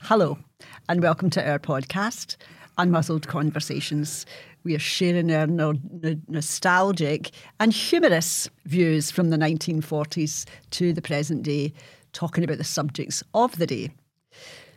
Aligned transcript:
Hello, 0.00 0.38
and 0.88 1.02
welcome 1.02 1.30
to 1.30 1.50
our 1.50 1.58
podcast, 1.58 2.36
Unmuzzled 2.78 3.26
Conversations. 3.26 4.26
We 4.64 4.74
are 4.74 4.78
sharing 4.78 5.32
our 5.32 5.46
no- 5.46 5.74
no- 5.90 6.20
nostalgic 6.28 7.30
and 7.58 7.72
humorous 7.72 8.50
views 8.66 9.10
from 9.10 9.30
the 9.30 9.38
1940s 9.38 10.44
to 10.72 10.92
the 10.92 11.02
present 11.02 11.42
day, 11.42 11.72
talking 12.12 12.44
about 12.44 12.58
the 12.58 12.64
subjects 12.64 13.22
of 13.34 13.56
the 13.58 13.66
day. 13.66 13.90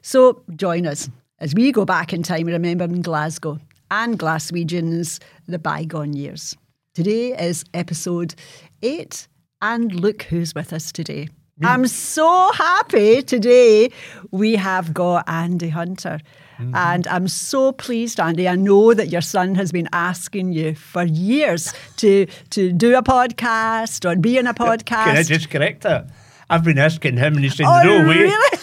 So 0.02 0.44
join 0.56 0.86
us 0.86 1.10
as 1.40 1.54
we 1.54 1.72
go 1.72 1.86
back 1.86 2.14
in 2.14 2.24
time, 2.24 2.48
remembering 2.48 3.02
Glasgow 3.02 3.60
and 3.92 4.20
Glaswegians, 4.20 5.22
the 5.48 5.60
bygone 5.60 6.14
years. 6.14 6.56
Today 6.94 7.38
is 7.40 7.64
episode 7.74 8.36
eight, 8.82 9.28
and 9.62 9.94
look 9.94 10.24
who's 10.24 10.56
with 10.56 10.74
us 10.74 10.92
today. 10.92 11.30
I'm 11.62 11.88
so 11.88 12.52
happy 12.54 13.22
today 13.22 13.92
we 14.32 14.56
have 14.56 14.94
got 14.94 15.28
Andy 15.28 15.68
Hunter. 15.70 16.20
Mm-hmm. 16.58 16.76
And 16.76 17.08
I'm 17.08 17.28
so 17.28 17.72
pleased, 17.72 18.20
Andy. 18.20 18.48
I 18.48 18.56
know 18.56 18.94
that 18.94 19.10
your 19.10 19.22
son 19.22 19.56
has 19.56 19.72
been 19.72 19.90
asking 19.92 20.54
you 20.54 20.76
for 20.76 21.04
years 21.04 21.74
to 21.98 22.28
to 22.52 22.72
do 22.72 22.98
a 22.98 23.04
podcast 23.04 24.10
or 24.10 24.16
be 24.16 24.38
in 24.38 24.48
a 24.48 24.54
podcast. 24.54 25.06
Can 25.06 25.18
I 25.18 25.24
just 25.24 25.50
correct 25.50 25.82
that? 25.82 26.08
I've 26.50 26.64
been 26.64 26.78
asking 26.80 27.18
him 27.18 27.36
and 27.36 27.44
he 27.44 27.50
said, 27.50 27.66
Oh, 27.68 27.82
no 27.84 28.08
way. 28.08 28.18
really? 28.24 28.58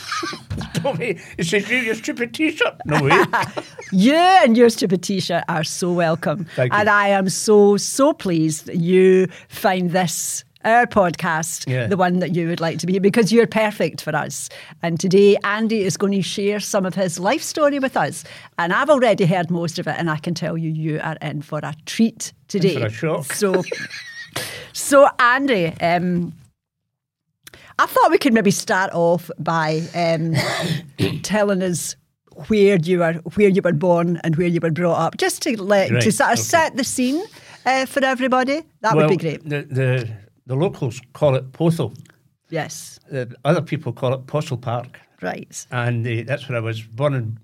way. 0.99 1.19
He 1.37 1.43
said, 1.43 1.69
you, 1.69 1.79
your 1.79 1.95
stupid 1.95 2.33
t-shirt. 2.35 2.75
No 2.85 3.03
way. 3.03 3.25
You 3.93 4.15
and 4.15 4.57
your 4.57 4.69
stupid 4.69 5.03
t-shirt 5.05 5.45
are 5.49 5.63
so 5.63 5.93
welcome. 5.93 6.45
Thank 6.57 6.73
you. 6.73 6.79
And 6.79 6.89
I 6.89 7.09
am 7.09 7.29
so, 7.29 7.77
so 7.77 8.13
pleased 8.13 8.67
that 8.67 8.77
you 8.79 9.29
find 9.49 9.93
this 9.93 10.45
our 10.65 10.87
podcast 10.87 11.65
Yeah. 11.71 11.87
the 11.87 11.97
one 11.97 12.19
that 12.19 12.35
you 12.35 12.49
would 12.49 12.61
like 12.61 12.79
to 12.81 12.87
be 12.87 12.99
because 12.99 13.31
you're 13.31 13.47
perfect 13.47 14.01
for 14.03 14.15
us. 14.17 14.49
And 14.83 14.99
today 14.99 15.37
Andy 15.45 15.83
is 15.83 15.97
going 15.97 16.13
to 16.15 16.23
share 16.23 16.59
some 16.59 16.85
of 16.85 16.95
his 16.97 17.21
life 17.21 17.43
story 17.43 17.79
with 17.79 17.97
us. 17.97 18.25
And 18.59 18.73
I've 18.73 18.91
already 18.91 19.27
heard 19.27 19.49
most 19.51 19.79
of 19.79 19.87
it 19.87 19.95
and 19.97 20.11
I 20.11 20.17
can 20.19 20.35
tell 20.35 20.59
you 20.59 20.69
you 20.71 20.99
are 21.05 21.17
in 21.23 21.43
for 21.43 21.61
a 21.63 21.75
treat 21.87 22.33
today. 22.49 22.75
for 22.81 22.87
a 22.87 22.91
shock. 22.91 23.33
So 23.33 23.63
so 24.73 25.09
Andy, 25.21 25.67
um 25.81 26.33
I 27.79 27.87
thought 27.87 28.11
we 28.11 28.19
could 28.19 28.33
maybe 28.33 28.51
start 28.51 28.91
off 28.93 29.31
by 29.39 29.83
um, 29.95 30.35
telling 31.23 31.63
us 31.63 31.95
where 32.49 32.77
you 32.77 32.99
were 32.99 33.15
where 33.35 33.49
you 33.49 33.63
were 33.63 33.73
born 33.73 34.21
and 34.25 34.37
where 34.37 34.49
you 34.49 34.61
were 34.61 34.71
brought 34.71 34.99
up, 34.99 35.17
just 35.17 35.43
to 35.43 35.63
let 35.63 35.89
to 35.89 36.13
sort 36.13 36.33
of 36.33 36.39
okay. 36.39 36.43
set 36.43 36.77
the 36.77 36.85
scene 36.85 37.23
uh, 37.65 37.87
for 37.87 38.05
everybody. 38.05 38.63
That 38.81 38.97
well, 38.97 39.09
would 39.09 39.19
be 39.19 39.23
great. 39.23 39.49
The, 39.49 39.63
the, 39.63 40.09
the 40.47 40.55
locals 40.55 41.01
call 41.13 41.35
it 41.35 41.53
Pothole. 41.53 41.97
Yes, 42.49 43.01
The 43.11 43.35
other 43.45 43.61
people 43.61 43.93
call 43.93 44.15
it 44.15 44.27
Possil 44.27 44.61
Park. 44.61 45.01
right, 45.21 45.67
And 45.73 46.07
uh, 46.07 46.23
that's 46.25 46.49
where 46.49 46.57
I 46.57 46.61
was 46.61 46.81
born 46.81 47.15
in 47.15 47.39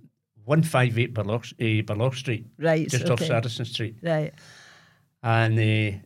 158 0.44 1.12
Barloch, 1.12 1.52
uh, 1.54 1.82
Barloch 1.82 2.14
Street. 2.14 2.46
Right, 2.58 2.88
Just 2.88 3.06
off 3.06 3.20
okay. 3.20 3.26
Saracen 3.26 3.64
Street. 3.64 3.96
right. 4.02 4.32
And 5.24 5.58
uh, 5.58 5.98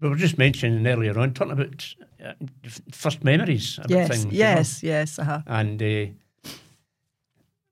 we 0.00 0.08
were 0.08 0.16
just 0.16 0.36
mentioning 0.36 0.86
earlier 0.86 1.18
on, 1.18 1.32
talking 1.32 1.52
about 1.52 1.94
uh, 2.24 2.32
first 2.92 3.24
memories 3.24 3.78
about 3.78 3.90
Yes, 3.90 4.08
things. 4.08 4.24
you 4.24 4.30
know. 4.30 4.36
yes, 4.38 4.82
yes. 4.82 5.18
Uh-huh. 5.18 5.40
And 5.46 5.82
uh, 5.82 6.06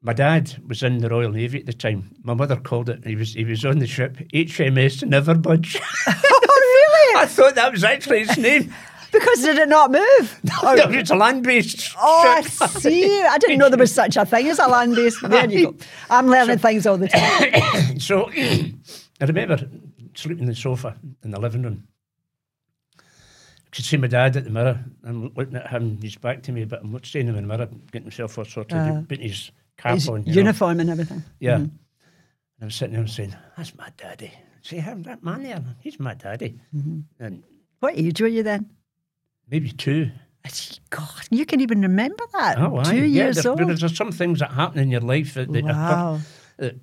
my 0.02 0.12
dad 0.12 0.56
was 0.66 0.82
in 0.82 0.98
the 0.98 1.08
Royal 1.08 1.30
Navy 1.30 1.58
at 1.60 1.66
the 1.66 1.72
time. 1.72 2.14
My 2.22 2.34
mother 2.34 2.56
called 2.56 2.88
it. 2.88 3.04
He 3.04 3.16
was 3.16 3.34
he 3.34 3.44
was 3.44 3.64
on 3.64 3.78
the 3.78 3.86
ship 3.86 4.16
HMS 4.32 5.06
Never 5.06 5.34
Budge. 5.34 5.76
oh, 6.06 6.14
really? 6.50 7.20
I 7.22 7.26
thought 7.26 7.54
that 7.54 7.72
was 7.72 7.84
actually 7.84 8.24
his 8.24 8.36
name. 8.38 8.72
Because 9.12 9.42
did 9.42 9.58
it 9.58 9.68
not 9.68 9.90
move? 9.90 10.40
it 10.44 10.96
was 10.96 11.10
a 11.10 11.16
land 11.16 11.42
based. 11.42 11.96
Oh, 11.98 12.32
I 12.36 12.42
see. 12.42 13.22
I 13.24 13.38
didn't 13.38 13.58
know 13.58 13.68
there 13.68 13.76
was 13.76 13.92
such 13.92 14.16
a 14.16 14.24
thing 14.24 14.46
as 14.46 14.60
a 14.60 14.68
land 14.68 14.94
base. 14.94 15.20
There 15.20 15.50
you 15.50 15.72
go. 15.72 15.76
I'm 16.08 16.28
learning 16.28 16.58
things 16.58 16.86
all 16.86 16.96
the 16.96 17.08
time. 17.08 17.98
so 17.98 18.30
I 19.20 19.24
remember 19.26 19.68
sleeping 20.14 20.44
on 20.44 20.46
the 20.46 20.54
sofa 20.54 20.96
in 21.24 21.32
the 21.32 21.40
living 21.40 21.62
room. 21.64 21.88
Could 23.72 23.84
see 23.84 23.96
my 23.96 24.08
dad 24.08 24.36
at 24.36 24.44
the 24.44 24.50
mirror. 24.50 24.84
I'm 25.04 25.32
looking 25.34 25.54
at 25.56 25.70
him. 25.70 25.98
He's 26.02 26.16
back 26.16 26.42
to 26.44 26.52
me, 26.52 26.64
but 26.64 26.80
I'm 26.82 26.90
not 26.92 27.06
seeing 27.06 27.26
him 27.28 27.36
in 27.36 27.46
the 27.46 27.56
mirror, 27.56 27.68
getting 27.92 28.02
himself 28.06 28.36
all 28.38 28.44
sorted, 28.44 28.76
Uh, 28.76 29.02
putting 29.08 29.28
his 29.28 29.52
cap 29.76 29.94
His 29.94 30.08
on. 30.08 30.24
you 30.24 30.32
know. 30.32 30.38
uniform 30.40 30.80
and 30.80 30.90
everything. 30.90 31.22
Yeah. 31.38 31.56
And 31.56 31.70
I'm 32.60 32.70
sitting 32.70 32.92
there 32.94 33.00
and 33.02 33.10
saying, 33.10 33.34
That's 33.56 33.76
my 33.76 33.88
daddy. 33.96 34.32
See 34.62 34.76
him, 34.78 35.04
that 35.04 35.22
man 35.22 35.42
there, 35.44 35.62
he's 35.80 35.98
my 36.00 36.14
daddy. 36.14 36.58
And 37.18 37.42
What 37.78 37.96
age 37.96 38.20
were 38.20 38.26
you 38.28 38.42
then? 38.42 38.68
maybe 39.48 39.70
two. 39.72 40.10
God, 40.90 41.26
you 41.30 41.44
can 41.46 41.60
even 41.60 41.80
remember 41.82 42.24
that. 42.32 42.58
Oh, 42.58 42.78
aye. 42.78 42.84
Two 42.84 42.96
yeah, 42.96 43.24
years 43.24 43.42
there, 43.42 43.50
old. 43.52 43.58
There's 43.60 43.96
some 43.96 44.10
things 44.12 44.38
that 44.40 44.50
happen 44.52 44.78
in 44.80 44.90
your 44.90 45.00
life 45.02 45.34
that, 45.34 45.52
that 45.52 45.64
occur 45.64 45.72
Wow. 45.72 46.20
that 46.58 46.76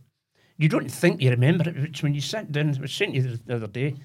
you 0.57 0.69
don't 0.69 0.89
think 0.91 1.21
you 1.21 1.29
remember 1.31 1.69
it. 1.69 1.75
It's 1.77 2.03
when 2.03 2.13
you 2.13 2.21
sit 2.21 2.51
down, 2.51 2.75
I 2.77 2.81
was 2.81 2.93
saying 2.93 3.13
to 3.13 3.17
you 3.19 3.23
the, 3.23 3.37
the 3.45 3.55
other 3.55 3.67
day, 3.67 3.95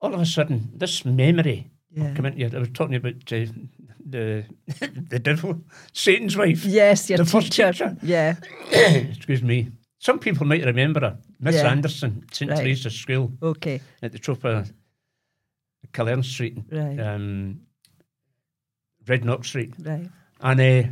all 0.00 0.14
of 0.14 0.20
a 0.20 0.26
sudden, 0.26 0.70
this 0.76 1.04
memory 1.04 1.70
Yeah. 1.96 2.14
come 2.14 2.26
into 2.26 2.38
you. 2.40 2.50
I 2.54 2.58
was 2.58 2.70
talking 2.72 2.96
about 2.96 3.14
uh, 3.32 3.46
the 4.04 4.44
the 5.08 5.18
devil, 5.18 5.60
Satan's 5.92 6.36
wife. 6.36 6.64
Yes, 6.64 7.08
your 7.08 7.18
the 7.18 7.24
first 7.24 7.52
teacher. 7.52 7.72
teacher. 7.72 7.96
Yeah. 8.02 8.36
Excuse 8.72 9.42
me. 9.42 9.70
Some 9.98 10.18
people 10.18 10.46
might 10.46 10.64
remember 10.64 11.00
her, 11.00 11.18
Miss 11.40 11.54
Yeah. 11.56 11.70
Anderson, 11.70 12.24
St. 12.32 12.50
Right. 12.50 12.60
Teresa's 12.60 12.94
School 12.94 13.32
Okay. 13.42 13.80
at 14.02 14.12
the 14.12 14.18
top 14.18 14.44
of 14.44 14.70
Killearn 15.92 16.22
Street, 16.24 16.58
Right. 16.70 16.98
um, 17.00 17.60
Rednock 19.06 19.44
Street. 19.44 19.72
Right. 19.78 20.08
And 20.40 20.60
uh, 20.60 20.88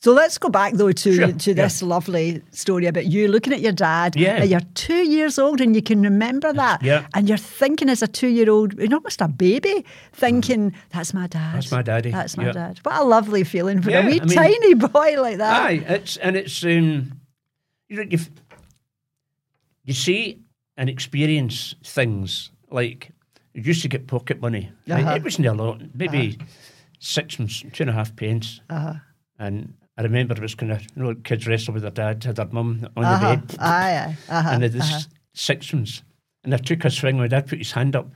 So 0.00 0.12
let's 0.12 0.36
go 0.38 0.48
back 0.50 0.74
though 0.74 0.92
to 0.92 1.14
Sure, 1.14 1.32
to 1.32 1.54
this 1.54 1.82
lovely 1.82 2.42
story 2.52 2.86
about 2.86 3.06
you 3.06 3.28
looking 3.28 3.52
at 3.52 3.60
your 3.60 3.72
dad. 3.72 4.14
Yeah. 4.14 4.36
and 4.42 4.50
You're 4.50 4.60
two 4.74 5.04
years 5.08 5.38
old 5.38 5.60
and 5.60 5.74
you 5.74 5.82
can 5.82 6.02
remember 6.02 6.52
that. 6.52 6.82
yeah. 6.82 7.06
And 7.14 7.28
you're 7.28 7.38
thinking 7.38 7.88
as 7.88 8.02
a 8.02 8.06
two 8.06 8.28
year 8.28 8.50
old, 8.50 8.78
almost 8.80 9.20
a 9.22 9.26
baby, 9.28 9.84
thinking, 10.12 10.74
that's 10.90 11.12
my 11.14 11.26
dad. 11.26 11.50
Mm. 11.50 11.54
That's 11.54 11.72
my 11.72 11.82
daddy, 11.82 12.10
That's 12.10 12.36
my 12.36 12.46
yeah. 12.46 12.52
dad. 12.52 12.80
What 12.82 13.00
a 13.00 13.04
lovely 13.04 13.42
feeling 13.42 13.82
for 13.82 13.90
Yeah, 13.90 14.00
a 14.00 14.06
wee 14.06 14.20
I 14.20 14.24
mean- 14.26 14.36
tiny 14.36 14.74
boy 14.74 15.20
like 15.20 15.38
that. 15.38 15.62
Aye, 15.66 15.84
it's 15.88 16.16
and 16.18 16.36
it's 16.36 16.62
um, 16.62 17.12
you 17.88 17.96
know 17.96 18.02
you 18.02 18.18
you 19.84 19.94
see 19.94 20.38
and 20.76 20.88
experience 20.90 21.74
things 21.82 22.50
like 22.70 23.10
you 23.54 23.62
used 23.62 23.82
to 23.82 23.88
get 23.88 24.06
pocket 24.06 24.40
money. 24.42 24.70
Uh-huh. 24.90 25.14
It 25.14 25.24
wasn't 25.24 25.46
a 25.46 25.54
lot, 25.54 25.80
maybe 25.94 26.38
six 26.98 27.38
and 27.38 27.48
two 27.48 27.82
and 27.84 27.90
a 27.90 27.92
half 27.94 28.14
pence. 28.14 28.60
Uh-huh. 28.68 28.94
And 29.38 29.72
I 29.98 30.02
remember 30.02 30.34
it 30.34 30.40
was 30.40 30.54
kind 30.54 30.72
of 30.72 30.82
you 30.82 31.02
know 31.02 31.14
kids 31.14 31.46
wrestle 31.46 31.72
with 31.74 31.82
their 31.82 31.90
dad, 31.90 32.22
had 32.24 32.36
their 32.36 32.46
mum 32.46 32.86
on 32.96 33.04
Uh-huh. 33.04 33.30
the 33.36 33.36
bed, 33.46 33.56
Aye, 33.60 33.96
aye. 33.96 34.16
Uh-huh. 34.28 34.50
and 34.52 34.62
they 34.62 34.68
had 34.68 34.80
uh-huh. 34.80 35.00
six 35.34 35.72
ones. 35.72 36.02
And 36.44 36.54
I 36.54 36.58
took 36.58 36.84
a 36.84 36.90
swing. 36.90 37.16
My 37.18 37.26
dad 37.28 37.46
put 37.48 37.58
his 37.58 37.72
hand 37.72 37.96
up, 37.96 38.08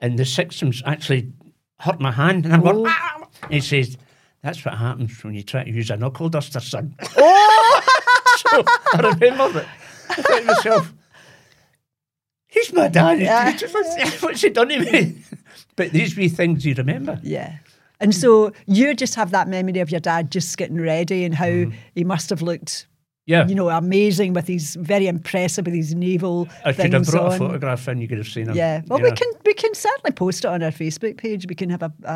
and 0.00 0.18
the 0.18 0.24
six 0.24 0.60
ones 0.62 0.82
actually 0.86 1.32
hurt 1.78 2.00
my 2.00 2.10
hand. 2.12 2.44
And 2.46 2.54
I'm 2.54 2.60
Oh. 2.66 2.72
going, 2.72 2.86
ah! 2.88 3.26
And 3.44 3.52
he 3.52 3.60
says, 3.60 3.96
"That's 4.42 4.64
what 4.64 4.74
happens 4.74 5.22
when 5.22 5.34
you 5.34 5.42
try 5.42 5.64
to 5.64 5.70
use 5.70 5.90
a 5.90 5.96
knuckle 5.96 6.28
duster, 6.30 6.60
son." 6.60 6.94
Oh! 7.16 7.82
so 8.38 8.64
I 8.94 9.00
remember 9.20 9.48
that. 9.60 9.68
I 10.10 10.14
thought 10.14 10.38
to 10.40 10.44
myself, 10.46 10.92
he's 12.48 12.72
my 12.72 12.88
dad. 12.88 13.20
Yeah. 13.20 13.52
What's 14.20 14.40
he 14.42 14.50
done 14.50 14.68
to 14.68 14.80
me? 14.80 15.18
But 15.76 15.92
these 15.92 16.16
wee 16.16 16.28
things 16.28 16.64
you 16.66 16.74
remember. 16.74 17.20
Yeah. 17.22 17.58
And 18.00 18.14
so 18.14 18.52
you 18.66 18.94
just 18.94 19.14
have 19.14 19.30
that 19.32 19.46
memory 19.48 19.78
of 19.80 19.90
your 19.90 20.00
dad 20.00 20.30
just 20.30 20.56
getting 20.56 20.80
ready 20.80 21.24
and 21.24 21.34
how 21.34 21.46
Mm-hmm. 21.46 21.76
he 21.94 22.04
must 22.04 22.30
have 22.30 22.40
looked, 22.42 22.86
Yeah. 23.26 23.46
you 23.46 23.54
know, 23.54 23.68
amazing 23.68 24.32
with 24.32 24.46
his 24.46 24.74
very 24.80 25.06
impressive 25.06 25.66
with 25.66 25.74
his 25.74 25.94
naval 25.94 26.48
I 26.64 26.72
could 26.72 26.92
have 26.94 27.06
brought 27.06 27.26
on. 27.26 27.32
a 27.34 27.38
photograph 27.38 27.86
in, 27.88 28.00
you 28.00 28.08
could 28.08 28.18
have 28.18 28.26
seen 28.28 28.48
him. 28.48 28.56
Yeah, 28.56 28.80
well, 28.88 28.98
you 28.98 29.04
we 29.04 29.12
can 29.12 29.28
we 29.44 29.54
can 29.54 29.74
certainly 29.74 30.12
post 30.12 30.44
it 30.44 30.48
on 30.48 30.62
our 30.62 30.70
Facebook 30.70 31.16
page. 31.18 31.46
We 31.48 31.54
can 31.54 31.68
have 31.70 31.82
a, 31.82 31.92
a, 32.04 32.12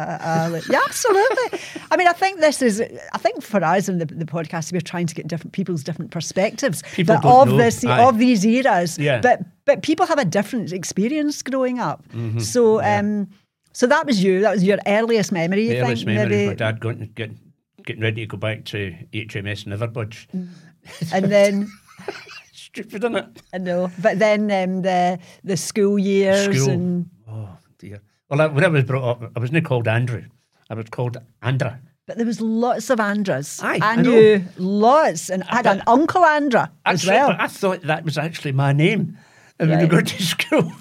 a 0.56 0.62
yeah, 0.70 0.80
absolutely. 0.86 1.60
I 1.90 1.96
mean, 1.98 2.08
I 2.08 2.12
think 2.12 2.40
this 2.40 2.62
is. 2.62 2.80
I 3.12 3.18
think 3.18 3.42
for 3.42 3.62
us 3.62 3.88
in 3.88 3.98
the, 3.98 4.06
the 4.06 4.24
podcast, 4.24 4.72
we're 4.72 4.80
trying 4.80 5.06
to 5.08 5.14
get 5.14 5.26
different 5.28 5.52
people's 5.52 5.82
different 5.84 6.10
perspectives, 6.10 6.82
People 6.94 7.16
but 7.20 7.24
of 7.26 7.48
know. 7.48 7.56
this 7.58 7.84
Aye. 7.84 8.02
of 8.08 8.18
these 8.18 8.44
eras. 8.44 8.98
Yeah. 8.98 9.20
But 9.20 9.40
but 9.66 9.82
people 9.82 10.06
have 10.06 10.18
a 10.18 10.24
different 10.24 10.72
experience 10.72 11.42
growing 11.42 11.78
up. 11.78 12.02
Mm-hmm. 12.14 12.38
So 12.40 12.82
um, 12.82 13.28
so 13.74 13.86
that 13.86 14.06
was 14.06 14.24
you. 14.24 14.40
That 14.40 14.54
was 14.54 14.64
your 14.64 14.78
earliest 14.86 15.30
memory. 15.32 15.64
You 15.64 15.68
The 15.68 15.74
think 15.74 15.84
earliest 15.84 16.06
memory 16.06 16.24
maybe, 16.30 16.42
of 16.44 16.48
my 16.48 16.54
dad 16.54 16.80
going 16.80 16.98
to 17.00 17.06
get, 17.06 17.30
getting 17.84 18.02
ready 18.02 18.22
to 18.22 18.26
go 18.26 18.38
back 18.38 18.64
to 18.72 18.94
HMS 19.12 19.66
Neverbudge. 19.66 20.26
and 21.12 21.24
then. 21.30 21.70
Stupid, 22.52 23.04
isn't 23.04 23.16
it? 23.16 23.42
I 23.52 23.58
know, 23.58 23.90
but 24.00 24.18
then 24.18 24.50
um, 24.50 24.82
the 24.82 25.18
the 25.44 25.56
school 25.56 25.98
years 25.98 26.56
School. 26.56 26.70
and 26.72 27.10
Oh, 27.28 27.48
dear. 27.78 28.00
Well, 28.28 28.40
I, 28.40 28.46
when 28.46 28.64
I 28.64 28.68
was 28.68 28.84
brought 28.84 29.04
up, 29.22 29.32
I 29.36 29.38
wasn't 29.40 29.64
called 29.64 29.86
Andrew. 29.86 30.24
I 30.70 30.74
was 30.74 30.86
called 30.90 31.16
Andra. 31.42 31.78
But 32.06 32.16
there 32.16 32.26
was 32.26 32.40
lots 32.40 32.90
of 32.90 32.98
Andras. 33.00 33.60
Aye, 33.62 33.78
I 33.80 33.92
I 33.92 33.96
know. 33.96 34.10
knew 34.10 34.44
lots, 34.58 35.30
and 35.30 35.42
I 35.44 35.56
had 35.56 35.66
an 35.66 35.82
uncle 35.86 36.24
Andra 36.24 36.70
as 36.84 37.06
well. 37.06 37.28
but 37.30 37.40
I 37.40 37.46
thought 37.46 37.82
that 37.82 38.04
was 38.04 38.18
actually 38.18 38.52
my 38.52 38.72
name. 38.72 39.16
And 39.58 39.70
when 39.70 39.78
we 39.78 39.84
Right. 39.84 39.90
go 39.90 40.00
to 40.00 40.22
school, 40.34 40.72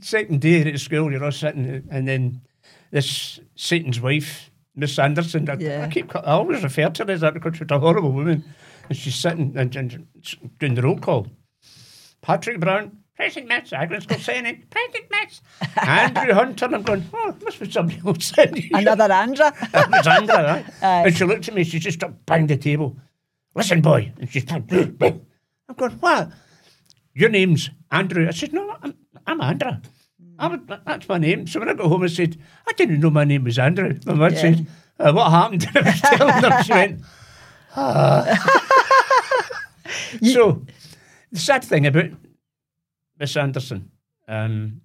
second 0.00 0.40
day 0.40 0.72
at 0.72 0.80
school, 0.80 1.10
you're 1.10 1.24
all 1.24 1.32
sitting, 1.32 1.86
and 1.90 2.06
then 2.08 2.42
this 2.90 3.40
Satan's 3.54 4.00
wife, 4.00 4.50
Miss 4.74 4.98
Anderson, 4.98 5.48
I, 5.48 5.54
Yeah. 5.58 5.84
I 5.84 5.88
keep, 5.92 6.14
I 6.14 6.20
always 6.20 6.62
refer 6.62 6.88
to 6.90 7.04
her 7.04 7.10
as 7.10 7.20
that 7.20 7.34
because 7.34 7.56
she's 7.56 7.66
a 7.70 7.78
horrible 7.78 8.12
woman, 8.12 8.44
and 8.88 8.96
she's 8.96 9.14
sitting 9.14 9.54
and, 9.56 9.74
and 9.76 10.06
doing 10.58 10.74
the 10.74 10.82
roll 10.82 10.98
call. 10.98 11.26
Patrick 12.22 12.60
Brown, 12.60 12.98
present 13.16 13.48
miss, 13.48 13.72
Agnes 13.72 14.06
Gulseni, 14.06 14.62
present 14.70 15.04
miss, 15.10 15.40
Andrew 15.76 16.34
Hunter. 16.34 16.64
And 16.66 16.74
I'm 16.76 16.82
going, 16.82 17.04
oh, 17.12 17.36
must 17.44 17.60
be 17.60 17.70
somebody 17.70 18.00
else. 18.06 18.32
Another 18.72 19.12
Andra. 19.12 19.52
That 19.72 19.90
was 19.90 20.06
Andra, 20.06 20.36
right? 20.42 20.66
Aye. 20.82 21.02
And 21.06 21.16
she 21.16 21.24
looked 21.24 21.48
at 21.48 21.54
me, 21.54 21.64
she 21.64 21.78
just 21.78 22.02
banged 22.26 22.48
the 22.50 22.56
table. 22.56 22.96
Listen, 23.54 23.80
boy. 23.80 24.12
And 24.18 24.30
she's 24.30 24.44
I'm 24.50 24.66
going, 25.76 25.92
what? 26.00 26.30
Your 27.14 27.28
name's 27.30 27.70
Andrew. 27.90 28.26
I 28.28 28.30
said, 28.30 28.52
no, 28.52 28.76
I'm, 28.82 28.94
I'm 29.28 29.40
Andra. 29.42 29.82
I'm, 30.38 30.66
that's 30.86 31.08
my 31.08 31.18
name. 31.18 31.46
So 31.46 31.60
when 31.60 31.68
I 31.68 31.74
got 31.74 31.86
home, 31.88 32.02
I 32.02 32.06
said, 32.06 32.38
I 32.66 32.72
didn't 32.72 33.00
know 33.00 33.10
my 33.10 33.24
name 33.24 33.44
was 33.44 33.58
Andrew. 33.58 33.94
My 34.06 34.14
mum 34.14 34.32
Yeah. 34.32 34.40
said, 34.40 34.66
uh, 34.98 35.12
what 35.12 35.30
happened? 35.30 35.68
I 35.74 35.80
was 35.82 36.00
telling 36.00 36.42
her. 36.52 36.62
She 36.62 36.72
went, 36.72 37.00
ah. 37.76 38.62
so 40.32 40.64
the 41.32 41.38
sad 41.38 41.64
thing 41.64 41.86
about 41.86 42.10
Miss 43.18 43.36
Anderson, 43.36 43.90
um, 44.28 44.80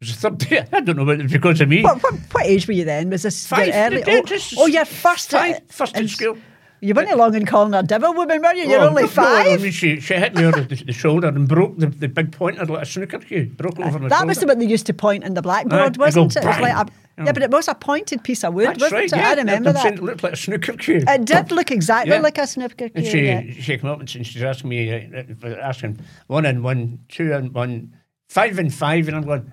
it 0.00 0.06
was 0.08 0.16
the 0.16 0.30
third 0.30 0.38
day. 0.38 0.66
I 0.72 0.80
don't 0.80 0.96
know 0.96 1.04
whether 1.04 1.20
it 1.20 1.24
was 1.24 1.32
because 1.32 1.60
of 1.60 1.68
me. 1.68 1.82
what, 1.82 2.02
what, 2.02 2.14
what 2.32 2.46
age 2.46 2.66
were 2.66 2.74
you 2.74 2.84
then? 2.84 3.10
Was 3.10 3.22
this 3.24 3.46
Five. 3.46 3.70
early? 3.74 4.02
Yeah, 4.06 4.20
Oh, 4.26 4.38
oh, 4.58 4.66
you're 4.66 4.84
first. 4.84 5.30
five, 5.30 5.60
first 5.68 5.94
in 5.96 6.02
and 6.02 6.10
school. 6.10 6.38
You 6.84 6.94
weren't 6.94 7.16
long 7.16 7.34
in 7.34 7.46
calling 7.46 7.72
her 7.72 7.82
devil 7.82 8.12
woman, 8.14 8.42
were 8.42 8.54
you? 8.54 8.68
You're 8.68 8.80
Oh, 8.80 8.88
only 8.88 9.02
no, 9.02 9.08
no, 9.08 9.12
five. 9.14 9.46
I 9.46 9.56
mean, 9.62 9.72
she, 9.72 10.00
she 10.00 10.14
hit 10.14 10.34
me 10.34 10.44
over 10.44 10.60
the, 10.60 10.74
the 10.76 10.92
shoulder 10.92 11.28
and 11.28 11.48
broke 11.48 11.78
the, 11.78 11.86
the 11.86 12.08
big 12.08 12.30
pointer 12.32 12.64
like 12.66 12.82
a 12.82 12.86
snooker 12.86 13.18
cue. 13.18 13.46
Broke 13.56 13.78
over 13.80 13.98
my 13.98 14.08
that 14.08 14.16
shoulder. 14.18 14.26
was 14.28 14.38
the 14.38 14.46
what 14.46 14.58
they 14.58 14.66
used 14.66 14.86
to 14.86 14.94
point 14.94 15.24
in 15.24 15.34
the 15.34 15.42
blackboard, 15.42 15.94
they 15.94 15.98
wasn't 15.98 16.36
it? 16.36 16.44
It 16.44 16.46
was 16.46 16.60
like 16.60 16.88
a, 16.88 16.90
yeah, 17.24 17.32
but 17.32 17.42
it 17.42 17.50
was 17.50 17.68
a 17.68 17.74
pointed 17.74 18.22
piece 18.24 18.42
of 18.44 18.54
wood, 18.54 18.66
That's 18.66 18.80
wasn't 18.80 18.92
right, 19.00 19.12
it? 19.12 19.16
yeah. 19.16 19.28
I 19.30 19.34
remember 19.34 19.68
I'm 19.70 19.74
that. 19.74 19.94
It 19.94 20.02
looked 20.02 20.22
like 20.22 20.32
a 20.32 20.36
snooker 20.36 20.72
cue. 20.74 21.02
It 21.06 21.24
did 21.24 21.52
look 21.52 21.70
exactly 21.70 22.12
Yeah. 22.14 22.20
like 22.20 22.38
a 22.38 22.46
snooker 22.46 22.88
cue. 22.88 22.90
And 22.94 23.06
she, 23.06 23.26
yeah. 23.26 23.42
she 23.52 23.78
came 23.78 23.88
up 23.90 24.00
and 24.00 24.08
she's 24.10 24.42
asking 24.42 24.68
me, 24.68 24.92
uh, 24.92 25.22
uh, 25.42 25.48
asking 25.62 26.00
one 26.26 26.44
and 26.44 26.62
one, 26.64 26.98
two 27.08 27.32
and 27.32 27.54
one, 27.54 27.94
five 28.28 28.58
and 28.58 28.72
five, 28.74 29.06
and 29.08 29.16
I'm 29.16 29.22
going, 29.24 29.50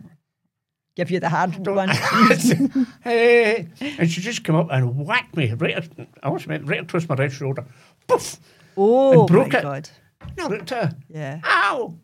Give 0.96 1.10
you 1.10 1.20
the 1.22 1.30
hard 1.30 1.66
one. 1.66 1.90
hey, 3.04 3.68
and 3.98 4.12
she 4.12 4.20
just 4.22 4.44
came 4.44 4.56
up 4.56 4.68
and 4.72 4.98
whacked 5.06 5.36
me 5.38 5.54
right, 5.54 5.88
I 6.22 6.28
almost 6.28 6.48
went 6.48 6.68
right 6.68 6.82
across 6.82 7.08
my 7.08 7.16
right 7.16 7.32
shoulder, 7.32 7.66
poof, 8.08 8.38
Oh 8.76 9.20
and 9.22 9.28
broke 9.28 9.54
my 9.54 9.60
it. 9.60 9.64
god! 9.64 9.90
and 10.22 10.40
I 10.40 10.48
looked 10.48 10.70
her, 10.72 10.94
Yeah. 11.10 11.40
ow. 11.46 11.96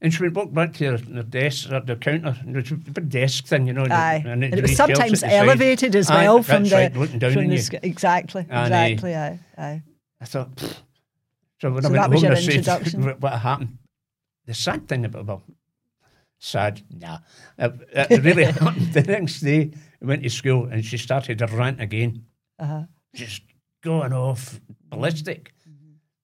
And 0.00 0.12
she 0.12 0.22
went 0.22 0.34
walked 0.34 0.54
back 0.54 0.72
to 0.74 0.84
her, 0.92 0.98
her 1.14 1.22
desk, 1.22 1.70
or 1.70 1.80
the 1.80 1.96
counter, 1.96 2.36
and 2.40 2.56
it 2.56 2.70
was 2.70 2.70
a 2.72 2.90
big 2.90 3.08
desk 3.08 3.46
thing, 3.46 3.66
you 3.66 3.72
know. 3.74 3.84
Aye, 3.90 4.22
and 4.26 4.44
and 4.44 4.54
it 4.54 4.62
was 4.62 4.76
sometimes 4.76 5.20
side. 5.20 5.32
elevated 5.32 5.94
as 5.96 6.10
Aye, 6.10 6.14
well 6.24 6.42
from 6.42 6.64
the 6.64 6.74
right, 6.74 6.96
looking 6.96 7.18
down 7.18 7.32
from 7.32 7.48
the 7.48 7.58
sc- 7.58 7.74
exactly, 7.82 8.46
And, 8.48 8.66
exactly. 8.74 9.14
Aye, 9.14 9.38
aye. 9.58 9.82
I 10.20 10.24
thought, 10.24 10.54
"Pfft." 10.56 10.76
so 11.60 11.70
when 11.72 11.82
So 11.82 11.88
I 11.88 11.92
that 11.92 12.00
went 12.10 12.12
was 12.12 12.22
home, 12.22 12.30
your 12.30 12.36
I 12.38 12.40
said, 12.40 12.54
introduction? 12.54 13.04
what, 13.04 13.20
what 13.20 13.32
happened? 13.40 13.78
The 14.46 14.54
sad 14.54 14.86
thing 14.88 15.04
about, 15.06 15.26
well, 15.26 15.42
sad, 16.46 16.82
nah. 16.90 17.18
It, 17.58 17.72
it 18.10 18.22
really 18.24 18.44
happened. 18.44 18.92
The 18.94 19.02
next 19.02 19.40
day, 19.40 19.72
I 20.02 20.04
went 20.04 20.22
to 20.22 20.30
school 20.30 20.64
and 20.70 20.84
she 20.84 20.96
started 20.98 21.38
to 21.38 21.46
rant 21.46 21.80
again, 21.80 22.24
Uh-huh. 22.58 22.82
just 23.14 23.42
going 23.82 24.12
off 24.12 24.60
ballistic. 24.88 25.52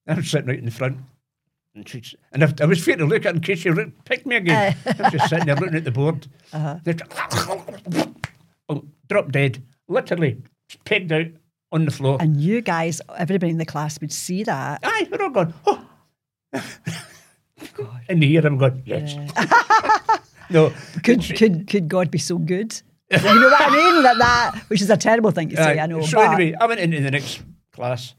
I 0.06 0.14
was 0.14 0.30
sitting 0.30 0.48
right 0.48 0.58
in 0.58 0.64
the 0.64 0.70
front. 0.70 0.98
And, 1.74 1.88
she's, 1.88 2.14
and 2.32 2.44
I, 2.44 2.52
I 2.60 2.66
was 2.66 2.80
afraid 2.80 2.98
to 2.98 3.06
look 3.06 3.24
at 3.24 3.32
her 3.32 3.36
in 3.36 3.40
case 3.40 3.60
she 3.60 3.70
picked 4.04 4.26
me 4.26 4.36
again. 4.36 4.76
I 4.84 5.02
was 5.02 5.12
just 5.12 5.28
sitting 5.30 5.46
there 5.46 5.56
looking 5.56 5.76
at 5.76 5.84
the 5.84 5.90
board. 5.90 6.26
Uh-huh. 6.52 6.78
Oh, 8.68 8.84
drop 9.08 9.32
dead. 9.32 9.62
Literally 9.88 10.42
pegged 10.84 11.12
out 11.12 11.26
on 11.72 11.84
the 11.86 11.90
floor. 11.90 12.18
And 12.20 12.40
you 12.40 12.60
guys, 12.60 13.00
everybody 13.16 13.50
in 13.52 13.58
the 13.58 13.64
class 13.64 14.00
would 14.00 14.12
see 14.12 14.42
that. 14.44 14.80
Aye, 14.82 15.08
we're 15.10 15.22
all 15.22 15.30
going, 15.30 15.54
oh. 15.66 15.86
and 18.08 18.22
here 18.22 18.46
I'm 18.46 18.58
going, 18.58 18.82
yes. 18.84 19.16
No, 20.52 20.72
Could 21.02 21.22
could 21.36 21.66
could 21.66 21.88
God 21.88 22.10
be 22.10 22.18
so 22.18 22.38
good? 22.38 22.80
you 23.10 23.18
know 23.18 23.48
what 23.48 23.60
I 23.60 23.70
mean? 23.76 24.02
That 24.02 24.18
that 24.18 24.54
which 24.68 24.80
is 24.80 24.90
a 24.90 24.96
terrible 24.96 25.30
thing 25.32 25.48
to 25.50 25.56
say. 25.56 25.78
Aye, 25.78 25.82
I 25.82 25.86
know. 25.86 26.02
So 26.02 26.16
but 26.18 26.32
anyway, 26.34 26.56
I 26.60 26.66
went 26.66 26.80
into 26.80 27.00
the 27.00 27.10
next 27.10 27.42
class. 27.72 28.14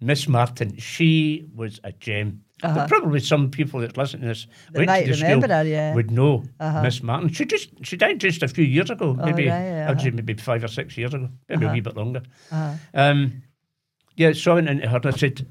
Miss 0.00 0.26
Martin, 0.26 0.76
she 0.78 1.44
was 1.54 1.78
a 1.84 1.92
gem. 1.92 2.42
But 2.62 2.88
probably 2.88 3.18
some 3.20 3.50
people 3.50 3.80
that 3.80 3.96
listen 3.96 4.20
to 4.20 4.26
this 4.28 4.46
Uh-huh. 4.46 4.70
They 4.72 4.78
went 4.78 4.88
to 4.88 4.92
might 4.94 5.06
the 5.06 5.22
remember 5.22 5.48
her, 5.48 5.64
yeah. 5.64 5.86
Uh-huh. 5.88 5.94
would 5.96 6.10
know 6.10 6.44
Miss 6.82 7.02
Martin. 7.02 7.28
She 7.28 7.44
just 7.44 7.70
she 7.84 7.96
died 7.96 8.20
just 8.20 8.42
a 8.42 8.48
few 8.48 8.64
years 8.64 8.88
ago, 8.90 9.14
maybe 9.14 9.48
right, 9.48 9.64
yeah, 9.64 9.88
say 9.98 10.10
maybe 10.14 10.34
five 10.34 10.62
or 10.64 10.68
six 10.68 10.96
years 10.96 11.12
ago, 11.14 11.28
maybe 11.48 11.64
Uh-huh. 11.66 11.72
a 11.72 11.74
wee 11.74 11.80
bit 11.80 11.96
longer. 11.96 12.22
Um, 12.94 13.42
yeah, 14.16 14.32
so 14.32 14.52
I 14.52 14.54
went 14.56 14.68
into 14.68 14.88
her 14.88 14.96
and 14.96 15.06
I 15.06 15.10
said, 15.10 15.46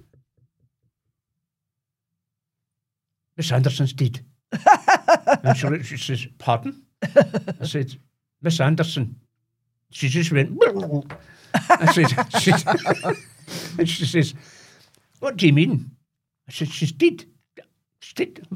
Miss 3.38 3.52
Anderson's 3.52 3.94
dead. 3.94 4.22
and 5.44 5.58
she, 5.58 5.84
she 5.84 5.98
says, 5.98 6.28
Pardon? 6.38 6.84
I 7.04 7.66
said, 7.66 7.96
Miss 8.42 8.60
Anderson. 8.60 9.16
She 9.92 10.08
just 10.08 10.32
went, 10.32 10.58
I 11.70 11.92
said, 11.92 13.16
and 13.78 13.90
she 13.90 14.06
says, 14.06 14.34
What 15.20 15.38
do 15.38 15.48
you 15.48 15.54
mean? 15.54 15.92
I 16.48 16.52
said, 16.52 16.70
She's 16.70 16.92
dead. 16.92 17.26
She's 18.00 18.14
dead. 18.14 18.48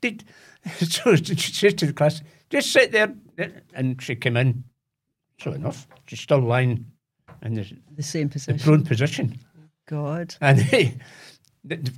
Dead. 0.00 0.24
So 0.78 1.16
she 1.16 1.52
says 1.52 1.72
to 1.74 1.86
the 1.86 1.92
class, 1.94 2.20
Just 2.50 2.70
sit 2.72 2.92
there. 2.92 3.14
And 3.72 4.00
she 4.02 4.14
came 4.14 4.36
in. 4.36 4.64
So 5.40 5.52
enough. 5.52 5.88
She's 6.06 6.20
still 6.20 6.40
lying 6.40 6.84
in 7.42 7.54
the, 7.54 7.66
the 7.96 8.02
same 8.02 8.28
the 8.28 8.32
position. 8.34 8.58
prone 8.58 8.84
position. 8.84 9.38
God. 9.88 10.34
And 10.40 10.60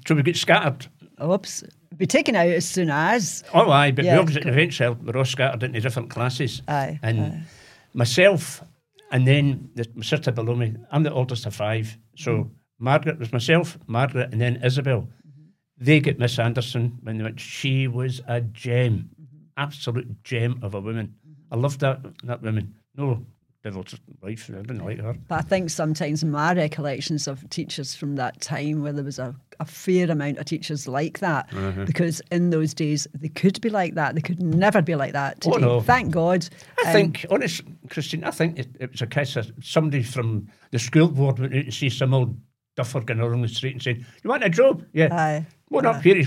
so 0.07 0.15
we 0.15 0.23
get 0.23 0.37
scattered. 0.37 0.87
Oops. 1.23 1.65
Be 1.97 2.07
taken 2.07 2.37
out 2.37 2.49
as 2.49 2.69
soon 2.69 2.91
as. 2.91 3.45
Oh, 3.55 3.71
aye, 3.71 3.91
but 3.93 4.05
Yeah, 4.05 4.15
we 4.15 4.19
all 4.21 4.25
got 4.27 4.47
eventually 4.47 4.97
we're 5.03 5.17
all 5.19 5.25
scattered 5.25 5.63
into 5.63 5.81
different 5.81 6.11
classes. 6.11 6.63
Aye, 6.69 6.99
And 7.03 7.21
aye. 7.21 7.41
myself, 7.95 8.63
and 9.11 9.27
then 9.27 9.71
the, 9.75 9.87
my 9.95 10.03
sister 10.03 10.33
below 10.33 10.55
me, 10.57 10.75
I'm 10.91 11.03
the 11.03 11.13
oldest 11.13 11.47
of 11.47 11.55
five. 11.55 11.97
So 12.17 12.33
Mm-hmm. 12.33 12.49
Margaret 12.85 13.19
was 13.21 13.33
myself, 13.33 13.79
Margaret, 13.87 14.33
and 14.33 14.41
then 14.41 14.57
Isabel. 14.65 15.09
They 15.79 16.01
get 16.01 16.19
Miss 16.19 16.37
Anderson 16.39 16.99
when 17.03 17.17
they 17.19 17.23
went. 17.25 17.39
She 17.41 17.87
was 17.89 18.21
a 18.27 18.41
gem, 18.41 19.11
Mm-hmm. 19.21 19.37
absolute 19.57 20.25
gem 20.25 20.59
of 20.63 20.75
a 20.75 20.81
woman. 20.81 21.15
I 21.51 21.57
loved 21.57 21.81
that 21.81 22.01
that 22.25 22.43
woman. 22.43 22.75
No 22.97 23.25
devil's 23.65 23.95
wife, 24.23 24.51
I 24.53 24.61
didn't 24.63 24.85
like 24.85 25.01
her. 25.01 25.15
But 25.29 25.39
I 25.39 25.43
think 25.43 25.71
sometimes 25.71 26.25
my 26.25 26.53
recollections 26.53 27.29
of 27.29 27.49
teachers 27.51 27.95
from 27.95 28.17
that 28.17 28.41
time 28.41 28.83
where 28.83 28.93
there 28.93 29.05
was 29.05 29.19
a, 29.21 29.35
a 29.61 29.65
fair 29.65 30.11
amount 30.11 30.39
of 30.39 30.47
teachers 30.47 30.89
like 30.89 31.21
that 31.21 31.53
Uh-huh. 31.55 31.85
because 31.85 32.21
in 32.33 32.51
those 32.51 32.75
days 32.75 33.07
they 33.15 33.29
could 33.29 33.61
be 33.61 33.71
like 33.71 33.95
that. 33.95 34.15
They 34.17 34.21
could 34.21 34.43
never 34.43 34.83
be 34.83 34.95
like 34.97 35.13
that 35.13 35.39
Oh, 35.47 35.53
today. 35.53 35.65
no. 35.67 35.81
Thank 35.81 36.11
God. 36.11 36.49
I 36.85 36.89
Um, 36.89 36.93
think, 36.93 37.27
honest, 37.31 37.63
Christine, 37.89 38.25
I 38.25 38.31
think 38.33 38.59
it, 38.59 38.69
it 38.81 38.91
was 38.91 39.03
a 39.03 39.07
case 39.07 39.37
of 39.37 39.53
somebody 39.63 40.03
from 40.03 40.49
the 40.73 40.79
school 40.79 41.09
board 41.09 41.39
went 41.39 41.55
out 41.55 41.65
to 41.67 41.71
see 41.73 41.89
some 41.89 42.13
old 42.15 42.37
duffer 42.77 43.01
going 43.01 43.21
along 43.21 43.43
the 43.43 43.49
street 43.49 43.75
and 43.75 43.83
saying, 43.83 44.05
You 44.25 44.31
want 44.31 44.43
a 44.45 44.49
job? 44.51 44.85
Yeah. 44.93 45.15
Aye. 45.15 45.47
One 45.69 45.87
up 45.87 46.03
here, 46.03 46.25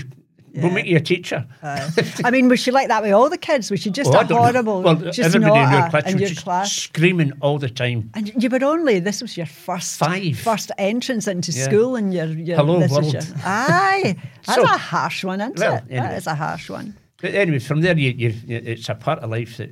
we'll 0.56 0.70
make 0.70 0.86
you 0.86 0.96
a 0.96 1.00
teacher. 1.00 1.46
Aye. 1.62 1.90
I 2.24 2.30
mean, 2.30 2.48
was 2.48 2.60
she 2.60 2.70
like 2.70 2.88
that 2.88 3.02
with 3.02 3.12
all 3.12 3.28
the 3.30 3.38
kids? 3.38 3.70
Was 3.70 3.80
she 3.80 3.90
just 3.90 4.12
Oh, 4.12 4.24
horrible, 4.24 4.82
Well, 4.82 4.94
just 4.96 5.18
everybody 5.20 5.60
in 5.60 5.70
your 5.70 5.80
not 5.80 5.90
class 5.90 6.04
a, 6.04 6.08
in 6.08 6.20
was 6.20 6.30
your 6.30 6.42
class? 6.42 6.72
screaming 6.72 7.32
all 7.40 7.58
the 7.58 7.68
time. 7.70 8.10
And 8.14 8.32
you 8.42 8.48
were 8.48 8.64
only 8.64 8.98
this 9.00 9.20
was 9.22 9.36
your 9.36 9.46
first 9.46 9.98
Five. 9.98 10.38
first 10.38 10.70
entrance 10.78 11.28
into 11.28 11.52
Yeah. 11.52 11.64
school, 11.64 11.96
and 11.96 12.12
your, 12.14 12.26
your 12.26 12.56
Hello, 12.56 12.80
this 12.80 12.90
world. 12.92 13.12
your 13.12 13.22
aye. 13.44 14.16
That's 14.46 14.56
So- 14.56 14.62
a 14.64 14.78
harsh 14.78 15.24
one, 15.24 15.40
isn't 15.40 15.58
Well, 15.58 15.76
it? 15.76 15.88
That 15.88 15.92
anyway. 15.94 16.16
is 16.16 16.26
a 16.26 16.34
harsh 16.34 16.68
one. 16.70 16.96
But 17.20 17.34
anyway, 17.34 17.58
from 17.60 17.80
there, 17.80 17.96
you, 17.96 18.10
you, 18.10 18.28
you, 18.46 18.56
it's 18.64 18.88
a 18.88 18.94
part 18.94 19.20
of 19.20 19.30
life 19.30 19.56
that 19.56 19.70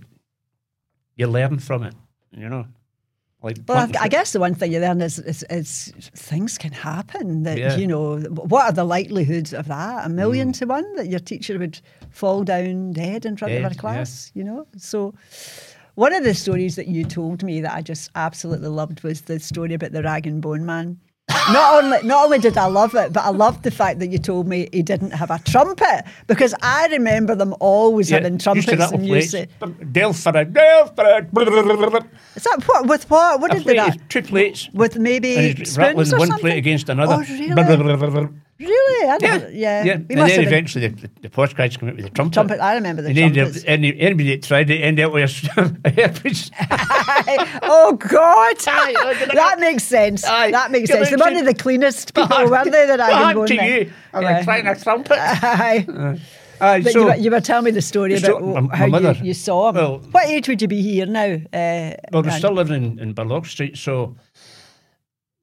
you 1.16 1.26
learn 1.26 1.58
from 1.58 1.82
it, 1.84 1.94
you 2.32 2.48
know. 2.48 2.66
Like 3.44 3.58
Well, 3.68 3.78
I, 3.78 4.04
I 4.04 4.08
guess 4.08 4.32
the 4.32 4.40
one 4.40 4.54
thing 4.54 4.72
you 4.72 4.80
learn 4.80 5.00
is, 5.02 5.18
is, 5.18 5.44
is 5.50 5.92
things 6.16 6.56
can 6.58 6.72
happen. 6.72 7.42
That 7.44 7.58
Yeah. 7.58 7.76
you 7.76 7.86
know, 7.86 8.18
what 8.20 8.64
are 8.64 8.72
the 8.72 8.84
likelihoods 8.84 9.52
of 9.52 9.68
that? 9.68 10.06
A 10.06 10.08
million 10.08 10.48
Mm. 10.50 10.58
to 10.58 10.64
one 10.66 10.96
that 10.96 11.08
your 11.08 11.20
teacher 11.20 11.58
would 11.58 11.80
fall 12.10 12.42
down 12.42 12.92
dead 12.92 13.26
in 13.26 13.36
front 13.36 13.52
of 13.52 13.58
Dead, 13.62 13.64
her 13.64 13.74
yeah. 13.74 13.80
class. 13.80 14.32
You 14.34 14.44
know, 14.44 14.66
so. 14.76 15.14
One 15.96 16.12
of 16.12 16.24
the 16.24 16.34
stories 16.34 16.74
that 16.74 16.88
you 16.88 17.04
told 17.04 17.44
me 17.44 17.60
that 17.60 17.72
I 17.72 17.80
just 17.80 18.10
absolutely 18.16 18.66
loved 18.66 19.04
was 19.04 19.20
the 19.22 19.38
story 19.38 19.74
about 19.74 19.92
the 19.92 20.02
rag 20.02 20.26
and 20.26 20.42
bone 20.42 20.66
man. 20.66 20.98
Not 21.28 21.82
only 21.84 21.98
not 22.02 22.24
only 22.26 22.38
did 22.38 22.56
I 22.56 22.66
love 22.66 22.94
it, 22.94 23.12
but 23.12 23.22
I 23.24 23.30
loved 23.30 23.62
the 23.62 23.70
fact 23.70 23.98
that 24.00 24.08
you 24.08 24.18
told 24.18 24.46
me 24.46 24.68
he 24.72 24.82
didn't 24.82 25.12
have 25.12 25.30
a 25.30 25.38
trumpet 25.44 26.04
because 26.26 26.54
I 26.62 26.86
remember 26.88 27.34
them 27.34 27.54
always 27.60 28.08
having 28.10 28.38
trumpets 28.38 28.66
used 28.66 28.78
to 28.78 28.84
rattle 28.84 29.12
and 29.14 29.24
say, 29.24 29.46
Delford, 29.92 30.52
Delford. 30.52 31.28
"Is 32.36 32.42
that 32.44 32.62
what 32.66 32.86
with 32.86 33.08
what? 33.10 33.40
What 33.40 33.52
A 33.54 33.58
did 33.58 33.64
they 33.66 33.74
plate, 33.74 33.98
that? 33.98 34.08
two 34.10 34.22
plates. 34.22 34.68
With 34.74 34.98
maybe 34.98 35.54
spoons 35.64 35.78
rattling 35.78 36.12
or 36.14 36.18
one 36.18 36.28
something? 36.28 36.38
plate 36.42 36.58
against 36.58 36.88
another. 36.88 37.14
Oh, 37.14 37.20
really? 37.20 38.34
Really? 38.60 39.08
I 39.08 39.18
Yeah, 39.20 39.48
yeah. 39.48 39.84
yeah. 39.84 39.92
And 39.94 40.08
then 40.08 40.18
have 40.18 40.28
been- 40.36 40.46
eventually 40.46 40.88
the, 40.88 41.10
the 41.22 41.28
posh 41.30 41.54
guys 41.54 41.76
come 41.76 41.88
out 41.88 41.96
with 41.96 42.04
the 42.04 42.10
trumpet. 42.10 42.34
trumpet. 42.34 42.60
I 42.60 42.74
remember 42.74 43.02
the 43.02 43.08
And 43.08 43.34
trumpets. 43.34 43.64
any, 43.66 43.98
anybody 43.98 44.30
that 44.36 44.42
tried 44.44 44.70
it 44.70 44.80
ended 44.80 45.04
up 45.06 45.12
with 45.12 45.24
a, 45.24 45.60
a 45.84 45.90
hairpiece. 45.90 46.50
oh 47.62 47.94
God! 47.94 48.56
Aye, 48.66 49.26
that 49.34 49.58
makes 49.60 49.82
sense. 49.84 50.24
Aye. 50.24 50.50
That 50.52 50.70
makes 50.70 50.88
Yeah, 50.90 50.96
sense. 51.04 51.10
They 51.10 51.16
weren't 51.16 51.44
the 51.46 51.54
cleanest 51.54 52.14
people, 52.14 52.36
weren't 52.48 52.70
they? 52.70 52.86
That 52.86 53.00
I 53.00 53.32
can 53.32 53.46
to 53.46 53.54
you? 53.54 53.92
I'm 54.12 54.22
like 54.24 54.44
trying 54.44 54.66
a 54.66 54.74
trumpet. 54.76 55.18
Aye. 55.18 56.18
Aye, 56.60 56.82
But 56.82 56.92
so, 56.92 57.00
you, 57.00 57.04
were, 57.06 57.16
you 57.16 57.30
were 57.32 57.40
telling 57.40 57.64
me 57.64 57.70
the 57.72 57.82
story 57.82 58.16
So, 58.20 58.36
about 58.38 58.62
my- 58.70 58.76
how 58.76 58.86
my 58.86 59.00
mother- 59.00 59.18
you, 59.18 59.26
you 59.26 59.34
saw 59.34 59.70
him. 59.70 59.74
well- 59.74 59.98
what 60.12 60.26
age 60.28 60.48
would 60.48 60.62
you 60.62 60.68
be 60.68 60.80
here 60.82 61.04
now? 61.04 61.34
Uh, 61.52 61.94
well, 62.12 62.22
we're 62.22 62.30
still 62.30 62.52
living 62.52 62.84
in, 62.84 62.98
in 63.00 63.12
Burlock 63.12 63.44
Street, 63.46 63.76
so 63.76 64.14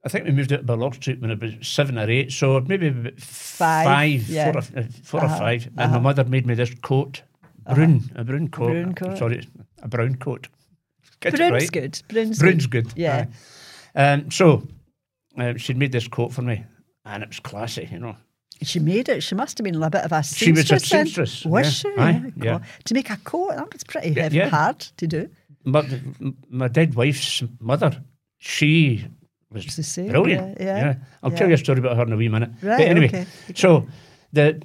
I 0.03 0.09
think 0.09 0.25
we 0.25 0.31
moved 0.31 0.51
out 0.51 0.65
to 0.65 0.73
Barloch 0.73 0.95
Street 0.95 1.21
when 1.21 1.29
I 1.31 1.35
was 1.35 1.53
seven 1.61 1.97
or 1.99 2.09
eight, 2.09 2.31
so 2.31 2.59
maybe 2.61 2.87
about 2.87 3.19
Five, 3.19 3.85
five, 3.85 4.29
yeah. 4.29 4.51
four, 4.51 4.61
or, 4.61 4.79
uh, 4.79 4.83
4 5.03 5.23
Uh-huh, 5.23 5.35
or 5.35 5.37
five. 5.39 5.69
And 5.77 5.91
my 5.91 5.99
mother 5.99 6.23
made 6.23 6.47
me 6.47 6.55
this 6.55 6.73
coat, 6.81 7.21
brown, 7.65 8.09
a 8.15 8.23
brown 8.23 8.47
coat. 8.47 8.71
brown 8.71 8.93
coat. 8.95 9.17
Sorry, 9.19 9.47
a 9.83 9.87
brown 9.87 10.15
coat. 10.15 10.47
Get 11.19 11.35
Brown's 11.35 11.51
right. 11.51 11.71
good. 11.71 12.01
Brown's, 12.07 12.39
Brown's 12.39 12.65
good. 12.65 12.91
Yeah. 12.95 13.25
aye. 13.95 14.01
Um, 14.13 14.31
so 14.31 14.67
um, 15.37 15.57
she'd 15.57 15.77
made 15.77 15.91
this 15.91 16.07
coat 16.07 16.33
for 16.33 16.41
me, 16.41 16.65
and 17.05 17.21
it 17.21 17.29
was 17.29 17.39
classy, 17.39 17.87
you 17.91 17.99
know. 17.99 18.15
She 18.63 18.79
made 18.79 19.07
it. 19.09 19.21
She 19.21 19.35
must 19.35 19.57
have 19.59 19.65
been 19.65 19.81
a 19.81 19.89
bit 19.91 20.03
of 20.03 20.11
a 20.11 20.23
seamstress. 20.23 20.37
She 20.39 20.51
was 20.51 20.65
a 20.65 20.69
then. 20.69 21.05
seamstress, 21.05 21.45
Was 21.45 21.83
yeah. 21.83 21.91
she? 21.91 21.97
Aye, 21.99 22.31
Yeah, 22.37 22.43
yeah. 22.43 22.59
To 22.85 22.93
make 22.95 23.09
a 23.11 23.17
coat, 23.17 23.55
that 23.55 23.71
was 23.71 23.83
pretty 23.83 24.09
Yeah, 24.11 24.23
heavy, 24.23 24.37
yeah. 24.37 24.49
hard 24.49 24.79
to 24.79 25.05
do. 25.07 25.29
My, 25.63 25.85
my 26.49 26.67
dead 26.67 26.95
wife's 26.95 27.43
mother, 27.59 28.03
she 28.39 29.05
was 29.51 29.75
the 29.75 29.83
same, 29.83 30.09
brilliant. 30.09 30.59
yeah, 30.59 30.65
yeah, 30.65 30.95
I'll 31.21 31.31
yeah. 31.31 31.37
tell 31.37 31.47
you 31.47 31.55
a 31.55 31.57
story 31.57 31.79
about 31.79 31.97
her 31.97 32.03
in 32.03 32.13
a 32.13 32.17
wee 32.17 32.29
minute. 32.29 32.51
Right, 32.61 32.77
but 32.77 32.87
anyway, 32.87 33.07
okay. 33.07 33.27
so 33.55 33.87
the 34.31 34.61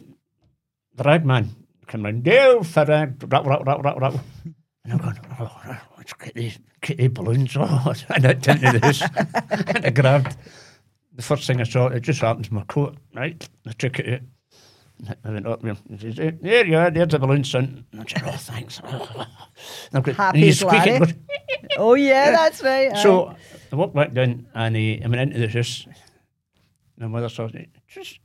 the 0.95 1.05
rag 1.05 1.25
man 1.25 1.51
came 1.87 2.05
round, 2.05 2.23
Dale 2.23 2.63
for 2.63 2.85
rag, 2.85 3.23
rattle, 3.33 3.51
rattle, 3.51 3.65
rattle, 3.65 3.83
rattle, 3.83 4.01
rattle. 4.01 4.21
And 4.85 4.93
I'm 4.93 4.99
going, 4.99 5.17
oh, 5.41 5.79
let's 5.97 6.13
get 6.13 6.35
these, 6.35 6.59
get 6.81 6.99
these 6.99 7.09
balloons. 7.09 7.57
Oh, 7.57 7.93
and 8.15 8.27
I 8.27 8.31
into 8.31 8.79
the 8.79 8.81
house 8.83 9.03
and 9.75 9.87
I 9.87 9.91
grabbed 9.91 10.37
the 11.17 11.23
first 11.23 11.47
thing 11.47 11.61
I 11.61 11.65
saw, 11.65 11.89
it 11.89 12.01
just 12.01 12.21
happened 12.21 12.45
to 12.45 12.55
my 12.55 12.63
coat, 12.65 12.97
right? 13.15 13.49
I 13.67 13.73
took 13.73 13.99
it 13.99 14.15
out. 14.15 14.21
I 15.25 15.31
went 15.31 15.47
up 15.47 15.63
there. 15.63 15.77
and 15.89 16.01
said, 16.01 16.39
There 16.43 16.67
you 16.67 16.77
are, 16.77 16.91
there's 16.91 17.09
the 17.09 17.19
balloon, 17.19 17.45
son. 17.45 17.85
And 17.93 18.03
I 18.03 18.05
said, 18.07 18.23
Oh, 18.25 18.37
thanks. 18.37 18.81
And 19.91 19.95
I've 19.95 20.03
got, 20.03 20.15
Happy 20.15 20.39
and 20.39 20.45
you 20.45 20.51
as 20.51 20.59
squeak 20.61 20.87
it, 20.87 21.01
Larry. 21.01 21.03
it 21.03 21.63
goes, 21.63 21.71
Oh, 21.79 21.95
yeah, 21.95 22.31
that's 22.31 22.63
right. 22.63 22.97
so 22.99 23.35
I 23.73 23.77
walked 23.77 23.95
back 23.95 24.13
down 24.13 24.47
and 24.55 24.77
uh, 24.77 25.05
I 25.05 25.09
went 25.09 25.35
into 25.35 25.39
the 25.39 25.49
house. 25.49 25.87
My 26.99 27.07
mother 27.07 27.29
saw 27.29 27.45
it. 27.47 27.69
Just, 27.89 28.21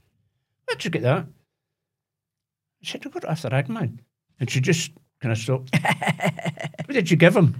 where'd 0.65 0.83
you 0.83 0.91
get 0.91 1.01
that? 1.03 1.25
I 1.25 2.85
said, 2.87 3.01
I 3.05 3.09
got 3.09 3.23
it 3.23 3.29
off 3.29 3.41
the 3.41 3.49
rag 3.49 3.69
man. 3.69 4.01
And 4.39 4.49
she 4.49 4.61
just 4.61 4.91
kind 5.21 5.31
of 5.31 5.37
stopped. 5.37 5.75
what 6.85 6.89
did 6.89 7.11
you 7.11 7.17
give 7.17 7.35
him? 7.35 7.55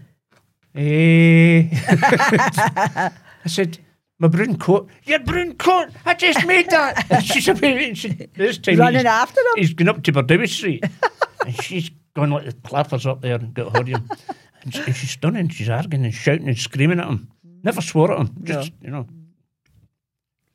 Eh. 0.75 1.67
I 1.71 3.11
said, 3.47 3.77
my 4.19 4.27
brown 4.27 4.57
coat. 4.57 4.89
Your 5.03 5.19
brown 5.19 5.53
coat? 5.53 5.89
I 6.05 6.13
just 6.13 6.45
made 6.45 6.69
that. 6.69 7.11
And 7.11 7.23
she's 7.23 7.47
away. 7.47 7.93
She, 7.93 8.09
this 8.35 8.57
time 8.59 8.77
Running 8.77 8.99
he's, 8.99 9.05
after 9.05 9.41
him? 9.41 9.53
He's 9.55 9.73
gone 9.73 9.89
up 9.89 10.03
to 10.03 10.11
Bardowie 10.11 10.47
Street. 10.47 10.83
and 11.45 11.61
she's 11.61 11.89
gone 12.15 12.29
like 12.29 12.45
the 12.45 12.53
clappers 12.53 13.05
up 13.05 13.21
there 13.21 13.35
and 13.35 13.53
got 13.53 13.75
hold 13.75 13.89
of 13.89 13.95
him. 13.95 14.09
And, 14.61 14.73
she, 14.73 14.81
and 14.81 14.95
she's 14.95 15.09
stunning. 15.09 15.49
She's 15.49 15.69
arguing 15.69 16.05
and 16.05 16.13
shouting 16.13 16.47
and 16.47 16.57
screaming 16.57 16.99
at 16.99 17.07
him. 17.07 17.29
Never 17.63 17.81
swore 17.81 18.11
at 18.11 18.19
him. 18.19 18.35
Just, 18.43 18.71
you 18.81 18.89
know. 18.89 19.07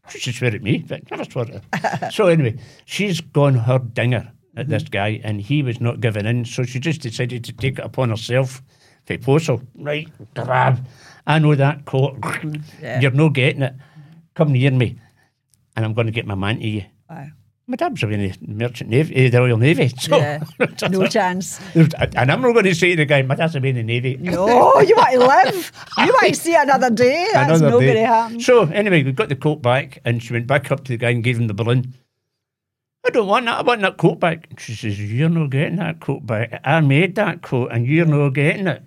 She 0.08 0.18
should 0.20 0.34
swear 0.34 0.54
at 0.54 0.62
me, 0.62 0.84
but 0.86 1.10
never 1.10 1.24
swore 1.24 1.46
at 1.50 1.64
her. 2.00 2.10
so 2.12 2.28
anyway, 2.28 2.56
she's 2.84 3.20
gone 3.20 3.54
her 3.54 3.78
dinger 3.78 4.32
at 4.56 4.64
mm-hmm. 4.64 4.70
this 4.70 4.84
guy 4.84 5.20
and 5.24 5.40
he 5.40 5.62
was 5.62 5.80
not 5.80 6.00
giving 6.00 6.26
in. 6.26 6.44
So 6.44 6.62
she 6.62 6.78
just 6.78 7.00
decided 7.00 7.44
to 7.44 7.52
take 7.52 7.78
it 7.78 7.84
upon 7.84 8.10
herself 8.10 8.62
to 9.06 9.18
postal. 9.18 9.62
Right, 9.74 10.08
grab. 10.34 10.86
I 11.26 11.38
know 11.40 11.54
that 11.54 11.84
coat. 11.84 12.18
Yeah. 12.22 12.30
Mm-hmm. 12.30 13.02
You're 13.02 13.10
no 13.10 13.30
getting 13.30 13.62
it. 13.62 13.74
Come 14.34 14.52
near 14.52 14.70
me 14.70 15.00
and 15.76 15.84
I'm 15.84 15.92
going 15.92 16.06
to 16.06 16.12
get 16.12 16.26
my 16.26 16.34
man 16.34 16.58
to 16.58 16.66
you. 16.66 16.84
My 17.68 17.74
dad's 17.74 18.00
in 18.04 18.10
the 18.10 18.32
merchant 18.46 18.90
navy, 18.90 19.26
uh, 19.26 19.30
the 19.30 19.40
Royal 19.40 19.58
Navy. 19.58 19.88
So, 19.88 20.16
Yeah. 20.16 20.44
No 20.88 21.06
chance. 21.08 21.60
and 21.74 22.30
I'm 22.30 22.40
not 22.40 22.52
going 22.52 22.64
to 22.66 22.74
say 22.76 22.90
to 22.90 22.96
the 22.98 23.04
guy, 23.06 23.22
my 23.22 23.34
dad's 23.34 23.54
been 23.54 23.64
in 23.64 23.74
the 23.76 23.82
navy. 23.82 24.16
No, 24.20 24.80
you 24.80 24.94
want 24.94 25.12
to 25.12 25.18
live. 25.18 25.72
You 25.98 26.12
want 26.12 26.28
to 26.28 26.34
see 26.40 26.54
another 26.54 26.90
day. 26.90 27.26
That's 27.32 27.58
Another 27.60 27.70
not 27.72 27.80
day. 27.80 27.86
going 27.86 27.96
to 27.96 28.06
happen. 28.06 28.40
So 28.40 28.62
anyway, 28.68 29.02
we 29.02 29.10
got 29.10 29.28
the 29.30 29.34
coat 29.36 29.62
back, 29.62 29.98
and 30.04 30.22
she 30.22 30.32
went 30.32 30.46
back 30.46 30.70
up 30.70 30.84
to 30.84 30.92
the 30.92 30.96
guy 30.96 31.10
and 31.10 31.24
gave 31.24 31.38
him 31.38 31.48
the 31.48 31.54
balloon. 31.54 31.92
I 33.04 33.10
don't 33.10 33.26
want 33.26 33.46
that. 33.46 33.58
I 33.58 33.62
want 33.62 33.80
that 33.82 33.96
coat 33.98 34.20
back. 34.20 34.48
She 34.60 34.74
says, 34.74 35.00
"You're 35.00 35.28
not 35.28 35.50
getting 35.50 35.76
that 35.76 35.98
coat 36.00 36.24
back. 36.26 36.60
I 36.64 36.80
made 36.80 37.14
that 37.16 37.42
coat, 37.42 37.70
and 37.72 37.84
you're 37.86 38.06
not 38.06 38.30
getting 38.30 38.66
it." 38.68 38.82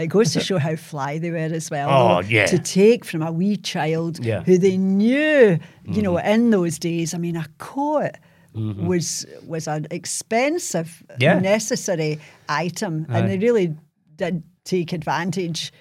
It 0.00 0.08
goes 0.08 0.32
to 0.32 0.40
show 0.40 0.58
how 0.58 0.76
fly 0.76 1.18
they 1.18 1.30
were 1.30 1.36
as 1.36 1.70
well. 1.70 1.88
Oh, 1.90 2.22
though, 2.22 2.28
yeah. 2.28 2.46
To 2.46 2.58
take 2.58 3.04
from 3.04 3.22
a 3.22 3.30
wee 3.30 3.56
child 3.56 4.24
Yeah. 4.24 4.42
who 4.42 4.58
they 4.58 4.76
knew, 4.76 5.58
you 5.84 6.02
know, 6.02 6.14
mm-hmm. 6.14 6.28
in 6.28 6.50
those 6.50 6.78
days, 6.78 7.14
I 7.14 7.18
mean, 7.18 7.36
a 7.36 7.46
coat 7.58 8.12
mm-hmm. 8.54 8.86
was 8.86 9.26
was 9.46 9.68
an 9.68 9.86
expensive, 9.90 11.02
Yeah. 11.18 11.38
necessary 11.38 12.18
item. 12.48 13.06
Aye. 13.08 13.18
And 13.18 13.30
they 13.30 13.38
really 13.38 13.74
did 14.16 14.42
take 14.64 14.92
advantage. 14.92 15.72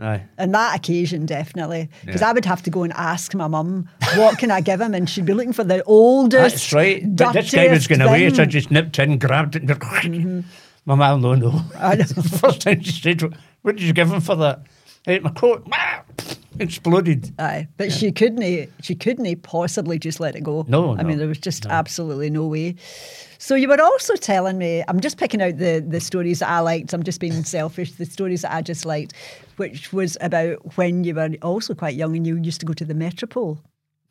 Aye. 0.00 0.22
On 0.38 0.50
that 0.50 0.76
occasion, 0.76 1.26
definitely, 1.26 1.88
because 2.04 2.22
Yeah. 2.22 2.30
I 2.30 2.32
would 2.32 2.44
have 2.44 2.62
to 2.62 2.70
go 2.70 2.82
and 2.82 2.92
ask 2.94 3.34
my 3.34 3.46
mum, 3.46 3.88
"What 4.16 4.38
can 4.38 4.50
I 4.50 4.60
give 4.60 4.80
him?" 4.80 4.94
And 4.94 5.08
she'd 5.08 5.26
be 5.26 5.32
looking 5.34 5.52
for 5.52 5.64
the 5.64 5.82
oldest. 5.84 6.54
That's 6.56 6.72
right. 6.72 7.16
But 7.16 7.34
this 7.34 7.52
guy 7.52 7.68
was 7.68 7.86
going 7.86 8.00
away, 8.00 8.28
so 8.30 8.42
I 8.42 8.46
just 8.46 8.70
nipped 8.70 8.98
in, 8.98 9.18
grabbed 9.18 9.56
it, 9.56 9.62
and 9.62 9.70
mm-hmm. 9.70 10.40
my 10.86 10.94
mum, 10.96 11.20
no, 11.20 11.34
no. 11.34 11.62
I 11.78 11.94
know. 11.96 12.04
the 12.04 12.22
first 12.22 12.62
time 12.62 12.82
she 12.82 12.92
said, 12.92 13.22
"What 13.62 13.76
did 13.76 13.84
you 13.84 13.92
give 13.92 14.10
him 14.10 14.20
for 14.20 14.36
that?" 14.36 14.62
I 15.06 15.12
ate 15.12 15.22
my 15.22 15.30
coat. 15.30 15.66
Exploded. 16.60 17.32
Aye, 17.38 17.66
but 17.76 17.90
she 17.90 18.12
couldn't. 18.12 18.42
Eh, 18.42 18.66
she 18.82 18.94
couldn't 18.94 19.26
eh, 19.26 19.34
possibly 19.42 19.98
just 19.98 20.20
let 20.20 20.36
it 20.36 20.42
go. 20.42 20.64
No, 20.68 20.92
I 20.92 21.02
no, 21.02 21.08
mean 21.08 21.18
there 21.18 21.26
was 21.26 21.38
just 21.38 21.66
absolutely 21.66 22.30
no 22.30 22.46
way. 22.46 22.76
So 23.38 23.54
you 23.54 23.68
were 23.68 23.80
also 23.80 24.14
telling 24.14 24.58
me. 24.58 24.84
I'm 24.86 25.00
just 25.00 25.18
picking 25.18 25.40
out 25.42 25.56
the 25.58 25.84
the 25.86 25.98
stories 25.98 26.40
that 26.40 26.50
I 26.50 26.60
liked. 26.60 26.92
I'm 26.92 27.02
just 27.02 27.20
being 27.20 27.42
selfish. 27.44 27.92
The 27.92 28.04
stories 28.04 28.42
that 28.42 28.52
I 28.52 28.62
just 28.62 28.84
liked, 28.84 29.14
which 29.56 29.92
was 29.92 30.18
about 30.20 30.76
when 30.76 31.04
you 31.04 31.14
were 31.14 31.30
also 31.40 31.74
quite 31.74 31.94
young 31.94 32.16
and 32.16 32.26
you 32.26 32.36
used 32.36 32.60
to 32.60 32.66
go 32.66 32.74
to 32.74 32.84
the 32.84 32.94
Metropole. 32.94 33.58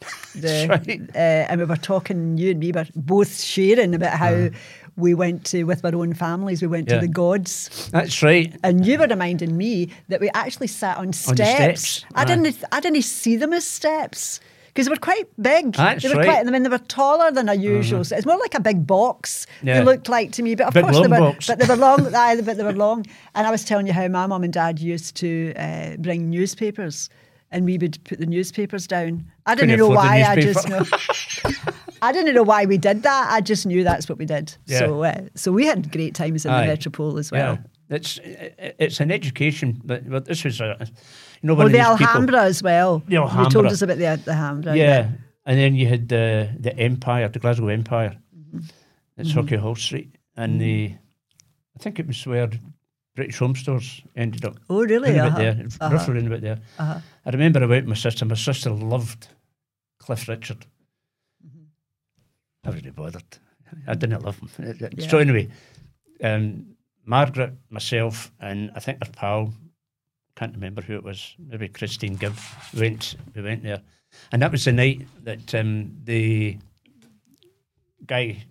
The, 0.34 0.66
That's 0.68 0.88
right. 0.88 1.02
uh, 1.14 1.50
and 1.50 1.60
we 1.60 1.66
were 1.66 1.76
talking. 1.76 2.38
You 2.38 2.52
and 2.52 2.60
me 2.60 2.72
were 2.72 2.88
both 2.96 3.40
sharing 3.40 3.94
about 3.94 4.18
how 4.18 4.34
uh-huh. 4.34 4.50
We 5.02 5.14
went 5.14 5.46
to 5.48 5.64
with 5.66 5.84
our 5.84 5.96
own 5.96 6.14
families. 6.14 6.62
We 6.62 6.68
went 6.68 6.88
Uh-huh. 6.90 6.96
Yeah. 6.96 7.02
to 7.02 7.08
the 7.08 7.14
gods. 7.14 7.90
That's 7.92 8.22
right. 8.24 8.56
And 8.64 8.86
you 8.86 8.98
were 9.00 9.08
reminding 9.08 9.58
me 9.58 9.90
that 10.10 10.22
we 10.22 10.30
actually 10.34 10.68
sat 10.68 10.98
on 10.98 11.12
steps. 11.14 11.82
steps, 11.82 12.06
I 12.16 12.24
didn't. 12.26 12.56
I 12.72 12.80
didn't 12.80 13.02
see 13.04 13.36
them 13.38 13.52
as 13.54 13.66
steps 13.66 14.40
because 14.68 14.86
they 14.86 14.92
were 14.92 14.96
quite 15.12 15.28
big. 15.42 15.74
That's 15.74 16.04
they 16.04 16.10
were 16.10 16.16
right. 16.16 16.28
Uh-huh. 16.28 16.36
quite. 16.38 16.48
I 16.48 16.52
mean, 16.52 16.64
they 16.64 16.70
were 16.70 16.78
taller 17.02 17.30
than 17.32 17.50
a 17.50 17.56
usual. 17.56 18.04
So 18.06 18.16
it's 18.16 18.26
more 18.26 18.38
like 18.40 18.56
a 18.56 18.62
big 18.62 18.88
box. 18.88 19.46
Yeah. 19.62 19.80
They 19.80 19.84
looked 19.86 20.08
like 20.08 20.32
to 20.34 20.44
me, 20.44 20.56
but 20.56 20.68
of 20.68 20.74
Big 20.74 20.84
course 20.86 20.96
they 21.02 21.08
were. 21.10 21.20
box. 21.20 21.48
But 21.48 21.60
they 21.60 21.66
were 21.68 21.76
long. 21.88 22.14
aye, 22.16 22.40
but 22.42 22.56
they 22.58 22.64
were 22.64 22.72
long. 22.88 23.06
And 23.36 23.46
I 23.48 23.52
was 23.52 23.66
telling 23.66 23.86
you 23.88 23.94
how 23.94 24.08
my 24.08 24.28
mum 24.28 24.44
and 24.44 24.54
dad 24.54 24.80
used 24.80 25.16
to 25.18 25.54
uh, 25.58 25.98
bring 25.98 26.30
newspapers. 26.30 27.10
And 27.54 27.66
we 27.66 27.78
would 27.78 28.02
put 28.06 28.20
the 28.20 28.26
newspapers 28.26 28.88
down. 28.88 29.26
I 29.46 29.56
didn't 29.56 29.78
know 29.78 29.90
why. 29.90 30.24
I 30.24 30.40
just 30.40 30.70
know. 30.70 30.86
I 32.02 32.12
didn't 32.12 32.34
know 32.34 32.44
why 32.44 32.66
we 32.66 32.78
did 32.78 33.04
that. 33.04 33.28
I 33.30 33.42
just 33.42 33.66
knew 33.66 33.84
that's 33.84 34.08
what 34.10 34.18
we 34.18 34.26
did. 34.26 34.56
Yeah. 34.66 34.80
So, 34.80 35.04
uh, 35.04 35.22
so 35.36 35.52
we 35.52 35.66
had 35.66 35.92
great 35.92 36.16
times 36.16 36.46
in 36.46 36.52
Aye. 36.52 36.62
the 36.62 36.68
Metropole 36.68 37.18
as 37.18 37.30
well. 37.32 37.60
Yeah, 37.90 37.96
it's 37.98 38.20
it's 38.24 39.00
an 39.02 39.12
education, 39.12 39.82
but, 39.84 40.10
but 40.10 40.26
this 40.26 40.44
was 40.46 40.62
a 40.62 40.78
you 40.80 41.48
know 41.48 41.54
one 41.56 41.66
the 41.68 41.74
these 41.74 41.82
people. 41.82 42.06
Alhambra 42.08 42.42
as 42.44 42.64
well. 42.64 43.00
The 43.06 43.14
You 43.16 43.50
told 43.50 43.66
us 43.68 43.82
about 43.82 43.98
the, 43.98 44.20
the 44.24 44.32
Alhambra. 44.32 44.76
Yeah, 44.76 45.10
and 45.46 45.60
then 45.60 45.76
you 45.76 45.88
had 45.88 46.08
the 46.08 46.50
the 46.58 46.76
Empire, 46.78 47.28
the 47.30 47.40
Glasgow 47.40 47.68
Empire, 47.68 48.18
Mm-hmm. 48.56 49.22
at 49.22 49.26
Sauchiehall 49.28 49.78
Street, 49.78 50.16
and 50.36 50.60
the 50.60 50.94
I 51.76 51.80
think 51.84 52.00
it 52.00 52.08
was 52.08 52.26
where 52.28 52.50
British 53.16 53.40
Home 53.40 53.56
Stores 53.56 54.02
ended 54.16 54.46
up. 54.46 54.58
Oh, 54.70 54.84
really? 54.86 55.12
about 55.18 55.28
Uh-huh. 55.32 55.38
there, 55.40 55.66
Uh-huh. 55.82 55.94
roughly 55.94 56.26
about 56.26 56.42
there. 56.42 56.60
Uh-huh. 56.80 57.00
I 57.26 57.30
remember 57.30 57.64
about 57.64 57.86
my 57.86 57.96
sister. 57.96 58.26
My 58.26 58.36
sister 58.36 58.70
loved 58.70 59.28
Cliff 60.00 60.28
Richard. 60.28 60.66
Mm-hmm. 61.46 61.64
I 62.64 62.70
wasn't 62.70 62.96
bothered. 62.96 63.38
I 63.88 63.94
didn't 63.96 64.24
love 64.24 64.40
him. 64.40 64.50
Yeah. 64.98 65.08
So 65.08 65.18
anyway, 65.20 65.50
um, 66.24 66.76
Margaret, 67.06 67.54
myself, 67.70 68.32
and 68.40 68.72
I 68.76 68.80
think 68.80 69.04
her 69.04 69.12
pal 69.12 69.54
can't 70.36 70.54
remember 70.54 70.82
who 70.82 70.96
it 70.96 71.04
was. 71.04 71.36
Maybe 71.40 71.68
Christine 71.70 72.16
Gibb 72.16 72.36
went. 72.78 73.16
We 73.36 73.42
went 73.42 73.64
there, 73.64 73.82
and 74.32 74.42
that 74.42 74.52
was 74.52 74.64
the 74.66 74.72
night 74.72 75.08
that 75.24 75.54
um, 75.56 75.98
the 76.04 76.58
guy 78.06 78.44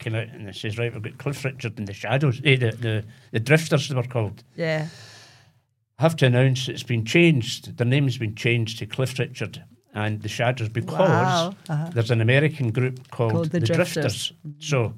came 0.00 0.14
out 0.16 0.28
and 0.28 0.54
says, 0.56 0.76
"Right, 0.78 0.92
we've 0.92 1.02
got 1.02 1.18
Cliff 1.18 1.44
Richard 1.44 1.78
and 1.78 1.86
the 1.86 1.92
Shadows, 1.94 2.40
eh, 2.44 2.56
the, 2.56 2.72
the 2.72 3.04
the 3.30 3.40
Drifters 3.40 3.88
they 3.88 3.94
were 3.94 4.02
called." 4.02 4.42
Yeah. 4.56 4.88
I 5.98 6.02
have 6.02 6.16
to 6.16 6.26
announce 6.26 6.68
it's 6.68 6.82
been 6.82 7.04
changed. 7.04 7.76
Their 7.76 7.86
name's 7.86 8.16
been 8.18 8.34
changed 8.34 8.78
to 8.78 8.86
Cliff 8.86 9.18
Richard 9.18 9.62
and 9.94 10.22
the 10.22 10.28
Shadows 10.28 10.68
because 10.70 10.98
Wow. 10.98 11.54
Uh-huh. 11.68 11.90
there's 11.92 12.10
an 12.10 12.20
American 12.20 12.70
group 12.72 13.10
called, 13.10 13.32
Called 13.32 13.50
the 13.50 13.60
the, 13.60 13.66
Drifters. 13.66 14.32
Drifters. 14.32 14.32
So, 14.58 14.94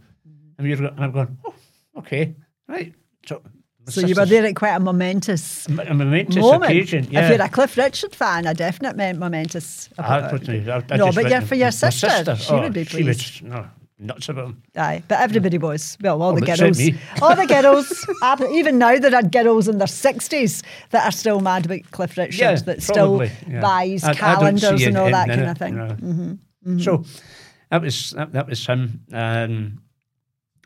and, 0.59 0.66
you're, 0.68 0.85
and 0.87 1.00
I'm 1.04 1.11
going, 1.12 1.37
oh, 1.44 1.54
okay, 1.99 2.35
right. 2.68 2.94
So, 3.26 3.42
So 3.88 4.00
you 4.06 4.14
were 4.14 4.26
there 4.26 4.44
at 4.47 4.54
quite 4.54 4.76
a 4.76 4.80
momentous 4.80 5.66
a 5.66 5.92
momentous 5.92 6.37
moment. 6.37 6.64
occasion. 6.64 7.09
Yeah. 7.11 7.25
If 7.25 7.30
you're 7.37 7.47
a 7.47 7.49
Cliff 7.49 7.76
Richard 7.76 8.14
fan, 8.14 8.47
a 8.47 8.54
definite 8.54 8.97
me- 8.97 9.12
momentous. 9.18 9.88
I 9.99 10.02
I- 10.02 10.28
I 10.28 10.97
no, 10.97 11.11
but 11.11 11.28
you're 11.28 11.40
for 11.40 11.56
your 11.56 11.66
my 11.66 11.71
sister. 11.71 12.37
She 12.37 12.52
oh, 12.52 12.61
would 12.61 12.73
be 12.73 12.85
She 12.85 13.02
pleased. 13.02 13.42
no, 13.42 13.66
nuts 14.02 14.28
about 14.28 14.47
him. 14.47 14.62
Aye, 14.76 15.02
but 15.09 15.21
everybody 15.21 15.59
was. 15.59 15.97
Well, 16.00 16.23
all 16.23 16.32
Oh, 16.32 16.38
the 16.40 16.47
girls. 16.47 16.80
All 17.23 17.35
the 17.37 17.47
girls. 17.47 18.50
Even 18.52 18.78
now, 18.78 18.99
there 18.99 19.14
are 19.14 19.23
girls 19.23 19.68
in 19.68 19.78
their 19.78 19.87
60s 19.87 20.62
that 20.90 21.06
are 21.06 21.12
still 21.12 21.40
mad 21.40 21.66
about 21.66 21.90
Cliff 21.90 22.16
Richards, 22.16 22.38
Yeah, 22.38 22.54
that 22.56 22.85
probably, 22.85 23.28
still 23.28 23.52
yeah. 23.52 23.61
buys 23.61 24.04
I- 24.04 24.11
I 24.11 24.14
calendars 24.14 24.80
see 24.80 24.87
and 24.87 24.97
all 24.99 25.11
that 25.11 25.28
kind 25.28 25.40
it, 25.40 25.49
of 25.49 25.59
thing. 25.59 25.75
Mm-hmm. 25.75 26.32
no. 26.76 26.82
So 26.82 27.04
that 27.71 27.80
was 27.82 28.11
that, 28.11 28.32
that 28.32 28.47
was 28.49 28.66
him. 28.66 29.00
Um, 29.12 29.82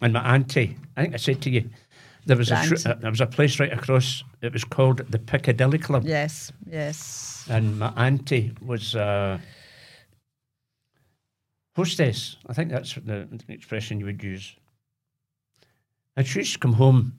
and 0.03 0.13
my 0.13 0.35
auntie, 0.35 0.77
I 0.97 1.03
think 1.03 1.15
I 1.15 1.19
said 1.19 1.41
to 1.43 1.51
you, 1.51 1.71
there 2.27 2.37
was 2.37 2.51
a 2.51 2.57
uh, 2.57 2.95
there 2.95 3.11
was 3.11 3.21
a 3.21 3.27
place 3.27 3.59
right 3.61 3.73
across. 3.73 4.25
It 4.43 4.53
was 4.53 4.65
called 4.65 4.99
the 5.11 5.19
Piccadilly 5.19 5.79
Club, 5.79 6.05
Yes, 6.05 6.53
yes. 6.71 7.47
and 7.49 7.79
my 7.79 7.93
auntie 7.97 8.53
was 8.61 8.95
uh, 8.97 9.39
hostess. 11.77 12.37
I 12.49 12.53
think 12.55 12.71
that's 12.71 12.95
the, 12.95 13.29
the 13.47 13.53
expression 13.53 14.01
you 14.01 14.07
would 14.07 14.23
use. 14.23 14.57
And 16.17 16.27
she 16.27 16.41
used 16.41 16.55
to 16.55 16.59
come 16.59 16.73
home. 16.75 17.13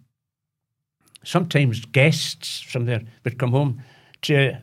Sometimes 1.23 1.85
guests 1.85 2.61
from 2.61 2.85
there 2.85 3.01
would 3.23 3.37
come 3.37 3.51
home 3.51 3.81
to 4.23 4.57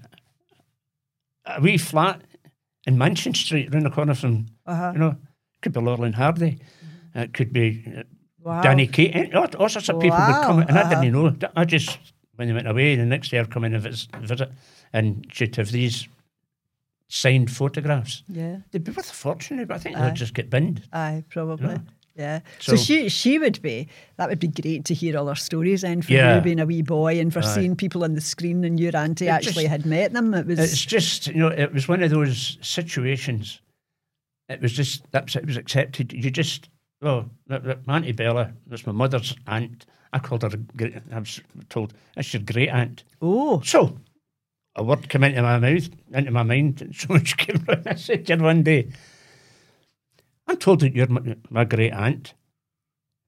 a 1.46 1.60
wee 1.60 1.78
flat 1.78 2.20
in 2.86 2.98
Mansion 2.98 3.34
Street, 3.34 3.72
round 3.72 3.86
the 3.86 3.90
corner 3.90 4.14
from, 4.14 4.46
Uh-huh. 4.66 4.90
you 4.94 4.98
know, 4.98 5.16
could 5.62 5.72
be 5.72 5.80
Laurel 5.80 6.04
and 6.04 6.14
Hardy, 6.14 6.58
it 7.14 7.32
could 7.32 7.52
be 7.52 7.84
uh, 7.96 8.02
Wow. 8.42 8.60
Danny 8.60 8.86
Kaye, 8.86 9.30
all, 9.34 9.48
all 9.58 9.70
sorts 9.70 9.88
of 9.88 9.98
people 10.00 10.18
would 10.18 10.42
come, 10.44 10.58
and 10.58 10.76
I 10.76 10.82
uh-huh. 10.82 11.00
didn't 11.00 11.12
know. 11.14 11.34
I 11.56 11.64
just 11.64 11.98
when 12.36 12.48
they 12.48 12.52
went 12.54 12.68
away, 12.68 12.94
the 12.94 13.06
next 13.06 13.30
day 13.30 13.38
I'd 13.38 13.50
come 13.50 13.64
in 13.64 13.72
and 13.72 13.82
vis- 13.82 14.08
visit, 14.20 14.50
and 14.92 15.26
she'd 15.32 15.56
have 15.56 15.70
these 15.70 16.08
signed 17.08 17.50
photographs. 17.50 18.22
Yeah. 18.28 18.58
They'd 18.70 18.84
be 18.84 18.92
worth 18.92 19.10
a 19.10 19.14
fortune, 19.14 19.64
but 19.66 19.74
I 19.74 19.78
think 19.78 19.96
Aye. 19.96 20.06
they'd 20.08 20.14
just 20.16 20.34
get 20.34 20.50
binned. 20.50 20.82
Aye, 20.92 21.24
probably. 21.30 21.68
Yeah. 21.74 21.78
Yeah. 22.16 22.40
So, 22.60 22.76
So- 22.76 22.82
she 22.84 23.08
she 23.08 23.38
would 23.40 23.60
be 23.60 23.88
that 24.18 24.28
would 24.28 24.38
be 24.38 24.46
great 24.46 24.84
to 24.84 24.94
hear 24.94 25.18
all 25.18 25.26
her 25.26 25.34
stories 25.34 25.82
and 25.82 26.04
for 26.04 26.12
Yeah. 26.12 26.36
you 26.36 26.40
being 26.42 26.60
a 26.60 26.66
wee 26.66 26.82
boy 26.82 27.18
and 27.18 27.32
for 27.32 27.40
Aye. 27.40 27.54
seeing 27.54 27.74
people 27.76 28.04
on 28.04 28.14
the 28.14 28.20
screen 28.20 28.62
and 28.64 28.78
your 28.78 28.96
auntie 28.96 29.26
It 29.26 29.30
actually 29.30 29.64
just- 29.64 29.72
had 29.72 29.86
met 29.86 30.12
them. 30.12 30.32
It 30.32 30.46
was 30.46 30.58
It's 30.60 30.84
just 30.84 31.26
you 31.26 31.34
know, 31.40 31.48
it 31.48 31.72
was 31.72 31.88
one 31.88 32.02
of 32.04 32.10
those 32.10 32.56
situations. 32.60 33.60
It 34.48 34.60
was 34.60 34.72
just 34.72 35.10
that's 35.10 35.34
it 35.34 35.44
was 35.46 35.56
accepted. 35.56 36.12
You 36.12 36.30
just 36.30 36.68
well, 37.02 37.28
that- 37.48 37.64
that 37.64 37.86
my 37.86 37.96
Auntie 37.96 38.12
Bella, 38.12 38.52
that's 38.68 38.86
my 38.86 38.92
mother's 38.92 39.34
aunt. 39.48 39.84
I 40.12 40.20
called 40.20 40.42
her. 40.42 40.50
I 41.12 41.18
was 41.18 41.40
told 41.68 41.92
that's 42.14 42.32
your 42.32 42.42
great 42.44 42.68
aunt. 42.68 43.02
oh 43.20 43.60
So 43.62 43.98
a 44.76 44.82
word 44.82 45.08
came 45.08 45.24
into 45.24 45.42
my 45.42 45.58
mouth, 45.58 45.88
into 46.12 46.30
my 46.30 46.42
mind, 46.42 46.82
and 46.82 46.94
so 46.96 47.06
much 47.12 47.36
came 47.36 47.64
round. 47.68 47.86
I 47.86 47.94
said 47.94 48.26
to 48.26 48.36
her 48.36 48.42
one 48.42 48.62
day, 48.62 48.88
I'm 50.46 50.56
told 50.56 50.80
that 50.80 50.94
you're 50.94 51.06
my, 51.06 51.36
my 51.50 51.64
great 51.64 51.92
aunt. 51.92 52.34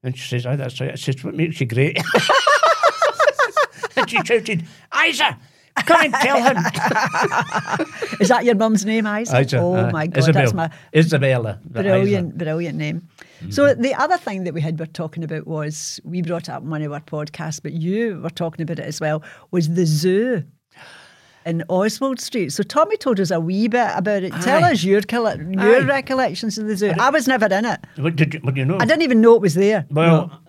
And 0.03 0.15
she 0.17 0.27
says, 0.27 0.45
Oh, 0.45 0.55
that's 0.55 0.79
right. 0.79 0.91
I 0.91 0.95
says, 0.95 1.23
What 1.23 1.33
makes 1.35 1.59
you 1.59 1.65
great? 1.65 1.97
and 3.95 4.09
she 4.09 4.17
shouted, 4.23 4.65
Isa, 5.05 5.37
come 5.85 6.05
and 6.05 6.13
tell 6.13 6.37
him. 6.43 6.57
is 8.19 8.29
that 8.29 8.41
your 8.45 8.55
mum's 8.55 8.85
name, 8.85 9.07
Isa? 9.07 9.41
Isa, 9.41 9.57
oh 9.57 9.75
uh, 9.75 9.89
my 9.91 10.07
god, 10.07 10.17
Isabel, 10.19 10.41
that's 10.43 10.53
my 10.53 10.69
Isabella. 10.95 11.59
but 11.65 11.85
Isa. 11.85 11.93
brilliant, 11.95 12.37
brilliant 12.37 12.77
name. 12.77 13.07
So 13.49 13.63
Mm-hmm. 13.65 13.81
the 13.81 13.93
other 13.95 14.17
thing 14.17 14.43
that 14.45 14.53
we 14.53 14.61
had 14.61 14.79
were 14.79 14.85
talking 14.87 15.23
about 15.23 15.45
was 15.47 15.99
we 16.03 16.21
brought 16.21 16.49
up 16.49 16.63
one 16.63 16.81
of 16.81 16.91
our 16.91 17.01
podcasts, 17.01 17.61
but 17.61 17.73
you 17.73 18.19
were 18.21 18.29
talking 18.29 18.63
about 18.63 18.79
it 18.79 18.85
as 18.85 18.99
well. 19.01 19.23
Was 19.51 19.69
the 19.73 19.85
zoo 19.85 20.43
in 21.47 21.63
Oswald 21.69 22.19
Street? 22.19 22.49
So 22.51 22.63
Tommy 22.63 22.97
told 22.97 23.19
us 23.19 23.31
a 23.31 23.39
wee 23.39 23.67
bit 23.67 23.89
about 23.95 24.23
it. 24.23 24.33
Tell 24.41 24.63
us 24.63 24.83
your 24.83 25.01
coll- 25.01 25.35
your 25.35 25.81
Aye. 25.81 25.85
recollections 25.85 26.57
of 26.57 26.67
the 26.67 26.75
zoo. 26.75 26.93
I 26.99 27.09
was 27.09 27.27
never 27.27 27.45
in 27.45 27.65
it. 27.65 27.79
What 27.95 28.15
did 28.15 28.33
you, 28.33 28.39
what 28.41 28.53
do 28.55 28.59
you 28.59 28.65
know? 28.65 28.77
I 28.79 28.85
didn't 28.85 29.01
even 29.03 29.21
know 29.21 29.35
it 29.35 29.41
was 29.41 29.55
there. 29.55 29.85
Well, 29.89 30.41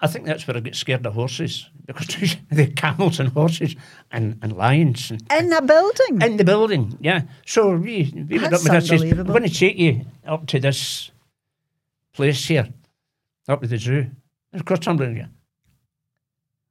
I 0.00 0.06
think 0.08 0.26
that's 0.26 0.46
where 0.46 0.56
I 0.56 0.60
get 0.60 0.74
scared 0.74 1.06
of 1.06 1.14
horses 1.14 1.70
because 1.86 2.36
the 2.50 2.66
camels 2.66 3.20
and 3.20 3.30
horses 3.30 3.76
and, 4.10 4.38
and 4.42 4.56
lions 4.56 5.10
and 5.10 5.22
in 5.32 5.52
a 5.52 5.62
building. 5.62 6.20
in 6.22 6.36
the 6.36 6.44
building. 6.44 6.98
Yeah. 7.00 7.22
So 7.46 7.76
we 7.76 8.12
we 8.28 8.38
went 8.38 8.52
up 8.52 8.62
with 8.62 8.88
this. 8.88 8.90
I'm 8.90 9.26
going 9.26 9.44
to 9.44 9.48
take 9.48 9.78
you 9.78 10.04
up 10.26 10.46
to 10.48 10.58
this 10.60 11.10
place 12.12 12.46
here, 12.46 12.68
up 13.48 13.62
to 13.62 13.66
the 13.68 13.78
zoo. 13.78 14.10
And 14.52 14.60
of 14.60 14.64
course, 14.64 14.86
I'm 14.86 14.96
going, 14.96 15.16
yeah. 15.16 15.26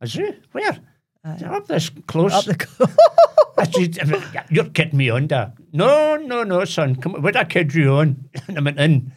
A 0.02 0.08
zoo? 0.08 0.34
Where? 0.52 0.78
Up 1.24 1.68
this 1.68 1.90
close. 2.08 2.34
up 2.34 2.46
the 2.46 2.58
I 3.58 3.66
said, 3.66 4.48
You're 4.50 4.66
kidding 4.70 4.98
me 4.98 5.10
on 5.10 5.28
that. 5.28 5.54
No, 5.72 6.16
no, 6.16 6.44
no, 6.44 6.66
son. 6.66 6.96
Come 6.96 7.16
on, 7.16 7.22
would 7.22 7.36
I 7.36 7.44
kid 7.44 7.74
you 7.76 7.94
on? 7.94 8.30
And 8.48 8.58
I 8.58 8.62
went 8.62 8.80
in. 8.80 9.12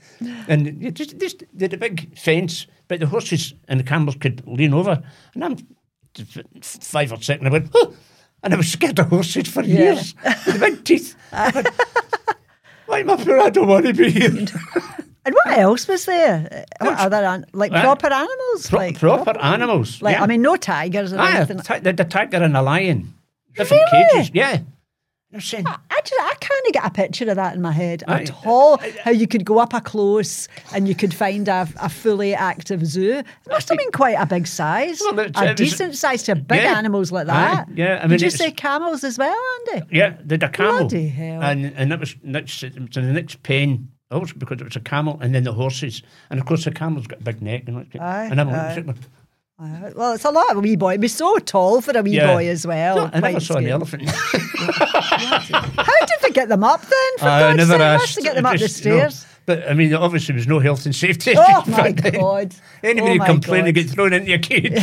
And 0.48 0.94
just, 0.94 1.18
just 1.18 1.44
they 1.54 1.64
had 1.64 1.72
a 1.72 1.78
big 1.78 2.16
fence, 2.18 2.66
but 2.88 3.00
the 3.00 3.06
horses 3.06 3.54
and 3.68 3.80
the 3.80 3.84
camels 3.84 4.16
could 4.16 4.42
lean 4.46 4.74
over. 4.74 5.02
And 5.34 5.44
I'm 5.44 5.56
five 6.62 7.10
or 7.12 7.20
six, 7.22 7.38
and 7.38 7.48
I 7.48 7.50
went, 7.50 7.70
oh, 7.74 7.94
and 8.42 8.52
I 8.52 8.56
was 8.58 8.70
scared 8.70 8.98
of 8.98 9.08
horses 9.08 9.48
for 9.48 9.62
Yeah. 9.62 9.78
years. 9.94 10.14
the 10.44 10.58
big 10.60 10.84
teeth. 10.84 11.14
Why, 12.86 13.02
my 13.02 13.16
poor, 13.16 13.40
I 13.40 13.48
don't 13.50 13.66
want 13.68 13.86
to 13.86 13.94
be 13.94 14.10
here. 14.10 14.46
And 15.26 15.34
what 15.34 15.58
else 15.58 15.88
was 15.88 16.04
there? 16.04 16.64
Uh, 16.80 16.84
What 16.86 16.98
other 16.98 17.24
an- 17.24 17.46
like 17.52 17.72
Uh, 17.72 17.80
proper 17.82 18.12
animals? 18.12 18.68
Pro- 18.68 18.78
like 18.78 18.98
proper 18.98 19.38
animals. 19.40 20.02
Like 20.02 20.16
yeah. 20.16 20.22
I 20.22 20.26
mean, 20.26 20.42
no 20.42 20.56
tigers 20.56 21.12
or 21.12 21.20
anything. 21.20 21.58
ti- 21.60 21.78
the, 21.80 21.92
the 21.92 22.04
tiger 22.04 22.42
and 22.42 22.56
a 22.56 22.62
lion. 22.62 23.14
Different 23.56 23.82
Really? 23.92 24.08
cages. 24.12 24.30
Yeah. 24.34 24.58
I'm 25.32 25.40
saying, 25.40 25.66
I, 25.66 26.00
just, 26.04 26.20
I 26.20 26.34
can't 26.38 26.72
get 26.72 26.84
a 26.86 26.90
picture 26.90 27.28
of 27.28 27.34
that 27.34 27.56
in 27.56 27.60
my 27.62 27.72
head 27.72 28.04
Aye. 28.06 28.20
at 28.22 28.46
all. 28.46 28.78
How 29.02 29.10
you 29.10 29.26
could 29.26 29.44
go 29.44 29.58
up 29.58 29.74
a 29.74 29.80
close 29.80 30.46
and 30.72 30.86
you 30.86 30.94
could 30.94 31.12
find 31.12 31.48
a, 31.48 31.66
a 31.80 31.88
fully 31.88 32.34
active 32.36 32.86
zoo. 32.86 33.14
It 33.14 33.26
must 33.50 33.68
have 33.68 33.76
been 33.78 33.90
quite 33.90 34.16
a 34.16 34.26
big 34.26 34.46
size, 34.46 35.00
Well, 35.04 35.18
it- 35.18 35.36
a 35.36 35.44
it 35.46 35.48
was- 35.58 35.70
decent 35.70 35.96
size 35.96 36.22
to 36.24 36.36
big 36.36 36.62
Yeah. 36.62 36.78
animals 36.78 37.10
like 37.10 37.26
Aye, 37.28 37.30
that. 37.30 37.68
yeah, 37.74 37.96
I 38.00 38.02
mean, 38.02 38.10
Did 38.10 38.22
you 38.22 38.30
say 38.30 38.52
camels 38.52 39.02
as 39.02 39.18
well, 39.18 39.36
Andy? 39.72 39.86
Yeah, 39.90 40.14
the, 40.24 40.36
the 40.38 40.48
camel. 40.48 40.80
Bloody 40.86 41.08
hell. 41.08 41.42
And 41.42 41.72
and 41.74 41.90
that 41.90 41.98
was 41.98 42.14
next 42.22 42.60
to 42.60 42.70
the 42.70 43.00
next 43.12 43.42
pen. 43.42 43.88
Also 44.14 44.34
because 44.38 44.60
it 44.60 44.64
was 44.64 44.76
a 44.76 44.80
camel 44.80 45.18
and 45.20 45.34
then 45.34 45.44
the 45.44 45.52
horses. 45.52 46.02
And 46.30 46.40
of 46.40 46.46
course 46.46 46.64
the 46.64 46.70
camel's 46.70 47.06
got 47.06 47.20
a 47.20 47.22
big 47.24 47.42
neck 47.42 47.64
and 47.66 47.86
Aye, 48.00 48.28
and 48.30 48.40
I'm 48.40 48.48
aye. 48.48 48.84
Well, 49.94 50.14
it's 50.14 50.24
a 50.24 50.30
lot 50.30 50.50
of 50.50 50.56
a 50.56 50.60
wee 50.60 50.76
boy. 50.76 50.90
It'd 50.92 51.00
be 51.00 51.08
so 51.08 51.38
tall 51.38 51.80
for 51.80 51.96
a 51.96 52.02
wee 52.02 52.12
Yeah. 52.16 52.34
boy 52.34 52.48
as 52.48 52.66
well. 52.66 52.96
No, 52.96 53.10
I 53.12 53.20
never 53.20 53.40
saw 53.40 53.56
an 53.58 53.66
elephant. 53.68 54.10
How 54.10 56.06
did 56.06 56.18
they 56.22 56.30
get 56.30 56.48
them 56.48 56.64
up 56.64 56.80
then? 56.82 57.18
For 57.18 57.26
I 57.26 57.40
God's 57.40 57.56
never 57.58 57.72
sake, 57.72 57.80
asked. 57.80 58.14
To 58.16 58.20
get 58.22 58.34
them 58.34 58.46
up 58.46 58.52
the 58.52 58.58
Just, 58.58 58.84
no. 58.84 58.96
stairs. 58.96 59.26
But 59.46 59.68
I 59.70 59.74
mean, 59.74 59.92
obviously, 59.94 60.32
there 60.32 60.38
was 60.40 60.48
no 60.48 60.58
health 60.58 60.86
and 60.86 60.94
safety. 60.94 61.34
Oh 61.36 61.64
my. 61.68 61.92
God. 61.92 62.54
Anybody 62.82 63.12
Oh 63.14 63.18
my 63.18 63.26
complain, 63.26 63.64
they 63.64 63.72
get 63.72 63.90
thrown 63.90 64.12
into 64.12 64.32
a 64.34 64.38
cage. 64.38 64.72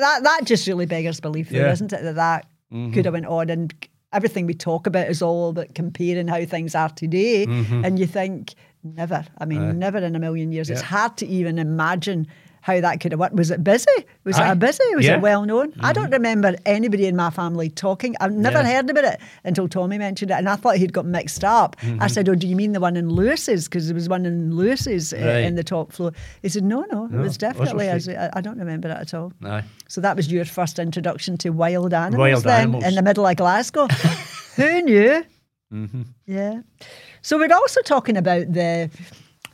That 0.00 0.22
that 0.22 0.42
just 0.44 0.64
really 0.68 0.86
beggars 0.86 1.18
belief, 1.18 1.48
though, 1.50 1.56
Yeah. 1.58 1.64
Mm-hmm. 1.64 1.72
isn't 1.72 1.92
it? 1.92 2.02
That 2.04 2.14
that 2.14 2.46
could 2.94 3.04
have 3.04 3.14
went 3.14 3.26
on, 3.26 3.50
and 3.50 3.74
everything 4.12 4.46
we 4.46 4.54
talk 4.54 4.86
about 4.86 5.08
is 5.08 5.22
all 5.22 5.50
about 5.50 5.74
comparing 5.74 6.28
how 6.28 6.44
things 6.44 6.74
are 6.74 6.88
today, 6.90 7.44
and 7.44 7.98
you 7.98 8.06
think 8.06 8.54
never. 8.82 9.24
I 9.38 9.44
mean, 9.44 9.78
never 9.78 9.98
in 9.98 10.16
a 10.16 10.18
million 10.18 10.52
years. 10.52 10.70
It's 10.70 10.82
Mm-hmm. 10.82 10.94
Hard 10.94 11.16
to 11.18 11.26
even 11.26 11.58
imagine. 11.58 12.26
How 12.68 12.80
that 12.82 13.00
could 13.00 13.12
have 13.12 13.18
worked? 13.20 13.34
Was 13.34 13.50
it 13.50 13.64
busy? 13.64 13.86
Was 14.24 14.38
it 14.38 14.42
a 14.42 14.54
busy? 14.54 14.84
Was 14.94 15.04
Yeah. 15.06 15.12
Mm-hmm. 15.12 15.18
it 15.20 15.22
well 15.22 15.44
known? 15.46 15.72
I 15.80 15.94
don't 15.94 16.10
remember 16.10 16.54
anybody 16.66 17.06
in 17.06 17.16
my 17.16 17.30
family 17.30 17.70
talking. 17.70 18.14
I've 18.20 18.32
never 18.32 18.58
Yeah. 18.58 18.72
heard 18.74 18.90
about 18.90 19.04
it 19.04 19.20
until 19.44 19.68
Tommy 19.68 19.96
mentioned 19.96 20.30
it, 20.30 20.34
and 20.34 20.48
I 20.48 20.56
thought 20.56 20.76
he'd 20.76 20.92
got 20.92 21.06
mixed 21.06 21.44
up. 21.44 21.76
Mm-hmm. 21.80 22.02
I 22.02 22.08
said, 22.08 22.28
"Oh, 22.28 22.34
do 22.34 22.46
you 22.46 22.56
mean 22.56 22.72
the 22.72 22.80
one 22.80 22.96
in 22.96 23.08
Lewis's? 23.08 23.64
Because 23.68 23.86
there 23.88 23.94
was 23.94 24.08
one 24.08 24.26
in 24.26 24.54
Lewis's 24.54 25.14
uh, 25.14 25.16
Right. 25.16 25.44
in 25.44 25.54
the 25.54 25.64
top 25.64 25.92
floor." 25.92 26.12
He 26.42 26.50
said, 26.50 26.62
"No, 26.64 26.84
no, 26.92 27.06
it 27.06 27.12
was 27.22 27.38
definitely." 27.38 27.88
As, 27.88 28.06
I, 28.08 28.28
I 28.34 28.40
don't 28.42 28.58
remember 28.58 28.88
it 28.90 28.98
at 29.00 29.14
all. 29.14 29.32
Aye. 29.44 29.64
So 29.88 30.00
that 30.02 30.14
was 30.16 30.30
your 30.30 30.44
first 30.44 30.78
introduction 30.78 31.38
to 31.38 31.50
wild 31.50 31.94
animals 31.94 32.18
Wild 32.18 32.44
then 32.44 32.60
animals. 32.60 32.84
in 32.84 32.94
the 32.96 33.02
middle 33.02 33.26
of 33.26 33.34
Glasgow. 33.36 33.86
Who 34.56 34.82
knew? 34.82 35.24
Mm-hmm. 35.72 36.02
Yeah. 36.26 36.60
So 37.22 37.38
we're 37.38 37.52
also 37.54 37.80
talking 37.82 38.16
about 38.18 38.52
the 38.52 38.90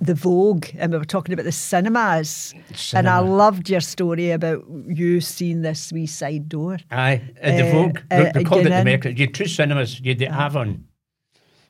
the 0.00 0.14
Vogue, 0.14 0.66
and 0.76 0.92
we 0.92 0.98
were 0.98 1.04
talking 1.04 1.32
about 1.32 1.44
the 1.44 1.52
cinemas. 1.52 2.52
And 2.94 3.08
I 3.08 3.18
loved 3.20 3.68
your 3.70 3.80
story 3.80 4.30
about 4.32 4.64
you 4.86 5.20
seeing 5.20 5.62
this 5.62 5.92
wee 5.92 6.06
side 6.06 6.48
door. 6.48 6.78
Aye, 6.90 7.22
at 7.40 7.56
the 7.56 7.68
Uh, 7.68 7.72
Vogue. 7.72 7.98
uh, 8.10 8.32
they 8.32 8.44
called 8.44 8.66
it 8.66 8.70
the 8.70 8.84
Mecca. 8.84 9.12
You 9.12 9.26
had 9.26 9.34
two 9.34 9.46
cinemas. 9.46 10.00
You 10.00 10.10
had 10.10 10.18
the 10.18 10.26
Avon 10.26 10.84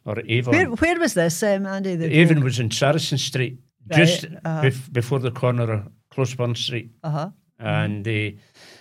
or 0.06 0.20
Avon. 0.26 0.54
Where, 0.54 0.66
where 0.70 0.98
was 0.98 1.14
this, 1.14 1.42
um, 1.42 1.66
Andy? 1.66 1.96
The 1.96 2.12
Avon 2.18 2.42
was 2.42 2.58
in 2.58 2.70
Saracen 2.70 3.18
Street, 3.18 3.58
Right, 3.90 3.98
just 3.98 4.24
uh-huh. 4.24 4.62
bef- 4.62 4.92
before 4.92 5.18
the 5.18 5.30
corner 5.30 5.70
of 5.72 5.88
Closeburn 6.10 6.56
Street. 6.56 6.90
Uh 7.02 7.10
huh. 7.10 7.30
And 7.58 8.04
the 8.04 8.36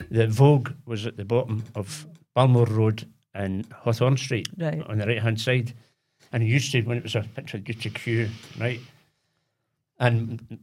the 0.10 0.28
Vogue 0.28 0.72
was 0.86 1.06
at 1.06 1.16
the 1.18 1.26
bottom 1.26 1.64
of 1.76 2.08
Balmore 2.34 2.66
Road 2.66 3.06
and 3.36 3.66
Hawthorne 3.72 4.18
Street 4.18 4.48
Right. 4.58 4.82
on 4.88 4.98
the 4.98 5.06
right 5.06 5.22
hand 5.22 5.40
side. 5.40 5.74
And 6.32 6.42
it 6.42 6.48
used 6.48 6.72
to, 6.72 6.82
when 6.82 6.98
it 6.98 7.04
was 7.04 7.16
a 7.16 7.22
picture, 7.36 7.62
used 7.66 7.82
to 7.84 7.90
queue, 7.92 8.30
right? 8.60 8.80
And 10.00 10.60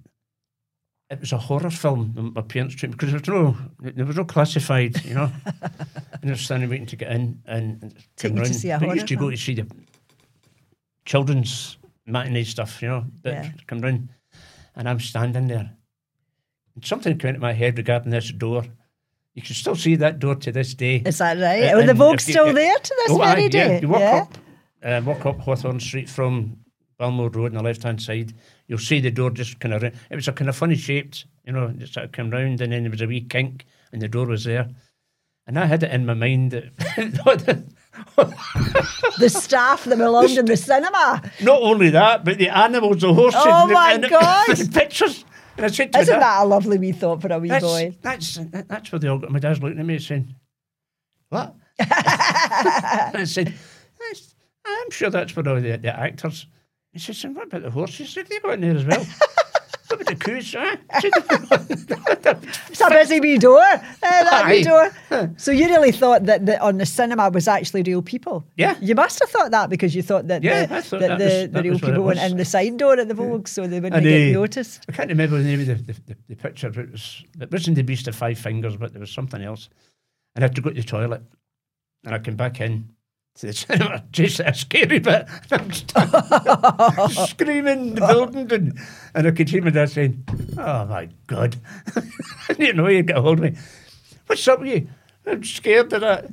it 1.11 1.21
was 1.21 1.33
a 1.33 1.39
horror 1.39 1.71
film, 1.71 2.33
my 2.35 2.43
parents 2.43 2.75
took 2.77 2.91
me, 2.91 2.95
because 2.97 3.11
there 3.11 3.19
was 3.21 3.29
no, 3.29 3.57
there 3.81 4.05
was 4.05 4.17
no 4.17 4.25
classified, 4.25 5.05
you 5.05 5.15
know. 5.15 5.31
and 6.23 6.25
I 6.25 6.31
was 6.31 6.41
standing 6.41 6.69
waiting 6.71 6.87
to 6.87 6.97
get 6.97 7.11
in 7.13 7.41
and, 7.47 7.95
Take 8.17 8.31
come 8.33 8.37
to 8.37 8.43
round. 8.43 8.55
see 8.57 8.71
a 8.71 8.79
But 8.79 8.83
I 8.83 8.87
horror 8.87 8.95
used 8.97 9.09
to 9.09 9.17
go 9.17 9.31
to 9.31 9.37
see 9.37 9.55
the 9.55 9.67
children's 11.05 11.79
matinee 12.07 12.45
stuff, 12.45 12.83
you 12.83 12.89
know, 12.89 13.05
that 13.23 13.45
Yeah. 13.45 13.51
come 13.67 13.81
round. 13.81 14.09
And 14.77 14.89
I'm 14.89 15.01
standing 15.01 15.49
there. 15.49 15.71
And 16.75 16.85
something 16.85 17.19
came 17.19 17.31
into 17.31 17.41
my 17.41 17.53
head 17.53 17.77
regarding 17.79 18.11
this 18.11 18.31
door. 18.31 18.65
You 19.35 19.43
can 19.43 19.55
still 19.55 19.77
see 19.77 19.97
that 19.97 20.19
door 20.19 20.35
to 20.37 20.53
this 20.53 20.75
day. 20.75 21.03
Is 21.05 21.19
that 21.19 21.39
right? 21.39 21.65
Uh, 21.73 21.77
oh, 21.79 21.83
the 21.83 21.91
and 21.91 21.99
Vogue's 21.99 22.23
if 22.23 22.29
you- 22.29 22.33
still 22.35 22.53
there 22.53 22.77
to 22.79 22.95
this 22.99 23.11
Oh, 23.11 23.19
very 23.19 23.43
yeah. 23.45 23.49
day. 23.49 23.81
You 23.81 23.89
walk 23.89 24.01
yeah? 24.01 24.23
up, 24.27 24.39
uh, 24.83 25.03
walk 25.05 25.27
up 25.27 25.41
Hawthorne 25.41 25.81
Street 25.81 26.09
from 26.09 26.59
Balmore 26.99 27.31
Road 27.31 27.53
on 27.53 27.57
the 27.59 27.63
left 27.63 27.83
hand 27.83 28.01
side. 28.03 28.35
You'll 28.71 28.79
see 28.79 29.01
the 29.01 29.11
door 29.11 29.31
just 29.31 29.59
kind 29.59 29.75
of. 29.75 29.83
It 29.83 29.95
was 30.13 30.29
a 30.29 30.33
kind 30.33 30.49
of 30.49 30.55
funny 30.55 30.77
shaped, 30.77 31.27
you 31.45 31.53
know, 31.53 31.71
just 31.73 31.93
sort 31.95 32.05
of 32.07 32.13
come 32.13 32.31
round, 32.31 32.61
and 32.61 32.73
then 32.73 32.85
there 32.85 32.91
was 32.93 33.01
a 33.03 33.07
wee 33.09 33.21
kink, 33.21 33.65
and 33.93 34.01
the 34.01 34.07
door 34.07 34.27
was 34.27 34.45
there. 34.45 34.69
And 35.49 35.59
I 35.59 35.67
had 35.67 35.83
it 35.83 35.91
in 35.91 36.07
my 36.07 36.15
mind 36.15 36.53
that 36.53 36.67
The 39.19 39.29
staff 39.29 39.85
that 39.87 39.99
belonged 39.99 40.39
in 40.39 40.45
the 40.45 40.57
cinema. 40.57 41.21
not 41.43 41.61
only 41.63 41.91
that, 41.91 42.25
but 42.25 42.39
the 42.39 42.49
animals, 42.49 43.01
the 43.01 43.13
horses, 43.13 43.41
Oh 43.45 43.67
the, 43.67 43.75
my 43.75 43.97
the- 43.97 44.09
God. 44.09 44.47
the 44.57 44.71
pictures. 44.81 45.25
And 45.57 45.67
I 45.67 45.69
said 45.69 45.93
to 45.93 45.99
Isn't 45.99 46.15
dad, 46.15 46.23
that 46.23 46.43
a 46.45 46.47
lovely 46.47 46.79
wee 46.79 46.93
thought 46.93 47.21
for 47.21 47.33
a 47.33 47.41
wee 47.41 47.49
that's, 47.49 47.65
boy? 47.65 47.97
that's 48.03 48.39
that's 48.69 48.93
where 48.93 49.01
they 49.01 49.09
all 49.09 49.19
got. 49.19 49.33
My 49.33 49.41
dad's 49.41 49.61
looking 49.61 49.81
at 49.81 49.85
me 49.85 49.99
saying, 49.99 50.33
"What?" 51.29 51.57
and 51.81 51.89
I 51.91 53.25
said, 53.25 53.53
"I'm 54.65 54.91
sure 54.91 55.11
that's 55.11 55.35
where 55.35 55.49
all 55.49 55.61
the, 55.61 55.77
the 55.77 55.99
actors." 55.99 56.47
He 56.93 56.99
says, 56.99 57.23
"And 57.25 57.37
what 57.37 57.47
about 57.47 57.63
the 57.63 57.71
horses? 57.71 58.11
Said, 58.11 58.27
they 58.29 58.39
go 58.41 58.51
in 58.51 58.61
there 58.61 58.77
as 58.77 58.85
well." 58.85 59.05
what 59.89 60.01
about 60.03 60.07
the 60.07 60.17
coos? 60.17 60.55
Huh? 60.55 60.77
It's 62.71 62.81
a 62.81 62.89
busy 62.91 63.21
wee 63.21 63.39
door. 63.39 63.61
Uh, 63.61 63.81
that 64.03 64.47
wee 64.49 64.63
door. 64.63 64.91
So 65.37 65.51
you 65.51 65.67
really 65.67 65.93
thought 65.93 66.25
that 66.27 66.47
the, 66.47 66.61
on 66.63 66.79
the 66.79 66.87
cinema 66.87 67.29
was 67.31 67.49
actually 67.49 67.83
real 67.83 68.01
people? 68.03 68.45
Yeah. 68.57 68.77
You 68.81 68.95
must 68.95 69.19
have 69.21 69.29
thought 69.29 69.51
that 69.51 69.69
because 69.69 69.95
you 69.95 70.03
thought 70.03 70.29
that 70.29 70.43
Yeah, 70.43 70.67
the, 70.67 70.83
thought 70.83 71.01
that 71.01 71.09
that 71.09 71.19
the, 71.19 71.25
was- 71.25 71.33
the 71.43 71.49
that 71.49 71.63
real 71.65 71.73
was 71.73 71.83
what 71.83 71.89
it 71.89 71.93
people 71.93 72.05
went 72.05 72.21
in 72.21 72.37
the 72.37 72.45
side 72.45 72.77
door 72.77 72.99
at 72.99 73.09
the 73.09 73.15
Vogue 73.15 73.49
so 73.49 73.67
they 73.67 73.81
wouldn't 73.81 73.95
And, 73.97 74.05
get 74.05 74.33
noticed. 74.33 74.85
I 74.89 74.93
can't 74.93 75.09
remember 75.11 75.39
the 75.39 75.45
name 75.45 75.61
of 75.61 75.67
the, 75.67 75.75
the, 75.75 75.93
the, 76.07 76.17
the 76.29 76.37
picture, 76.37 76.69
it 76.69 76.91
was 76.93 77.25
it 77.41 77.51
wasn't 77.51 77.77
the 77.77 77.83
Beast 77.83 78.07
of 78.09 78.15
Five 78.15 78.39
Fingers, 78.39 78.77
but 78.77 78.93
there 78.93 79.01
was 79.01 79.11
something 79.11 79.43
else. 79.43 79.69
And 80.35 80.45
I 80.45 80.47
had 80.47 80.55
to 80.55 80.63
go 80.63 80.71
to 80.71 80.77
the 80.77 80.83
toilet, 80.87 81.23
and 82.05 82.15
I 82.15 82.19
came 82.21 82.37
back 82.37 82.61
in 82.61 82.91
the. 83.35 84.03
Just 84.11 84.41
a 84.41 84.55
scary 84.55 84.99
bit. 84.99 85.27
I'm 85.51 85.73
screaming 87.11 87.81
in 87.81 87.95
the 87.95 88.07
building, 88.07 88.53
and, 88.53 88.79
and 89.15 89.27
I 89.27 89.31
could 89.31 89.49
hear 89.49 89.63
my 89.63 89.71
dad 89.71 89.91
saying, 89.91 90.25
"Oh 90.59 90.85
my 90.87 91.09
God!" 91.27 91.57
I 92.49 92.53
didn't 92.53 92.77
know 92.77 92.87
he'd 92.87 93.07
get 93.07 93.19
a 93.19 93.23
hold 93.23 93.39
of 93.39 93.45
me. 93.45 93.59
What's 94.27 94.47
up 94.49 94.61
with 94.61 94.69
you? 94.69 94.89
I'm 95.27 95.45
scared 95.45 95.93
of 95.93 96.01
that. 96.03 96.31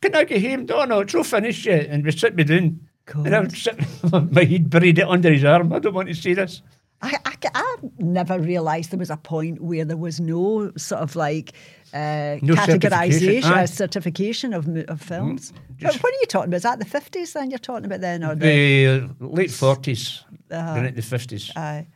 Can 0.00 0.14
I 0.14 0.24
get 0.24 0.40
him? 0.40 0.66
Oh 0.70 0.84
no, 0.84 1.00
it's 1.00 1.14
not 1.14 1.26
finished 1.26 1.66
yet. 1.66 1.86
And 1.86 2.04
we 2.04 2.12
sit 2.12 2.34
me 2.34 2.44
down. 2.44 2.80
And 3.14 3.34
I 3.34 3.42
God. 3.42 3.52
sitting, 3.52 3.86
my 4.32 4.44
he'd 4.44 4.70
buried 4.70 4.98
it 4.98 5.06
under 5.08 5.32
his 5.32 5.44
arm. 5.44 5.72
I 5.72 5.78
don't 5.78 5.94
want 5.94 6.08
to 6.08 6.14
see 6.14 6.34
this. 6.34 6.62
I, 7.02 7.16
I, 7.24 7.34
I 7.54 7.76
never 7.98 8.38
realised 8.40 8.90
there 8.90 8.98
was 8.98 9.10
a 9.10 9.16
point 9.16 9.60
where 9.60 9.84
there 9.84 9.96
was 9.96 10.18
no 10.18 10.72
sort 10.76 11.02
of 11.02 11.14
like 11.14 11.52
uh, 11.94 12.36
No 12.42 12.54
certification, 12.54 12.90
categorisation, 12.90 13.44
aye. 13.44 13.62
uh, 13.62 13.66
certification 13.66 14.54
of, 14.54 14.68
of 14.88 15.00
films. 15.00 15.52
But 15.80 15.92
just- 15.92 16.02
what 16.02 16.12
are 16.12 16.20
you 16.20 16.26
talking 16.26 16.48
about? 16.48 16.56
Is 16.56 16.62
that 16.62 16.78
the 16.78 16.84
50s 16.84 17.32
then 17.32 17.50
you're 17.50 17.58
talking 17.58 17.84
about 17.86 18.00
then? 18.00 18.24
Or 18.24 18.34
the, 18.34 18.46
The 18.46 18.86
uh, 19.24 19.26
late 19.26 19.50
40s, 19.50 20.22
Uh-huh. 20.50 20.74
going 20.74 20.86
into 20.86 21.00
the 21.00 21.16
50s. 21.16 21.56
aye. 21.56 21.86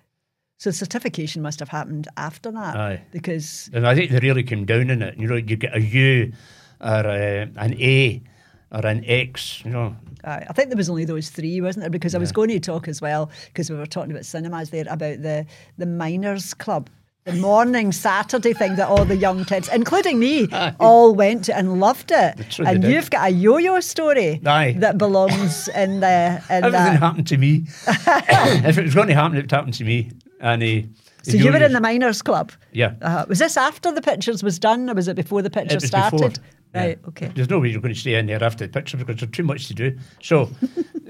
So 0.59 0.71
certification 0.71 1.41
must 1.43 1.59
have 1.61 1.71
happened 1.71 2.07
after 2.19 2.51
that. 2.53 2.77
Aye. 2.77 3.03
Because 3.13 3.71
And 3.73 3.87
I 3.87 3.95
think 3.95 4.11
they 4.11 4.19
really 4.19 4.43
came 4.43 4.67
down 4.67 4.91
in 4.91 5.01
it. 5.03 5.17
You 5.19 5.27
know, 5.27 5.37
you 5.37 5.57
get 5.57 5.75
a 5.75 5.81
U 5.81 6.33
or 6.81 7.07
uh, 7.07 7.47
an 7.57 7.75
A 7.81 8.23
or 8.71 8.85
an 8.87 9.03
X, 9.07 9.63
you 9.65 9.71
know. 9.71 9.97
Aye, 10.23 10.45
I 10.51 10.53
think 10.53 10.69
there 10.69 10.77
was 10.77 10.91
only 10.91 11.07
those 11.07 11.31
three, 11.31 11.63
wasn't 11.63 11.83
there? 11.85 11.91
Because 11.91 12.15
I 12.15 12.19
was 12.19 12.31
going 12.31 12.51
to 12.51 12.61
talk 12.61 12.89
as 12.89 13.01
well, 13.01 13.31
because 13.47 13.71
we 13.71 13.77
were 13.77 13.87
talking 13.87 14.11
about 14.13 14.27
cinemas 14.27 14.69
there, 14.69 14.85
about 14.87 15.23
the 15.23 15.47
the 15.79 15.87
minors 15.87 16.53
club. 16.53 16.91
The 17.25 17.35
morning 17.35 17.93
Saturday 17.93 18.55
thing 18.55 18.77
that 18.77 18.89
all 18.89 19.05
the 19.05 19.17
young 19.17 19.45
kids, 19.45 19.69
including 19.69 20.19
me, 20.19 20.49
all 20.81 21.15
went 21.15 21.45
to 21.45 21.57
and 21.57 21.79
loved 21.79 22.11
it. 22.11 22.57
they 22.57 22.65
and 22.65 22.83
you've 22.83 23.11
got 23.11 23.29
a 23.29 23.31
yo-yo 23.33 23.79
story 23.81 24.41
Aye. 24.47 24.75
that 24.79 24.97
belongs 24.97 25.69
in 25.69 26.01
the 26.01 26.43
in 26.49 26.65
Everything 26.65 26.73
that. 26.73 26.99
happened 27.01 27.27
to 27.27 27.37
me. 27.37 27.65
if 27.87 28.79
it 28.79 28.83
was 28.85 28.95
going 28.95 29.09
to 29.09 29.15
happen, 29.15 29.37
it 29.37 29.51
happened 29.51 29.75
to 29.75 29.85
me. 29.85 30.11
And 30.41 30.63
uh, 30.63 30.89
So 31.23 31.37
you 31.37 31.53
were 31.53 31.63
in 31.63 31.75
the 31.75 31.81
minors 31.81 32.23
club. 32.23 32.53
Yeah. 32.73 32.95
Uh, 33.03 33.27
was 33.29 33.39
this 33.39 33.59
after 33.59 33.93
the 33.93 34.01
pictures 34.01 34.43
was 34.43 34.59
done, 34.59 34.89
or 34.89 34.95
was 34.95 35.07
it 35.07 35.15
before 35.17 35.43
the 35.43 35.51
pictures 35.51 35.85
started? 35.87 36.19
before. 36.19 36.33
Right. 36.75 36.99
Yeah. 37.03 37.09
Okay. 37.09 37.31
There's 37.35 37.51
no 37.51 37.59
way 37.59 37.69
you're 37.69 37.83
going 37.83 37.93
to 37.95 38.01
stay 38.01 38.15
in 38.15 38.27
there 38.27 38.43
after 38.43 38.67
the 38.67 38.73
picture 38.73 38.97
because 38.97 39.17
there's 39.17 39.31
too 39.33 39.43
much 39.43 39.67
to 39.69 39.75
do. 39.75 39.99
So 40.23 40.49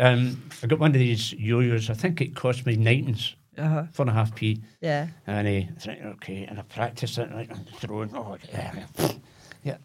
um, 0.01 0.43
I 0.63 0.67
got 0.67 0.81
one 0.81 0.91
of 0.91 0.95
these 0.99 1.33
yo-yos. 1.35 1.89
I 1.89 1.95
think 1.95 2.21
it 2.21 2.35
cost 2.35 2.67
me 2.67 2.75
nineteen's, 2.77 3.37
Uh-huh. 3.61 3.85
four 3.93 4.05
and 4.05 4.11
a 4.11 4.15
half 4.15 4.35
p. 4.35 4.61
Yeah. 4.81 5.09
And 5.27 5.47
I 5.47 5.69
think, 5.79 6.03
okay, 6.05 6.45
and 6.45 6.59
I 6.59 6.63
practiced 6.63 7.19
it, 7.19 7.33
like, 7.33 7.51
and 7.51 7.69
throwing, 7.77 8.15
oh, 8.15 8.37
yeah, 8.53 8.75
yeah. 9.63 9.77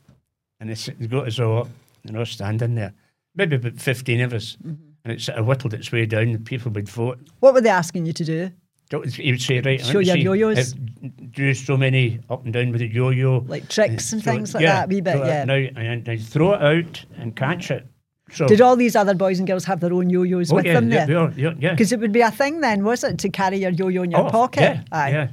And 0.59 0.69
it's, 0.69 0.87
it's 0.87 1.07
got 1.07 1.27
us 1.27 1.39
all 1.39 1.59
up, 1.59 1.67
you 2.03 2.13
know, 2.13 2.23
standing 2.23 2.75
there. 2.75 2.93
Maybe 3.35 3.57
about 3.57 3.79
15 3.79 4.21
of 4.21 4.33
us. 4.33 4.57
Mm-hmm. 4.65 4.83
And 5.03 5.13
it 5.13 5.21
sort 5.21 5.37
of 5.37 5.45
whittled 5.45 5.73
its 5.75 5.91
way 5.91 6.05
down, 6.07 6.29
and 6.29 6.43
people 6.45 6.71
would 6.71 6.89
vote. 6.89 7.19
What 7.39 7.53
were 7.53 7.61
they 7.61 7.69
asking 7.69 8.07
you 8.07 8.13
to 8.13 8.23
do? 8.23 8.51
He 8.89 9.31
would 9.31 9.41
say, 9.41 9.61
right, 9.61 9.83
Show 9.83 9.99
your 9.99 10.15
yo-yos. 10.15 10.73
Do 10.73 11.53
so 11.53 11.75
many 11.75 12.19
up 12.29 12.43
and 12.43 12.53
down 12.53 12.71
with 12.71 12.79
the 12.81 12.87
yo-yo. 12.87 13.43
Like 13.47 13.67
tricks 13.67 14.13
and 14.13 14.21
it- 14.21 14.25
things 14.25 14.53
like 14.53 14.63
yeah, 14.63 14.75
that, 14.81 14.89
wee 14.89 15.01
bit, 15.01 15.17
yeah. 15.17 15.43
Now, 15.43 15.55
and, 15.55 16.07
and 16.07 16.23
throw 16.23 16.53
it 16.53 16.61
out 16.61 17.05
and 17.17 17.35
catch 17.35 17.71
it. 17.71 17.87
So, 18.31 18.47
Did 18.47 18.59
all 18.59 18.75
these 18.75 18.95
other 18.95 19.13
boys 19.13 19.37
and 19.37 19.47
girls 19.47 19.65
have 19.65 19.81
their 19.81 19.93
own 19.93 20.09
yo-yos 20.09 20.51
oh, 20.51 20.55
with 20.55 20.65
yeah, 20.65 20.73
them 20.73 20.91
yeah, 20.91 21.05
there? 21.05 21.15
yeah. 21.59 21.71
Because 21.71 21.91
it 21.91 21.99
would 21.99 22.11
be 22.11 22.21
a 22.21 22.31
thing 22.31 22.59
then, 22.61 22.83
was 22.83 23.03
it, 23.03 23.19
to 23.19 23.29
carry 23.29 23.57
your 23.57 23.69
yo-yo 23.69 24.01
in 24.01 24.09
your 24.09 24.21
Oh, 24.25 24.29
pocket? 24.31 24.61
Yeah, 24.61 24.81
aye, 24.91 25.09
yeah. 25.11 25.27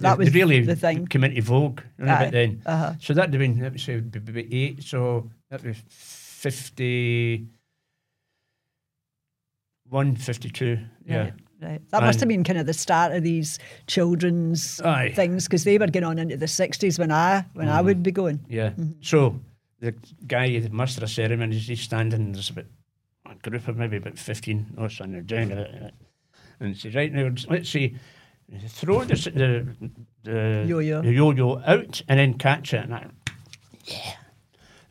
that 0.00 0.18
was 0.18 0.34
really 0.34 0.60
the 0.60 0.76
thing. 0.76 1.06
into 1.24 1.40
vogue 1.40 1.80
Aye, 1.98 2.28
then. 2.30 2.60
uh-huh. 2.66 2.92
So 3.00 3.14
that'd 3.14 3.32
have 3.32 3.40
been, 3.40 3.58
let 3.58 3.72
me 3.72 3.78
say, 3.78 4.00
eight, 4.52 4.82
so 4.82 5.30
that'd 5.48 5.64
be 5.64 5.72
51, 5.72 7.48
52. 10.16 10.78
Yeah. 11.06 11.16
Right, 11.18 11.32
right. 11.62 11.80
That 11.90 12.02
must 12.02 12.20
have 12.20 12.28
been 12.28 12.44
kind 12.44 12.58
of 12.58 12.66
the 12.66 12.74
start 12.74 13.12
of 13.12 13.22
these 13.22 13.58
children's 13.86 14.80
Aye. 14.82 15.12
things 15.16 15.46
because 15.46 15.64
they 15.64 15.78
were 15.78 15.86
going 15.86 16.04
on 16.04 16.18
into 16.18 16.36
the 16.36 16.48
sixties 16.48 16.98
when 16.98 17.10
I 17.10 17.44
when 17.54 17.68
I 17.68 17.80
would 17.80 18.02
be 18.02 18.10
going. 18.12 18.40
Yeah. 18.48 18.70
Mm-hmm. 18.70 18.92
So 19.02 19.40
the 19.80 19.94
guy, 20.26 20.58
the 20.58 20.68
master 20.70 21.02
of 21.04 21.10
ceremonies, 21.10 21.66
he's 21.66 21.80
standing, 21.80 22.20
and 22.20 22.34
there's 22.34 22.50
about 22.50 22.66
a 23.30 23.34
group 23.48 23.66
of 23.68 23.76
maybe 23.76 23.96
about 23.96 24.18
15 24.18 24.74
or 24.78 24.88
so, 24.90 25.04
and 25.04 25.14
they're 25.14 25.22
doing 25.22 25.50
it. 25.50 25.94
And 26.60 26.74
he 26.74 26.74
says, 26.80 26.94
right 26.94 27.12
now, 27.12 27.32
let's 27.48 27.70
see, 27.70 27.96
throw 28.68 29.04
the, 29.04 29.14
the, 29.14 29.90
the 30.30 30.64
Yo-yo. 30.68 31.00
the 31.02 31.12
yo-yo 31.12 31.62
out 31.64 32.02
and 32.08 32.18
then 32.18 32.34
catch 32.34 32.74
it. 32.74 32.84
And 32.84 32.94
I, 32.94 33.06
yeah. 33.84 34.12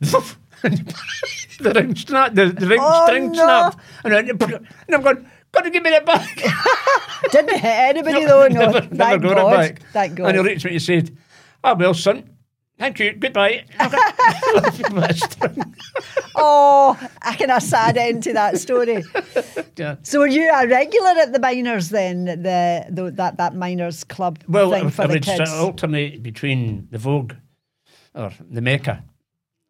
the 0.00 1.72
ring 1.74 1.94
snap, 1.94 2.34
the, 2.34 2.46
the 2.46 2.66
ring 2.66 2.80
Oh, 2.82 3.06
string 3.06 3.26
no. 3.32 3.34
snapped. 3.34 3.78
And, 4.04 4.12
then, 4.12 4.28
and 4.30 4.94
I'm 4.94 5.02
going, 5.02 5.26
got 5.52 5.62
to 5.62 5.70
give 5.70 5.82
me 5.82 5.90
that 5.90 6.06
back. 6.06 6.36
Didn't 7.30 7.50
hit 7.58 7.64
anybody 7.64 8.24
though. 8.26 8.48
No, 8.48 8.60
never, 8.66 8.80
thank 8.80 8.92
never 8.94 9.18
got 9.18 9.36
God. 9.36 9.52
it 9.52 9.56
back. 9.78 9.82
Thank 9.92 10.14
God. 10.16 10.28
And 10.28 10.36
he 10.38 10.42
looked 10.42 10.64
at 10.64 10.70
me 10.70 10.72
and 10.72 10.82
said, 10.82 11.16
ah, 11.62 11.74
well, 11.78 11.94
son, 11.94 12.28
thank 12.80 12.98
you, 12.98 13.12
goodbye. 13.12 13.64
oh, 16.34 16.98
I 17.22 17.34
can 17.36 17.50
have 17.50 17.62
sad 17.62 17.96
end 17.96 18.22
to 18.24 18.32
that 18.32 18.58
story. 18.58 19.04
Yeah. 19.76 19.96
So 20.02 20.18
were 20.20 20.26
you 20.26 20.50
a 20.52 20.66
regular 20.66 21.10
at 21.10 21.32
the 21.32 21.38
minors 21.38 21.90
then? 21.90 22.24
The, 22.24 22.86
the 22.90 23.10
that 23.12 23.36
that 23.36 23.54
minors 23.54 24.02
club 24.04 24.40
Well, 24.48 24.74
I, 24.74 24.90
for 24.90 25.02
I 25.02 25.06
the 25.06 25.12
would 25.14 25.22
kids. 25.22 25.36
sort 25.36 25.48
of 25.48 25.64
alternate 25.64 26.22
between 26.22 26.88
the 26.90 26.98
Vogue 26.98 27.34
or 28.14 28.32
the 28.50 28.60
Mecca 28.60 29.04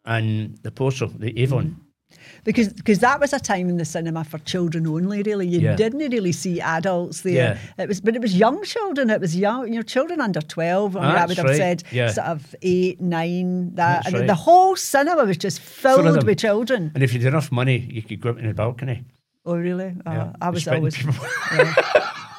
and 0.05 0.57
the 0.63 0.71
Poso, 0.71 1.09
the 1.09 1.39
Avon. 1.43 1.65
Mm-hmm. 1.67 1.81
Because 2.45 2.73
because 2.73 2.99
that 3.01 3.21
was 3.21 3.33
a 3.33 3.39
time 3.41 3.69
in 3.69 3.77
the 3.77 3.85
cinema 3.85 4.25
for 4.25 4.39
children 4.39 4.87
only. 4.87 5.23
Really, 5.23 5.47
you 5.47 5.61
Yeah. 5.61 5.77
didn't 5.77 6.11
really 6.13 6.33
see 6.33 6.61
adults 6.61 7.23
there. 7.23 7.59
Yeah. 7.79 7.83
It 7.85 7.89
was, 7.89 8.01
but 8.01 8.15
it 8.17 8.23
was 8.23 8.37
young 8.37 8.63
children. 8.65 9.11
It 9.11 9.21
was 9.21 9.37
young, 9.37 9.69
you 9.69 9.77
know, 9.77 9.83
children 9.83 10.21
under 10.21 10.41
twelve. 10.41 10.97
I, 10.97 11.01
mean, 11.01 11.17
I 11.17 11.27
would 11.27 11.37
have 11.37 11.47
right. 11.47 11.57
said 11.57 11.83
Yeah. 11.91 12.11
sort 12.11 12.27
of 12.29 12.55
eight, 12.63 13.01
nine. 13.01 13.75
That 13.75 14.07
and 14.07 14.15
right. 14.15 14.27
the 14.27 14.35
whole 14.35 14.77
cinema 14.77 15.25
was 15.25 15.37
just 15.37 15.61
filled 15.61 16.25
with 16.25 16.39
children. 16.39 16.93
And 16.95 17.03
if 17.03 17.13
you 17.13 17.21
had 17.21 17.29
enough 17.29 17.51
money, 17.53 17.79
you 17.91 18.03
could 18.03 18.21
go 18.21 18.31
up 18.31 18.39
in 18.39 18.47
the 18.49 18.55
balcony. 18.55 19.05
Oh, 19.47 19.57
really? 19.57 19.95
Uh, 20.05 20.33
I 20.41 20.51
was 20.51 20.69
always. 20.69 20.97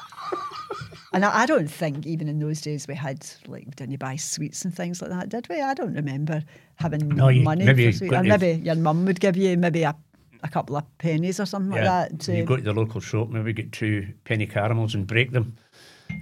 yeah. 1.12 1.16
And 1.16 1.24
I, 1.24 1.42
I 1.42 1.46
don't 1.46 1.68
think 1.68 2.06
even 2.06 2.28
in 2.28 2.38
those 2.38 2.60
days 2.60 2.86
we 2.88 2.94
had 2.94 3.26
like 3.46 3.74
didn't 3.76 3.92
you 3.92 3.98
buy 3.98 4.16
sweets 4.16 4.64
and 4.64 4.74
things 4.74 5.00
like 5.02 5.10
that, 5.10 5.28
did 5.28 5.48
we? 5.48 5.60
I 5.60 5.74
don't 5.74 5.94
remember 5.94 6.42
having 6.76 7.08
No, 7.08 7.28
you- 7.28 7.42
money 7.42 7.64
maybe 7.64 7.90
for 7.92 7.98
sweets. 7.98 8.10
got 8.10 8.20
Or 8.20 8.22
to- 8.24 8.38
maybe 8.38 8.62
your 8.64 8.76
mum 8.76 9.04
would 9.04 9.20
give 9.20 9.36
you 9.36 9.56
maybe 9.56 9.82
a, 9.82 9.94
a 10.42 10.48
couple 10.48 10.76
of 10.76 10.84
pennies 10.98 11.38
or 11.38 11.46
something 11.46 11.72
like 11.72 11.84
that. 11.84 12.20
To, 12.20 12.36
you 12.36 12.44
go 12.44 12.56
to 12.56 12.62
the 12.62 12.72
local 12.72 13.00
shop, 13.00 13.28
maybe 13.28 13.52
get 13.52 13.72
two 13.72 14.08
penny 14.24 14.46
caramels 14.46 14.94
and 14.94 15.06
break 15.06 15.30
them 15.32 15.54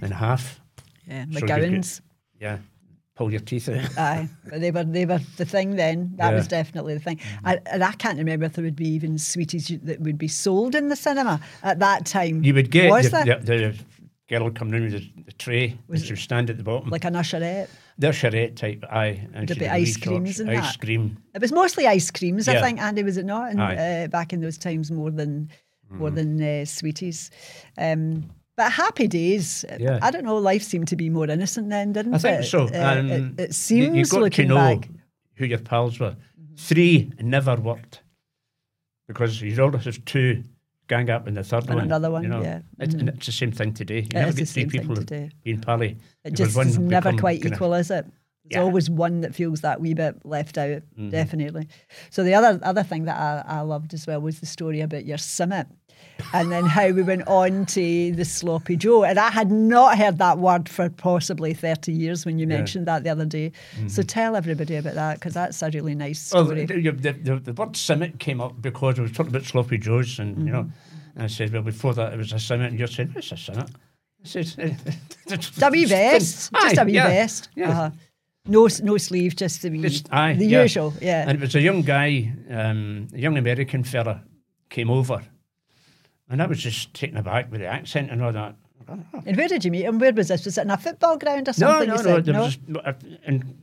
in 0.01 0.11
half. 0.11 0.59
yeah, 1.07 1.25
so 1.31 1.39
McGowan's. 1.39 2.01
Yeah, 2.39 2.57
pull 3.15 3.31
your 3.31 3.39
teeth 3.41 3.69
out. 3.69 3.89
Aye, 3.97 4.27
but 4.49 4.61
they 4.61 4.71
were 4.71 4.83
they 4.83 5.05
were 5.05 5.19
the 5.37 5.45
thing 5.45 5.75
then. 5.75 6.11
That 6.15 6.29
Yeah. 6.31 6.35
was 6.37 6.47
definitely 6.47 6.93
the 6.95 6.99
thing. 6.99 7.17
Mm-hmm. 7.17 7.47
I, 7.47 7.59
and 7.71 7.83
I 7.83 7.91
can't 7.93 8.17
remember 8.17 8.45
if 8.45 8.53
there 8.53 8.63
would 8.63 8.75
be 8.75 8.87
even 8.89 9.17
sweeties 9.17 9.67
that 9.83 9.99
would 10.01 10.17
be 10.17 10.27
sold 10.27 10.75
in 10.75 10.89
the 10.89 10.95
cinema 10.95 11.39
at 11.63 11.79
that 11.79 12.05
time. 12.05 12.43
You 12.43 12.53
would 12.55 12.71
get 12.71 12.89
was 12.89 13.09
the, 13.11 13.23
the, 13.43 13.45
the 13.45 13.75
girl 14.31 14.43
would 14.45 14.55
come 14.55 14.73
in 14.73 14.83
with 14.83 14.93
the, 14.93 15.23
the 15.25 15.31
tray, 15.33 15.77
Was 15.87 15.99
and 16.01 16.07
she 16.07 16.13
would 16.13 16.19
stand 16.19 16.49
at 16.49 16.57
the 16.57 16.63
bottom. 16.63 16.89
like 16.89 17.05
an 17.05 17.13
usherette? 17.13 17.67
They're 17.97 18.13
charrette 18.13 18.55
type, 18.55 18.83
aye. 18.89 19.27
And 19.33 19.47
There'd 19.47 19.49
she'd 19.49 19.59
be 19.59 19.67
ice 19.67 19.97
creams 19.97 20.39
and 20.39 20.49
Ice 20.49 20.71
that. 20.71 20.79
cream. 20.81 21.17
It 21.35 21.41
was 21.41 21.51
mostly 21.51 21.85
ice 21.87 22.09
creams, 22.09 22.47
I 22.47 22.59
think, 22.61 22.79
Andy, 22.81 23.03
was 23.03 23.17
it 23.17 23.25
not? 23.25 23.51
And, 23.51 23.59
uh, 23.61 24.07
back 24.07 24.33
in 24.33 24.41
those 24.41 24.57
times, 24.57 24.89
more 24.91 25.11
than 25.11 25.49
more 25.89 26.09
Mm. 26.09 26.15
than 26.15 26.41
uh, 26.41 26.65
sweeties. 26.65 27.29
Um, 27.77 28.29
but 28.55 28.71
happy 28.71 29.07
days. 29.07 29.65
Yeah. 29.79 29.99
I 30.01 30.09
don't 30.11 30.23
know. 30.23 30.37
Life 30.37 30.63
seemed 30.63 30.87
to 30.87 30.95
be 30.95 31.09
more 31.09 31.29
innocent 31.29 31.69
then, 31.69 31.91
didn't 31.93 32.13
it? 32.13 32.15
I 32.15 32.19
think 32.19 32.39
it? 32.43 32.47
so. 32.47 32.67
And 32.69 33.11
it, 33.11 33.39
it 33.39 33.47
you- 33.49 33.53
seems 33.53 33.95
you 33.97 34.05
got 34.19 34.31
to 34.31 34.45
know 34.45 34.55
back. 34.55 34.77
Mm-hmm. 34.87 34.95
who 35.35 35.45
your 35.45 35.59
pals 35.59 35.99
were. 35.99 36.15
Three 36.57 37.11
never 37.19 37.55
worked 37.55 38.03
because 39.07 39.41
you'd 39.41 39.59
always 39.59 39.85
have 39.85 40.03
two 40.05 40.43
gang 40.91 41.09
up 41.15 41.27
in 41.29 41.33
the 41.39 41.43
third 41.51 41.65
And 41.67 41.75
one. 41.75 41.85
another 41.85 42.11
one, 42.15 42.23
you 42.23 42.29
know. 42.29 42.41
yeah. 42.43 42.59
It's, 42.83 42.93
Mhm. 42.93 42.99
and 42.99 43.09
it's 43.15 43.25
the 43.31 43.31
same 43.41 43.51
thing 43.59 43.71
today. 43.81 44.01
You 44.01 44.11
It 44.11 44.13
never 44.25 44.33
get 44.33 44.47
three 44.49 44.63
same 44.63 44.69
thing 44.69 44.81
people 44.81 44.95
today. 44.97 45.25
being 45.45 45.61
pally. 45.67 45.91
It 46.25 46.33
just 46.41 46.55
one 46.61 46.69
never 46.87 47.13
quite 47.25 47.45
equal, 47.45 47.73
is 47.75 47.89
it? 47.97 48.05
Yeah. 48.51 48.61
always 48.63 48.89
one 48.89 49.21
that 49.21 49.33
feels 49.35 49.61
that 49.61 49.81
wee 49.81 49.93
bit 49.93 50.25
left 50.25 50.57
out, 50.57 50.81
Mm-hmm. 50.97 51.09
definitely. 51.09 51.67
So 52.09 52.23
the 52.23 52.33
other 52.33 52.59
other 52.63 52.83
thing 52.83 53.05
that 53.05 53.17
I, 53.47 53.57
I 53.57 53.61
loved 53.61 53.93
as 53.93 54.05
well 54.07 54.21
was 54.21 54.39
the 54.39 54.45
story 54.45 54.81
about 54.81 55.05
your 55.05 55.17
semmit. 55.17 55.67
And 56.33 56.51
then 56.51 56.65
how 56.65 56.89
we 56.89 57.03
went 57.03 57.27
on 57.27 57.65
to 57.67 58.11
the 58.11 58.25
sloppy 58.25 58.75
Joe. 58.75 59.03
And 59.03 59.19
I 59.19 59.29
had 59.29 59.51
not 59.51 59.97
heard 59.97 60.17
that 60.17 60.39
word 60.39 60.67
for 60.67 60.89
possibly 60.89 61.53
30 61.53 61.91
years 61.91 62.25
when 62.25 62.39
you 62.39 62.47
mentioned 62.47 62.87
that 62.87 63.03
the 63.03 63.09
other 63.09 63.25
day. 63.25 63.51
So 63.87 64.01
tell 64.01 64.35
everybody 64.35 64.75
about 64.75 64.95
that 64.95 65.15
because 65.19 65.33
that's 65.35 65.61
a 65.61 65.69
really 65.69 65.93
nice 65.95 66.31
Well, 66.33 66.45
story. 66.45 66.65
the, 66.65 66.91
the, 66.91 67.11
the, 67.13 67.35
the 67.39 67.53
word 67.53 67.73
semmit 67.73 68.19
came 68.19 68.41
up 68.41 68.61
because 68.61 68.97
I 68.99 69.03
was 69.03 69.11
talking 69.11 69.29
about 69.35 69.45
sloppy 69.45 69.77
joes, 69.77 70.17
and 70.19 70.37
you 70.37 70.43
Mm-hmm. 70.45 70.53
know, 70.53 70.71
and 71.15 71.23
I 71.23 71.27
said, 71.27 71.53
well, 71.53 71.61
before 71.61 71.93
that 71.93 72.13
it 72.13 72.17
was 72.17 72.31
a 72.31 72.35
semmit, 72.35 72.67
and 72.69 72.79
you 72.79 72.87
said, 72.87 73.11
it's 73.15 73.31
a 73.31 73.35
semmit? 73.35 73.69
I 74.23 74.27
said, 74.27 74.77
a 75.61 75.69
wee 75.71 75.85
vest, 75.85 76.51
just 76.61 76.85
wee 76.85 76.93
yeah, 76.93 77.07
vest. 77.07 77.49
Yeah. 77.55 77.69
Uh-huh. 77.69 77.89
No, 78.45 78.67
no 78.83 78.97
sleeve, 78.97 79.35
just 79.35 79.61
the 79.61 79.69
wee, 79.69 79.81
Just, 79.81 80.11
aye, 80.11 80.33
the 80.33 80.45
yeah. 80.47 80.61
usual, 80.63 80.93
yeah. 81.01 81.25
And 81.27 81.37
it 81.37 81.41
was 81.41 81.55
a 81.55 81.61
young 81.61 81.83
guy, 81.83 82.33
um, 82.49 83.07
a 83.13 83.19
young 83.19 83.37
American 83.37 83.83
fella, 83.83 84.23
came 84.69 84.89
over, 84.89 85.21
and 86.29 86.41
I 86.41 86.47
was 86.47 86.59
just 86.59 86.93
taken 86.93 87.17
aback 87.17 87.51
with 87.51 87.61
the 87.61 87.67
accent 87.67 88.09
and 88.11 88.21
all 88.23 88.31
that. 88.33 88.55
And 89.25 89.37
where 89.37 89.47
did 89.47 89.63
you 89.63 89.69
meet 89.71 89.83
him? 89.85 89.99
Where 89.99 90.11
was 90.13 90.29
this? 90.29 90.45
Was 90.45 90.57
it 90.57 90.61
in 90.61 90.71
a 90.71 90.77
football 90.77 91.17
ground 91.17 91.47
or 91.49 91.53
something? 91.53 91.87
no, 91.87 91.95
no. 91.95 92.01
said? 92.01 92.25
There 92.25 92.41
was 92.41 92.55
just, 92.55 92.77
uh, 92.85 92.93
in 93.27 93.57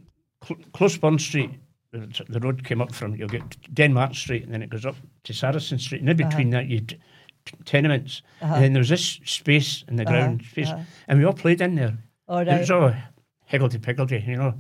cl- 0.45 0.61
close 0.73 0.97
Bond 0.97 1.21
Street. 1.21 1.51
the- 1.91 2.41
road 2.41 2.63
came 2.65 2.81
up 2.81 2.95
from 2.95 3.17
you'll 3.17 3.29
get 3.29 3.43
Denmark 3.75 4.15
Street, 4.15 4.45
and 4.45 4.53
then 4.55 4.63
it 4.63 4.71
goes 4.71 4.85
up 4.87 4.95
to 5.25 5.33
Saracen 5.33 5.79
Street, 5.79 6.03
and 6.03 6.09
in 6.11 6.21
Uh-huh. 6.21 6.29
between 6.29 6.51
that 6.51 6.67
you 6.69 6.77
would 6.77 6.99
tenements, 7.65 8.23
and 8.41 8.63
then 8.63 8.73
there 8.75 8.81
was 8.81 8.91
this 8.91 9.19
space 9.25 9.85
in 9.89 9.97
the 9.97 10.05
ground 10.05 10.43
space, 10.51 10.71
and 11.09 11.19
we 11.19 11.25
all 11.25 11.33
played 11.33 11.61
in 11.61 11.75
there. 11.75 11.99
All 12.29 12.39
It 12.41 12.47
was 12.61 12.71
right. 12.71 12.83
all 12.83 12.95
higgledy 13.49 13.79
piggledy, 13.79 14.25
you 14.27 14.37
know. 14.37 14.55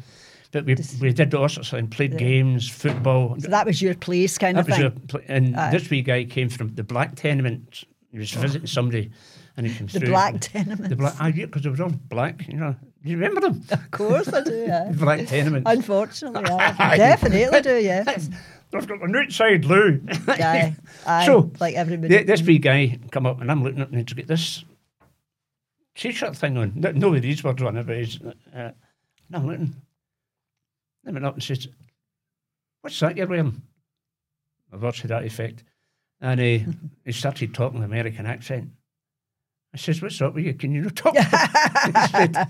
But 0.51 0.64
we 0.64 0.77
we 1.01 1.12
did 1.12 1.35
all 1.35 1.48
sorts 1.48 1.72
of 1.72 1.79
things, 1.79 1.94
played 1.94 2.16
games, 2.16 2.68
football. 2.68 3.37
So 3.38 3.48
that 3.48 3.66
was 3.66 3.83
your 3.83 3.94
place 3.94 4.38
kind 4.38 4.57
That 4.57 4.62
of 4.62 4.66
was 4.68 4.77
thing. 4.77 4.83
your 4.83 4.90
pl- 4.92 5.20
and 5.29 5.55
this 5.72 5.88
wee 5.90 6.03
guy 6.03 6.24
came 6.24 6.48
from 6.48 6.74
the 6.74 6.83
black 6.83 7.14
tenement. 7.16 7.85
He 8.11 8.18
was 8.18 8.31
visiting 8.33 8.66
somebody, 8.66 9.11
and 9.59 9.66
he 9.66 9.74
came 9.74 9.87
the 9.88 10.01
through. 10.01 10.09
black 10.09 10.40
tenement. 10.40 10.88
The 10.88 10.96
black, 10.96 11.14
ah, 11.20 11.27
yeah, 11.27 11.44
because 11.44 11.62
they 11.62 11.68
were 11.68 11.83
all 11.83 11.90
black. 12.09 12.48
You 12.48 12.57
know, 12.57 12.77
you 13.05 13.18
remember 13.18 13.42
them? 13.42 13.62
Of 13.70 13.90
course 13.90 14.33
I 14.33 14.40
do, 14.42 14.57
yeah. 14.66 14.88
The 14.90 14.96
black 14.96 15.27
tenement. 15.27 15.64
Unfortunately, 15.68 16.42
I 16.51 16.96
definitely 16.96 17.61
do, 17.61 17.77
yeah. 17.77 18.05
I've 18.72 18.87
got 18.88 19.03
an 19.03 19.16
outside 19.16 19.66
loo. 19.66 20.01
Aye, 20.29 20.74
aye, 21.07 21.27
So, 21.27 21.51
like 21.61 21.74
everybody. 21.74 22.09
Th- 22.09 22.27
this 22.27 22.42
wee 22.42 22.59
guy 22.59 22.98
come 23.11 23.27
up, 23.27 23.42
and 23.42 23.51
I'm 23.51 23.62
looking 23.62 23.81
at 23.83 23.88
him, 23.88 23.94
and 23.98 24.09
he's 24.09 24.14
got 24.14 24.27
this 24.27 24.64
t-shirt 25.99 26.37
thing 26.37 26.57
on. 26.57 26.73
No, 26.77 26.93
no 26.93 27.19
these 27.19 27.43
words 27.45 27.63
on 27.63 27.77
it, 27.77 27.87
but 27.87 27.97
he's. 27.97 28.21
Uh, 28.23 28.33
and 28.55 28.75
I'm 29.35 29.47
looking. 29.47 29.75
I 31.07 31.11
went 31.11 31.27
up 31.27 31.35
and 31.35 31.43
says, 31.43 31.69
"What's 32.81 32.99
that 33.01 33.17
you're 33.17 33.27
wearing?" 33.27 33.63
A 34.73 34.79
word 34.79 34.95
to 34.95 35.09
that 35.09 35.25
effect, 35.25 35.65
and 36.21 36.41
he 36.41 36.65
he 37.05 37.13
started 37.13 37.55
talking 37.55 37.83
American 37.83 38.27
accent. 38.27 38.71
I 39.75 39.77
says, 39.77 40.01
"What's 40.01 40.21
up 40.23 40.35
with 40.35 40.45
you? 40.45 40.55
Can 40.55 40.73
you 40.73 40.83
not 40.83 40.97
talk?" 40.97 41.17
he 41.17 42.09
said, 42.09 42.49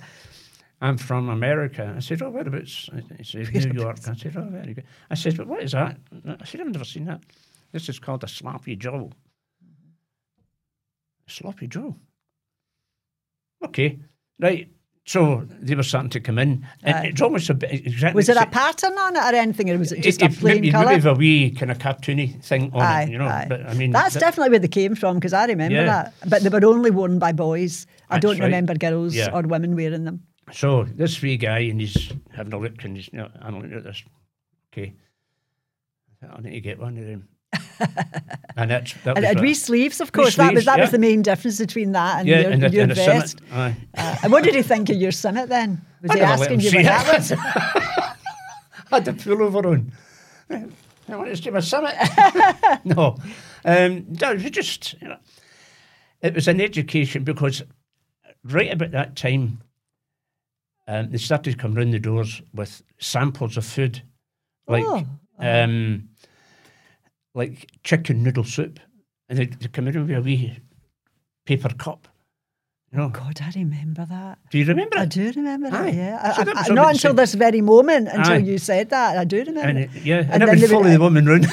I'm 0.80 0.96
from 0.96 1.28
America. 1.28 1.92
I 1.96 1.98
said, 1.98 2.22
Oh, 2.22 2.30
whereabouts? 2.30 2.88
He 3.16 3.24
said, 3.24 3.74
New 3.74 3.82
York. 3.82 3.98
I 4.06 4.14
said, 4.14 4.36
Oh, 4.36 4.48
very 4.48 4.74
good. 4.74 4.84
I 5.10 5.14
said, 5.16 5.36
But 5.36 5.48
what 5.48 5.62
is 5.62 5.72
that? 5.72 5.98
I 6.24 6.44
said, 6.44 6.60
I've 6.60 6.68
never 6.68 6.84
seen 6.84 7.06
that. 7.06 7.20
This 7.72 7.88
is 7.88 7.98
called 7.98 8.22
a 8.22 8.28
sloppy 8.28 8.76
Joe. 8.76 9.10
Sloppy 11.26 11.66
Joe. 11.66 11.96
Okay, 13.64 13.98
right. 14.40 14.68
So 15.04 15.46
they 15.60 15.74
were 15.74 15.82
starting 15.82 16.10
to 16.10 16.20
come 16.20 16.38
in. 16.38 16.66
And 16.82 16.96
Aye. 16.96 17.06
it's 17.06 17.22
almost 17.22 17.48
a 17.48 17.54
bit 17.54 17.72
exactly. 17.72 18.14
was 18.18 18.28
it 18.28 18.36
a 18.36 18.44
pattern 18.46 18.92
on 18.98 19.16
it 19.16 19.20
or 19.22 19.34
anything, 19.34 19.70
or 19.70 19.78
was 19.78 19.90
it 19.90 20.02
just 20.02 20.20
it- 20.20 20.36
a 20.36 20.38
plain 20.38 20.56
maybe, 20.56 20.70
colour? 20.70 20.84
Maybe 20.92 21.08
a 21.08 21.14
wee 21.14 21.50
kind 21.50 21.70
of 21.70 21.78
cartoony 21.78 22.42
thing 22.44 22.70
on 22.74 22.82
Aye, 22.82 23.02
it, 23.04 23.08
you 23.10 23.18
know. 23.18 23.24
aye. 23.26 23.46
But 23.48 23.66
I 23.66 23.72
mean, 23.72 23.90
That's 23.90 24.14
that- 24.14 24.20
definitely 24.20 24.50
where 24.50 24.58
they 24.58 24.68
came 24.68 24.94
from 24.94 25.16
because 25.16 25.32
I 25.32 25.46
remember 25.46 25.76
Yeah. 25.76 25.86
that. 25.86 26.14
But 26.28 26.42
they 26.42 26.50
were 26.50 26.62
only 26.66 26.90
worn 26.90 27.18
by 27.18 27.32
boys. 27.32 27.86
I 28.10 28.18
don't 28.18 28.38
right. 28.38 28.44
remember 28.44 28.74
girls 28.74 29.14
Yeah. 29.14 29.30
or 29.32 29.42
women 29.42 29.74
wearing 29.76 30.04
them. 30.04 30.24
So 30.52 30.84
this 30.84 31.20
wee 31.22 31.38
guy, 31.38 31.60
and 31.60 31.80
he's 31.80 32.12
having 32.34 32.52
a 32.52 32.58
look, 32.58 32.84
and 32.84 32.96
he's, 32.96 33.08
you 33.10 33.18
know, 33.18 33.30
I'm 33.40 33.54
looking 33.56 33.72
at 33.78 33.84
this. 33.84 34.04
Okay, 34.72 34.92
I 36.22 36.40
need 36.42 36.50
to 36.52 36.60
get 36.60 36.78
one 36.78 36.98
of 36.98 37.06
them. 37.06 37.28
and 38.56 38.70
that's 38.70 38.92
that 39.04 39.16
And 39.16 39.24
was 39.24 39.24
it 39.24 39.38
had 39.38 39.44
a- 39.44 39.54
sleeves, 39.54 40.00
of 40.00 40.12
course. 40.12 40.36
that 40.36 40.54
was 40.54 40.64
sleeves, 40.64 40.66
that 40.66 40.80
was 40.80 40.90
the 40.90 40.98
main 40.98 41.22
difference 41.22 41.58
between 41.58 41.92
that 41.92 42.20
and 42.20 42.28
yeah, 42.28 42.40
your, 42.40 42.50
and 42.50 42.64
a, 42.64 42.70
your 42.70 42.82
and 42.84 42.94
vest. 42.94 43.40
Uh, 43.52 43.72
and 44.22 44.32
what 44.32 44.44
did 44.44 44.54
he 44.54 44.62
think 44.62 44.88
of 44.90 44.96
your 44.96 45.12
semmit 45.12 45.48
then? 45.48 45.80
Was 46.02 46.10
I 46.12 46.16
he 46.16 46.20
asking 46.22 46.60
you 46.60 46.70
see 46.70 46.78
it. 46.78 46.82
that 46.84 47.16
was? 47.18 47.32
I 48.90 48.96
had 48.96 49.04
the 49.04 49.12
pullover 49.12 49.64
on. 49.64 49.92
I 50.50 51.16
want 51.16 51.34
to 51.34 51.42
do 51.42 51.50
my 51.50 51.58
semmit. 51.60 52.84
no, 52.84 53.16
um, 53.64 54.06
no, 54.20 54.32
it 54.32 54.42
was 54.42 54.50
just 54.50 54.94
you 55.00 55.08
know, 55.08 55.18
it 56.20 56.34
was 56.34 56.48
an 56.48 56.60
education 56.60 57.24
because 57.24 57.62
right 58.44 58.72
about 58.72 58.90
that 58.92 59.16
time, 59.16 59.60
um, 60.86 61.10
they 61.10 61.18
started 61.18 61.52
to 61.52 61.56
come 61.56 61.74
round 61.74 61.92
the 61.94 61.98
doors 61.98 62.40
with 62.54 62.82
samples 62.98 63.56
of 63.56 63.64
food, 63.64 64.02
like 64.66 64.84
Oh. 64.86 65.06
um, 65.38 66.07
like 67.40 67.54
chicken 67.88 68.22
noodle 68.24 68.44
soup, 68.44 68.78
and 69.28 69.38
they 69.38 69.46
they 69.46 69.68
come 69.68 69.86
in 69.88 70.06
with 70.06 70.16
a 70.16 70.20
wee 70.28 70.58
paper 71.46 71.72
cup. 71.84 72.08
You 72.92 72.98
know, 72.98 73.08
God, 73.10 73.38
I 73.46 73.50
remember 73.54 74.04
that. 74.08 74.38
do 74.50 74.56
you 74.58 74.64
remember 74.64 74.96
I 74.98 75.02
it? 75.02 75.10
do 75.10 75.24
remember 75.36 75.66
Aye. 75.68 75.70
that, 75.70 75.94
yeah. 75.94 76.32
So 76.36 76.42
I- 76.52 76.64
I- 76.70 76.74
not 76.74 76.90
until 76.94 77.12
this 77.14 77.34
very 77.34 77.60
moment, 77.60 78.08
until 78.08 78.32
Aye. 78.40 78.48
you 78.50 78.56
said 78.58 78.88
that. 78.96 79.18
I 79.18 79.24
do 79.24 79.38
remember. 79.48 79.60
And 79.68 79.78
it, 79.84 79.90
yeah, 80.10 80.20
and, 80.20 80.32
And 80.32 80.42
it 80.42 80.46
then 80.46 80.58
they 80.60 80.66
follow 80.68 80.82
would- 80.84 80.94
the 80.96 81.00
woman 81.06 81.26
round. 81.26 81.44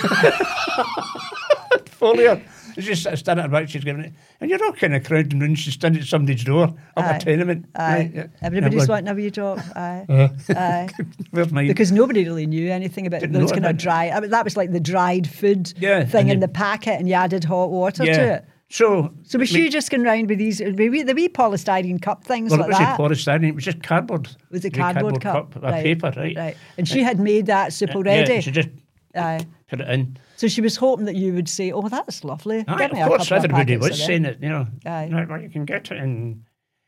follow 2.01 2.23
her. 2.35 2.41
It's 2.77 2.85
just 2.85 3.01
standing 3.17 3.43
at 3.45 3.49
her 3.49 3.57
back, 3.61 3.69
she's 3.69 3.83
giving 3.83 4.03
it. 4.03 4.13
And 4.41 4.49
you're 4.49 4.63
all 4.63 4.73
kind 4.73 4.95
of 4.95 5.03
crowding 5.05 5.39
round, 5.39 5.57
she's 5.57 5.73
standing 5.75 6.01
at 6.01 6.07
somebody's 6.07 6.43
door, 6.43 6.63
up 6.65 6.75
Aye. 6.97 7.15
a 7.15 7.19
tenement. 7.19 7.65
Aye. 7.75 7.93
Right, 7.95 8.11
yeah. 8.13 8.27
Everybody's 8.41 8.87
wanting 8.87 9.07
a 9.07 9.13
wee 9.13 9.29
drop. 9.29 9.59
Aye. 9.75 10.05
Uh, 10.49 10.53
Aye. 10.55 10.89
where's 11.31 11.51
mine? 11.51 11.67
Because 11.67 11.91
nobody 11.91 12.23
really 12.25 12.45
knew 12.47 12.69
anything 12.71 13.07
about 13.07 13.21
Didn't 13.21 13.33
those 13.39 13.51
kind 13.51 13.65
of 13.65 13.77
dry. 13.77 14.09
I 14.09 14.19
mean, 14.19 14.31
that 14.31 14.43
was 14.43 14.57
like 14.57 14.71
the 14.71 14.79
dried 14.79 15.27
food 15.29 15.73
Yeah, 15.77 16.03
thing 16.05 16.27
in 16.29 16.35
you- 16.35 16.41
the 16.41 16.47
packet, 16.47 16.99
and 16.99 17.07
you 17.07 17.13
added 17.15 17.43
hot 17.43 17.69
water 17.71 18.03
to 18.05 18.09
yeah. 18.11 18.33
it. 18.35 18.45
So, 18.69 19.13
So 19.23 19.37
was 19.37 19.47
she 19.47 19.69
just 19.69 19.91
going 19.91 20.03
round 20.03 20.27
with 20.27 20.39
these 20.39 20.57
the 20.57 20.89
wee, 20.89 21.03
the 21.03 21.13
wee 21.13 21.29
polystyrene 21.29 22.01
cup 22.01 22.23
things 22.23 22.49
Well, 22.51 22.61
it 22.61 22.63
like 22.63 22.69
was 22.71 22.79
that? 22.79 22.99
polystyrene, 22.99 23.49
it 23.49 23.55
was 23.55 23.63
just 23.63 23.83
cardboard. 23.83 24.25
It 24.27 24.35
was 24.51 24.65
a 24.65 24.69
Wee 24.69 24.71
cardboard, 24.71 25.21
cup, 25.21 25.55
a 25.57 25.71
paper, 25.71 26.11
right? 26.17 26.35
Right, 26.35 26.57
and 26.77 26.87
she 26.87 27.03
had 27.03 27.19
made 27.19 27.45
that 27.45 27.73
soup 27.73 27.91
Uh, 27.91 27.99
already. 27.99 28.33
Yeah, 28.33 28.39
she 28.41 28.49
just 28.51 28.69
Aye. 29.15 29.45
put 29.69 29.81
it 29.81 29.87
in. 29.89 30.17
So 30.37 30.47
she 30.47 30.61
was 30.61 30.75
hoping 30.75 31.05
that 31.05 31.15
you 31.15 31.33
would 31.33 31.47
say, 31.47 31.71
"Oh, 31.71 31.87
that's 31.87 32.23
lovely. 32.23 32.63
Aye, 32.67 32.77
Give 32.77 32.93
me 32.93 33.01
of 33.01 33.07
course, 33.07 33.31
everybody 33.31 33.77
was 33.77 34.03
saying 34.03 34.25
it, 34.25 34.39
you 34.41 34.49
know. 34.49 34.67
Aye. 34.85 35.09
Right, 35.11 35.29
well, 35.29 35.41
you 35.41 35.49
can 35.49 35.65
get 35.65 35.91
it 35.91 35.97
in 35.97 36.43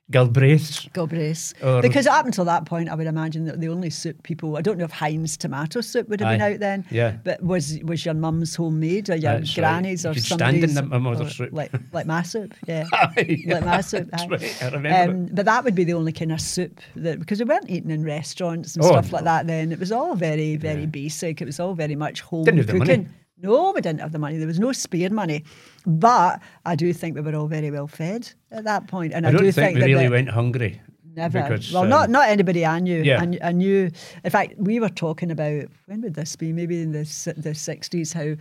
Galbraith's. 0.09 0.87
Galbraith's. 0.93 1.53
Or- 1.61 1.81
because 1.81 2.07
up 2.07 2.25
until 2.25 2.45
that 2.45 2.65
point, 2.65 2.87
I 2.87 2.95
would 2.95 3.07
imagine 3.07 3.43
that 3.45 3.59
the 3.59 3.67
only 3.67 3.89
soup 3.89 4.23
people, 4.23 4.55
I 4.55 4.61
don't 4.61 4.77
know 4.77 4.85
if 4.85 4.91
Heinz 4.91 5.35
tomato 5.35 5.81
soup 5.81 6.07
would 6.07 6.21
have 6.21 6.29
been 6.29 6.41
out 6.41 6.59
then. 6.61 6.85
Yeah. 6.89 7.17
But 7.25 7.43
was 7.43 7.77
was 7.83 8.05
your 8.05 8.13
mum's 8.13 8.55
homemade 8.55 9.09
or 9.09 9.15
your 9.15 9.33
That's 9.39 9.49
right. 9.57 9.63
granny's 9.63 10.05
You 10.05 10.11
or 10.11 10.13
could 10.13 10.23
stand 10.23 10.63
in 10.63 10.73
the- 10.75 10.83
my 10.83 10.97
mother's 10.97 11.35
soup. 11.35 11.49
Like, 11.51 11.71
like 11.91 12.05
my 12.05 12.21
soup, 12.23 12.53
yeah. 12.67 12.85
Aye, 12.93 13.43
like 13.47 13.65
my 13.65 13.81
soup. 13.81 14.07
that's 14.11 14.23
aye. 14.23 14.27
right, 14.27 14.63
I 14.63 14.69
remember 14.69 15.11
Um, 15.11 15.35
but 15.35 15.45
that 15.45 15.65
would 15.65 15.75
be 15.75 15.83
the 15.83 15.93
only 15.93 16.13
kind 16.13 16.31
of 16.31 16.39
soup 16.39 16.79
that 16.95 17.19
because 17.19 17.39
we 17.39 17.45
weren't 17.45 17.69
eating 17.69 17.91
in 17.91 18.03
restaurants 18.03 18.75
and 18.77 18.85
Oh, 18.85 18.87
stuff 18.89 19.11
like 19.11 19.25
that 19.25 19.45
then. 19.47 19.73
It 19.73 19.79
was 19.79 19.91
all 19.91 20.15
very, 20.15 20.55
very 20.55 20.85
basic. 20.85 21.41
It 21.41 21.45
was 21.45 21.59
all 21.59 21.73
very 21.75 21.95
much 21.95 22.21
home 22.21 22.45
Didn't 22.45 22.65
cooking. 22.67 23.09
No, 23.39 23.71
we 23.71 23.81
didn't 23.81 24.01
have 24.01 24.11
the 24.11 24.19
money. 24.19 24.37
There 24.37 24.47
was 24.47 24.59
no 24.59 24.71
spare 24.71 25.11
money. 25.11 25.43
But 25.85 26.41
I 26.65 26.75
do 26.75 26.91
think 26.91 27.15
we 27.15 27.21
were 27.21 27.35
all 27.35 27.47
very 27.47 27.69
well 27.69 27.87
fed 27.87 28.31
at 28.51 28.63
that 28.63 28.87
point. 28.87 29.13
And 29.13 29.25
I, 29.25 29.29
I 29.29 29.31
don't 29.31 29.43
do 29.43 29.51
think, 29.51 29.75
we 29.75 29.81
that 29.81 29.85
really 29.87 30.09
went 30.09 30.29
hungry. 30.29 30.81
Never. 31.15 31.41
Because, 31.41 31.71
well, 31.71 31.83
um, 31.83 31.89
not 31.89 32.09
not 32.09 32.29
anybody 32.29 32.65
I 32.65 32.79
knew. 32.79 33.01
Yeah. 33.01 33.21
I, 33.21 33.49
I 33.49 33.51
knew. 33.51 33.91
In 34.23 34.31
fact, 34.31 34.53
we 34.57 34.79
were 34.79 34.89
talking 34.89 35.31
about 35.31 35.65
when 35.85 36.01
would 36.01 36.13
this 36.13 36.35
be? 36.35 36.53
Maybe 36.53 36.81
in 36.81 36.91
the 36.91 37.33
the 37.37 37.55
sixties. 37.55 38.13
How 38.13 38.35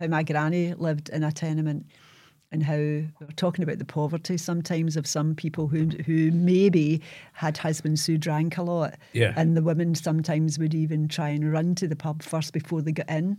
how 0.00 0.06
my 0.08 0.22
granny 0.22 0.74
lived 0.74 1.08
in 1.08 1.22
a 1.22 1.30
tenement, 1.30 1.86
and 2.50 2.62
how 2.62 2.76
we 2.76 3.08
were 3.20 3.32
talking 3.36 3.62
about 3.62 3.78
the 3.78 3.84
poverty 3.84 4.36
sometimes 4.36 4.96
of 4.96 5.06
some 5.06 5.34
people 5.36 5.68
who 5.68 5.86
who 6.04 6.32
maybe 6.32 7.00
had 7.32 7.58
husbands 7.58 8.04
who 8.06 8.18
drank 8.18 8.58
a 8.58 8.62
lot. 8.62 8.94
Yeah. 9.12 9.32
And 9.36 9.56
the 9.56 9.62
women 9.62 9.94
sometimes 9.94 10.58
would 10.58 10.74
even 10.74 11.08
try 11.08 11.28
and 11.28 11.52
run 11.52 11.76
to 11.76 11.86
the 11.88 11.96
pub 11.96 12.22
first 12.22 12.52
before 12.52 12.82
they 12.82 12.92
got 12.92 13.08
in. 13.08 13.36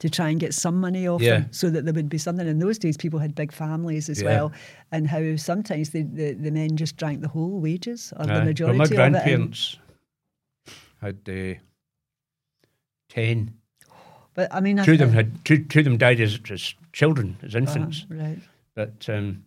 To 0.00 0.10
try 0.10 0.28
and 0.28 0.38
get 0.38 0.52
some 0.52 0.78
money 0.78 1.08
off 1.08 1.22
Yeah. 1.22 1.38
them, 1.40 1.48
so 1.52 1.70
that 1.70 1.86
there 1.86 1.94
would 1.94 2.10
be 2.10 2.18
something. 2.18 2.46
In 2.46 2.58
those 2.58 2.78
days, 2.78 2.98
people 2.98 3.18
had 3.18 3.34
big 3.34 3.50
families 3.50 4.10
as 4.10 4.20
Yeah. 4.20 4.28
well, 4.28 4.52
and 4.92 5.08
how 5.08 5.36
sometimes 5.36 5.88
the, 5.90 6.02
the, 6.02 6.34
the 6.34 6.50
men 6.50 6.76
just 6.76 6.98
drank 6.98 7.22
the 7.22 7.28
whole 7.28 7.60
wages 7.60 8.12
or 8.18 8.26
the 8.26 8.44
majority 8.44 8.78
well, 8.78 8.78
my 8.78 8.84
of 8.84 8.92
it. 8.92 8.98
and- 8.98 9.12
grandparents 9.14 9.78
had 11.00 11.16
uh, 11.26 11.54
ten. 13.08 13.54
But 14.34 14.52
I 14.52 14.60
mean, 14.60 14.78
I 14.78 14.84
Two 14.84 14.92
of 14.92 14.98
them 14.98 15.12
had 15.14 15.42
two, 15.46 15.64
two 15.64 15.78
of 15.78 15.84
them 15.86 15.96
died 15.96 16.20
as, 16.20 16.38
as 16.50 16.74
children, 16.92 17.38
as 17.42 17.54
infants. 17.54 18.04
Uh, 18.10 18.16
right. 18.16 18.38
But 18.74 19.08
um, 19.08 19.45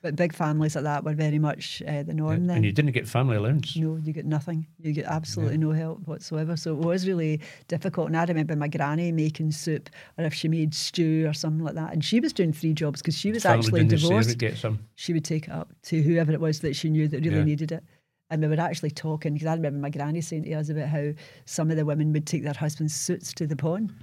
But 0.00 0.14
big 0.14 0.32
families 0.32 0.76
like 0.76 0.84
that 0.84 1.02
were 1.04 1.12
very 1.14 1.40
much 1.40 1.82
uh, 1.86 2.04
the 2.04 2.14
norm 2.14 2.46
then. 2.46 2.58
and 2.58 2.64
you 2.64 2.70
didn't 2.70 2.92
get 2.92 3.08
family 3.08 3.36
allowance. 3.36 3.74
no, 3.76 3.96
you 3.96 4.12
get 4.12 4.26
nothing. 4.26 4.64
You 4.78 4.92
get 4.92 5.06
absolutely 5.06 5.58
no 5.58 5.72
help 5.72 6.06
whatsoever. 6.06 6.56
So 6.56 6.72
it 6.72 6.78
was 6.78 7.04
really 7.06 7.40
difficult. 7.66 8.06
And 8.06 8.16
I 8.16 8.24
remember 8.24 8.54
my 8.54 8.68
granny 8.68 9.10
making 9.10 9.50
soup, 9.50 9.90
or 10.16 10.24
if 10.24 10.32
she 10.34 10.46
made 10.46 10.72
stew 10.72 11.26
or 11.26 11.32
something 11.32 11.64
like 11.64 11.74
that. 11.74 11.92
And 11.92 12.04
she 12.04 12.20
was 12.20 12.32
doing 12.32 12.52
three 12.52 12.74
jobs 12.74 13.02
because 13.02 13.18
she 13.18 13.32
was 13.32 13.42
Family 13.42 13.64
actually 13.66 13.84
divorced. 13.86 14.28
would 14.28 14.38
get 14.38 14.56
some. 14.56 14.78
she 14.94 15.12
would 15.12 15.24
take 15.24 15.48
it 15.48 15.50
up 15.52 15.72
to 15.84 16.00
whoever 16.00 16.30
it 16.32 16.40
was 16.40 16.60
that 16.60 16.76
she 16.76 16.90
knew 16.90 17.08
that 17.08 17.24
really 17.24 17.38
Yeah. 17.38 17.42
needed 17.44 17.72
it. 17.72 17.82
And 18.30 18.40
we 18.40 18.46
were 18.48 18.60
actually 18.60 18.90
talking 18.92 19.32
because 19.32 19.48
I 19.48 19.54
remember 19.54 19.80
my 19.80 19.90
granny 19.90 20.20
saying 20.20 20.44
to 20.44 20.52
us 20.52 20.68
about 20.68 20.88
how 20.90 21.10
some 21.44 21.70
of 21.72 21.76
the 21.76 21.84
women 21.84 22.12
would 22.12 22.26
take 22.26 22.44
their 22.44 22.54
husbands' 22.54 22.94
suits 22.94 23.32
to 23.34 23.48
the 23.48 23.56
pawn. 23.56 23.88
You 23.88 23.96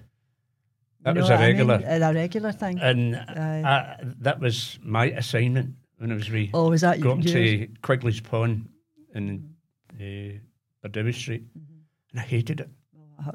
That 1.04 1.16
know 1.16 1.22
was 1.22 1.30
a 1.30 1.34
what 1.34 1.42
I 1.42 1.54
mean? 1.54 1.68
regular. 1.68 1.76
Uh, 1.88 2.10
a 2.10 2.14
regular 2.14 2.52
thing. 2.52 2.80
And 2.80 3.16
Aye. 3.16 3.62
I, 3.64 3.98
that 4.22 4.40
was 4.42 4.78
my 4.84 5.06
assignment 5.12 5.76
when 5.98 6.12
it 6.12 6.16
was 6.16 6.30
wee. 6.30 6.50
oh, 6.54 6.70
was 6.70 6.82
that 6.82 7.00
Got 7.02 7.24
yours? 7.24 7.32
to 7.34 7.68
Quigley's 7.82 8.20
Pond 8.22 8.68
in 9.14 9.50
uh, 10.00 10.40
Bardowie 10.88 11.14
Street, 11.14 11.44
and 12.12 12.20
I 12.20 12.24
hated 12.24 12.60
it. 12.62 12.70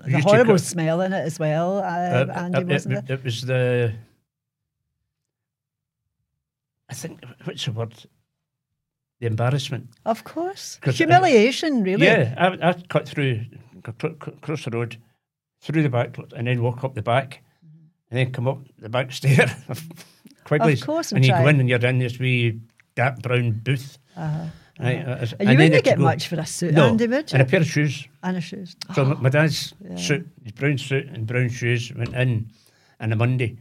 the 0.04 0.10
used 0.10 0.22
to 0.28 0.28
horrible 0.34 0.54
cut- 0.54 0.60
smell 0.62 1.00
in 1.00 1.12
it 1.12 1.24
as 1.24 1.38
well, 1.38 1.78
uh, 1.78 1.82
Uh, 1.82 2.32
Andy, 2.34 2.60
it, 2.60 2.66
wasn't 2.68 2.94
it, 2.98 3.04
it? 3.04 3.10
it 3.10 3.24
was 3.24 3.42
the. 3.42 3.92
I 6.88 6.94
think 6.94 7.20
what's 7.44 7.64
the 7.64 7.72
word? 7.72 7.94
The 9.20 9.26
embarrassment. 9.26 9.88
Of 10.06 10.24
course. 10.24 10.78
'Cause 10.80 10.94
I- 10.94 11.04
Humiliation, 11.04 11.82
really. 11.82 12.06
Yeah, 12.06 12.34
I, 12.38 12.70
I 12.70 12.72
cut 12.88 13.08
through, 13.08 13.44
cr- 13.82 14.08
cr- 14.18 14.30
across 14.30 14.64
the 14.64 14.70
road, 14.70 14.96
through 15.60 15.82
the 15.82 15.90
back, 15.90 16.16
and 16.36 16.46
then 16.46 16.62
walk 16.62 16.84
up 16.84 16.94
the 16.94 17.02
back, 17.02 17.42
and 18.10 18.18
then 18.18 18.32
come 18.32 18.48
up 18.48 18.58
the 18.78 18.88
back 18.88 19.12
stair 19.18 19.54
Quigley's. 20.44 20.80
Of 20.80 20.86
course, 20.86 21.10
and 21.12 21.16
and 21.18 21.24
you 21.26 21.32
try. 21.32 21.42
go 21.42 21.48
in 21.48 21.60
and 21.60 21.68
you're 21.68 21.84
in 21.86 21.98
this 21.98 22.18
wee 22.18 22.60
dark 22.94 23.20
brown 23.22 23.52
booth. 23.52 23.98
Uh-huh. 24.16 24.46
Right, 24.78 25.06
uh, 25.06 25.10
And 25.10 25.20
you 25.20 25.36
then 25.36 25.38
you 25.40 25.56
wouldn't 25.58 25.74
had 25.74 25.84
to 25.84 25.90
get 25.90 25.98
much 25.98 26.28
for 26.28 26.36
a 26.40 26.46
suit, 26.46 26.72
No, 26.72 26.88
Andy, 26.88 27.06
would 27.06 27.30
you? 27.30 27.34
and 27.36 27.42
a 27.42 27.44
pair 27.50 27.60
of 27.60 27.66
shoes. 27.66 28.08
And 28.22 28.36
a 28.38 28.40
shoes. 28.40 28.76
So 28.94 29.04
my- 29.04 29.14
my 29.14 29.28
dad's 29.28 29.74
Yeah. 29.86 29.96
suit, 29.96 30.26
his 30.42 30.52
brown 30.52 30.78
suit 30.78 31.06
and 31.08 31.26
brown 31.26 31.50
shoes 31.50 31.92
went 31.94 32.14
in 32.14 32.50
on 32.98 33.12
a 33.12 33.16
Monday, 33.16 33.58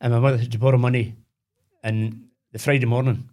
and 0.00 0.12
my 0.12 0.20
mother 0.20 0.38
had 0.38 0.50
to 0.52 0.58
borrow 0.58 0.78
money, 0.78 1.16
and 1.84 2.28
the 2.52 2.58
Friday 2.58 2.86
morning 2.86 3.28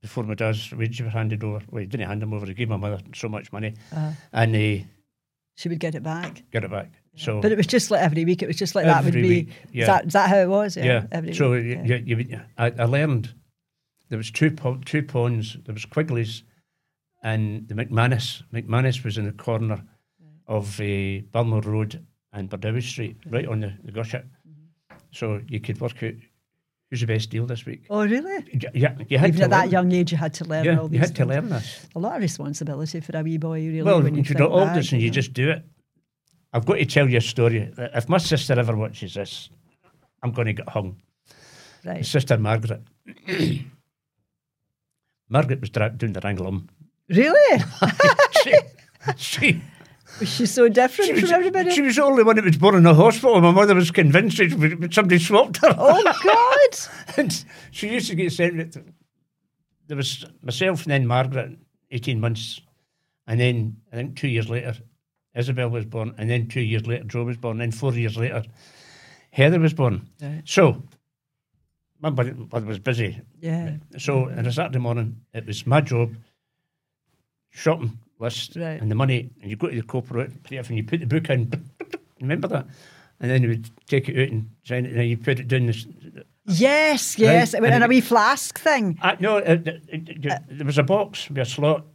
before 0.00 0.22
my 0.22 0.34
dad's 0.34 0.70
wages 0.72 1.00
were 1.00 1.08
handed 1.10 1.42
over. 1.42 1.60
Well, 1.70 1.80
he 1.80 1.86
didn't 1.86 2.06
hand 2.06 2.22
them 2.22 2.32
over. 2.32 2.46
He 2.46 2.54
gave 2.54 2.68
my 2.68 2.76
mother 2.76 3.00
so 3.16 3.28
much 3.28 3.50
money, 3.52 3.74
Uh, 3.92 4.12
and 4.32 4.54
he 4.54 4.86
she 5.56 5.68
would 5.68 5.80
get 5.80 5.94
it 5.96 6.04
back. 6.04 6.44
Get 6.52 6.62
it 6.62 6.70
back. 6.70 6.92
So 7.16 7.40
But 7.40 7.52
it 7.52 7.56
was 7.56 7.66
just 7.66 7.90
like 7.90 8.02
every 8.02 8.24
week. 8.24 8.42
It 8.42 8.46
was 8.46 8.56
just 8.56 8.74
like 8.74 8.86
that 8.86 9.04
would 9.04 9.14
be. 9.14 9.22
week, 9.22 9.48
Is, 9.72 9.86
that, 9.86 10.06
is 10.06 10.12
that 10.14 10.28
how 10.28 10.38
it 10.38 10.48
was? 10.48 10.76
Yeah. 10.76 10.84
yeah, 10.84 11.06
Every 11.12 11.34
so 11.34 11.52
week. 11.52 11.78
yeah. 11.84 11.96
you, 11.96 12.16
you, 12.16 12.40
I, 12.58 12.72
I 12.78 12.84
learned 12.84 13.32
there 14.08 14.18
was 14.18 14.30
two 14.30 14.50
two 14.84 15.02
ponds. 15.02 15.56
There 15.64 15.72
was 15.72 15.86
Quigley's, 15.86 16.42
and 17.22 17.68
the 17.68 17.74
McManus. 17.74 18.42
McManus 18.52 19.04
was 19.04 19.16
in 19.16 19.24
the 19.24 19.32
corner 19.32 19.82
of 20.46 20.80
uh, 20.80 21.20
Balmore 21.30 21.62
Road 21.62 22.04
and 22.32 22.50
Bardowie 22.50 22.82
Street, 22.82 23.16
right 23.30 23.46
on 23.46 23.60
the, 23.60 23.72
the. 23.84 23.92
Mm-hmm. 23.92 24.24
So 25.12 25.40
you 25.48 25.60
could 25.60 25.80
work 25.80 26.02
out 26.02 26.14
who's 26.90 27.00
the 27.00 27.06
best 27.06 27.30
deal 27.30 27.46
this 27.46 27.64
week. 27.66 27.86
Oh, 27.90 28.06
really? 28.06 28.44
Yeah, 28.74 28.94
you 29.08 29.18
had 29.18 29.28
Even 29.28 29.38
to 29.38 29.44
at 29.44 29.50
that 29.50 29.70
young 29.70 29.90
age, 29.92 30.12
you 30.12 30.18
had 30.18 30.34
to 30.34 30.44
learn 30.44 30.64
Yeah, 30.64 30.78
all 30.78 30.88
these 30.88 30.94
you 30.94 31.00
had 31.00 31.16
to 31.16 31.24
learn 31.24 31.48
this. 31.48 31.86
A 31.96 31.98
lot 31.98 32.14
of 32.16 32.22
responsibility 32.22 33.00
for 33.00 33.16
a 33.16 33.22
wee 33.22 33.38
boy, 33.38 33.66
really. 33.66 33.82
well, 33.82 34.02
when 34.02 34.14
you 34.14 34.18
you 34.18 34.24
think 34.24 34.40
all 34.40 34.66
this 34.66 34.92
and 34.92 35.00
you 35.00 35.08
know. 35.08 35.12
just 35.12 35.32
do 35.32 35.50
it. 35.50 35.64
I've 36.54 36.64
got 36.64 36.74
to 36.76 36.86
tell 36.86 37.10
you 37.10 37.18
a 37.18 37.20
story. 37.20 37.70
If 37.76 38.08
my 38.08 38.18
sister 38.18 38.58
ever 38.58 38.74
watches 38.76 39.14
this, 39.14 39.50
I'm 40.22 40.30
going 40.32 40.46
to 40.46 40.52
get 40.54 40.68
hung. 40.68 40.96
My 41.84 41.94
Right. 41.94 42.06
sister 42.06 42.38
Margaret. 42.38 42.80
Margaret 45.28 45.60
was 45.60 45.70
doing 45.70 46.12
the 46.14 46.20
wranglum. 46.20 46.68
Really? 47.08 47.62
she, 48.42 48.54
she, 49.16 49.60
Was 50.20 50.28
she 50.34 50.46
so 50.46 50.68
different 50.68 51.08
she, 51.08 51.12
was, 51.12 51.22
from 51.24 51.32
everybody? 51.32 51.70
she 51.72 51.82
was 51.82 51.96
the 51.96 52.04
only 52.04 52.22
one 52.22 52.36
that 52.36 52.44
was 52.44 52.56
born 52.56 52.76
in 52.76 52.86
a 52.86 52.94
hospital. 52.94 53.40
My 53.40 53.50
mother 53.50 53.74
was 53.74 53.90
convinced 53.90 54.38
that 54.38 54.88
somebody 54.92 55.18
swapped 55.18 55.58
her. 55.58 55.74
oh, 55.76 56.02
God. 56.24 57.18
and 57.18 57.44
she 57.70 57.88
used 57.90 58.08
to 58.08 58.14
get 58.14 58.32
sent. 58.32 58.76
There 59.88 59.96
was 59.96 60.24
myself 60.42 60.84
and 60.84 60.92
then 60.92 61.06
Margaret, 61.06 61.58
18 61.90 62.20
months. 62.20 62.60
And 63.26 63.40
then 63.40 63.76
I 63.92 63.96
think 63.96 64.16
two 64.16 64.28
years 64.28 64.48
later, 64.48 64.74
Isabel 65.34 65.68
was 65.68 65.84
born. 65.84 66.14
And 66.18 66.30
then 66.30 66.48
two 66.48 66.60
years 66.60 66.86
later, 66.86 67.04
Joe 67.04 67.24
was 67.24 67.36
born. 67.36 67.60
And 67.60 67.72
then 67.72 67.78
four 67.78 67.92
years 67.94 68.16
later, 68.16 68.42
Heather 69.30 69.58
was 69.60 69.74
born. 69.74 70.08
Right. 70.20 70.42
So, 70.44 70.82
my 72.00 72.10
mother 72.10 72.34
was 72.66 72.78
busy. 72.78 73.20
Yeah. 73.40 73.76
So, 73.98 74.28
on 74.30 74.46
a 74.46 74.52
Saturday 74.52 74.78
morning, 74.78 75.16
it 75.32 75.46
was 75.46 75.66
my 75.66 75.80
job, 75.80 76.14
shopping 77.50 77.98
list, 78.18 78.56
Right. 78.56 78.80
and 78.80 78.90
the 78.90 78.94
money. 78.94 79.30
And 79.42 79.50
you 79.50 79.56
go 79.56 79.68
to 79.68 79.76
the 79.76 79.82
cooperative 79.82 80.38
and 80.68 80.76
you 80.76 80.84
put 80.84 81.00
the 81.00 81.06
book 81.06 81.28
in. 81.30 81.50
Remember 82.20 82.48
that? 82.48 82.66
And 83.20 83.30
then 83.30 83.42
you 83.42 83.48
would 83.50 83.70
take 83.86 84.08
it 84.08 84.20
out 84.20 84.30
and 84.32 84.50
sign 84.64 84.84
it, 84.86 84.90
and 84.90 84.98
then 84.98 85.06
you 85.08 85.16
put 85.16 85.38
it 85.40 85.48
down 85.48 85.66
this. 85.66 85.86
Yes, 86.46 87.18
yes. 87.18 87.54
Right, 87.54 87.72
in 87.72 87.82
a 87.82 87.88
wee 87.88 88.00
flask 88.00 88.58
thing. 88.58 88.98
Uh, 89.00 89.16
no, 89.20 89.38
it, 89.38 89.66
it, 89.66 89.82
it, 89.88 90.24
it- 90.26 90.42
there 90.50 90.66
was 90.66 90.78
a 90.78 90.82
box 90.82 91.28
with 91.28 91.38
a 91.38 91.44
slot. 91.44 91.86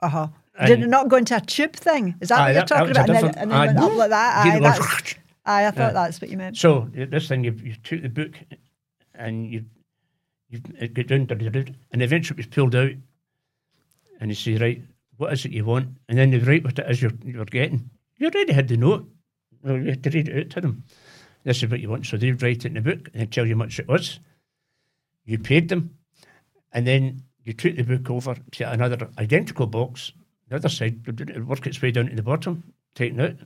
Uh 0.00 0.08
huh. 0.08 0.28
Did 0.66 0.82
it 0.82 0.88
not 0.88 1.08
go 1.08 1.16
into 1.16 1.36
a 1.36 1.40
tube 1.40 1.74
thing? 1.74 2.14
Is 2.20 2.28
that 2.28 2.38
Aye, 2.40 2.42
what 2.42 2.54
you're 2.54 2.54
that- 2.54 2.68
that 2.68 2.78
talking 2.78 2.96
a 2.96 3.18
about? 3.20 3.36
And 3.38 3.50
then, 3.50 3.68
and 3.68 3.78
then 3.78 3.96
like 3.96 4.10
that. 4.10 4.46
Aye, 4.46 4.58
that's, 4.60 5.14
aye, 5.46 5.66
I 5.66 5.70
thought 5.70 5.94
that's 5.94 6.20
what 6.20 6.30
you 6.30 6.36
meant. 6.36 6.56
So 6.56 6.88
this 6.92 7.28
thing, 7.28 7.44
you, 7.44 7.52
you 7.52 7.74
took 7.82 8.02
the 8.02 8.08
book 8.08 8.32
and 9.14 9.50
you 9.50 9.64
you 10.50 10.60
it 10.78 10.92
got 10.92 11.06
down, 11.06 11.26
and 11.92 12.02
eventually 12.02 12.38
it 12.38 12.46
was 12.46 12.54
pulled 12.54 12.74
out, 12.74 12.92
and 14.20 14.30
you 14.30 14.34
say, 14.34 14.56
right, 14.56 14.82
what 15.16 15.32
is 15.32 15.44
it 15.46 15.52
you 15.52 15.64
want? 15.64 15.88
And 16.08 16.18
then 16.18 16.30
they 16.30 16.38
write 16.38 16.64
what 16.64 16.78
it 16.78 16.90
is 16.90 17.00
you're, 17.00 17.12
you're 17.24 17.46
getting. 17.46 17.88
You 18.18 18.28
already 18.28 18.52
had 18.52 18.68
the 18.68 18.76
note. 18.76 19.08
Well, 19.64 19.78
you 19.78 19.90
had 19.90 20.02
to 20.04 20.10
read 20.10 20.28
it 20.28 20.46
out 20.46 20.50
to 20.50 20.60
them. 20.60 20.84
This 21.44 21.62
is 21.62 21.70
what 21.70 21.80
you 21.80 21.88
want. 21.88 22.04
So 22.06 22.16
they 22.18 22.32
write 22.32 22.64
it 22.64 22.66
in 22.66 22.74
the 22.74 22.80
book 22.82 23.08
and 23.14 23.32
tell 23.32 23.46
you 23.46 23.54
how 23.54 23.58
much 23.58 23.78
it 23.78 23.88
was. 23.88 24.20
You 25.24 25.38
paid 25.38 25.70
them, 25.70 25.96
and 26.72 26.86
then 26.86 27.22
you 27.44 27.54
took 27.54 27.76
the 27.76 27.82
book 27.82 28.10
over 28.10 28.34
to 28.34 28.70
another 28.70 29.08
identical 29.18 29.66
box. 29.66 30.12
The 30.52 30.56
other 30.58 30.68
side, 30.68 31.06
would 31.06 31.48
work 31.48 31.66
its 31.66 31.80
way 31.80 31.90
down 31.92 32.08
to 32.10 32.14
the 32.14 32.22
bottom, 32.22 32.62
taken 32.94 33.18
out. 33.22 33.36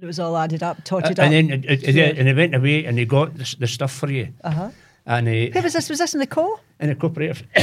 It 0.00 0.06
was 0.06 0.18
all 0.18 0.34
added 0.34 0.62
up, 0.62 0.82
totted 0.82 1.18
Uh, 1.18 1.22
up. 1.24 1.26
and 1.30 1.50
then 1.50 1.64
it, 1.64 1.82
it, 1.86 1.94
Yeah. 1.94 2.04
and 2.16 2.26
they 2.26 2.32
went 2.32 2.54
away 2.54 2.86
and 2.86 2.96
they 2.96 3.04
got 3.04 3.36
the, 3.36 3.54
the 3.58 3.66
stuff 3.66 3.92
for 3.92 4.10
you. 4.10 4.28
uh 4.42 4.50
huh. 4.50 4.70
And 5.04 5.28
uh, 5.28 5.30
Who 5.52 5.60
was 5.60 5.74
this? 5.74 5.90
Was 5.90 5.98
this 5.98 6.14
in 6.14 6.20
the 6.20 6.26
co? 6.26 6.58
in 6.80 6.88
the 6.88 6.94
cooperative, 6.94 7.42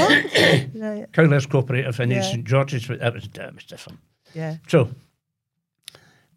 Right. 0.76 1.08
Cowlairs 1.14 1.48
cooperative, 1.48 2.00
and 2.00 2.12
Yeah. 2.12 2.20
in 2.20 2.24
St 2.24 2.44
George's, 2.46 2.88
that 2.88 3.12
was, 3.12 3.28
that 3.30 3.56
was 3.56 3.64
different. 3.64 3.98
Yeah. 4.36 4.58
So, 4.68 4.90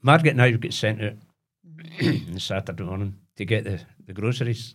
Margaret 0.00 0.30
and 0.30 0.40
I 0.40 0.52
would 0.52 0.62
get 0.62 0.72
sent 0.72 1.02
out. 1.02 1.12
on 2.02 2.38
Saturday 2.38 2.82
morning 2.82 3.14
to 3.36 3.44
get 3.44 3.64
the, 3.64 3.78
the 4.06 4.14
groceries. 4.14 4.74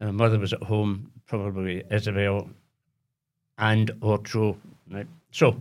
And 0.00 0.16
my 0.16 0.24
mother 0.24 0.40
was 0.40 0.52
at 0.52 0.62
home, 0.64 1.12
probably 1.26 1.84
Isabel 1.88 2.50
and 3.58 3.92
or 4.00 4.18
Joe. 4.24 4.56
Right? 4.90 5.06
So 5.30 5.60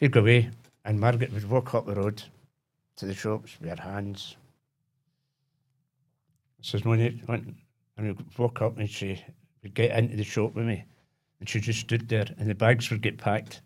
we'd 0.00 0.12
go 0.12 0.20
away, 0.20 0.50
and 0.84 0.98
Margaret 1.00 1.32
would 1.32 1.48
walk 1.48 1.74
up 1.74 1.86
the 1.86 1.94
road 1.94 2.22
to 2.96 3.06
the 3.06 3.14
shops 3.14 3.56
with 3.60 3.70
her 3.70 3.82
hands. 3.82 4.36
Says, 6.62 6.84
no 6.84 6.94
need, 6.94 7.22
and 7.28 7.56
we'd 7.98 8.38
walk 8.38 8.62
up 8.62 8.78
and 8.78 8.88
she 8.88 9.22
would 9.62 9.74
get 9.74 9.96
into 9.98 10.16
the 10.16 10.24
shop 10.24 10.54
with 10.54 10.64
me. 10.64 10.84
And 11.40 11.48
she 11.48 11.60
just 11.60 11.80
stood 11.80 12.08
there, 12.08 12.26
and 12.38 12.48
the 12.48 12.54
bags 12.54 12.90
would 12.90 13.02
get 13.02 13.18
packed. 13.18 13.60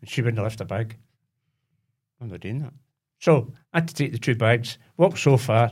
And 0.00 0.08
she 0.10 0.22
wouldn't 0.22 0.42
lift 0.42 0.60
a 0.60 0.64
bag. 0.64 0.96
I'm 2.20 2.28
not 2.28 2.40
doing 2.40 2.60
that. 2.62 2.72
So 3.20 3.52
I 3.72 3.78
had 3.78 3.88
to 3.88 3.94
take 3.94 4.12
the 4.12 4.18
two 4.18 4.34
bags, 4.34 4.78
walk 4.96 5.16
so 5.18 5.36
far, 5.36 5.70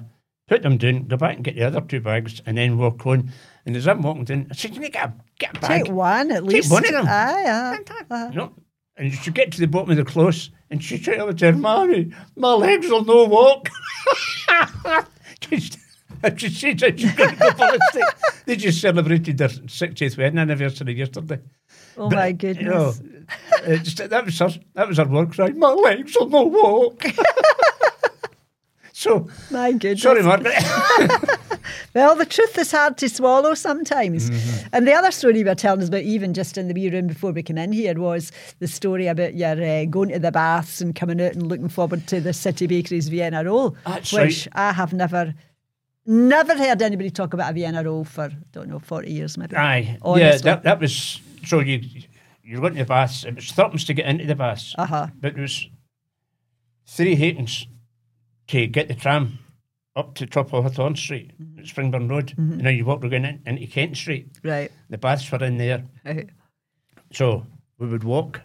put 0.48 0.62
them 0.62 0.76
down, 0.76 1.06
go 1.06 1.16
back 1.16 1.34
and 1.36 1.44
get 1.44 1.56
the 1.56 1.64
other 1.64 1.80
two 1.80 2.00
bags, 2.00 2.40
and 2.46 2.56
then 2.58 2.76
walk 2.78 3.04
on. 3.06 3.32
And 3.66 3.74
as 3.74 3.88
I'm 3.88 4.02
walking 4.02 4.24
down, 4.24 4.46
I 4.50 4.54
said, 4.54 4.74
You 4.74 4.80
need 4.80 4.86
to 4.88 4.92
get 4.92 5.08
a, 5.08 5.14
get 5.38 5.56
a 5.56 5.60
bag. 5.60 5.84
Take 5.84 5.92
one 5.92 6.30
at 6.30 6.42
Take 6.44 6.52
least. 6.52 6.70
one 6.70 6.84
of 6.84 6.92
them. 6.92 7.06
Aye, 7.08 7.78
aye. 8.10 8.30
No. 8.34 8.52
And 8.98 9.12
she 9.12 9.30
get 9.30 9.52
to 9.52 9.60
the 9.60 9.66
bottom 9.68 9.90
of 9.92 9.96
the 9.96 10.04
close, 10.04 10.50
and 10.70 10.82
she 10.82 10.98
tried 10.98 11.18
to 11.18 11.32
tell 11.32 11.52
Mommy, 11.52 12.12
my 12.36 12.52
legs 12.54 12.88
will 12.88 13.04
no 13.04 13.24
walk. 13.24 13.68
And 16.20 16.40
she 16.40 16.48
said 16.50 16.80
that 16.80 16.98
she's 16.98 17.12
going 17.12 17.30
to 17.30 17.36
go 17.36 17.50
for 17.52 17.64
a 17.64 17.78
stick. 17.90 18.04
They 18.44 18.56
just 18.56 18.80
celebrated 18.80 19.38
their 19.38 19.48
60th 19.48 20.18
wedding 20.18 20.38
anniversary 20.38 20.94
yesterday. 20.94 21.38
Oh 21.96 22.10
my 22.10 22.32
goodness. 22.32 22.64
You 22.64 22.70
know, 22.70 24.06
that 24.08 24.24
was 24.24 24.38
her, 24.40 24.50
that 24.74 24.88
was 24.88 24.96
her 24.96 25.04
work 25.04 25.32
cry. 25.32 25.50
My 25.50 25.70
legs 25.70 26.16
will 26.18 26.28
no 26.28 26.42
walk. 26.42 27.04
so, 28.92 29.28
My 29.52 29.70
goodness. 29.72 30.02
sorry, 30.02 30.24
Margaret. 30.24 30.54
Well, 31.94 32.14
the 32.16 32.26
truth 32.26 32.56
is 32.58 32.70
hard 32.72 32.96
to 32.98 33.08
swallow 33.08 33.54
sometimes. 33.54 34.30
Mm-hmm. 34.30 34.68
And 34.72 34.86
the 34.86 34.92
other 34.94 35.10
story 35.10 35.38
you 35.38 35.44
were 35.44 35.54
telling 35.54 35.82
us 35.82 35.88
about, 35.88 36.02
even 36.02 36.34
just 36.34 36.58
in 36.58 36.68
the 36.68 36.74
wee 36.74 36.90
room 36.90 37.06
before 37.06 37.32
we 37.32 37.42
came 37.42 37.58
in 37.58 37.72
here, 37.72 37.94
was 37.98 38.32
the 38.58 38.68
story 38.68 39.06
about 39.06 39.34
your 39.34 39.62
uh, 39.62 39.84
going 39.86 40.10
to 40.10 40.18
the 40.18 40.32
baths 40.32 40.80
and 40.80 40.94
coming 40.94 41.20
out 41.20 41.32
and 41.32 41.46
looking 41.46 41.68
forward 41.68 42.06
to 42.08 42.20
the 42.20 42.32
City 42.32 42.66
Bakeries 42.66 43.08
Vienna 43.08 43.44
roll, 43.44 43.76
That's 43.86 44.12
which 44.12 44.48
I 44.52 44.72
have 44.72 44.92
never, 44.92 45.34
never 46.06 46.56
heard 46.56 46.82
anybody 46.82 47.10
talk 47.10 47.34
about 47.34 47.50
a 47.50 47.54
Vienna 47.54 47.82
roll 47.84 48.04
for, 48.04 48.24
I 48.24 48.36
don't 48.52 48.68
know, 48.68 48.78
40 48.78 49.10
years 49.10 49.36
maybe. 49.38 49.56
Aye, 49.56 49.98
yeah, 50.16 50.36
that, 50.38 50.62
that 50.62 50.80
was 50.80 51.20
so 51.46 51.60
you 51.60 51.80
you're 52.42 52.60
going 52.60 52.72
to 52.72 52.78
the 52.78 52.84
baths. 52.86 53.24
It 53.24 53.34
was 53.36 53.50
threepence 53.52 53.84
to 53.84 53.92
get 53.94 54.06
into 54.06 54.24
the 54.24 54.34
baths, 54.34 54.74
Uh-huh. 54.78 55.08
but 55.20 55.34
there 55.34 55.42
was 55.42 55.68
three 56.86 57.14
halfpence 57.14 57.66
to 58.48 58.66
get 58.66 58.88
the 58.88 58.94
tram 58.94 59.38
up 59.98 60.14
to 60.14 60.26
top 60.26 60.52
of 60.54 60.62
Hawthorn 60.64 60.96
Street, 60.96 61.32
Mm-hmm. 61.42 61.62
Springburn 61.64 62.08
Road, 62.08 62.32
and 62.38 62.60
then 62.64 62.76
you 62.76 62.84
walk 62.84 63.02
again 63.04 63.24
in, 63.24 63.40
into 63.46 63.66
Kent 63.66 63.96
Street. 63.96 64.28
Right. 64.44 64.70
The 64.90 64.98
baths 64.98 65.30
were 65.30 65.42
in 65.44 65.58
there, 65.58 65.84
right. 66.04 66.30
so 67.12 67.44
we 67.78 67.86
would 67.88 68.04
walk 68.04 68.40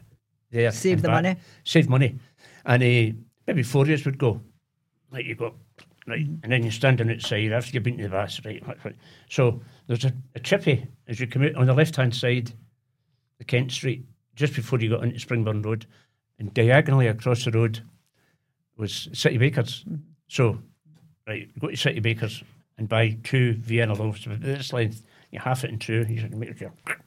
there, 0.52 0.72
Save 0.72 1.02
the 1.02 1.08
back. 1.10 1.24
money. 1.24 1.36
save 1.64 1.88
money, 1.90 2.20
and 2.66 2.82
uh, 2.84 3.16
maybe 3.48 3.64
four 3.64 3.86
years 3.86 4.04
would 4.06 4.18
go. 4.18 4.42
Like 5.12 5.26
you 5.26 5.36
go, 5.36 5.54
right, 6.08 6.20
Mm-hmm. 6.26 6.36
and 6.44 6.52
then 6.52 6.64
you're 6.64 6.72
standing 6.72 7.10
outside 7.12 7.52
after 7.52 7.72
you've 7.72 7.84
been 7.84 7.98
to 7.98 8.04
the 8.04 8.10
baths, 8.10 8.42
right? 8.44 8.64
So 9.30 9.62
there's 9.88 10.06
a, 10.06 10.14
a 10.36 10.40
chippy 10.40 10.88
as 11.08 11.20
you 11.20 11.28
come 11.28 11.44
out 11.44 11.56
on 11.56 11.68
the 11.68 11.74
left 11.74 11.96
hand 11.96 12.16
side, 12.16 12.52
the 13.38 13.44
Kent 13.46 13.72
Street, 13.72 14.06
just 14.36 14.56
before 14.56 14.80
you 14.80 14.90
got 14.90 15.04
into 15.04 15.20
Springburn 15.26 15.64
Road, 15.64 15.86
and 16.40 16.54
diagonally 16.54 17.08
across 17.08 17.46
the 17.46 17.52
road 17.52 17.82
was 18.76 19.08
City 19.14 19.38
Bakers. 19.38 19.84
Mm-hmm. 19.84 20.02
So, 20.28 20.60
right, 21.28 21.50
go 21.60 21.70
to 21.70 21.76
City 21.78 22.00
Bakers 22.00 22.44
and 22.78 22.88
buy 22.90 23.18
two 23.24 23.54
Vienna 23.54 23.94
loaves 23.94 24.26
of 24.28 24.42
this 24.42 24.74
length. 24.74 25.04
You 25.32 25.40
half 25.40 25.64
it 25.64 25.70
in 25.72 25.80
two. 25.80 26.06
You 26.10 26.20
should 26.20 26.36
make 26.36 26.62
it. 26.62 26.72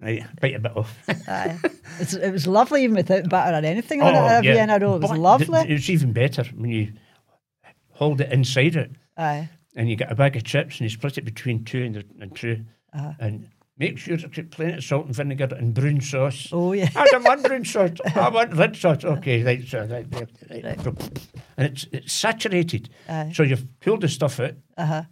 Right, 0.00 0.24
bite 0.40 0.56
a 0.56 0.58
bit 0.58 0.76
off. 0.76 0.98
Aye. 1.28 1.56
It's, 2.00 2.12
it 2.14 2.30
was 2.30 2.46
lovely 2.46 2.82
even 2.84 2.96
without 2.96 3.28
butter 3.28 3.52
or 3.56 3.64
anything 3.64 4.02
on 4.02 4.14
it. 4.14 4.18
Oh, 4.18 4.24
A 4.26 4.42
yeah. 4.42 4.52
Vienna 4.54 4.78
roll. 4.78 4.96
It 4.96 5.02
was 5.02 5.10
But 5.12 5.18
lovely. 5.20 5.46
th- 5.62 5.70
It's 5.78 5.88
even 5.88 6.12
better 6.12 6.44
when 6.56 6.70
you 6.70 6.92
hold 7.92 8.20
it 8.20 8.30
inside 8.32 8.76
it 8.76 8.90
Aye. 9.16 9.48
and 9.76 9.88
you 9.88 9.96
get 9.96 10.10
a 10.12 10.14
bag 10.16 10.36
of 10.36 10.42
chips 10.44 10.74
and 10.74 10.80
you 10.82 10.88
split 10.90 11.16
it 11.16 11.24
between 11.24 11.64
two 11.64 11.84
and, 11.84 11.94
the, 11.94 12.04
and 12.20 12.36
2 12.36 12.60
Uh-huh. 12.92 13.12
and 13.20 13.48
make 13.76 13.98
sure 13.98 14.16
to 14.16 14.28
put 14.28 14.50
plenty 14.50 14.74
of 14.74 14.84
salt 14.84 15.06
and 15.06 15.14
vinegar 15.14 15.48
and 15.56 15.74
brown 15.74 16.00
sauce. 16.00 16.48
Oh, 16.52 16.72
yeah. 16.72 16.88
I 16.94 17.06
don't 17.06 17.24
want 17.24 17.42
brown 17.42 17.64
sauce. 17.64 17.90
I 18.14 18.28
want 18.28 18.54
red 18.56 18.76
sauce. 18.76 19.04
Okay, 19.04 19.42
right, 19.42 19.62
so 19.66 19.80
right, 19.80 20.06
right, 20.12 20.28
right. 20.50 20.64
Right. 20.64 21.20
And 21.56 21.66
it's 21.72 21.86
it's 21.92 22.12
saturated. 22.12 22.88
Aye. 23.08 23.32
So 23.34 23.42
you've 23.42 23.66
pulled 23.80 24.02
the 24.02 24.08
stuff 24.08 24.38
out, 24.40 24.54
Uh-huh. 24.76 25.02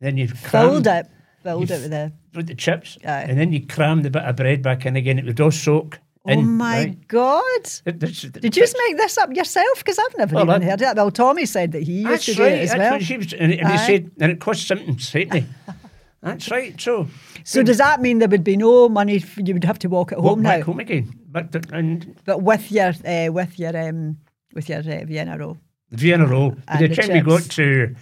then 0.00 0.16
you've 0.16 0.32
Filled 0.32 0.84
crammed 0.84 0.86
it. 0.86 1.06
Filled 1.42 1.70
it 1.70 1.80
with 1.82 1.90
the. 1.90 2.12
with 2.34 2.46
the 2.48 2.54
chips, 2.54 2.98
Aye. 3.04 3.26
and 3.28 3.38
then 3.38 3.52
you 3.52 3.66
cram 3.66 4.02
the 4.02 4.10
bit 4.10 4.22
of 4.24 4.34
bread 4.36 4.62
back 4.62 4.84
in 4.86 4.96
again. 4.96 5.18
It 5.18 5.24
would 5.26 5.40
all 5.40 5.50
soak. 5.50 6.00
Oh 6.28 6.42
my 6.42 6.78
right? 6.78 7.06
God. 7.08 7.42
It- 7.86 8.00
Did 8.00 8.42
you 8.44 8.50
just 8.50 8.76
make 8.88 8.96
this 8.96 9.16
up 9.16 9.32
yourself? 9.34 9.78
Because 9.78 9.96
I've 9.96 10.18
never 10.18 10.34
Well, 10.34 10.50
even 10.50 10.62
I- 10.62 10.70
heard 10.70 10.82
it. 10.82 10.96
Well, 10.96 11.12
Tommy 11.12 11.46
said 11.46 11.70
that 11.72 11.84
he 11.84 12.02
used 12.02 12.24
to 12.24 12.34
do 12.34 12.42
right. 12.42 12.52
it 12.54 12.70
as 12.70 12.74
well. 12.76 12.98
was, 13.18 13.32
and, 13.32 13.52
and 13.52 13.68
he 13.70 13.78
said, 13.78 14.10
and 14.20 14.32
it 14.32 14.40
costs 14.40 14.66
something, 14.66 14.98
certainly. 14.98 15.46
That's 16.26 16.50
right. 16.50 16.80
So, 16.80 17.06
So 17.44 17.62
does 17.62 17.78
that 17.78 18.00
mean 18.00 18.18
there 18.18 18.28
would 18.28 18.44
be 18.44 18.56
no 18.56 18.88
money? 18.88 19.22
You 19.36 19.54
would 19.54 19.64
have 19.64 19.78
to 19.80 19.88
walk 19.88 20.12
at 20.12 20.18
walk 20.20 20.30
home 20.34 20.42
back 20.42 20.58
now, 20.60 20.64
home 20.66 20.80
again. 20.80 21.12
But 21.30 21.54
and 21.72 22.16
but 22.24 22.42
with 22.42 22.70
your 22.72 22.92
uh, 23.04 23.32
with 23.32 23.58
your 23.58 23.76
um, 23.76 24.18
with 24.54 24.68
your 24.68 24.80
uh, 24.80 25.04
Vienna 25.06 25.38
roll. 25.38 25.56
the 25.90 25.96
Vienna 25.96 26.26
roll. 26.26 26.50
By 26.66 26.76
the 26.78 26.88
the 26.88 26.96
time 26.96 27.12
we 27.12 27.20
got 27.20 27.42
to 27.58 27.94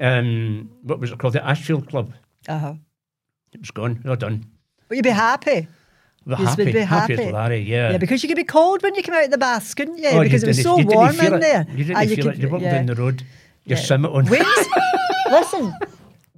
um, 0.00 0.70
what 0.82 0.98
was 1.00 1.12
it 1.12 1.18
called, 1.18 1.34
the 1.34 1.46
Ashfield 1.46 1.88
Club, 1.88 2.12
Uh 2.48 2.58
huh. 2.58 2.74
it 3.52 3.60
was 3.60 3.70
gone. 3.70 4.02
All 4.08 4.16
done. 4.16 4.44
But 4.88 4.96
you'd 4.96 5.04
be 5.04 5.10
happy. 5.10 5.68
Yous 6.26 6.38
happy, 6.38 6.64
would 6.64 6.72
be 6.72 6.80
happy 6.80 7.12
happy. 7.16 7.26
as 7.26 7.32
Larry. 7.32 7.58
Yeah. 7.60 7.90
Yeah, 7.92 7.98
because 7.98 8.22
you 8.22 8.28
could 8.28 8.36
be 8.36 8.44
cold 8.44 8.82
when 8.82 8.94
you 8.94 9.02
come 9.02 9.14
out 9.14 9.24
of 9.24 9.30
the 9.30 9.36
baths, 9.38 9.74
couldn't 9.74 9.98
you? 9.98 10.08
Oh, 10.08 10.16
you 10.22 10.24
because 10.24 10.42
it 10.42 10.46
was 10.46 10.62
so 10.62 10.78
you 10.78 10.86
warm 10.86 11.20
in 11.20 11.34
it. 11.34 11.40
there. 11.40 11.66
You 11.70 11.84
didn't 11.84 11.96
Ah, 11.98 12.04
feel 12.06 12.16
could- 12.16 12.26
it. 12.34 12.38
You're 12.38 12.50
walking 12.50 12.66
yeah. 12.66 12.76
down 12.78 12.86
the 12.86 12.94
road. 12.94 13.22
You're 13.66 13.76
Yeah. 13.78 13.84
summer 13.84 14.08
on. 14.08 14.24
weans, 14.26 14.46
listen, 15.30 15.74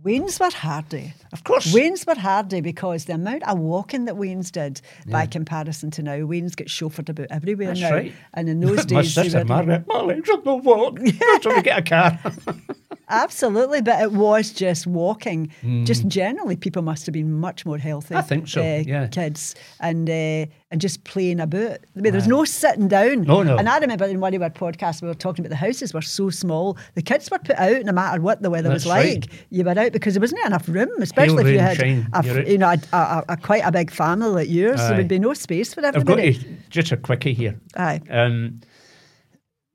weans 0.06 0.38
were 0.38 0.50
hardy. 0.50 1.12
Of 1.32 1.42
course. 1.42 1.74
weans 1.74 2.06
were 2.06 2.14
hardy 2.14 2.60
because 2.60 3.06
the 3.06 3.14
amount 3.14 3.42
of 3.46 3.58
walking 3.58 4.04
that 4.04 4.16
weans 4.16 4.52
did 4.52 4.80
by 5.08 5.26
comparison 5.26 5.90
to 5.92 6.02
now, 6.02 6.24
weans 6.24 6.54
get 6.54 6.68
chauffeured 6.68 7.08
about 7.08 7.26
everywhere 7.30 7.68
That's 7.68 7.80
now. 7.80 7.90
right. 7.90 8.12
And 8.32 8.48
in 8.48 8.60
those 8.60 8.86
days, 8.86 9.14
they 9.16 9.24
sister 9.24 9.44
Margaret, 9.44 9.84
my 9.88 10.00
legs 10.00 10.30
not 10.44 10.62
walk. 10.62 11.00
So 11.42 11.54
we 11.54 11.62
get 11.62 11.80
a 11.80 11.82
car. 11.82 12.20
absolutely, 13.08 13.82
but 13.82 14.00
it 14.00 14.12
was 14.12 14.52
just 14.52 14.86
walking. 14.86 15.52
Just 15.84 16.06
generally, 16.08 16.56
people 16.56 16.82
must 16.82 17.06
have 17.06 17.12
been 17.12 17.32
much 17.32 17.64
more 17.66 17.78
healthy. 17.78 18.14
I 18.14 18.22
think 18.22 18.48
so, 18.48 18.60
uh, 18.60 18.82
yeah. 18.86 19.06
kids 19.08 19.54
and 19.80 20.08
uh, 20.08 20.46
and 20.70 20.80
just 20.80 21.04
playing 21.04 21.40
about. 21.40 21.78
I 21.96 22.00
mean, 22.00 22.12
there 22.12 22.14
was 22.14 22.28
no 22.28 22.44
sitting 22.44 22.88
down. 22.88 23.22
No, 23.22 23.42
no. 23.42 23.56
And 23.56 23.68
I 23.68 23.78
remember 23.78 24.04
in 24.04 24.20
one 24.20 24.34
of 24.34 24.42
our 24.42 24.50
podcasts, 24.50 25.02
we 25.02 25.08
were 25.08 25.14
talking 25.14 25.44
about 25.44 25.50
the 25.50 25.56
houses 25.56 25.94
were 25.94 26.02
so 26.02 26.30
small. 26.30 26.76
The 26.94 27.02
kids 27.02 27.30
were 27.30 27.38
put 27.38 27.56
out 27.56 27.84
no 27.84 27.92
matter 27.92 28.20
what 28.20 28.42
the 28.42 28.50
weather 28.50 28.70
was 28.70 28.84
That's 28.84 29.04
right. 29.04 29.20
like. 29.20 29.46
You 29.50 29.64
were 29.64 29.78
out 29.78 29.92
because 29.92 30.14
there 30.14 30.20
wasn't 30.20 30.44
enough 30.44 30.68
room, 30.68 30.90
especially 31.00 31.44
if 31.44 31.50
you 31.50 31.58
had 31.58 31.76
shine, 31.76 32.08
a, 32.12 32.50
you 32.50 32.58
know 32.58 32.70
a, 32.70 32.96
a, 32.96 33.24
a, 33.30 33.36
quite 33.36 33.62
a 33.64 33.72
big 33.72 33.90
family 33.90 34.28
like 34.28 34.48
yours. 34.48 34.78
There 34.78 34.96
would 34.96 35.08
be 35.08 35.18
no 35.18 35.34
space 35.34 35.74
for 35.74 35.84
I've 35.84 35.94
got 35.94 36.18
everybody. 36.18 36.34
to, 36.34 36.56
just 36.70 36.92
a 36.92 36.96
quickie 36.96 37.34
here. 37.34 37.58
Aye. 37.76 38.00
Um, 38.10 38.60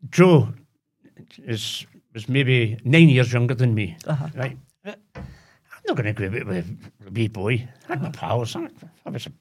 Joe 0.10 0.50
is 1.46 1.86
was 2.14 2.28
maybe 2.30 2.78
nine 2.84 3.10
years 3.10 3.32
younger 3.34 3.54
than 3.56 3.74
me. 3.74 3.98
Uh-huh. 4.06 4.28
Right. 4.36 4.58
I'm 4.86 5.88
not 5.88 5.96
going 5.98 6.14
to 6.14 6.24
agree 6.26 6.30
with 6.44 6.58
a 7.08 7.12
wee 7.12 7.28
boy. 7.28 7.68
I 7.90 7.94
had 7.94 8.02
my 8.02 8.10
pals. 8.12 8.56
I 8.56 8.68
I 9.06 9.10
was 9.10 9.26
a 9.28 9.32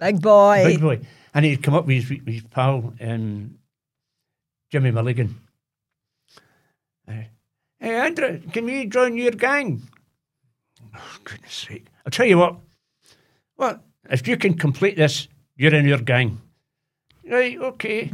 Big 0.00 0.20
boy. 0.20 0.62
big 0.64 0.80
boy. 0.80 1.00
And 1.34 1.44
he'd 1.44 1.62
come 1.62 1.74
up 1.74 1.86
with 1.86 2.02
his, 2.08 2.10
with 2.24 2.34
his 2.34 2.42
pal, 2.44 2.92
um, 3.00 3.58
Jimmy 4.70 4.90
Mulligan. 4.90 5.34
Uh, 7.08 7.12
hey, 7.78 7.94
Andrew, 7.94 8.40
can 8.52 8.66
you 8.66 8.86
join 8.88 9.16
your 9.16 9.30
gang? 9.32 9.82
Oh, 10.96 11.16
goodness 11.22 11.52
sake. 11.52 11.86
I'll 12.04 12.10
tell 12.10 12.26
you 12.26 12.38
what. 12.38 12.56
Well, 13.56 13.80
if 14.10 14.26
you 14.26 14.36
can 14.36 14.54
complete 14.54 14.96
this, 14.96 15.28
you're 15.56 15.74
in 15.74 15.86
your 15.86 15.98
gang. 15.98 16.40
Right, 17.28 17.56
okay. 17.58 18.10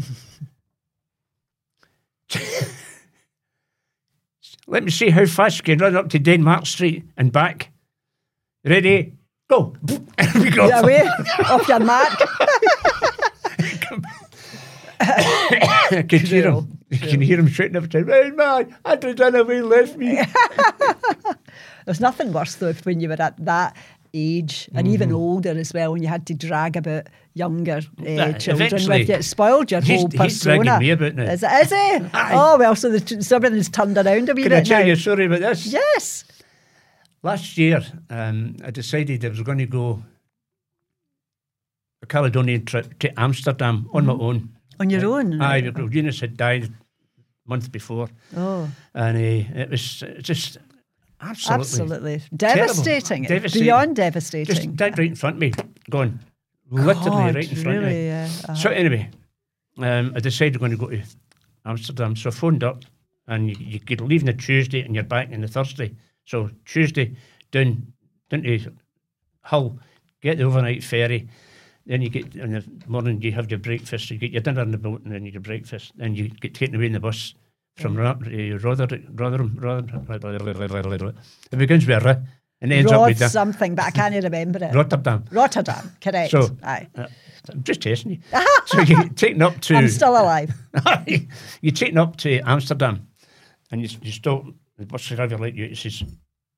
Let 4.71 4.85
me 4.85 4.91
see 4.93 5.11
how 5.11 5.27
fast 5.27 5.59
you 5.59 5.65
can 5.65 5.79
run 5.79 5.97
up 5.97 6.11
to 6.11 6.19
Denmark 6.21 6.65
Street 6.65 7.03
and 7.17 7.33
back. 7.33 7.73
Ready? 8.65 9.15
Go. 9.49 9.75
we 10.37 10.51
go. 10.51 10.69
Away 10.69 11.03
off 11.49 11.67
your 11.67 11.81
mark. 11.81 12.13
I 15.01 16.05
can 16.09 16.21
hear 16.21 16.53
him. 16.53 16.79
You 16.89 16.99
can 16.99 17.21
hear 17.21 17.41
him 17.41 17.49
shouting 17.49 17.75
every 17.75 17.89
time. 17.89 18.07
Hey 18.07 18.31
man, 18.31 18.77
Andrew 18.85 19.13
Dunaway 19.13 19.69
left 19.69 19.97
me. 19.97 20.21
There's 21.85 22.01
nothing 22.01 22.33
worse 22.33 22.55
though 22.55 22.69
if 22.69 22.87
when 22.87 23.01
you 23.01 23.09
were 23.09 23.21
at 23.21 23.45
that 23.45 23.77
age 24.15 24.69
and 24.75 24.89
even 24.89 25.13
older 25.13 25.51
as 25.51 25.73
well 25.73 25.93
when 25.93 26.03
you 26.03 26.09
had 26.09 26.27
to 26.27 26.35
drag 26.35 26.77
about 26.77 27.07
younger 27.35 27.81
uh, 28.07 28.33
children 28.35 28.71
with 28.73 29.09
you. 29.09 29.15
It 29.15 29.25
spoiled 29.25 29.71
your 29.71 29.81
He's- 29.81 30.01
whole 30.01 30.11
he's 30.11 30.41
dragging 30.43 30.65
persona. 30.65 30.81
me 30.81 30.91
about 30.91 31.15
now. 31.15 31.25
Is, 31.25 31.43
it, 31.43 31.53
is 31.53 31.71
he? 31.71 32.09
Oh, 32.15 32.59
well, 32.59 32.75
so 32.75 32.91
the, 32.91 33.01
t- 33.01 33.21
something's 33.23 33.69
turned 33.69 33.97
around 33.99 34.29
a 34.29 34.35
wee 34.35 34.43
Can 34.45 34.53
I 34.53 34.61
bit 34.61 34.67
tell 34.67 34.81
now. 34.81 34.87
you 34.87 34.93
a 34.93 34.97
story 34.97 35.27
about 35.27 35.41
this? 35.41 35.67
Yes. 35.67 36.25
Last 37.23 37.57
year, 37.59 37.83
um, 38.09 38.57
I 38.65 38.71
decided 38.71 39.25
I 39.25 39.29
was 39.29 39.43
going 39.43 39.59
to 39.59 39.67
go 39.67 40.03
a 42.03 42.07
Caledonian 42.07 42.65
trip 42.65 42.99
to 43.01 43.21
Amsterdam 43.21 43.89
on 43.93 44.07
my 44.07 44.13
own. 44.15 44.49
On 44.79 44.89
your 44.89 45.05
own? 45.07 45.41
Aye, 45.41 45.61
because 45.63 45.93
Eunice 45.93 46.21
had 46.21 46.37
died 46.37 46.65
a 46.65 46.71
month 47.49 47.71
before, 47.71 48.09
Oh, 48.37 48.71
and 48.95 49.17
uh, 49.19 49.61
it 49.61 49.71
was 49.71 50.03
uh, 50.03 50.15
just 50.23 50.57
absolutely, 51.21 51.63
absolutely. 51.63 52.23
Devastating. 52.35 53.23
Devastating. 53.25 53.65
Beyond 53.67 53.97
just 53.97 53.97
devastating. 53.97 54.75
died 54.75 54.99
right 54.99 55.09
in 55.09 55.15
front 55.15 55.37
of 55.37 55.41
me, 55.41 55.53
gone 55.89 56.21
literally 56.71 57.11
God, 57.11 57.35
right 57.35 57.51
in 57.51 57.57
front 57.57 57.79
of 57.79 57.85
me. 57.85 58.07
yeah. 58.07 58.29
Uh, 58.49 58.55
So 58.55 58.71
anyway, 58.71 59.11
um, 59.79 60.13
I 60.15 60.21
decided 60.21 60.57
I'm 60.57 60.61
going 60.61 60.71
to 60.73 60.77
go 60.77 60.89
to 60.89 61.03
Amsterdam. 61.67 62.17
So 62.17 62.31
I 62.31 62.33
phoned 62.33 62.65
up, 62.65 62.85
and 63.27 63.49
you, 63.49 63.57
you 63.59 63.81
could 63.81 64.01
leave 64.01 64.23
on 64.23 64.27
the 64.27 64.33
Tuesday, 64.33 64.83
and 64.83 64.95
you're 64.95 65.05
back 65.05 65.31
on 65.33 65.41
the 65.41 65.49
Thursday. 65.49 65.95
So 66.25 66.51
Tuesday 66.65 67.17
down 67.51 67.93
down 68.29 68.43
to 68.43 68.73
Hull, 69.43 69.79
get 70.21 70.39
the 70.39 70.45
overnight 70.45 70.85
ferry. 70.85 71.29
Then 71.87 72.03
you 72.03 72.11
get 72.11 72.35
in 72.37 72.53
the 72.53 72.65
morning, 72.87 73.21
you 73.23 73.33
have 73.33 73.51
your 73.51 73.59
breakfast. 73.59 74.11
You 74.11 74.19
get 74.19 74.31
your 74.31 74.43
dinner 74.43 74.61
on 74.61 74.71
the 74.71 74.79
boat, 74.79 75.03
and 75.03 75.13
then 75.13 75.25
you 75.25 75.33
get 75.33 75.43
breakfast. 75.43 75.93
Then 75.97 76.15
you 76.15 76.29
get 76.29 76.55
taken 76.55 76.77
away 76.77 76.87
in 76.87 76.93
the 76.93 77.01
bus 77.01 77.35
from 77.81 77.97
Rotherham. 77.97 78.31
It 81.53 81.57
begins 81.59 81.87
with 81.87 82.07
R, 82.07 82.23
and 82.61 82.73
ends 82.73 82.93
up 82.93 83.07
with 83.07 83.19
the 83.19 83.29
something, 83.29 83.75
but 83.75 83.85
I 83.87 83.91
can't 83.91 84.23
remember 84.25 84.63
it. 84.65 84.75
Rotterdam. 84.75 85.25
Rotterdam, 85.31 85.93
correct. 86.01 86.31
So- 86.31 86.57
Aye. 86.63 86.89
Uh, 86.97 87.07
I'm 87.51 87.63
just 87.63 87.81
testing 87.81 88.13
you. 88.13 88.19
so 88.67 88.81
you 88.81 88.97
get 89.03 89.17
taken 89.17 89.43
up 89.43 89.59
to 89.63 89.75
I'm 89.75 89.89
still 89.89 90.13
alive. 90.13 90.53
you're 91.63 91.73
taken 91.73 91.97
up 91.99 92.17
to 92.19 92.39
Amsterdam 92.41 93.09
and 93.71 93.81
you, 93.81 93.89
you 94.03 94.13
stop, 94.13 94.45
the 94.77 94.85
bus 94.87 95.07
driver 95.07 95.39
like 95.39 95.55
you, 95.55 95.65
it 95.65 95.77
says, 95.77 96.03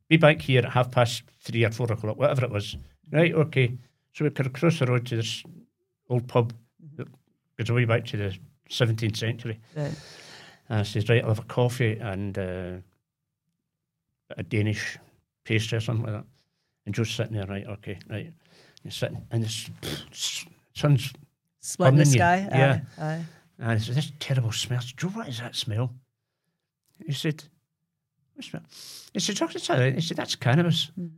be 0.08 0.16
back 0.16 0.42
here 0.42 0.58
at 0.58 0.72
half 0.72 0.90
past 0.90 1.22
three 1.40 1.64
or 1.64 1.70
four 1.70 1.90
o'clock, 1.90 2.16
whatever 2.18 2.44
it 2.44 2.50
was. 2.50 2.76
Right, 3.12 3.32
okay. 3.32 3.78
So 4.12 4.24
we 4.24 4.30
could 4.30 4.46
across 4.46 4.80
the 4.80 4.86
road 4.86 5.06
to 5.06 5.16
this 5.16 5.44
old 6.10 6.26
pub 6.26 6.52
that 6.96 7.06
goes 7.56 7.70
way 7.70 7.84
back 7.84 8.04
to 8.06 8.16
the 8.16 8.36
17th 8.68 9.16
century. 9.16 9.60
Right. 9.76 9.92
And 10.72 10.80
I 10.80 10.84
says, 10.84 11.06
right, 11.10 11.20
I'll 11.22 11.28
have 11.28 11.38
a 11.38 11.42
coffee 11.42 11.98
and 12.00 12.38
uh, 12.38 12.72
a 14.38 14.42
Danish 14.42 14.96
pastry 15.44 15.76
or 15.76 15.82
something 15.82 16.06
like 16.06 16.14
that. 16.14 16.26
And 16.86 16.94
Joe's 16.94 17.10
sitting 17.10 17.34
there, 17.34 17.44
right, 17.44 17.66
okay, 17.66 17.98
right. 18.08 18.32
You're 18.82 18.90
sitting, 18.90 19.20
and 19.30 19.44
this 19.44 19.68
sun's 20.72 21.12
Split 21.60 21.88
in 21.90 21.96
the 21.96 22.04
Burning 22.04 22.12
you, 22.14 22.18
sky. 22.18 22.48
yeah. 22.50 22.80
Aye. 22.98 23.02
Aye. 23.04 23.24
and 23.58 23.70
I 23.72 23.76
said, 23.76 23.96
this 23.96 24.12
terrible 24.18 24.50
smell. 24.50 24.80
Said, 24.80 24.96
Joe, 24.96 25.08
what 25.08 25.28
is 25.28 25.40
that 25.40 25.54
smell? 25.54 25.92
He 27.04 27.12
said, 27.12 27.44
what 28.34 28.44
smell? 28.46 28.62
He 29.12 29.20
said, 29.20 29.42
oh, 29.42 29.48
it's 29.54 29.68
all 29.68 29.76
right. 29.78 29.94
He 29.94 30.00
said, 30.00 30.16
that's 30.16 30.36
cannabis. 30.36 30.90
Mm. 30.98 31.10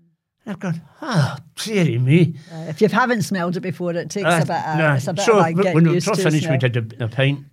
And 0.46 0.52
I've 0.52 0.58
gone, 0.58 0.82
oh, 1.00 1.36
dearie 1.62 1.98
me. 1.98 2.34
Aye. 2.52 2.64
If 2.70 2.80
you 2.80 2.88
haven't 2.88 3.22
smelled 3.22 3.56
it 3.56 3.60
before, 3.60 3.92
it 3.92 4.10
takes 4.10 4.26
Uh, 4.26 4.40
a 4.42 4.46
bit. 4.46 4.50
Uh, 4.50 4.76
nah. 4.78 4.94
It's 4.96 5.06
a 5.06 5.12
bit 5.14 5.24
so 5.24 5.34
of 5.34 5.38
like 5.38 5.54
when 5.54 5.62
getting 5.64 5.84
we 5.84 5.94
used 5.94 6.08
to. 6.12 6.16
finished, 6.16 6.50
we 6.50 6.58
did 6.58 6.76
a, 7.00 7.04
a 7.04 7.08
pint 7.08 7.44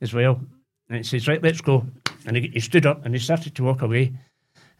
as 0.00 0.12
well. 0.12 0.40
And 0.90 0.98
he 0.98 1.04
says, 1.04 1.28
right, 1.28 1.42
let's 1.42 1.60
go. 1.60 1.86
And 2.26 2.36
he, 2.36 2.48
he 2.48 2.60
stood 2.60 2.84
up 2.84 3.06
and 3.06 3.14
he 3.14 3.20
started 3.20 3.54
to 3.54 3.64
walk 3.64 3.80
away. 3.82 4.12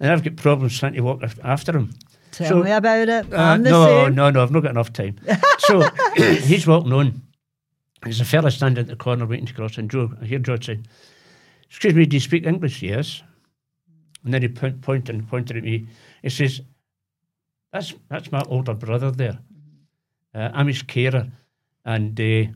And 0.01 0.11
I've 0.11 0.25
got 0.25 0.37
problems 0.37 0.79
trying 0.79 0.95
to 0.95 1.01
walk 1.01 1.23
after 1.45 1.77
him. 1.77 1.95
Tell 2.33 2.49
so- 2.49 2.63
me 2.63 2.73
about 2.73 3.09
it. 3.09 3.33
Uh, 3.33 3.57
no, 3.57 3.87
same. 3.87 4.15
no, 4.17 4.31
no, 4.31 4.43
I've 4.43 4.51
not 4.51 4.63
got 4.65 4.73
enough 4.73 4.93
time. 4.93 5.17
so 5.59 5.89
he's 6.17 6.67
walking 6.67 6.93
on. 6.93 7.23
There's 8.03 8.21
a 8.21 8.25
fella 8.25 8.51
standing 8.51 8.83
at 8.83 8.89
the 8.89 8.97
corner 8.97 9.27
waiting 9.27 9.47
to 9.47 9.55
cross, 9.55 9.77
and 9.77 9.91
Joe, 9.91 10.11
I 10.21 10.25
hear 10.25 10.39
Joe 10.39 10.57
saying, 10.61 10.87
Excuse 11.69 11.95
me, 11.95 12.07
do 12.07 12.17
you 12.17 12.21
speak 12.21 12.47
English? 12.47 12.83
Yes. 12.83 13.23
And 14.25 14.35
then 14.35 14.43
he 14.43 14.49
point, 14.49 14.81
pointed 14.81 15.15
and 15.15 15.29
pointed 15.29 15.59
at 15.59 15.63
me. 15.63 15.87
He 16.23 16.31
says, 16.31 16.61
That's 17.73 17.95
that's 18.09 18.33
my 18.33 18.43
older 18.49 18.75
brother 18.75 19.11
there. 19.11 19.39
Uh, 20.35 20.51
I'm 20.53 20.67
his 20.67 20.83
carer. 20.83 21.31
And 21.85 22.19
uh, 22.19 22.53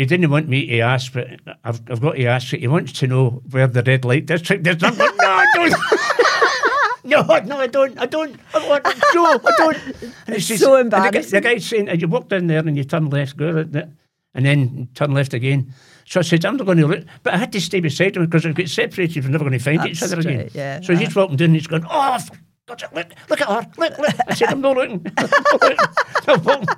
he 0.00 0.06
didn't 0.06 0.30
want 0.30 0.48
me 0.48 0.66
to 0.66 0.80
ask, 0.80 1.12
but 1.12 1.28
I've, 1.62 1.80
I've 1.90 2.00
got 2.00 2.12
to 2.16 2.24
ask 2.24 2.54
it. 2.54 2.60
He 2.60 2.68
wants 2.68 2.92
to 3.00 3.06
know 3.06 3.42
where 3.50 3.66
the 3.66 3.82
red 3.82 4.04
light 4.06 4.24
district 4.24 4.66
is. 4.66 4.82
I'm 4.82 4.96
going, 4.96 5.16
No, 5.16 5.26
I 5.28 5.46
don't. 5.54 5.74
No, 7.02 7.22
no, 7.22 7.58
I 7.58 7.66
don't. 7.66 7.98
I 7.98 8.06
don't. 8.06 8.36
I 8.54 8.68
want 8.68 8.84
Joe. 9.12 9.40
I 9.44 9.52
don't. 9.56 9.76
And 10.26 10.36
It's 10.36 10.46
says- 10.46 10.60
so 10.60 10.74
and 10.76 10.90
the 10.92 10.96
guy- 10.98 11.06
embarrassing. 11.06 11.30
The 11.32 11.40
guy's 11.40 11.66
saying, 11.66 11.88
"You 12.00 12.08
walk 12.08 12.28
down 12.28 12.46
there 12.46 12.60
and 12.60 12.76
you 12.76 12.84
turn 12.84 13.08
left, 13.10 13.36
go 13.38 13.50
right 13.52 13.72
there, 13.72 13.90
and 14.34 14.44
then 14.46 14.88
turn 14.94 15.12
left 15.12 15.32
again." 15.34 15.72
So 16.06 16.20
I 16.20 16.22
said, 16.22 16.44
"I'm 16.44 16.56
not 16.56 16.66
going 16.66 16.78
to 16.78 16.86
look," 16.86 17.04
but 17.22 17.32
I 17.34 17.38
had 17.38 17.52
to 17.52 17.60
stay 17.60 17.80
beside 17.80 18.16
him 18.16 18.26
because 18.26 18.44
if 18.44 18.50
we 18.50 18.62
get 18.62 18.68
separated, 18.70 19.24
we're 19.24 19.30
never 19.30 19.44
going 19.44 19.58
to 19.58 19.64
find 19.64 19.84
each 19.86 20.00
That's 20.00 20.12
other 20.12 20.20
again. 20.20 20.50
yeah. 20.54 20.80
So 20.82 20.94
he's 20.94 21.14
walking 21.16 21.36
down, 21.36 21.46
and 21.46 21.54
he's 21.56 21.66
going, 21.66 21.84
"Oh, 21.90 22.18
God's 22.66 22.84
look, 22.94 23.06
look 23.28 23.40
at 23.40 23.48
her, 23.48 23.66
look, 23.78 23.98
look." 23.98 24.14
I 24.28 24.34
said, 24.34 24.50
"I'm 24.50 24.60
not 24.60 24.76
looking. 24.76 25.04
I'm, 25.16 25.30
not 26.44 26.46
looking. 26.46 26.68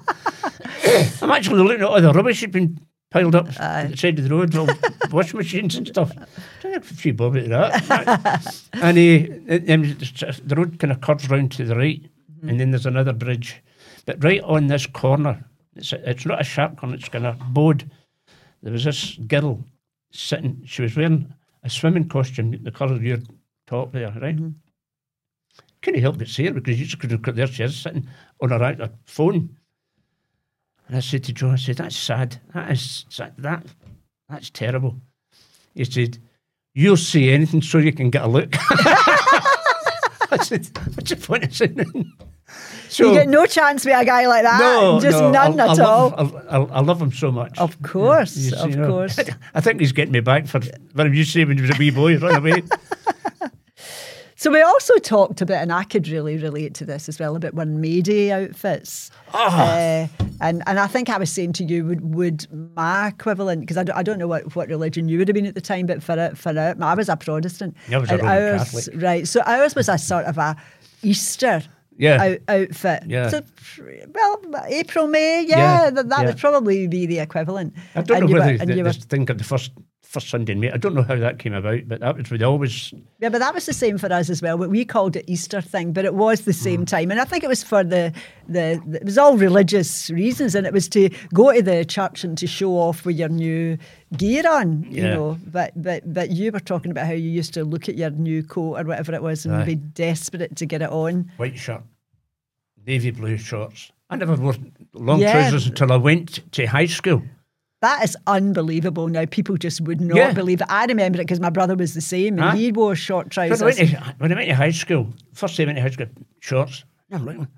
I'm, 1.21 1.31
actually 1.31 1.63
looking 1.63 1.83
at 1.83 1.89
all 1.89 2.01
the 2.01 2.13
rubbish 2.13 2.41
had 2.41 2.53
been." 2.53 2.79
Piled 3.13 3.35
up 3.35 3.49
Aye. 3.61 3.83
at 3.83 3.91
the 3.91 3.97
side 3.97 4.19
of 4.19 4.27
the 4.27 4.35
road, 4.35 4.57
all 4.57 4.69
washing 5.11 5.37
machines 5.37 5.77
and 5.77 5.87
stuff. 5.87 6.13
A 6.65 6.81
few 6.81 7.13
bob 7.13 7.37
at 7.37 7.49
that. 7.51 8.63
and 8.73 8.97
he, 8.97 9.27
the 9.27 10.55
road 10.57 10.79
kind 10.79 10.93
of 10.93 11.01
curves 11.03 11.29
round 11.29 11.53
to 11.53 11.65
the 11.65 11.77
right, 11.77 12.03
mm-hmm. 12.03 12.49
and 12.49 12.59
then 12.59 12.71
there's 12.71 12.87
another 12.87 13.13
bridge. 13.13 13.63
But 14.07 14.25
right 14.25 14.41
on 14.43 14.69
this 14.69 14.87
corner, 14.87 15.45
it's, 15.77 15.93
a, 15.93 16.11
it's 16.11 16.25
not 16.25 16.41
a 16.41 16.45
sharp 16.45 16.79
corner, 16.79 16.95
it's 16.95 17.09
kind 17.11 17.27
of 17.27 17.39
bowed. 17.53 17.91
There 18.63 18.73
was 18.73 18.85
this 18.85 19.17
girl 19.27 19.63
sitting, 20.11 20.63
she 20.65 20.81
was 20.81 20.97
wearing 20.97 21.35
a 21.63 21.69
swimming 21.69 22.09
costume, 22.09 22.59
the 22.63 22.71
colour 22.71 22.95
of 22.95 23.05
your 23.05 23.19
top 23.67 23.93
there, 23.93 24.11
right? 24.23 24.37
Mm-hmm. 24.37 24.51
Couldn't 25.83 26.01
help 26.01 26.17
but 26.17 26.29
see 26.29 26.47
her 26.47 26.53
because 26.53 26.79
you 26.79 26.87
just 26.87 26.99
couldn't, 26.99 27.23
there 27.35 27.47
she 27.47 27.65
is 27.65 27.77
sitting 27.77 28.09
on 28.41 28.51
her, 28.51 28.59
her 28.59 28.91
phone. 29.05 29.57
And 30.93 30.99
I 30.99 31.01
said 31.01 31.25
to 31.25 31.33
John, 31.33 31.53
I 31.53 31.57
said, 31.57 31.77
that's 31.79 31.97
sad. 31.97 32.39
That 32.53 32.71
is 32.71 33.07
sad. 33.09 33.33
That, 33.39 33.65
that's 34.29 34.51
terrible. 34.51 35.01
He 35.75 35.87
said, 35.87 36.19
you'll 36.75 36.99
see 36.99 37.31
anything 37.33 37.63
so 37.63 37.79
you 37.79 37.95
can 37.95 38.11
get 38.11 38.21
a 38.25 38.27
look. 38.27 38.51
I 38.61 40.39
said, 40.43 40.69
what's 40.95 41.09
the 41.09 41.17
point 41.17 41.45
of 41.45 41.57
saying? 41.57 42.13
So, 42.91 43.07
you 43.07 43.15
get 43.15 43.29
no 43.31 43.47
chance 43.47 43.87
with 43.87 43.99
a 43.99 44.05
guy 44.05 44.27
like 44.27 44.43
that. 44.43 44.61
no, 44.61 45.01
just 45.01 45.19
no, 45.19 45.31
none 45.31 45.59
I, 45.59 45.65
I 45.65 45.71
at 45.73 45.79
love, 45.79 46.13
all. 46.13 46.37
I, 46.51 46.59
I, 46.59 46.63
I 46.77 46.81
love 46.83 47.01
him 47.01 47.11
so 47.11 47.33
much. 47.33 47.59
Of 47.59 47.81
course, 47.81 48.37
You 48.37 48.57
of 48.59 48.77
know, 48.77 48.87
course. 48.89 49.19
I 49.55 49.63
think 49.63 49.81
he's 49.81 49.93
getting 49.93 50.13
me 50.13 50.21
back 50.21 50.47
for 50.47 50.61
what 50.93 51.11
you 51.11 51.25
say 51.25 51.47
when 51.47 51.57
he 51.57 51.63
was 51.63 51.71
a 51.71 51.79
wee 51.79 51.89
boy, 51.89 52.19
run 52.19 52.35
away. 52.35 52.65
So 54.43 54.51
we 54.51 54.61
also 54.61 54.97
talked 54.99 55.41
about, 55.41 55.63
and 55.63 55.73
I 55.73 55.85
could 55.85 56.09
really 56.09 56.37
relate 56.37 56.75
to 56.75 56.85
this 56.85 57.09
as 57.09 57.21
well, 57.21 57.37
about 57.37 57.55
when 57.55 57.81
Mayday 57.81 58.33
outfits. 58.33 59.09
Uh, 59.33 60.09
and 60.41 60.65
and 60.67 60.81
I 60.81 60.89
think 60.89 61.09
I 61.09 61.17
was 61.17 61.31
saying 61.31 61.53
to 61.55 61.65
you, 61.65 61.85
would 61.85 62.01
would 62.13 62.49
my 62.75 63.07
equivalent, 63.07 63.61
because 63.61 63.77
I 63.77 63.85
don't, 63.85 63.97
I 63.97 64.03
don't 64.03 64.19
know 64.19 64.27
what, 64.27 64.57
what 64.57 64.69
religion 64.69 65.09
you 65.09 65.19
would 65.19 65.29
have 65.29 65.37
been 65.37 65.47
at 65.47 65.55
the 65.55 65.61
time, 65.61 65.87
but 65.87 66.03
for 66.03 66.19
it, 66.19 66.37
for 66.37 66.51
it, 66.51 66.83
I 66.83 66.95
was 66.95 67.09
a 67.09 67.17
Protestant. 67.17 67.77
I 67.93 67.99
was 67.99 68.11
a 68.11 68.17
Roman 68.19 68.33
ours, 68.55 68.71
Catholic. 68.73 69.01
Right. 69.01 69.29
So 69.29 69.43
ours 69.43 69.77
was 69.77 69.89
a 69.89 69.97
sort 69.97 70.25
of 70.25 70.37
a 70.39 70.57
Easter 71.05 71.63
Yeah. 71.97 72.21
out, 72.21 72.39
outfit. 72.49 73.05
Yeah. 73.07 73.29
So, 73.29 73.43
well, 74.13 74.41
April, 74.67 75.07
May, 75.07 75.45
yeah, 75.47 75.85
Yeah, 75.85 75.91
that, 75.91 76.09
that 76.09 76.21
yeah. 76.23 76.27
would 76.27 76.39
probably 76.39 76.89
be 76.89 77.07
the 77.07 77.21
equivalent. 77.21 77.75
I 77.95 78.03
don't 78.03 78.17
And 78.17 78.27
know 78.27 78.33
were- 78.41 78.41
whether 78.59 78.77
were- 78.77 78.83
this 78.93 79.05
thing 79.05 79.31
of 79.31 79.39
the 79.39 79.45
first 79.45 79.71
first 80.13 80.29
Sunday 80.29 80.53
in 80.53 80.61
May. 80.61 80.71
I 80.71 80.77
don't 80.77 80.95
know 80.95 81.03
how 81.03 81.17
that 81.17 81.39
came 81.39 81.55
about, 81.55 81.89
but 81.89 82.01
that 82.01 82.17
was 82.17 82.31
we 82.31 82.43
always 82.43 82.93
Yeah, 83.19 83.31
but 83.31 83.39
that 83.39 83.55
was 83.55 83.65
the 83.67 83.73
same 83.73 83.97
for 83.97 84.13
us 84.13 84.29
as 84.29 84.43
well. 84.43 84.59
But 84.59 84.69
we 84.71 84.85
called 84.85 85.17
it 85.17 85.25
Easter 85.27 85.61
thing, 85.63 85.93
but 85.93 86.05
it 86.05 86.15
was 86.15 86.43
the 86.43 86.53
Mm. 86.53 86.63
same 86.63 86.85
time, 86.87 87.11
and 87.11 87.19
I 87.19 87.25
think 87.25 87.43
it 87.45 87.49
was 87.49 87.63
for 87.63 87.83
the, 87.83 88.13
the 88.49 88.81
the 88.87 88.99
it 88.99 89.05
was 89.05 89.17
all 89.17 89.37
religious 89.39 90.11
reasons, 90.11 90.55
and 90.55 90.67
it 90.67 90.73
was 90.73 90.89
to 90.91 91.09
go 91.33 91.53
to 91.53 91.63
the 91.63 91.85
church 91.85 92.25
and 92.25 92.37
to 92.39 92.47
show 92.47 92.73
off 92.73 93.07
with 93.07 93.17
your 93.19 93.31
new 93.31 93.79
gear 94.17 94.45
on, 94.49 94.85
you 94.91 95.03
Yeah. 95.03 95.15
know. 95.15 95.39
But 95.47 95.73
but 95.83 96.13
but 96.13 96.31
you 96.31 96.53
were 96.53 96.61
talking 96.61 96.91
about 96.91 97.07
how 97.07 97.15
you 97.15 97.31
used 97.31 97.55
to 97.55 97.65
look 97.65 97.89
at 97.89 97.97
your 97.97 98.11
new 98.11 98.43
coat 98.43 98.77
or 98.81 98.85
whatever 98.85 99.15
it 99.15 99.23
was 99.23 99.47
and 99.47 99.55
Aye. 99.55 99.65
be 99.65 99.75
desperate 99.77 100.57
to 100.57 100.67
get 100.67 100.83
it 100.83 100.91
on. 100.91 101.31
white 101.39 101.57
shirt, 101.57 101.83
navy 102.87 103.11
blue 103.13 103.39
shorts. 103.39 103.91
I 104.11 104.17
never 104.17 104.35
wore 104.37 104.55
long 104.93 105.21
Yeah. 105.21 105.33
trousers 105.33 105.67
until 105.67 105.91
I 105.91 105.97
went 105.97 106.41
to 106.53 106.67
high 106.67 106.85
school. 106.87 107.23
That 107.83 108.05
is 108.05 108.17
unbelievable. 108.29 109.09
Now 109.09 109.25
people 109.27 109.57
just 109.57 109.81
would 109.83 110.01
not 110.01 110.17
Yeah. 110.17 110.33
believe 110.33 110.61
it. 110.61 110.67
I 110.71 110.87
remember 110.87 111.19
it 111.21 111.25
because 111.27 111.41
my 111.41 111.51
brother 111.51 111.75
was 111.75 111.95
the 111.95 112.01
same, 112.01 112.35
and 112.39 112.41
Huh? 112.51 112.57
he 112.57 112.73
wore 112.73 112.95
short 112.97 113.37
When 113.37 113.45
I, 113.45 113.49
trousers. 113.49 113.79
went 113.79 113.91
to, 113.91 114.15
when 114.19 114.33
I 114.33 114.35
went 114.37 114.49
to 114.49 114.55
high 114.55 114.71
school, 114.71 115.13
first 115.35 115.57
day 115.57 115.65
I 115.65 115.67
went 115.67 115.79
to 115.79 115.83
high 115.83 115.91
school, 115.91 116.07
shorts. 116.41 116.85
I'm 117.11 117.25
looking, 117.27 117.49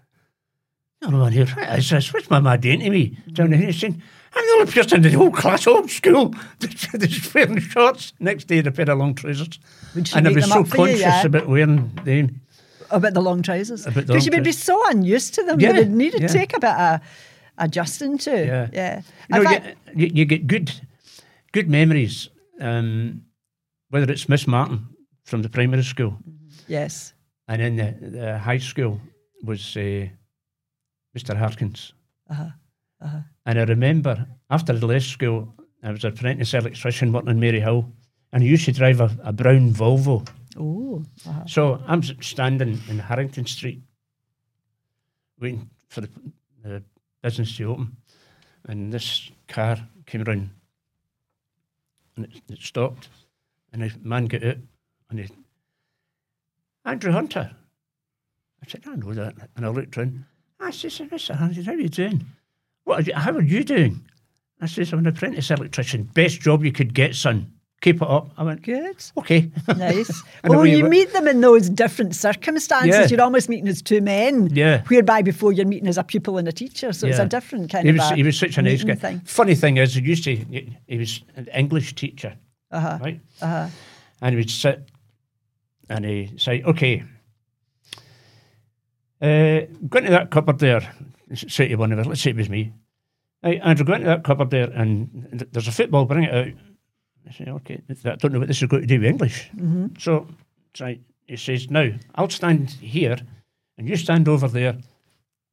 no 1.03 1.19
one 1.19 1.33
here. 1.33 1.47
What 1.47 1.79
is 1.79 1.91
this? 1.91 2.13
What's 2.13 2.31
my 2.31 2.41
mad 2.41 2.63
doing 2.63 2.81
to 2.81 2.89
me? 2.91 3.19
Mm. 3.29 3.35
Down 3.35 3.51
the 3.51 3.57
he's 3.59 3.79
saying, 3.79 4.03
I'm 4.35 4.45
the 4.47 4.53
only 4.61 4.73
person 4.73 4.97
in 4.97 5.03
the 5.03 5.11
whole 5.19 5.31
class, 5.31 5.67
old 5.67 5.91
school, 5.91 6.35
that's 6.59 7.35
wearing 7.35 7.61
shorts. 7.61 8.15
Next 8.19 8.45
day, 8.47 8.61
I 8.61 8.71
pair 8.71 8.91
of 8.91 8.99
long 8.99 9.15
trousers. 9.15 9.59
And 9.95 10.27
I 10.27 10.33
was 10.33 10.49
so 10.49 10.65
for 10.65 10.89
you, 10.89 10.95
conscious 10.95 11.01
yeah? 11.01 11.27
about 11.27 11.49
wearing 11.49 11.93
them. 12.05 12.41
About 12.91 13.13
the 13.15 13.21
long 13.21 13.43
trousers. 13.43 13.85
Because 13.87 14.25
you 14.25 14.33
would 14.33 14.43
be 14.45 14.53
so 14.53 14.81
unused 14.89 15.35
to 15.35 15.43
them. 15.43 15.61
Yeah, 15.61 15.73
you 15.73 15.79
would 15.81 15.91
need 15.91 16.13
to 16.15 16.27
take 16.29 16.57
a 16.57 16.61
bit 16.61 16.71
of 16.75 17.01
adjusting 17.59 18.19
to. 18.19 18.31
Yeah. 18.31 18.69
Yeah. 18.73 19.03
You, 19.31 19.43
know, 19.43 19.45
fact- 19.45 19.77
you, 19.95 20.07
you, 20.07 20.11
you 20.15 20.25
get 20.25 20.47
good, 20.47 20.73
good 21.53 21.69
memories. 21.69 22.29
Um, 22.61 23.23
whether 23.91 24.11
it's 24.13 24.29
Miss 24.29 24.47
Martin 24.47 24.87
from 25.25 25.43
the 25.43 25.49
primary 25.49 25.83
school, 25.83 26.17
yes. 26.69 27.15
and 27.49 27.61
then 27.61 27.77
the, 27.77 28.11
the 28.11 28.39
high 28.39 28.59
school 28.59 29.01
was 29.45 29.77
uh, 29.77 30.07
Mr. 31.17 31.37
Harkins. 31.37 31.93
Uh-huh. 32.31 32.49
Uh-huh. 33.01 33.19
And 33.47 33.59
I 33.59 33.65
remember 33.65 34.27
after 34.51 34.73
I 34.73 34.77
left 34.77 35.07
school, 35.07 35.55
I 35.83 35.91
was 35.93 36.05
an 36.05 36.13
apprentice 36.13 36.55
electrician 36.55 37.13
working 37.13 37.31
in 37.31 37.41
Maryhill, 37.41 37.91
and 38.33 38.43
I 38.43 38.47
used 38.47 38.65
to 38.65 38.73
drive 38.73 39.01
a, 39.01 39.17
a 39.23 39.33
brown 39.33 39.73
Volvo. 39.73 40.27
Oh. 40.57 41.05
Uh-huh. 41.29 41.45
So 41.47 41.83
I'm 41.87 42.03
standing 42.23 42.81
in 42.89 42.99
Harrington 42.99 43.47
Street, 43.47 43.83
waiting 45.39 45.69
for 45.89 46.01
the, 46.01 46.09
the 46.63 46.83
business 47.25 47.57
to 47.57 47.65
open, 47.65 47.97
and 48.69 48.93
this 48.93 49.31
car 49.49 49.79
came 50.05 50.23
around, 50.23 50.51
and 52.17 52.27
it, 52.27 52.43
it 52.51 52.61
stopped, 52.61 53.09
and 53.73 53.81
the 53.81 53.91
man 54.03 54.27
got 54.27 54.45
out, 54.45 54.59
and 55.09 55.21
he, 55.21 55.29
Andrew 56.85 57.13
Hunter. 57.13 57.51
I 58.63 58.67
said, 58.69 58.83
I 58.87 58.97
know 58.97 59.15
that, 59.15 59.35
and 59.57 59.65
I 59.65 59.71
looked 59.71 59.97
around. 59.97 60.27
I 60.61 60.71
said, 60.71 60.91
Mr. 60.91 61.35
Hunter, 61.35 61.63
how 61.63 61.73
are 61.73 61.77
you 61.77 61.89
doing? 61.89 62.27
What? 62.85 63.01
Are 63.01 63.03
you, 63.03 63.15
how 63.15 63.33
are 63.33 63.43
you 63.43 63.65
doing? 63.65 64.05
I 64.61 64.67
said, 64.67 64.93
I'm 64.93 64.99
an 64.99 65.07
apprentice 65.07 65.51
electrician. 65.51 66.03
Best 66.03 66.43
job 66.43 66.63
you 66.63 66.73
could 66.73 66.93
get, 66.93 67.15
son. 67.15 67.54
Keep 67.85 68.01
it 68.01 68.09
up. 68.09 68.31
I 68.39 68.45
went, 68.45 68.63
Good. 68.63 68.97
okay. 69.19 69.51
Nice. 69.77 70.23
Well, 70.43 70.61
when 70.61 70.71
you 70.73 70.85
meet 70.89 71.13
them 71.13 71.29
in 71.29 71.43
those 71.43 71.69
different 71.69 72.15
circumstances, 72.15 72.89
Yeah. 72.99 73.07
you're 73.09 73.21
almost 73.21 73.51
meeting 73.51 73.69
as 73.69 73.83
two 73.83 74.01
men. 74.01 74.49
Yeah. 74.55 74.83
Whereby 74.89 75.21
before 75.21 75.53
you're 75.53 75.67
meeting 75.67 75.87
as 75.89 75.99
a 75.99 76.03
pupil 76.03 76.39
and 76.39 76.49
a 76.49 76.53
teacher. 76.53 76.95
So 76.95 77.07
it's 77.07 77.19
a 77.19 77.27
different 77.27 77.71
kind 77.71 77.85
he 77.85 77.91
of 77.91 77.97
was 77.97 78.11
a 78.11 78.15
he 78.17 78.23
was 78.23 78.39
such 78.39 78.57
a 78.57 78.63
nice 78.63 78.83
guy. 78.85 78.95
thing. 78.95 79.21
Funny 79.27 79.55
thing 79.55 79.77
is, 79.77 79.95
he 79.97 80.01
used 80.01 80.25
to 80.25 80.35
he, 80.35 80.97
was 80.99 81.21
an 81.37 81.47
English 81.55 81.95
teacher, 81.95 82.35
Uh-huh. 82.71 82.99
right? 83.03 83.21
Uh-huh. 83.43 83.69
And 84.23 84.31
he 84.33 84.37
would 84.37 84.51
sit 84.51 84.89
and 85.91 86.07
he'd 86.07 86.41
say, 86.41 86.63
"Okay, 86.63 87.03
uh, 89.21 89.61
go 89.89 89.99
into 89.99 90.11
that 90.11 90.31
cupboard 90.31 90.59
there." 90.59 90.91
Say 91.35 91.69
to 91.69 91.77
one 91.77 91.93
of 91.93 91.99
us, 91.99 92.07
let's 92.07 92.21
say 92.23 92.31
it 92.31 92.37
was 92.37 92.49
me. 92.49 92.73
Hey, 93.43 93.59
Andrew, 93.61 93.85
go 93.85 93.93
into 93.95 94.07
that 94.07 94.25
cupboard 94.25 94.49
there, 94.51 94.71
and 94.71 95.29
th- 95.39 95.51
there's 95.53 95.69
a 95.69 95.73
football. 95.73 96.07
Bring 96.07 96.25
it 96.25 96.35
out. 96.35 96.53
I 97.29 97.33
say, 97.33 97.45
"Okay." 97.49 97.81
I 97.91 98.15
don't 98.17 98.33
know 98.33 98.39
what 98.39 98.49
this 98.49 98.63
is 98.63 98.69
going 98.69 98.83
to 98.83 98.87
do 98.87 98.99
with 99.01 99.09
English. 99.09 99.51
Mm-hmm. 99.57 99.87
So, 99.99 100.27
right, 100.81 101.01
he 101.27 101.37
says, 101.37 101.71
"Now 101.71 101.91
I'll 102.15 102.31
stand 102.31 102.71
here, 102.71 103.17
and 103.79 103.89
you 103.89 103.97
stand 103.97 104.29
over 104.29 104.49
there, 104.49 104.77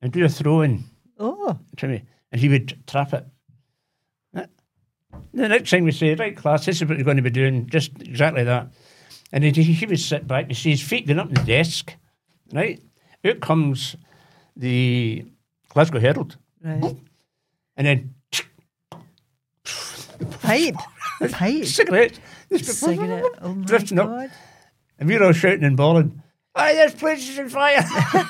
and 0.02 0.12
do 0.12 0.24
a 0.26 0.30
throw 0.30 0.62
in." 0.62 0.84
Oh. 1.20 1.58
to 1.78 1.88
me, 1.88 2.02
and 2.32 2.42
he 2.42 2.50
would 2.50 2.76
trap 2.88 3.14
it. 3.14 3.26
The 5.34 5.48
next 5.48 5.70
thing 5.70 5.84
we 5.84 5.92
say, 5.92 6.16
right, 6.16 6.36
class, 6.36 6.66
this 6.66 6.78
is 6.82 6.88
what 6.88 6.98
you're 6.98 7.06
going 7.06 7.18
to 7.18 7.24
be 7.24 7.30
doing, 7.30 7.68
just 7.68 7.92
exactly 8.02 8.44
that. 8.44 8.68
And 9.32 9.44
he, 9.44 9.52
he 9.52 9.86
would 9.86 10.00
sit 10.00 10.28
back 10.28 10.46
and 10.46 10.58
see 10.58 10.72
his 10.72 10.82
feet 10.82 11.06
going 11.08 11.20
up 11.20 11.28
on 11.28 11.34
the 11.34 11.44
desk, 11.44 11.94
right? 12.52 12.82
Out 13.26 13.40
comes 13.40 13.96
the 14.56 15.26
Glasgow 15.70 16.00
Herald, 16.00 16.38
Right. 16.64 16.98
and 17.78 17.88
then 17.88 18.14
Pipe. 20.42 20.76
Pipe. 21.30 21.66
cigarettes, 21.66 22.20
Cigarette. 22.62 23.26
Oh 23.42 23.54
my 23.54 23.66
drifting 23.66 24.00
up. 24.00 24.30
And 25.00 25.10
we're 25.10 25.24
all 25.24 25.32
shouting 25.34 25.64
and 25.64 25.78
bawling, 25.78 26.22
"Aye, 26.56 26.74
this 26.74 26.94
place 26.96 27.28
is 27.30 27.40
on 27.40 27.50
fire!" 27.50 27.84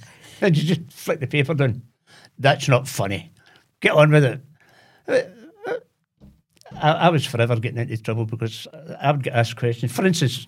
and 0.40 0.56
you 0.56 0.74
just 0.74 0.92
flick 0.92 1.20
the 1.20 1.26
paper 1.26 1.54
down. 1.54 1.82
That's 2.38 2.68
not 2.68 2.86
funny. 2.86 3.32
Get 3.80 3.92
on 3.92 4.10
with 4.10 4.24
it. 4.24 5.34
I, 6.80 6.92
I 6.92 7.08
was 7.08 7.26
forever 7.26 7.56
getting 7.56 7.78
into 7.78 7.96
trouble 8.02 8.26
because 8.26 8.66
I 9.00 9.10
would 9.12 9.22
get 9.22 9.34
asked 9.34 9.56
questions. 9.56 9.92
For 9.92 10.06
instance, 10.06 10.46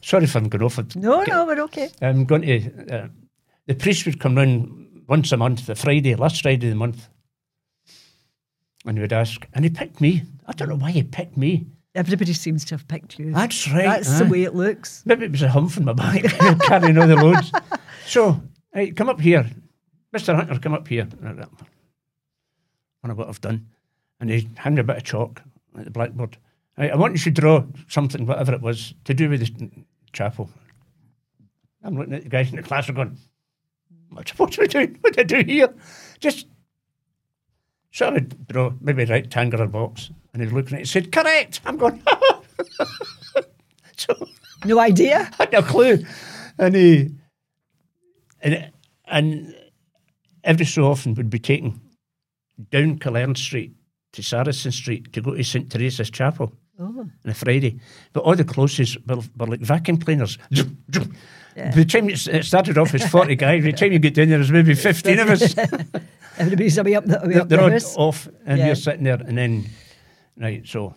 sorry 0.00 0.24
if 0.24 0.36
I'm 0.36 0.48
going 0.48 0.62
off. 0.62 0.78
it. 0.78 0.96
No, 0.96 1.22
no, 1.22 1.44
we're 1.44 1.60
okay. 1.62 1.90
I'm 2.00 2.24
going 2.24 2.42
to. 2.42 2.94
Uh, 2.94 3.08
the 3.66 3.74
priest 3.74 4.06
would 4.06 4.20
come 4.20 4.36
round 4.36 5.02
once 5.08 5.32
a 5.32 5.36
month, 5.36 5.66
the 5.66 5.74
Friday, 5.74 6.14
last 6.14 6.42
Friday 6.42 6.66
of 6.66 6.70
the 6.70 6.76
month, 6.76 7.08
and 8.86 8.96
he 8.96 9.02
would 9.02 9.12
ask, 9.12 9.46
and 9.52 9.64
he 9.64 9.70
picked 9.70 10.00
me. 10.00 10.22
I 10.46 10.52
don't 10.52 10.68
know 10.68 10.76
why 10.76 10.90
he 10.90 11.02
picked 11.02 11.36
me. 11.36 11.66
Everybody 11.94 12.32
seems 12.34 12.64
to 12.66 12.74
have 12.74 12.86
picked 12.88 13.18
you. 13.18 13.32
That's 13.32 13.68
right. 13.70 13.84
That's 13.84 14.18
the 14.18 14.26
way 14.26 14.42
it 14.42 14.54
looks. 14.54 15.02
Maybe 15.06 15.24
it 15.24 15.32
was 15.32 15.42
a 15.42 15.48
hump 15.48 15.76
in 15.76 15.84
my 15.86 15.94
back, 15.94 16.22
carrying 16.60 16.98
all 16.98 17.06
the 17.06 17.16
loads. 17.16 17.50
So, 18.06 18.40
hey, 18.74 18.90
come 18.90 19.08
up 19.08 19.20
here. 19.20 19.46
Mr. 20.14 20.34
Hunter, 20.34 20.58
come 20.58 20.74
up 20.74 20.86
here. 20.86 21.08
I 21.24 21.28
wonder 23.02 23.14
what 23.14 23.28
I've 23.28 23.40
done. 23.40 23.66
And 24.20 24.30
he 24.30 24.48
handed 24.56 24.76
me 24.76 24.92
a 24.92 24.94
bit 24.94 24.96
of 24.98 25.04
chalk 25.04 25.42
at 25.78 25.84
the 25.86 25.90
blackboard. 25.90 26.36
I 26.78 26.94
want 26.96 27.14
you 27.14 27.18
to 27.20 27.30
draw 27.30 27.64
something, 27.88 28.26
whatever 28.26 28.52
it 28.52 28.60
was, 28.60 28.92
to 29.04 29.14
do 29.14 29.30
with 29.30 29.40
the 29.40 29.70
chapel. 30.12 30.50
I'm 31.82 31.96
looking 31.96 32.12
at 32.12 32.24
the 32.24 32.28
guys 32.28 32.50
in 32.50 32.56
the 32.56 32.62
class 32.62 32.88
and 32.88 32.96
going, 32.96 33.16
what's 34.10 34.30
supposed 34.30 34.52
to 34.54 34.60
be 34.62 34.68
doing? 34.68 34.98
What 35.00 35.14
did 35.14 35.32
I 35.32 35.42
do 35.42 35.50
here? 35.50 35.74
Just 36.20 36.46
so 37.96 38.08
I 38.08 38.10
would 38.10 38.46
draw 38.48 38.72
maybe 38.82 39.04
a 39.04 39.06
rectangular 39.06 39.66
box. 39.66 40.10
And 40.34 40.42
he 40.42 40.46
was 40.46 40.52
looking 40.52 40.74
at 40.74 40.80
it 40.80 40.82
and 40.82 40.88
said, 40.88 41.12
correct. 41.12 41.60
I'm 41.64 41.78
going, 41.78 42.02
so 43.96 44.28
No 44.66 44.78
idea. 44.78 45.30
had 45.38 45.50
no 45.52 45.62
clue. 45.62 46.04
And 46.58 46.74
he, 46.74 47.10
and, 48.42 48.70
and 49.06 49.54
every 50.44 50.66
so 50.66 50.84
often 50.84 51.14
would 51.14 51.30
be 51.30 51.38
taken 51.38 51.80
down 52.70 52.98
Killearn 52.98 53.34
Street 53.36 53.74
to 54.12 54.22
Saracen 54.22 54.72
Street 54.72 55.10
to 55.14 55.22
go 55.22 55.34
to 55.34 55.42
St 55.42 55.70
Teresa's 55.70 56.10
Chapel 56.10 56.52
Oh. 56.78 56.84
on 57.00 57.10
a 57.24 57.32
Friday. 57.32 57.80
But 58.12 58.24
all 58.24 58.36
the 58.36 58.44
closest 58.44 58.98
were, 59.06 59.22
were 59.38 59.46
like 59.46 59.60
vacuum 59.60 59.96
cleaners. 59.96 60.36
Yeah. 61.56 61.70
By 61.70 61.76
the 61.76 61.84
time 61.86 62.10
it 62.10 62.44
started 62.44 62.76
off 62.76 62.94
as 62.94 63.08
40 63.08 63.34
guys, 63.36 63.64
by 63.64 63.70
the 63.70 63.76
time 63.76 63.92
you 63.92 63.98
get 63.98 64.14
down 64.14 64.28
there, 64.28 64.38
there's 64.38 64.52
maybe 64.52 64.74
15 64.74 65.18
of 65.20 65.30
us. 65.30 65.54
Everybody's 66.38 66.76
away 66.76 66.94
up 66.94 67.06
the, 67.06 67.18
they're 67.24 67.40
up 67.40 67.48
the 67.48 67.56
they're 67.56 67.64
all 67.96 68.08
off, 68.08 68.28
and 68.44 68.58
Yeah. 68.58 68.66
you're 68.66 68.74
sitting 68.74 69.04
there, 69.04 69.14
and 69.14 69.38
then, 69.38 69.64
right, 70.36 70.66
so 70.66 70.94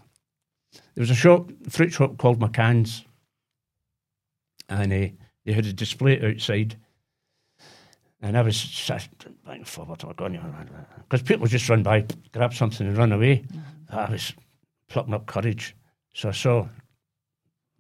there 0.74 1.02
was 1.02 1.10
a 1.12 1.16
shop, 1.16 1.50
fruit 1.70 1.94
shop 1.94 2.18
called 2.18 2.40
McCann's, 2.40 3.06
and 4.68 4.92
uh, 4.92 5.08
they 5.46 5.54
had 5.54 5.66
a 5.66 5.72
display 5.72 6.20
outside, 6.22 6.76
and 8.22 8.38
I 8.38 8.42
was 8.42 8.58
sat 8.60 9.08
back 9.46 9.56
and 9.60 9.68
forward, 9.68 10.04
because 11.10 11.22
people 11.22 11.48
just 11.48 11.70
run 11.70 11.84
by, 11.84 12.06
grab 12.34 12.54
something 12.54 12.86
and 12.86 12.98
run 12.98 13.14
away. 13.14 13.46
I 13.90 14.12
was 14.12 14.34
plucking 14.90 15.14
up 15.14 15.26
courage, 15.26 15.74
so 16.14 16.28
I 16.30 16.34
saw, 16.34 16.68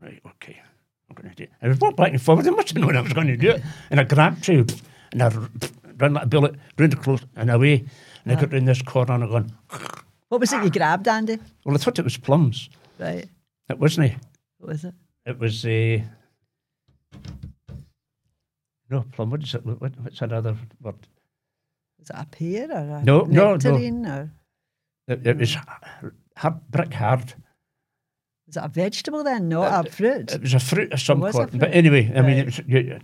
right, 0.01 0.21
okay, 0.25 0.61
I'm 1.09 1.15
going 1.15 1.29
to 1.29 1.35
do 1.35 1.43
it. 1.43 1.51
I 1.61 1.67
was 1.67 1.79
walking 1.79 1.95
back 1.95 2.11
and 2.11 2.21
forward, 2.21 2.47
I 2.47 2.51
must 2.51 2.69
have 2.69 2.77
known 2.77 2.95
I 2.95 3.01
was 3.01 3.13
going 3.13 3.27
to 3.27 3.37
do 3.37 3.51
it, 3.51 3.61
and 3.89 3.99
I 3.99 4.03
grabbed 4.03 4.43
two, 4.43 4.65
and 5.11 5.23
I 5.23 5.29
ran 5.97 6.13
like 6.13 6.23
a 6.23 6.27
bullet, 6.27 6.55
round 6.77 6.91
the 6.91 6.97
close 6.97 7.21
and 7.35 7.49
away, 7.49 7.85
and 8.23 8.31
I 8.37 8.39
got 8.39 8.51
round 8.53 8.67
this 8.67 8.81
corner 8.81 9.13
and 9.13 9.23
I 9.23 9.27
gone, 9.27 9.51
What 10.29 10.39
was 10.41 10.53
it 10.53 10.63
you 10.63 10.69
grabbed, 10.69 11.07
Andy? 11.07 11.37
well, 11.65 11.75
I 11.75 11.77
thought 11.79 11.99
it 11.99 12.03
was 12.03 12.17
plums. 12.17 12.69
Right. 12.99 13.27
It 13.69 13.79
wasn't. 13.79 14.11
Eh? 14.11 14.15
What 14.59 14.69
was 14.69 14.83
it? 14.83 14.93
It 15.25 15.39
was 15.39 15.65
a. 15.65 16.03
no, 18.89 19.05
plum. 19.11 19.29
What 19.31 19.43
is 19.43 19.53
it? 19.55 19.65
What, 19.65 19.79
what's 19.99 20.21
another 20.21 20.57
word? 20.81 20.95
Was 21.99 22.09
it 22.09 22.15
a 22.17 22.25
pear 22.25 22.71
or 22.71 22.97
a 22.97 23.03
No, 23.03 23.21
no, 23.21 23.55
no. 23.55 23.69
or 23.71 24.31
It, 25.07 25.25
it 25.27 25.37
was 25.37 25.57
hard, 26.37 26.69
brick 26.69 26.93
hard. 26.93 27.33
Was 28.49 28.57
it 28.57 28.63
a 28.63 28.67
vegetable 28.67 29.23
then, 29.23 29.47
not 29.47 29.71
uh, 29.71 29.87
a 29.87 29.91
fruit? 29.91 30.31
Uh, 30.31 30.35
it 30.35 30.41
was 30.41 30.53
a 30.53 30.59
fruit 30.59 30.91
of 30.91 30.99
some 30.99 31.21
oh, 31.21 31.27
was 31.27 31.35
sort. 31.35 31.57
But 31.57 31.71
anyway, 31.71 32.11
I 32.15 32.21
mean, 32.21 32.37
it 32.37 32.45
was. 32.45 32.59
You, 32.67 32.99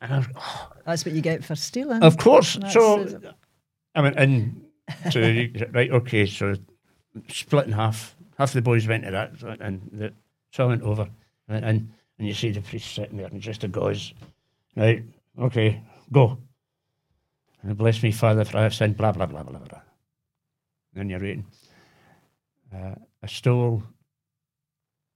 and 0.00 0.12
I 0.14 0.18
was, 0.18 0.26
oh, 0.36 0.72
That's 0.84 1.04
what 1.04 1.14
you 1.14 1.20
get 1.20 1.44
for 1.44 1.54
stealing. 1.54 2.02
of 2.02 2.16
course. 2.16 2.58
So 2.70 3.06
I 3.94 4.02
mean, 4.02 4.18
in 4.18 4.64
to 5.10 5.68
right. 5.72 5.90
Okay, 5.90 6.26
so 6.26 6.54
split 7.28 7.66
in 7.66 7.72
half. 7.72 8.16
Half 8.38 8.54
the 8.54 8.62
boys 8.62 8.88
went 8.88 9.04
to 9.04 9.10
that, 9.10 9.60
and 9.60 9.82
the, 9.92 10.12
so 10.50 10.64
I 10.64 10.66
went 10.68 10.82
over. 10.82 11.08
Went 11.48 11.64
in, 11.64 11.92
and 12.18 12.26
you 12.26 12.32
see 12.34 12.50
the 12.50 12.62
priest 12.62 12.94
sitting 12.94 13.18
there, 13.18 13.26
and 13.26 13.40
just 13.40 13.64
a 13.64 13.68
gauze. 13.68 14.14
Right. 14.76 15.04
Okay. 15.38 15.82
Go. 16.10 16.38
And 17.62 17.76
bless 17.76 18.02
me, 18.02 18.10
Father, 18.10 18.44
for 18.44 18.58
I 18.58 18.62
have 18.62 18.74
sinned. 18.74 18.96
Blah 18.96 19.12
blah 19.12 19.26
blah 19.26 19.42
blah 19.42 19.58
blah. 19.58 19.80
Then 20.94 21.10
you're 21.10 21.20
reading. 21.20 21.46
Uh, 22.74 22.94
I 23.22 23.26
stole 23.26 23.82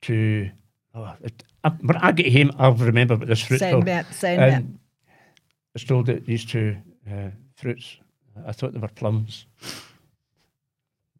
to. 0.06 0.50
Oh, 0.94 1.14
it, 1.22 1.44
I, 1.62 1.68
when 1.68 1.96
I 1.96 2.12
get 2.12 2.32
home, 2.32 2.52
I'll 2.58 2.74
remember 2.74 3.16
what 3.16 3.28
this 3.28 3.42
fruit 3.42 3.58
Send 3.58 3.72
called. 3.72 3.84
me 3.84 3.92
it, 3.92 4.06
send 4.12 4.40
me 4.40 4.46
it. 4.48 4.54
Um, 4.54 4.78
I 5.74 5.78
stole 5.78 6.02
the, 6.02 6.14
these 6.14 6.44
two 6.44 6.76
uh, 7.10 7.30
fruits. 7.54 7.98
I 8.46 8.52
thought 8.52 8.72
they 8.72 8.78
were 8.78 8.88
plums. 8.88 9.46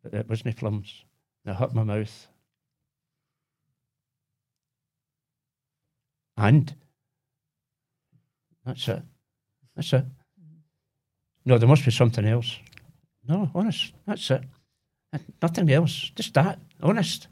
But 0.02 0.14
it 0.14 0.28
wasn't 0.28 0.56
plums. 0.56 1.04
They 1.44 1.52
hurt 1.52 1.74
my 1.74 1.82
mouth. 1.82 2.26
And 6.38 6.74
That's 8.66 8.88
it. 8.88 9.02
That's 9.76 9.92
it. 9.92 10.04
No, 11.44 11.56
there 11.58 11.68
must 11.68 11.84
be 11.84 11.92
something 11.92 12.26
else. 12.26 12.58
No, 13.28 13.50
honest. 13.54 13.92
That's 14.06 14.30
it. 14.30 14.42
Nothing 15.40 15.70
else. 15.70 16.10
Just 16.16 16.34
that. 16.34 16.58
Honest. 16.82 17.28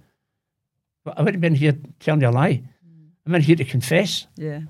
But 1.04 1.18
I 1.18 1.22
wouldn't 1.22 1.36
have 1.36 1.40
been 1.40 1.54
here 1.54 1.76
telling 2.00 2.22
you 2.22 2.28
a 2.28 2.30
lie. 2.30 2.62
Mm. 2.86 3.08
I'm 3.26 3.34
in 3.34 3.42
here 3.42 3.56
to 3.56 3.64
confess. 3.64 4.26
Yeah. 4.36 4.60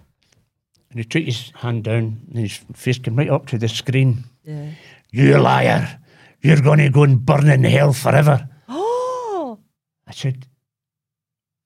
And 0.91 0.99
he 1.01 1.05
took 1.05 1.25
his 1.25 1.53
hand 1.57 1.85
down 1.85 2.21
and 2.29 2.39
his 2.39 2.61
face 2.75 2.99
came 2.99 3.17
right 3.17 3.31
up 3.31 3.47
to 3.47 3.59
the 3.59 3.69
screen. 3.69 4.25
Yeah. 4.45 4.71
You 5.11 5.39
liar. 5.39 6.01
You're 6.41 6.61
going 6.61 6.79
to 6.81 6.91
go 6.91 7.05
and 7.05 7.25
burn 7.25 7.49
in 7.49 7.65
hell 7.65 7.93
forever. 7.93 8.49
Oh. 8.69 9.59
I 10.07 10.13
said, 10.13 10.47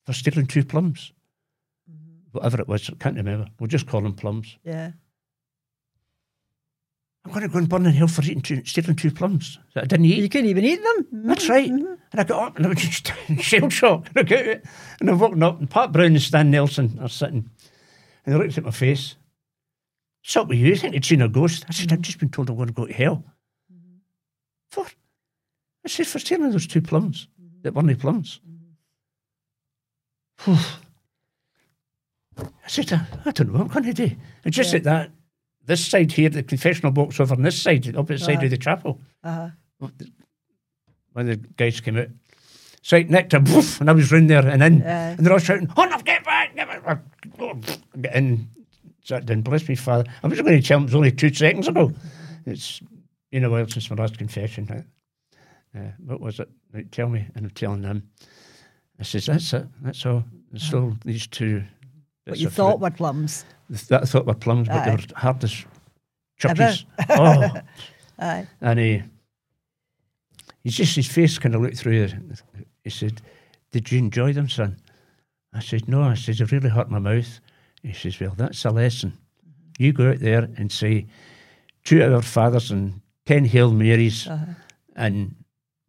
for 0.06 0.12
stealing 0.12 0.46
two 0.46 0.64
plums. 0.64 1.12
Mm-hmm. 1.90 2.30
Whatever 2.32 2.60
it 2.60 2.68
was, 2.68 2.88
I 2.88 2.94
can't 2.94 3.16
remember. 3.16 3.48
We'll 3.58 3.68
just 3.68 3.86
call 3.86 4.02
them 4.02 4.14
plums. 4.14 4.56
Yeah. 4.64 4.92
I'm 7.28 7.34
going 7.34 7.46
to 7.46 7.52
go 7.52 7.58
and 7.58 7.68
burn 7.68 7.84
in 7.84 7.92
hell 7.92 8.08
for 8.08 8.22
eating 8.22 8.40
two, 8.40 8.64
stealing 8.64 8.96
two 8.96 9.10
plums 9.10 9.58
that 9.74 9.84
I 9.84 9.86
didn't 9.86 10.06
eat. 10.06 10.22
You 10.22 10.30
couldn't 10.30 10.48
even 10.48 10.64
eat 10.64 10.82
them. 10.82 11.06
That's 11.12 11.46
right. 11.46 11.70
Mm-hmm. 11.70 11.94
And 12.12 12.20
I 12.20 12.24
got 12.24 12.42
up 12.42 12.56
and 12.56 12.64
I 12.64 12.70
was 12.70 12.78
just 12.78 13.12
in 13.28 13.38
shell 13.38 13.68
shock. 13.68 14.08
And 14.08 14.18
I 14.18 14.22
got 14.22 14.48
out 14.48 14.60
and 14.98 15.10
I'm 15.10 15.18
walking 15.18 15.42
up 15.42 15.58
and 15.58 15.68
Pat 15.70 15.92
Brown 15.92 16.06
and 16.06 16.22
Stan 16.22 16.50
Nelson 16.50 16.98
are 17.02 17.08
sitting. 17.10 17.50
And 18.24 18.34
they 18.34 18.38
looked 18.38 18.56
at 18.56 18.64
my 18.64 18.70
face. 18.70 19.16
What's 20.22 20.36
up 20.38 20.48
with 20.48 20.56
you? 20.56 20.68
You 20.68 20.76
think 20.76 20.94
you'd 20.94 21.04
seen 21.04 21.20
a 21.20 21.28
ghost? 21.28 21.66
I 21.68 21.72
said, 21.72 21.92
I've 21.92 22.00
just 22.00 22.18
been 22.18 22.30
told 22.30 22.48
I'm 22.48 22.56
going 22.56 22.68
to 22.68 22.72
go 22.72 22.86
to 22.86 22.94
hell. 22.94 23.22
Mm-hmm. 23.70 23.96
For? 24.70 24.86
I 25.84 25.88
said, 25.88 26.06
for 26.06 26.18
stealing 26.18 26.50
those 26.50 26.66
two 26.66 26.80
plums 26.80 27.28
mm-hmm. 27.38 27.60
that 27.60 27.74
weren't 27.74 27.98
plums. 27.98 28.40
Phew. 30.38 30.56
I 32.38 32.68
said, 32.68 32.90
I, 32.90 33.06
I 33.26 33.30
don't 33.32 33.48
know 33.48 33.58
what 33.58 33.62
I'm 33.62 33.68
going 33.68 33.94
to 33.94 34.08
do. 34.08 34.16
And 34.46 34.54
just 34.54 34.72
Yeah. 34.72 34.78
at 34.78 34.84
that, 34.84 35.10
this 35.68 35.86
side 35.86 36.10
here, 36.12 36.28
the 36.30 36.42
confessional 36.42 36.90
box 36.92 37.20
over 37.20 37.34
on 37.34 37.42
this 37.42 37.60
side, 37.62 37.84
the 37.84 37.96
opposite 37.98 38.24
side 38.24 38.36
Uh-huh. 38.38 38.44
of 38.46 38.50
the 38.50 38.56
chapel, 38.58 39.00
Uh-huh. 39.22 39.50
when 41.12 41.26
the 41.26 41.36
guys 41.36 41.80
came 41.80 41.96
out. 41.96 42.08
So 42.82 42.96
I 42.96 43.02
nicked 43.02 43.34
a 43.34 43.40
woof, 43.40 43.80
and 43.80 43.90
I 43.90 43.92
was 43.92 44.10
round 44.10 44.30
there 44.30 44.46
and 44.46 44.62
in, 44.62 44.78
Yeah. 44.78 45.10
and 45.10 45.18
they're 45.20 45.32
all 45.32 45.38
shouting, 45.38 45.66
"Hunter, 45.68 46.02
get 46.04 46.24
back!" 46.24 46.54
Get 46.54 46.68
back. 46.68 46.82
I- 46.86 47.42
oh, 47.42 47.54
Get 48.00 48.14
in. 48.14 48.48
Sat 49.04 49.26
down. 49.26 49.42
Bless 49.42 49.66
me, 49.68 49.74
Father. 49.74 50.04
I 50.22 50.26
was 50.26 50.40
going 50.40 50.60
to 50.60 50.66
tell 50.66 50.78
him 50.78 50.82
it 50.84 50.86
was 50.86 50.94
only 50.94 51.12
two 51.12 51.32
seconds 51.32 51.66
ago. 51.68 51.92
It's 52.46 52.80
been 53.30 53.44
a 53.44 53.50
while 53.50 53.66
since 53.68 53.88
my 53.90 53.96
last 53.96 54.18
confession. 54.18 54.68
Uh, 54.70 55.78
uh, 55.78 55.92
what 56.04 56.20
was 56.20 56.40
it? 56.40 56.48
Tell 56.92 57.08
me, 57.08 57.26
and 57.34 57.46
I'm 57.46 57.50
telling 57.50 57.82
them. 57.82 58.08
I 58.98 59.04
says, 59.04 59.26
"That's 59.26 59.52
it. 59.54 59.66
That's 59.82 60.04
all. 60.06 60.24
There's 60.50 60.62
still 60.64 60.96
these 61.04 61.26
two. 61.26 61.64
What 62.26 62.38
you 62.38 62.50
thought 62.50 62.80
were 62.80 62.90
plums. 62.90 63.44
That 63.68 64.02
I 64.02 64.04
thought 64.06 64.26
were 64.26 64.34
plums, 64.34 64.68
but 64.68 64.84
they 64.84 64.90
Aye. 64.92 64.94
were 64.96 65.02
hard 65.16 65.44
as 65.44 65.64
Ever. 66.44 66.54
chuckies. 66.62 66.84
oh, 67.10 67.60
Aye. 68.18 68.46
and 68.60 68.78
he, 68.78 69.02
he's 70.62 70.76
just 70.76 70.96
his 70.96 71.06
face 71.08 71.38
kind 71.38 71.54
of 71.54 71.60
looked 71.62 71.76
through 71.78 72.04
it. 72.04 72.14
He 72.84 72.90
said, 72.90 73.20
"Did 73.72 73.90
you 73.92 73.98
enjoy 73.98 74.32
them, 74.32 74.48
son?" 74.48 74.76
I 75.52 75.60
said, 75.60 75.88
"No." 75.88 76.02
I 76.02 76.14
said, 76.14 76.40
"It 76.40 76.52
really 76.52 76.68
hurt 76.70 76.90
my 76.90 76.98
mouth." 76.98 77.40
He 77.82 77.92
says, 77.92 78.18
"Well, 78.20 78.34
that's 78.36 78.64
a 78.64 78.70
lesson. 78.70 79.16
You 79.78 79.92
go 79.92 80.10
out 80.10 80.18
there 80.20 80.48
and 80.56 80.70
say 80.72 81.06
two 81.84 82.02
Our 82.02 82.22
Fathers 82.22 82.70
and 82.70 83.00
ten 83.26 83.44
Hail 83.44 83.72
Marys, 83.72 84.26
Uh-huh. 84.26 84.46
and 84.96 85.34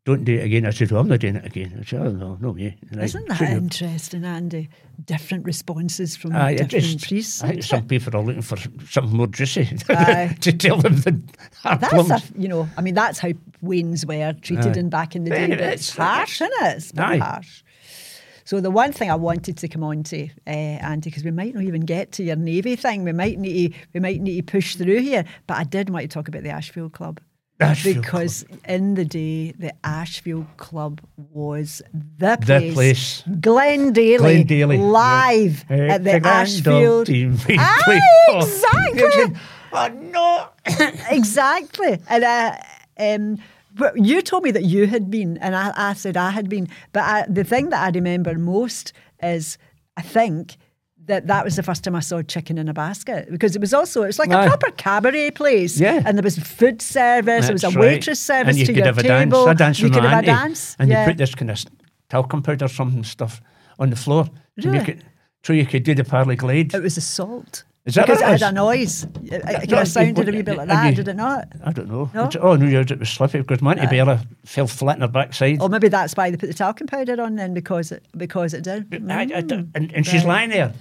don't 0.05 0.23
do 0.23 0.33
it 0.35 0.43
again." 0.45 0.65
I 0.65 0.71
said, 0.71 0.91
"Well, 0.91 1.01
I'm 1.01 1.07
not 1.07 1.19
doing 1.19 1.35
it 1.35 1.45
again." 1.45 1.77
I 1.79 1.83
said, 1.83 2.01
"Oh 2.01 2.11
no, 2.11 2.37
no 2.41 2.53
me." 2.53 2.75
Right, 2.93 3.05
Isn't 3.05 3.27
that 3.27 3.41
interesting, 3.41 4.25
Andy? 4.25 4.69
Different 5.05 5.45
responses 5.45 6.15
from 6.17 6.35
Aye, 6.35 6.55
different 6.55 6.83
just, 6.85 7.07
priests. 7.07 7.43
I 7.43 7.49
think 7.49 7.63
some 7.63 7.87
people 7.87 8.15
are 8.15 8.23
looking 8.23 8.41
for 8.41 8.57
something 8.85 9.15
more 9.15 9.27
juicy 9.27 9.65
to 9.77 10.51
tell 10.57 10.77
them 10.77 10.95
than 11.01 11.29
That's 11.63 12.09
a, 12.09 12.21
you 12.37 12.47
know, 12.47 12.67
I 12.77 12.81
mean, 12.81 12.95
that's 12.95 13.19
how 13.19 13.31
weans 13.61 14.05
were 14.05 14.33
treated 14.41 14.75
Aye. 14.77 14.79
in 14.79 14.89
back 14.89 15.15
in 15.15 15.23
the 15.23 15.31
day. 15.31 15.47
But 15.47 15.59
it's 15.61 15.91
it's- 15.93 15.97
harsh, 15.97 16.41
isn't 16.41 16.53
it? 16.63 16.77
It's 16.77 16.91
very 16.91 17.19
harsh. 17.19 17.63
So 18.45 18.59
the 18.59 18.71
one 18.71 18.91
thing 18.91 19.11
I 19.11 19.15
wanted 19.15 19.57
to 19.57 19.67
come 19.67 19.83
on 19.83 20.01
to, 20.05 20.27
uh, 20.47 20.49
Andy, 20.49 21.11
because 21.11 21.23
we 21.23 21.29
might 21.29 21.53
not 21.53 21.61
even 21.65 21.81
get 21.81 22.11
to 22.13 22.23
your 22.23 22.35
navy 22.35 22.75
thing, 22.75 23.03
we 23.03 23.11
might 23.11 23.37
need 23.37 23.73
to, 23.73 23.79
we 23.93 23.99
might 23.99 24.21
need 24.21 24.47
to 24.47 24.51
push 24.51 24.75
through 24.75 25.01
here. 25.01 25.23
But 25.45 25.57
I 25.57 25.63
did 25.65 25.91
want 25.91 26.01
to 26.01 26.07
talk 26.07 26.27
about 26.27 26.41
the 26.41 26.49
Ashfield 26.49 26.93
Club. 26.93 27.19
Ashfield 27.59 28.01
because 28.03 28.45
in 28.67 28.95
the 28.95 29.05
day, 29.05 29.51
the 29.51 29.73
Ashfield 29.83 30.47
Club 30.57 31.01
was 31.33 31.81
the 32.17 32.37
place. 32.41 32.67
The 32.69 32.73
place. 32.73 33.23
Glen 33.41 33.91
Daly, 33.93 34.17
Glen 34.17 34.45
Daly, 34.45 34.77
live 34.77 35.63
Hey, 35.67 35.89
at 35.89 36.03
the 36.03 36.11
big 36.11 36.25
ass 36.25 36.55
dog 36.61 36.75
Ashfield. 36.75 37.07
team. 37.07 37.37
Aye, 37.49 37.99
oh, 38.29 38.37
exactly. 38.37 39.35
Oh 39.71 39.87
no! 39.87 40.47
exactly. 41.11 41.99
And 42.07 42.23
uh, 42.23 42.55
um, 42.97 43.37
but 43.75 43.97
you 43.97 44.21
told 44.21 44.43
me 44.43 44.51
that 44.51 44.63
you 44.63 44.87
had 44.87 45.11
been, 45.11 45.37
and 45.37 45.55
I, 45.55 45.71
I 45.75 45.93
said 45.93 46.17
I 46.17 46.31
had 46.31 46.49
been. 46.49 46.67
But 46.93 47.03
I, 47.03 47.25
the 47.29 47.43
thing 47.43 47.69
that 47.69 47.83
I 47.83 47.89
remember 47.95 48.35
most 48.37 48.93
is, 49.21 49.57
I 49.97 50.01
think. 50.01 50.57
That, 51.09 51.25
that 51.27 51.43
was 51.43 51.55
the 51.55 51.63
first 51.63 51.83
time 51.83 51.95
I 51.95 52.01
saw 52.01 52.21
chicken 52.21 52.57
in 52.57 52.69
a 52.69 52.73
basket 52.73 53.21
because 53.31 53.55
it 53.57 53.61
was 53.61 53.73
also 53.73 54.03
it 54.03 54.07
was 54.13 54.19
like 54.19 54.31
Aye. 54.31 54.45
a 54.45 54.47
proper 54.47 54.71
cabaret 54.71 55.31
place 55.31 55.79
Yeah. 55.79 56.03
and 56.05 56.17
there 56.17 56.23
was 56.23 56.37
food 56.37 56.81
service 56.81 57.45
there 57.47 57.53
was 57.53 57.63
a 57.63 57.67
That's 57.67 57.75
right. 57.75 57.85
waitress 57.93 58.19
service 58.31 58.49
and 58.51 58.57
you 58.59 58.65
to 58.67 58.73
could 58.73 58.77
your 58.77 58.85
have 58.85 58.97
a 58.99 59.03
table 59.03 59.45
dance. 59.45 59.55
A 59.55 59.63
dance 59.63 59.79
you 59.79 59.89
could 59.89 60.03
have 60.05 60.23
a 60.23 60.25
dance 60.25 60.75
and 60.79 60.89
yeah. 60.89 61.01
you 61.03 61.09
put 61.11 61.17
this 61.17 61.33
kind 61.35 61.51
of 61.51 61.57
talcum 62.09 62.41
powder 62.43 62.65
or 62.65 62.69
something 62.69 63.03
stuff 63.03 63.41
on 63.79 63.89
the 63.89 63.95
floor 63.95 64.25
to 64.25 64.31
Really? 64.67 64.77
make 64.77 64.89
it 64.89 64.99
so 65.43 65.53
you 65.53 65.65
could 65.65 65.83
do 65.83 65.95
the 65.95 66.03
Palais 66.03 66.35
Glide. 66.35 66.73
it 66.75 66.83
was 66.83 66.95
the 66.95 67.01
salt 67.01 67.63
Is 67.89 67.95
that 67.95 68.05
because 68.05 68.21
it 68.21 68.25
it 68.25 68.41
had 68.41 68.41
a 68.43 68.51
noise 68.53 69.03
it, 69.03 69.33
it 69.33 69.69
kind 69.69 69.73
of 69.73 69.87
sounded 69.87 70.29
a 70.29 70.31
wee 70.31 70.41
bit 70.43 70.57
like 70.57 70.67
that 70.67 70.89
you- 70.89 70.95
did 70.95 71.07
it 71.07 71.15
not 71.15 71.47
I 71.65 71.71
don't 71.71 71.89
know. 71.89 72.09
No? 72.13 72.29
Oh, 72.39 72.55
no, 72.55 72.65
yours 72.65 72.91
it 72.91 72.99
was 72.99 73.09
slippy 73.09 73.39
because 73.39 73.61
my 73.61 73.73
auntie 73.73 73.87
Bella 73.87 74.21
fell 74.45 74.67
flat 74.67 74.95
in 74.97 75.01
her 75.01 75.07
backside. 75.07 75.61
or 75.61 75.69
maybe 75.69 75.87
that's 75.89 76.15
why 76.15 76.29
they 76.31 76.37
put 76.37 76.47
the 76.47 76.53
talcum 76.53 76.87
powder 76.87 77.21
on 77.21 77.35
then 77.35 77.53
because 77.53 77.91
it 77.91 78.05
because 78.15 78.53
it 78.53 78.63
did 78.63 79.09
I- 79.11 79.21
I 79.21 79.41
don't- 79.41 79.67
mm. 79.67 79.71
and, 79.75 79.93
and 79.93 80.05
she's 80.05 80.23
lying 80.23 80.51
there. 80.51 80.73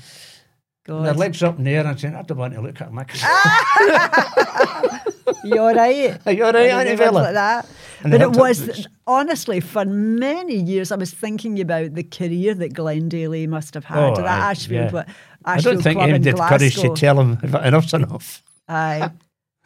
God. 0.89 1.05
Her 1.05 1.13
legs 1.15 1.43
up 1.43 1.59
in 1.59 1.65
the 1.65 1.73
air 1.73 1.87
and 1.87 2.01
saying, 2.01 2.15
I 2.15 2.23
don't 2.23 2.39
want 2.39 2.55
to 2.55 2.63
look 2.63 2.81
at 2.81 2.91
her. 2.91 3.07
Ah! 3.23 5.05
You're 5.45 5.75
right. 5.75 6.19
you 6.27 6.45
all 6.45 6.53
right, 6.53 6.71
Auntie 6.71 6.97
Bella? 6.97 7.19
Like 7.21 7.35
that. 7.35 7.69
And 8.03 8.13
But 8.13 8.23
it 8.23 8.31
was 8.31 8.87
honestly 9.07 9.61
for 9.61 9.85
many 9.85 10.55
years. 10.57 10.93
I 10.93 10.97
was 10.97 11.13
thinking 11.13 11.61
about 11.61 11.95
the 11.95 12.05
career 12.05 12.55
that 12.55 12.73
Glen 12.73 13.09
Daly 13.09 13.47
must 13.47 13.75
have 13.75 13.85
had. 13.85 13.99
Oh, 13.99 14.17
that 14.17 14.51
Ashfield, 14.51 14.85
yeah. 14.87 14.91
but 14.91 15.09
I 15.45 15.61
don't 15.61 15.83
think 15.83 16.01
anyone 16.01 16.23
did 16.23 16.37
courage 16.37 16.77
to 16.77 16.95
tell 16.95 17.21
him 17.21 17.39
enough's 17.43 17.95
enough. 17.95 18.43
Aye. 18.69 19.11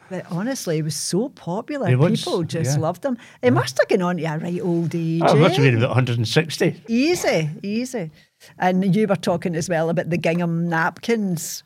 But 0.09 0.25
honestly, 0.29 0.77
it 0.77 0.83
was 0.83 0.95
so 0.95 1.29
popular. 1.29 1.97
Was, 1.97 2.23
People 2.23 2.43
just 2.43 2.75
yeah. 2.75 2.81
loved 2.81 3.03
him. 3.03 3.17
It 3.41 3.51
must 3.51 3.77
have 3.79 3.87
gone 3.87 4.01
on 4.01 4.17
to 4.17 4.23
a 4.23 4.37
right 4.37 4.61
old 4.61 4.93
age. 4.93 5.21
Oh, 5.25 5.35
it 5.35 5.39
must 5.39 5.55
have 5.55 5.63
been 5.63 5.77
about 5.77 5.89
160. 5.89 6.83
Easy, 6.87 7.49
easy. 7.63 8.11
And 8.59 8.95
you 8.95 9.07
were 9.07 9.15
talking 9.15 9.55
as 9.55 9.69
well 9.69 9.89
about 9.89 10.09
the 10.09 10.17
gingham 10.17 10.69
napkins. 10.69 11.63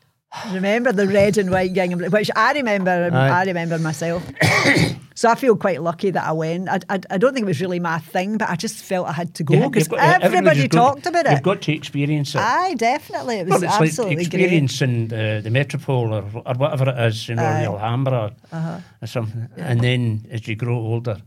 Remember 0.52 0.92
the 0.92 1.08
red 1.08 1.38
and 1.38 1.50
white 1.50 1.74
gingham, 1.74 2.00
which 2.12 2.30
I 2.36 2.52
remember. 2.54 3.10
Aye. 3.14 3.30
I 3.30 3.44
remember 3.46 3.80
myself. 3.80 4.24
so 5.16 5.30
I 5.30 5.36
feel 5.36 5.56
quite 5.56 5.82
lucky 5.82 6.12
that 6.12 6.24
I 6.24 6.34
went. 6.34 6.68
I, 6.70 6.80
I, 6.90 7.00
I 7.10 7.18
don't 7.18 7.34
think 7.34 7.46
it 7.46 7.48
was 7.48 7.62
really 7.62 7.80
my 7.80 8.00
thing, 8.00 8.38
but 8.38 8.50
I 8.50 8.56
just 8.58 8.84
felt 8.84 9.08
I 9.08 9.14
had 9.14 9.34
to 9.36 9.44
go 9.44 9.70
because 9.70 9.88
you've 9.88 10.00
everybody 10.00 10.68
talked 10.68 11.06
about 11.06 11.26
it. 11.26 11.32
You've 11.32 11.44
got 11.44 11.62
to 11.64 11.72
experience 11.74 12.36
it. 12.36 12.40
Aye, 12.40 12.76
definitely. 12.76 13.38
It 13.40 13.48
was 13.48 13.62
well, 13.62 13.72
like 13.72 13.82
absolutely 13.82 14.16
great. 14.16 14.28
experiencing 14.28 15.14
uh, 15.14 15.42
the 15.42 15.50
Metropole 15.50 16.14
or, 16.14 16.24
or 16.46 16.54
whatever 16.56 16.90
it 16.90 17.00
is, 17.08 17.30
you 17.30 17.36
know, 17.36 17.44
Aye. 17.46 17.62
the 17.62 17.68
Alhambra 17.70 18.36
Uh-huh. 18.52 18.80
or 19.02 19.08
something. 19.08 19.48
And 19.56 19.80
then 19.82 20.28
as 20.30 20.46
you 20.48 20.56
grow 20.56 20.76
older, 20.76 21.22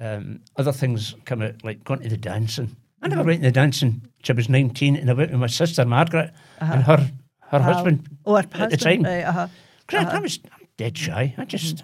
um, 0.00 0.40
other 0.56 0.72
things 0.72 1.14
come 1.26 1.42
out, 1.42 1.62
like 1.62 1.84
going 1.84 2.00
to 2.00 2.08
the 2.08 2.16
dancing. 2.16 2.74
I 3.02 3.08
never 3.08 3.22
went 3.24 3.40
to 3.42 3.48
the 3.48 3.52
dancing 3.52 4.02
till 4.22 4.34
I 4.34 4.38
was 4.38 4.48
19 4.48 4.96
and 4.96 5.08
I 5.10 5.12
went 5.12 5.30
with 5.30 5.40
my 5.40 5.46
sister 5.46 5.84
Margaret 5.84 6.32
and 6.60 6.82
her 6.82 7.10
her 7.50 7.58
Uh-huh. 7.58 7.72
husband 7.72 8.08
Oh, 8.26 8.32
her 8.34 8.38
at 8.40 8.50
the 8.50 8.58
husband, 8.58 8.80
time. 8.80 9.02
right, 9.04 9.24
uh-huh. 9.24 9.48
'Cause 9.86 10.04
I, 10.06 10.16
I 10.16 10.20
was 10.20 10.38
I'm 10.52 10.66
dead 10.76 10.96
shy. 10.96 11.34
I 11.36 11.44
just, 11.44 11.82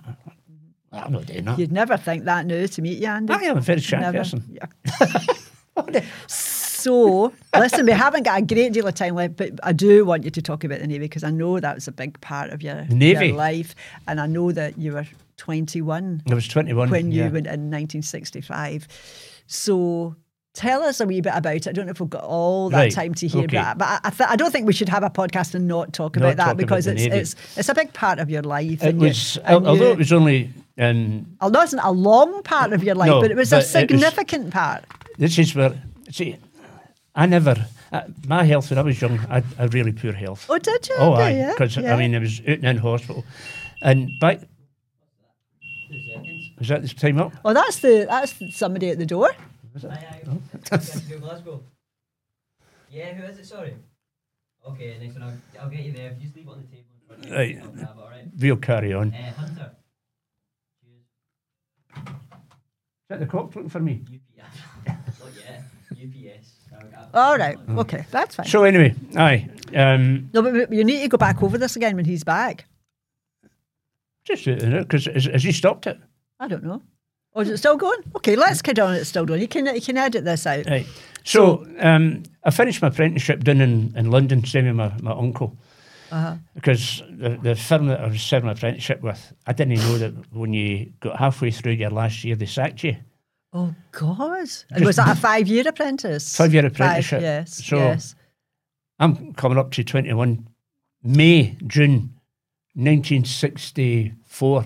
I'm 0.92 1.12
not 1.12 1.26
doing 1.26 1.44
that. 1.44 1.58
You'd 1.58 1.72
never 1.72 1.96
think 1.96 2.24
that 2.24 2.46
now 2.46 2.64
to 2.66 2.82
meet 2.82 2.98
you, 2.98 3.06
Andy. 3.08 3.32
I 3.32 3.38
am 3.50 3.58
a 3.58 3.60
very 3.60 3.80
shy 3.80 3.98
Never. 4.00 4.18
person. 4.18 4.44
Yeah. 4.48 6.04
so, 6.26 7.32
listen, 7.54 7.84
we 7.86 7.92
haven't 7.92 8.22
got 8.22 8.38
a 8.38 8.42
great 8.42 8.72
deal 8.72 8.86
of 8.86 8.94
time 8.94 9.14
left, 9.16 9.36
but 9.36 9.50
I 9.62 9.72
do 9.72 10.04
want 10.04 10.24
you 10.24 10.30
to 10.30 10.42
talk 10.42 10.64
about 10.64 10.80
the 10.80 10.86
Navy 10.86 11.00
because 11.04 11.24
I 11.24 11.30
know 11.30 11.58
that 11.60 11.74
was 11.74 11.88
a 11.88 11.92
big 11.92 12.18
part 12.20 12.50
of 12.50 12.62
your, 12.62 12.84
Navy? 12.88 13.26
your 13.28 13.36
life. 13.36 13.74
And 14.08 14.20
I 14.20 14.26
know 14.26 14.52
that 14.52 14.78
you 14.78 14.92
were 14.92 15.06
21 15.36 16.22
I 16.30 16.34
was 16.34 16.48
21. 16.48 16.90
when 16.90 17.12
you 17.12 17.22
went 17.24 17.46
in 17.46 17.70
1965. 17.70 18.88
So, 19.46 20.16
tell 20.57 20.82
us 20.82 21.00
a 21.00 21.07
wee 21.07 21.20
bit 21.20 21.32
about 21.34 21.54
it. 21.57 21.68
I 21.68 21.72
don't 21.72 21.86
know 21.86 21.90
if 21.92 22.00
we've 22.00 22.11
got 22.11 22.24
all 22.24 22.70
that 22.70 22.76
Right, 22.76 22.92
time 22.92 23.14
to 23.14 23.28
hear 23.28 23.44
okay. 23.44 23.57
about 23.59 23.76
it, 23.76 23.78
but 23.78 23.84
I, 23.88 24.00
I, 24.04 24.11
th- 24.11 24.28
I 24.30 24.36
don't 24.36 24.50
think 24.50 24.66
we 24.66 24.72
should 24.72 24.88
have 24.88 25.02
a 25.04 25.11
podcast 25.11 25.54
and 25.54 25.68
not 25.68 25.92
talk 25.92 26.16
Not 26.16 26.22
about 26.24 26.36
that 26.38 26.44
talk 26.46 26.57
because 26.57 26.86
the 26.86 26.92
it's, 26.96 27.34
it's 27.34 27.59
it's 27.59 27.68
a 27.68 27.74
big 27.74 27.92
part 27.92 28.18
of 28.18 28.30
your 28.30 28.42
life. 28.42 28.82
It 28.82 28.94
you- 28.96 29.00
was, 29.02 29.36
and 29.44 29.66
although 29.66 29.86
you- 29.88 29.92
it 29.92 29.98
was 29.98 30.12
only, 30.12 30.50
um, 30.78 31.26
although 31.40 31.61
it's 31.62 31.72
not 31.74 31.84
a 31.86 31.90
long 31.92 32.42
part 32.42 32.72
of 32.72 32.82
your 32.82 32.94
life, 32.94 33.09
No, 33.09 33.20
but 33.20 33.30
it 33.30 33.36
was 33.36 33.52
a 33.52 33.57
but 33.57 33.59
was- 33.62 33.70
significant 33.70 34.50
part. 34.50 34.84
this 35.18 35.38
is 35.38 35.54
where, 35.54 35.74
see, 36.11 36.36
I 37.14 37.26
never, 37.26 37.54
uh, 37.92 38.02
my 38.26 38.44
health 38.44 38.70
when 38.70 38.78
I 38.78 38.82
was 38.82 39.00
young, 39.00 39.18
I 39.30 39.40
had 39.59 39.72
really 39.74 39.92
poor 39.92 40.12
health. 40.12 40.46
Oh, 40.48 40.59
did 40.59 40.88
you? 40.88 40.94
Oh, 40.98 41.12
Okay, 41.14 41.22
aye, 41.22 41.30
yeah, 41.36 41.50
because 41.52 41.76
yeah. 41.76 41.94
I 41.94 41.98
mean, 41.98 42.14
I 42.14 42.18
was 42.18 42.40
out 42.40 42.46
and 42.48 42.64
in 42.64 42.76
hospital, 42.78 43.24
and 43.82 44.11
back. 44.20 44.40
Is 46.61 46.68
that 46.68 46.82
the 46.82 46.88
time 46.88 47.18
up? 47.20 47.32
Oh, 47.44 47.52
that's 47.52 47.78
the 47.80 48.07
that's 48.09 48.34
somebody 48.57 48.90
at 48.90 48.98
the 48.98 49.07
door. 49.07 49.30
Aye, 49.85 49.89
aye. 49.89 50.20
Get 50.70 50.81
to 50.83 51.01
go 51.11 51.18
Glasgow. 51.20 51.62
Yeah, 52.91 53.14
who 53.14 53.24
is 53.24 53.39
it? 53.39 53.47
Sorry. 53.47 53.74
Okay, 54.68 54.97
next 55.01 55.14
one. 55.14 55.22
I'll, 55.24 55.62
I'll 55.64 55.70
get 55.70 55.81
you 55.85 55.93
there. 55.93 56.11
If 56.11 56.18
you 56.18 56.24
just 56.24 56.37
leave 56.37 56.47
it 56.47 56.51
on 56.51 56.61
the 56.62 56.66
table 56.66 56.87
in 56.95 57.07
front 57.07 57.24
of 57.24 57.29
you. 57.31 57.37
Right. 57.37 57.59
I'll 57.62 57.68
grab 57.70 57.89
it, 57.91 58.01
alright? 58.01 58.24
We'll 58.39 58.57
carry 58.57 58.93
on. 58.95 59.09
Is 59.09 59.27
Uh, 59.27 59.33
Hunter. 59.41 59.70
that 63.09 63.20
the 63.20 63.27
clock 63.27 63.55
looking 63.55 63.68
for 63.70 63.81
me? 63.81 64.03
UPS. 64.12 64.59
Not 65.20 65.31
yet. 65.37 65.62
UPS. 65.93 66.51
I'll 66.72 66.81
grab 66.89 67.03
it. 67.03 67.14
All 67.14 67.39
right. 67.39 67.66
Mm. 67.66 67.79
Okay, 67.81 68.05
that's 68.11 68.35
fine. 68.37 68.47
So 68.47 68.64
anyway, 68.64 68.95
aye, 69.16 69.49
um, 69.74 70.29
No, 70.33 70.43
but 70.43 70.53
but 70.55 70.72
you 70.72 70.85
need 70.85 71.03
to 71.03 71.09
go 71.09 71.16
back 71.16 71.43
over 71.43 71.59
this 71.59 71.77
again 71.77 71.95
when 71.97 72.05
he's 72.05 72.24
back. 72.24 72.66
just 74.24 74.45
because 74.45 75.05
has, 75.07 75.24
has 75.27 75.43
he 75.45 75.53
stopped 75.53 75.87
it? 75.87 75.99
I 76.41 76.49
don't 76.49 76.64
know. 76.64 76.83
Oh, 77.37 77.43
is 77.43 77.51
it 77.51 77.59
still 77.59 77.76
going? 77.76 77.99
Okay, 78.16 78.34
let's 78.34 78.62
carry 78.62 78.80
on. 78.80 78.95
It's 78.95 79.11
still 79.11 79.26
going. 79.26 79.43
You 79.43 79.49
can 79.49 79.66
you 79.74 79.80
can 79.82 79.99
edit 79.99 80.24
this 80.24 80.47
out. 80.47 80.64
Right. 80.66 80.87
So, 81.22 81.66
um, 81.80 82.22
I 82.45 82.51
finished 82.51 82.80
my 82.80 82.89
apprenticeship 82.89 83.45
down 83.45 83.61
in, 83.61 83.93
in 83.97 84.11
London, 84.11 84.43
same 84.45 84.64
with 84.66 84.76
my, 84.76 84.93
my 85.03 85.11
uncle. 85.11 85.57
Uh-huh. 86.11 86.37
Because 86.55 87.03
the, 87.11 87.37
the 87.43 87.55
firm 87.57 87.89
that 87.89 88.01
I 88.01 88.07
was 88.07 88.22
serving 88.22 88.47
my 88.47 88.53
apprenticeship 88.53 89.03
with, 89.03 89.32
I 89.47 89.53
didn't 89.53 89.74
know 89.78 89.99
that 89.99 90.12
when 90.32 90.53
you 90.55 90.93
got 91.01 91.18
halfway 91.18 91.51
through 91.51 91.72
your 91.72 91.91
last 91.91 92.22
year, 92.24 92.37
they 92.37 92.47
sacked 92.47 92.84
you. 92.84 92.97
Oh 93.53 93.74
God! 93.93 94.49
And 94.70 94.84
was 94.84 94.97
that 94.97 95.09
a 95.09 95.20
five-year 95.20 95.64
apprentice? 95.68 96.37
Five-year 96.37 96.62
Five, 96.62 96.72
apprenticeship. 96.72 97.20
yes. 97.22 97.64
So- 97.66 97.76
yes. 97.76 98.14
I'm 98.99 99.34
coming 99.34 99.59
up 99.59 99.72
to 99.72 99.84
21, 99.84 100.49
May, 101.03 101.59
June 101.66 102.14
1964. 102.74 104.64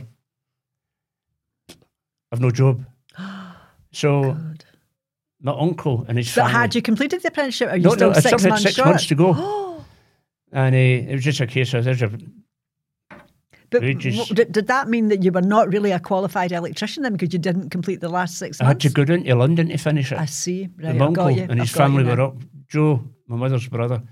I've 2.33 2.41
no 2.41 2.51
job. 2.51 2.85
So 3.93 4.23
God. 4.23 4.65
my 5.43 5.51
uncle 5.53 6.05
and 6.07 6.17
his 6.17 6.29
But 6.29 6.43
family. 6.43 6.53
had 6.53 6.75
you 6.77 6.83
completed 6.83 7.23
the 7.23 7.29
apprenticeship? 7.29 7.71
Are 7.71 7.77
you 7.77 7.83
no, 7.83 7.91
still 7.95 8.11
no, 8.11 8.17
I 8.17 8.21
six 8.21 8.43
had 8.43 8.49
months 8.51 8.63
six 8.63 8.75
short? 8.77 8.87
months 8.89 9.07
to 9.07 9.15
go. 9.17 9.33
and 10.53 10.75
uh, 10.77 10.79
it 10.79 11.13
was 11.13 11.25
just 11.25 11.41
a 11.41 11.47
case 11.49 11.75
of 11.75 11.83
there's 11.85 12.03
a 12.03 12.09
But 13.71 13.83
w- 13.83 14.25
did, 14.35 14.53
did 14.53 14.67
that 14.69 14.89
mean 14.89 15.09
that 15.09 15.25
you 15.25 15.33
were 15.33 15.43
not 15.43 15.73
really 15.73 15.91
a 15.91 15.99
qualified 15.99 16.53
electrician 16.53 17.03
then 17.03 17.15
because 17.15 17.33
you 17.33 17.41
didn't 17.41 17.71
complete 17.71 18.01
the 18.01 18.09
last 18.09 18.39
six 18.39 18.61
months? 18.61 18.61
I 18.61 18.67
had 18.67 18.81
to 18.81 18.91
go 18.91 19.05
down 19.05 19.25
to 19.25 19.35
London 19.35 19.69
to 19.71 19.77
finish 19.77 20.13
it. 20.13 20.19
I 20.19 20.27
see. 20.27 20.69
Right, 20.79 20.95
my 20.95 21.07
I've 21.07 21.09
uncle 21.09 21.27
and 21.27 21.39
his 21.39 21.49
I've 21.51 21.57
got 21.57 21.61
you 21.61 21.67
family 21.67 22.05
were 22.05 22.21
up. 22.21 22.37
Joe, 22.69 23.03
my 23.27 23.37
mother's 23.37 23.67
brother, 23.67 24.03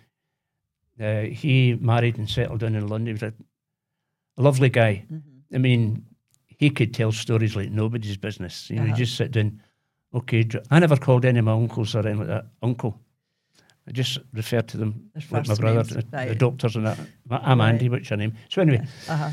uh, 1.01 1.21
he 1.23 1.79
married 1.81 2.19
and 2.19 2.29
settled 2.29 2.59
down 2.61 2.75
in 2.75 2.89
London. 2.89 3.16
He 3.16 3.25
was 3.25 3.33
a 3.33 4.43
lovely 4.43 4.71
guy. 4.71 5.05
Mm-hmm. 5.07 5.55
I 5.55 5.59
mean, 5.59 6.05
he 6.59 6.71
could 6.71 6.93
tell 6.93 7.13
stories 7.13 7.57
like 7.57 7.71
nobody's 7.71 8.17
business. 8.17 8.69
You 8.69 8.77
know, 8.77 8.83
Uh-huh. 8.83 8.91
you 8.91 8.97
just 9.05 9.17
sit 9.17 9.31
down. 9.31 9.61
Okay, 10.13 10.47
I 10.71 10.79
never 10.81 10.97
called 10.97 11.25
any 11.25 11.39
of 11.39 11.45
my 11.45 11.53
uncles 11.53 11.95
or 11.95 12.01
anything 12.01 12.19
like 12.19 12.29
that. 12.29 12.47
Uncle. 12.63 12.99
I 13.87 13.93
just 13.93 14.19
referred 14.35 14.69
to 14.69 14.77
them 14.77 15.11
like 15.31 15.49
my 15.49 15.55
brother, 15.55 15.75
names, 15.83 15.89
the, 16.11 16.27
the 16.29 16.35
doctors 16.35 16.77
and 16.77 16.87
that. 16.87 16.99
I'm 17.31 17.61
Right. 17.61 17.69
Andy, 17.71 17.89
what's 17.89 18.11
your 18.11 18.17
name? 18.19 18.35
So 18.51 18.61
anyway, 18.63 18.87
Uh-huh. 19.09 19.31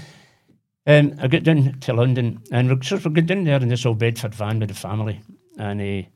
um, 0.87 1.13
I 1.19 1.27
got 1.27 1.43
down 1.43 1.77
to 1.81 1.93
London 1.93 2.41
and 2.51 2.69
we're, 2.69 2.81
so 2.81 2.95
we're 2.97 3.11
going 3.11 3.25
down 3.25 3.43
there 3.43 3.61
in 3.61 3.67
this 3.69 3.85
old 3.85 3.99
Bedford 3.99 4.33
van 4.35 4.59
with 4.59 4.69
the 4.69 4.75
family. 4.75 5.19
And 5.57 5.81
uh, 5.81 6.07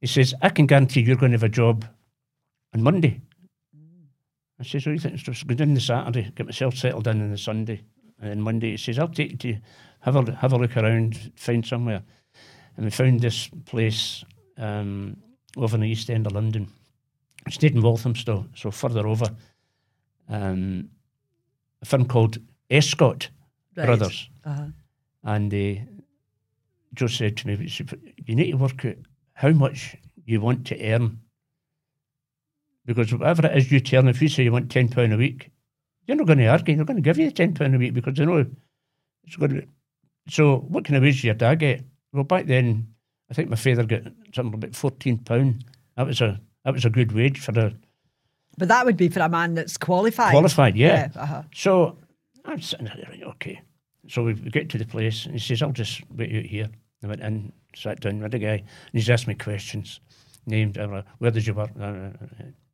he 0.00 0.06
says, 0.06 0.32
I 0.42 0.50
can 0.50 0.66
guarantee 0.66 1.00
you're 1.00 1.16
going 1.16 1.32
to 1.32 1.38
have 1.38 1.42
a 1.42 1.48
job 1.48 1.84
on 2.74 2.82
Monday. 2.82 3.20
I 4.58 4.62
says, 4.62 4.84
what 4.86 4.90
do 4.90 4.94
you 4.94 5.00
think? 5.00 5.18
So 5.18 5.32
go 5.46 5.54
down 5.54 5.74
the 5.74 5.80
Saturday, 5.80 6.30
get 6.34 6.46
myself 6.46 6.76
settled 6.76 7.06
in 7.08 7.20
on 7.22 7.30
the 7.30 7.38
Sunday. 7.38 7.80
And 8.20 8.30
then 8.30 8.40
Monday 8.42 8.72
he 8.72 8.76
says, 8.76 8.98
I'll 8.98 9.08
take 9.08 9.30
you 9.44 9.54
to 9.54 9.60
have 10.00 10.16
a, 10.16 10.32
have 10.36 10.52
a 10.52 10.58
look 10.58 10.76
around, 10.76 11.32
find 11.36 11.64
somewhere. 11.64 12.02
And 12.76 12.84
we 12.84 12.90
found 12.90 13.20
this 13.20 13.48
place 13.66 14.24
um, 14.56 15.16
over 15.56 15.76
in 15.76 15.82
the 15.82 15.88
east 15.88 16.10
end 16.10 16.26
of 16.26 16.32
London. 16.32 16.68
I 17.46 17.50
stayed 17.50 17.74
in 17.74 17.82
Walthamstow, 17.82 18.46
so 18.54 18.70
further 18.70 19.06
over. 19.06 19.26
Um, 20.28 20.90
a 21.82 21.86
firm 21.86 22.06
called 22.06 22.38
Escott 22.70 23.30
Right. 23.76 23.86
Brothers. 23.86 24.28
Uh-huh. 24.44 24.66
And 25.24 25.54
uh, 25.54 25.80
Joe 26.94 27.06
said 27.06 27.36
to 27.38 27.46
me, 27.46 27.70
you 28.26 28.34
need 28.34 28.50
to 28.52 28.56
work 28.56 28.84
out 28.84 28.96
how 29.34 29.50
much 29.50 29.96
you 30.24 30.40
want 30.40 30.66
to 30.68 30.92
earn. 30.92 31.18
Because 32.84 33.12
whatever 33.12 33.46
it 33.46 33.56
is 33.56 33.70
you 33.70 33.80
them, 33.80 34.08
if 34.08 34.20
you 34.20 34.28
say 34.28 34.42
you 34.42 34.52
want 34.52 34.68
£10 34.68 35.12
a 35.12 35.16
week, 35.16 35.50
you're 36.06 36.16
not 36.16 36.26
going 36.26 36.38
to 36.38 36.46
argue. 36.46 36.74
They're 36.74 36.84
going 36.84 36.96
to 36.96 37.02
give 37.02 37.18
you 37.18 37.30
£10 37.30 37.74
a 37.74 37.78
week 37.78 37.94
because 37.94 38.14
they 38.14 38.24
know 38.24 38.46
it's 39.24 39.36
going 39.36 39.50
to 39.50 39.60
be. 39.60 39.68
So, 40.28 40.58
what 40.68 40.84
kind 40.84 40.96
of 40.96 41.02
wage 41.02 41.16
did 41.16 41.24
your 41.24 41.34
dad 41.34 41.56
get? 41.56 41.82
Well, 42.12 42.24
back 42.24 42.46
then, 42.46 42.88
I 43.30 43.34
think 43.34 43.48
my 43.48 43.56
father 43.56 43.84
got 43.84 44.02
something 44.34 44.54
about 44.54 44.72
£14. 44.72 45.62
That 45.96 46.06
was 46.06 46.20
a 46.20 46.40
that 46.64 46.74
was 46.74 46.84
a 46.84 46.90
good 46.90 47.12
wage 47.12 47.40
for 47.40 47.58
a 47.58 47.72
But 48.58 48.68
that 48.68 48.84
would 48.84 48.96
be 48.96 49.08
for 49.08 49.20
a 49.20 49.28
man 49.28 49.54
that's 49.54 49.78
qualified. 49.78 50.32
qualified, 50.32 50.76
yeah. 50.76 51.08
uh-huh. 51.16 51.42
So 51.54 51.96
I'm 52.44 52.60
sitting 52.60 52.86
there, 52.86 52.96
right, 53.08 53.22
okay. 53.22 53.60
So 54.08 54.24
we 54.24 54.34
get 54.34 54.68
to 54.70 54.78
the 54.78 54.84
place, 54.84 55.24
and 55.24 55.34
he 55.34 55.40
says, 55.40 55.62
I'll 55.62 55.72
just 55.72 56.02
wait 56.10 56.34
out 56.34 56.44
here. 56.44 56.68
I 57.02 57.06
went 57.06 57.22
in, 57.22 57.52
sat 57.74 58.00
down 58.00 58.20
with 58.20 58.32
the 58.32 58.38
guy, 58.38 58.56
and 58.56 58.64
he's 58.92 59.08
asked 59.08 59.26
me 59.26 59.34
questions. 59.34 60.00
Named, 60.46 60.78
uh, 60.78 61.02
where 61.18 61.30
did 61.30 61.46
you 61.46 61.54
work? 61.54 61.70
Uh, 61.78 61.84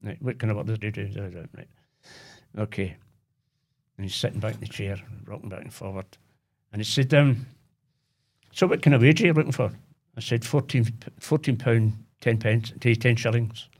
uh, 0.08 0.12
what 0.20 0.38
kind 0.38 0.50
of 0.50 0.56
work 0.56 0.66
did 0.66 0.96
you 0.96 1.08
do? 1.08 1.20
Right. 1.54 1.68
Okay. 2.58 2.96
And 3.98 4.04
he's 4.04 4.14
sitting 4.14 4.40
back 4.40 4.54
in 4.54 4.60
the 4.60 4.68
chair, 4.68 4.96
rocking 5.26 5.48
back 5.48 5.62
and 5.62 5.72
forward. 5.74 6.06
And 6.76 6.84
he 6.84 6.92
said, 6.92 7.14
um, 7.14 7.46
so 8.52 8.66
what 8.66 8.82
kind 8.82 8.94
of 8.94 9.00
wage 9.00 9.22
are 9.22 9.26
you 9.28 9.32
looking 9.32 9.50
for? 9.50 9.72
I 10.14 10.20
said, 10.20 10.44
14, 10.44 10.86
14 11.18 11.56
pound, 11.56 12.04
10 12.20 12.36
pence, 12.36 12.70
10 12.78 13.16
shillings. 13.16 13.70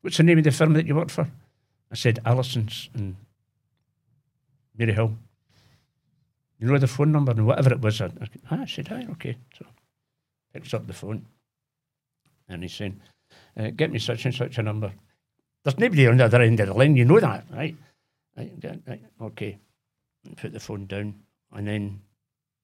What's 0.00 0.16
the 0.16 0.22
name 0.22 0.38
of 0.38 0.44
the 0.44 0.52
firm 0.52 0.72
that 0.72 0.86
you 0.86 0.94
work 0.94 1.10
for? 1.10 1.28
I 1.92 1.96
said, 1.96 2.18
Allison's 2.24 2.88
in 2.94 3.14
Maryhill. 4.78 5.14
You 6.58 6.68
know 6.68 6.78
the 6.78 6.86
phone 6.86 7.12
number 7.12 7.32
and 7.32 7.46
whatever 7.46 7.70
it 7.70 7.82
was. 7.82 8.00
I, 8.00 8.06
I, 8.06 8.28
ah, 8.52 8.64
said, 8.66 8.88
hi, 8.88 9.06
okay. 9.10 9.36
So 9.58 9.66
picks 10.54 10.72
up 10.72 10.86
the 10.86 10.94
phone 10.94 11.26
and 12.48 12.62
he's 12.62 12.72
saying, 12.72 12.98
uh, 13.54 13.68
get 13.76 13.92
me 13.92 13.98
such 13.98 14.24
and 14.24 14.34
such 14.34 14.56
a 14.56 14.62
number. 14.62 14.94
There's 15.62 15.78
nobody 15.78 16.06
on 16.06 16.16
the 16.16 16.24
other 16.24 16.40
end 16.40 16.58
of 16.60 16.68
the 16.68 16.74
line, 16.74 16.96
you 16.96 17.04
know 17.04 17.20
that, 17.20 17.44
right? 17.52 17.76
Right, 18.34 18.52
right, 18.64 18.80
right, 18.86 19.02
Put 20.36 20.52
the 20.52 20.60
phone 20.60 20.86
down 20.86 21.14
and 21.52 21.66
then 21.66 22.00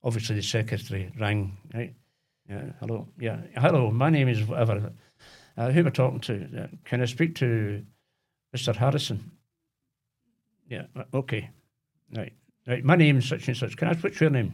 obviously 0.02 0.36
the 0.36 0.42
secretary 0.42 1.12
rang, 1.18 1.56
right? 1.74 1.94
Yeah, 2.48 2.62
hello, 2.80 3.08
yeah, 3.18 3.40
hello, 3.56 3.90
my 3.90 4.10
name 4.10 4.28
is 4.28 4.44
whatever. 4.44 4.92
Uh, 5.56 5.70
who 5.70 5.80
am 5.80 5.86
I 5.86 5.90
talking 5.90 6.20
to? 6.20 6.62
Uh, 6.62 6.66
can 6.84 7.00
I 7.00 7.06
speak 7.06 7.34
to 7.36 7.82
Mr. 8.54 8.76
Harrison? 8.76 9.30
Yeah, 10.68 10.84
okay. 11.14 11.50
Right, 12.14 12.32
right. 12.66 12.84
My 12.84 12.94
name's 12.94 13.28
such 13.28 13.48
and 13.48 13.56
such. 13.56 13.76
Can 13.76 13.88
I 13.88 13.94
put 13.94 14.20
your 14.20 14.30
name? 14.30 14.52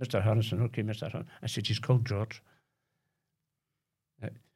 Mr. 0.00 0.22
Harrison. 0.22 0.62
Okay, 0.62 0.82
Mr. 0.82 1.00
Harrison. 1.10 1.26
I 1.42 1.46
said, 1.46 1.66
he's 1.66 1.78
called 1.78 2.06
George. 2.06 2.42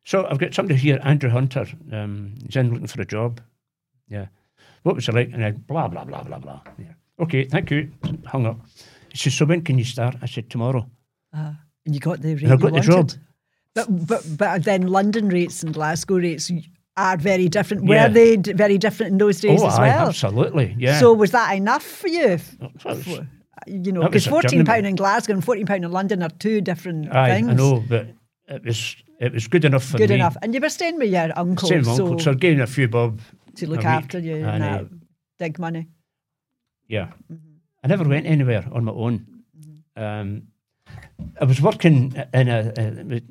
So 0.07 0.25
I've 0.31 0.39
got 0.39 0.55
somebody 0.55 0.79
here, 0.79 1.01
Andrew 1.03 1.31
Hunter. 1.31 1.67
Um, 1.91 2.35
he's 2.47 2.55
in 2.55 2.71
looking 2.71 2.87
for 2.87 3.03
a 3.03 3.05
job. 3.05 3.41
Yeah. 4.09 4.27
What 4.85 4.95
was 4.95 5.09
it 5.09 5.15
like? 5.17 5.31
And 5.33 5.45
I, 5.45 5.51
blah, 5.51 5.89
blah, 5.89 6.05
blah, 6.05 6.23
blah, 6.23 6.39
blah. 6.39 6.61
Yeah. 6.79 6.93
Okay, 7.21 7.45
thank 7.45 7.71
you. 7.71 7.91
Hung 8.27 8.47
up. 8.47 8.59
He 9.11 9.19
said, 9.19 9.33
so 9.33 9.45
when 9.47 9.63
can 9.63 9.79
you 9.79 9.85
start? 9.85 10.17
I 10.23 10.27
said, 10.27 10.51
tomorrow. 10.51 10.89
Uh-huh. 11.33 11.53
And 11.85 11.95
you 11.95 12.01
got 12.01 12.21
the 12.21 12.35
rate 12.35 12.43
And 12.43 12.53
I 12.53 12.57
got 12.57 12.73
the 12.73 12.81
job. 12.81 13.13
But, 13.75 14.07
but, 14.07 14.25
but 14.37 14.65
then 14.65 14.87
London 14.89 15.29
rates 15.29 15.63
and 15.63 15.73
Glasgow 15.73 16.17
rates 16.17 16.51
are 16.97 17.17
very 17.17 17.49
different. 17.49 17.85
Yeah. 17.85 18.09
Were 18.09 18.13
they 18.13 18.37
d- 18.37 18.53
very 18.53 18.79
different 18.79 19.13
in 19.13 19.19
those 19.19 19.41
days 19.41 19.63
oh, 19.63 19.69
as 19.69 19.79
aye, 19.79 19.89
well? 19.89 20.09
absolutely. 20.09 20.75
Yeah. 20.79 20.99
So 20.99 21.13
was 21.13 21.31
that 21.31 21.55
enough 21.55 21.83
for 21.85 22.09
you? 22.09 22.39
Was- 22.85 23.21
You 23.67 23.91
know, 23.91 24.03
because 24.03 24.27
fourteen 24.27 24.65
pound 24.65 24.87
in 24.87 24.95
Glasgow 24.95 25.33
and 25.33 25.43
fourteen 25.43 25.67
pound 25.67 25.83
in 25.83 25.91
London 25.91 26.23
are 26.23 26.29
two 26.29 26.61
different 26.61 27.13
aye, 27.13 27.31
things. 27.31 27.49
I 27.49 27.55
know, 27.55 27.83
but 27.89 28.07
it 28.49 28.63
was 28.65 28.95
it 29.19 29.33
was 29.33 29.49
good 29.49 29.65
enough 29.65 29.83
for 29.83 29.95
me. 29.97 29.99
Good 29.99 30.11
me. 30.11 30.17
enough. 30.17 30.37
And 30.43 30.55
you 30.55 30.61
were 30.61 30.69
staying 30.69 30.99
with 30.99 31.11
your 31.11 31.33
uncle, 31.37 31.69
Same 31.69 31.83
so 31.83 31.91
uncle, 31.93 32.19
so 32.19 32.35
getting 32.35 32.61
a 32.61 32.67
few 32.67 32.87
bob 32.87 33.21
to 33.57 33.67
look 33.67 33.85
after 33.85 34.19
you 34.21 34.37
and, 34.37 34.47
and, 34.47 34.63
uh, 34.63 34.69
that 34.69 34.89
dig 35.39 35.59
money. 35.59 35.89
Yeah. 36.89 37.07
Mm-hmm. 37.33 37.37
I 37.85 37.89
never 37.89 38.05
went 38.05 38.27
anywhere 38.27 38.65
on 38.73 38.85
my 38.85 38.93
own. 38.93 39.27
Um, 39.97 40.43
I 41.41 41.45
was 41.45 41.61
working 41.61 42.15
in 42.35 42.49
a, 42.49 42.73
a 42.79 43.05
with- 43.05 43.31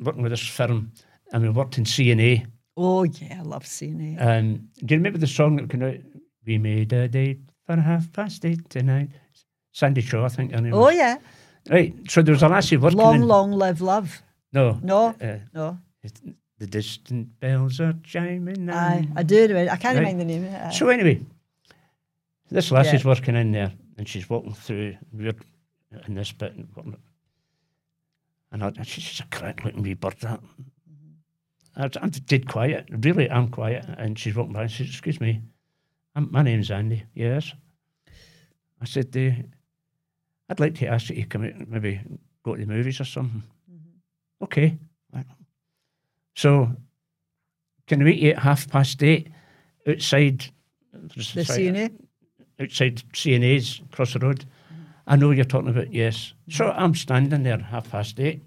working 0.00 0.22
with 0.22 0.32
this 0.32 0.46
firm, 0.46 0.92
and 1.32 1.42
we 1.42 1.48
worked 1.50 1.78
in 1.78 1.84
C&A. 1.84 2.44
Oh 2.76 3.02
yeah, 3.04 3.38
I 3.40 3.42
love 3.42 3.66
it. 3.66 4.16
And 4.18 4.68
do 4.84 4.94
you 4.94 4.98
remember 4.98 5.18
the 5.18 5.26
song 5.26 5.56
that 5.56 5.68
came 5.70 5.82
out? 5.82 5.96
We 6.46 6.58
made 6.58 6.92
a 6.92 7.08
date 7.08 7.40
for 7.66 7.76
half 7.76 8.12
past 8.12 8.44
eight 8.44 8.68
tonight. 8.70 9.10
Sandie 9.72 10.00
Shaw, 10.00 10.24
I 10.24 10.28
think. 10.28 10.52
name 10.52 10.72
oh 10.74 10.88
yeah, 10.90 11.18
Right. 11.68 11.94
So 12.08 12.22
there 12.22 12.32
was 12.32 12.42
a 12.42 12.48
lassie 12.48 12.76
working. 12.76 12.98
long, 12.98 13.14
in, 13.16 13.22
long 13.28 13.52
live 13.52 13.80
love. 13.80 14.22
No. 14.52 14.78
No, 14.82 15.14
Uh, 15.20 15.38
no. 15.52 15.78
The 16.58 16.66
distant 16.66 17.38
bells 17.38 17.78
are 17.80 17.94
chiming 18.02 18.66
now. 18.66 18.76
Aye, 18.76 19.08
I 19.14 19.22
do. 19.22 19.42
remember- 19.46 19.70
I 19.72 19.76
can't 19.76 19.96
Right. 19.98 20.06
remember 20.06 20.24
the 20.24 20.38
name 20.40 20.44
of 20.46 20.52
it. 20.70 20.72
So 20.74 20.88
anyway, 20.88 21.20
this 22.50 22.70
lassie's 22.70 23.04
Yeah. 23.04 23.10
working 23.10 23.36
in 23.36 23.52
there, 23.52 23.72
and 23.96 24.08
she's 24.08 24.28
walking 24.28 24.54
through. 24.54 24.96
We're 25.12 25.34
in 26.06 26.14
this 26.14 26.32
bit, 26.32 26.54
and, 26.54 26.96
and 28.52 28.64
I, 28.64 28.72
she's 28.82 29.04
just 29.04 29.20
a 29.20 29.26
crack 29.36 29.64
looking 29.64 29.82
wee 29.82 29.94
bird. 29.94 30.16
That 30.20 30.40
I, 31.76 31.90
I'm 32.00 32.10
dead 32.10 32.48
quiet. 32.48 32.88
Really, 32.90 33.30
I'm 33.30 33.48
quiet. 33.48 33.84
And 33.98 34.18
she's 34.18 34.34
walking 34.34 34.52
by. 34.52 34.62
and 34.62 34.70
She 34.70 34.84
says, 34.84 34.90
"Excuse 34.94 35.20
me, 35.20 35.42
I'm, 36.14 36.30
my 36.30 36.42
name's 36.42 36.70
Andy. 36.70 37.04
Yes." 37.14 37.52
I 38.80 38.84
said, 38.84 39.14
"I'd 40.48 40.60
like 40.60 40.74
to 40.76 40.86
ask 40.86 41.10
you 41.10 41.16
to 41.16 41.28
come 41.28 41.44
out, 41.44 41.54
and 41.54 41.68
maybe 41.68 42.00
go 42.42 42.54
to 42.54 42.60
the 42.60 42.66
movies 42.72 43.00
or 43.00 43.04
something." 43.04 43.42
Mm-hmm. 43.70 44.44
Okay. 44.44 44.78
So, 46.34 46.70
can 47.88 47.98
we 47.98 48.04
meet 48.04 48.20
you 48.20 48.30
at 48.30 48.38
half 48.38 48.68
past 48.70 49.02
eight 49.02 49.28
outside 49.88 50.44
The 50.92 51.44
C&A. 51.44 51.90
Outside 52.60 53.02
C&A's 53.14 53.80
across 53.92 54.12
the 54.14 54.18
road. 54.18 54.44
I 55.06 55.16
know 55.16 55.30
you're 55.30 55.44
talking 55.44 55.70
about, 55.70 55.92
yes. 55.92 56.34
So 56.50 56.70
I'm 56.70 56.94
standing 56.94 57.42
there 57.42 57.58
half 57.58 57.90
past 57.90 58.18
eight, 58.20 58.42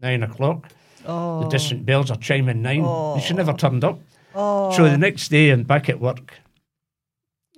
nine 0.00 0.22
o'clock. 0.22 0.68
Oh. 1.04 1.42
The 1.42 1.48
distant 1.48 1.84
bells 1.84 2.10
are 2.10 2.16
chiming 2.16 2.62
nine. 2.62 2.84
And 2.84 3.22
she 3.22 3.34
never 3.34 3.52
turned 3.52 3.84
up. 3.84 4.00
Oh. 4.34 4.72
So 4.72 4.84
the 4.84 4.98
next 4.98 5.28
day 5.28 5.50
I'm 5.50 5.62
back 5.62 5.88
at 5.88 6.00
work 6.00 6.34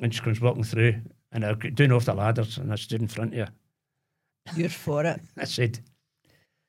and 0.03 0.15
she 0.15 0.21
comes 0.21 0.41
walking 0.41 0.65
through 0.65 1.01
and 1.33 1.45
I'm 1.45 1.59
doing 1.59 1.93
off 1.93 2.05
the 2.05 2.15
ladders 2.15 2.59
and 2.59 2.73
I 2.73 2.77
stood 2.77 3.01
in 3.01 3.09
front 3.09 3.35
of 3.35 3.49
her. 3.49 3.53
You're 4.57 4.69
for 4.69 5.05
it. 5.05 5.21
I 5.37 5.45
said, 5.45 5.81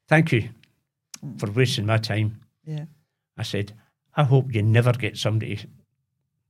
Thank 0.07 0.31
you 0.31 0.49
for 1.37 1.51
wasting 1.51 1.85
my 1.85 1.97
time. 1.97 2.41
Yeah. 2.65 2.85
I 3.37 3.43
said, 3.43 3.73
I 4.15 4.23
hope 4.23 4.53
you 4.53 4.63
never 4.63 4.91
get 4.91 5.17
somebody. 5.17 5.59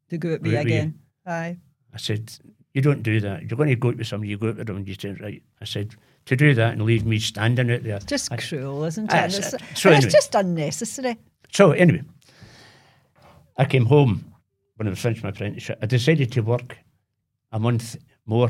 To 0.10 0.18
go 0.18 0.34
at 0.34 0.42
me 0.42 0.56
again. 0.56 1.00
Aye. 1.26 1.58
I 1.94 1.98
said, 1.98 2.32
You 2.80 2.84
don't 2.84 3.04
do 3.04 3.20
that. 3.20 3.42
You're 3.42 3.58
going 3.58 3.68
to 3.68 3.76
go 3.76 3.90
out 3.90 3.98
with 3.98 4.08
somebody, 4.08 4.30
you 4.30 4.38
go 4.38 4.48
out 4.48 4.56
with 4.56 4.68
them 4.68 4.78
and 4.78 4.88
you 4.88 4.96
say, 4.96 5.12
Right. 5.20 5.44
I 5.60 5.66
said, 5.66 5.96
To 6.28 6.36
do 6.38 6.54
that 6.54 6.72
and 6.72 6.82
leave 6.84 7.06
me 7.06 7.20
standing 7.20 7.70
out 7.70 7.84
there. 7.84 8.00
Just 8.00 8.32
I- 8.32 8.38
cruel, 8.38 8.86
isn't 8.86 9.12
it? 9.12 9.14
And 9.14 9.34
it's, 9.34 9.50
so 9.50 9.58
it's 9.70 9.86
anyway. 9.86 10.10
just 10.10 10.34
unnecessary. 10.34 11.18
So 11.52 11.72
anyway, 11.72 12.04
I 13.58 13.66
came 13.66 13.86
home 13.86 14.34
when 14.78 14.88
I 14.88 14.96
finished 14.96 15.24
my 15.24 15.30
apprenticeship. 15.32 15.78
I 15.82 15.88
decided 15.88 16.32
to 16.32 16.42
work 16.42 16.78
a 17.52 17.60
month 17.60 17.98
more 18.26 18.50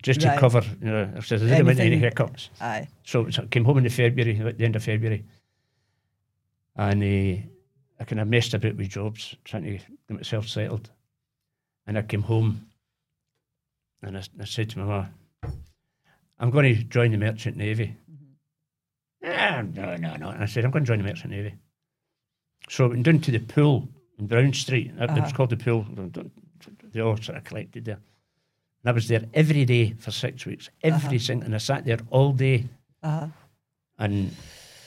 just 0.00 0.22
Right. 0.22 0.34
to 0.34 0.38
cover, 0.40 0.62
you 0.80 0.86
know, 0.92 1.12
if 1.16 1.28
there's 1.28 1.42
any, 1.42 1.80
any 1.80 1.98
hiccups. 1.98 2.50
Aye. 2.60 2.86
So, 3.02 3.28
so 3.30 3.42
I 3.42 3.46
came 3.46 3.64
home 3.64 3.78
in 3.78 3.84
the 3.84 3.90
February, 3.90 4.38
at 4.48 4.58
the 4.58 4.64
end 4.64 4.76
of 4.76 4.84
February, 4.84 5.24
and 6.76 7.02
uh, 7.02 7.42
I 7.98 8.04
kind 8.04 8.20
of 8.20 8.28
messed 8.28 8.54
about 8.54 8.76
with 8.76 8.90
jobs, 8.90 9.34
trying 9.42 9.64
to 9.64 9.70
get 9.72 9.82
myself 10.08 10.46
settled. 10.46 10.88
And 11.88 11.98
I 11.98 12.02
came 12.02 12.22
home, 12.22 12.68
and 14.02 14.16
I, 14.16 14.22
I 14.40 14.44
said 14.44 14.70
to 14.70 14.78
my 14.78 14.84
mum, 14.84 15.08
"I'm 16.38 16.50
going 16.50 16.74
to 16.74 16.82
join 16.84 17.10
the 17.12 17.18
Merchant 17.18 17.56
Navy." 17.56 17.96
Ah, 19.24 19.62
no, 19.74 19.96
no, 19.96 20.16
no. 20.16 20.28
And 20.30 20.42
I 20.42 20.46
said, 20.46 20.64
"I'm 20.64 20.70
going 20.70 20.84
to 20.84 20.88
join 20.88 20.98
the 20.98 21.04
Merchant 21.04 21.30
Navy." 21.32 21.54
So 22.68 22.84
I 22.86 22.88
went 22.88 23.02
down 23.04 23.20
to 23.20 23.30
the 23.30 23.38
pool 23.40 23.88
in 24.18 24.26
Brown 24.26 24.52
Street. 24.52 24.88
It 24.88 24.98
was 24.98 25.10
Uh-huh. 25.10 25.30
called 25.36 25.50
the 25.50 25.56
pool. 25.56 25.86
They 26.92 27.00
all 27.00 27.16
sort 27.16 27.38
of 27.38 27.44
collected 27.44 27.84
there. 27.84 27.98
And 28.82 28.90
I 28.90 28.92
was 28.92 29.08
there 29.08 29.24
every 29.34 29.64
day 29.64 29.92
for 29.98 30.10
six 30.10 30.46
weeks, 30.46 30.70
every 30.82 31.18
single, 31.18 31.46
and 31.46 31.54
I 31.54 31.58
sat 31.58 31.84
there 31.84 31.98
all 32.10 32.32
day. 32.32 32.66
Uh-huh. 33.02 33.26
And 33.98 34.34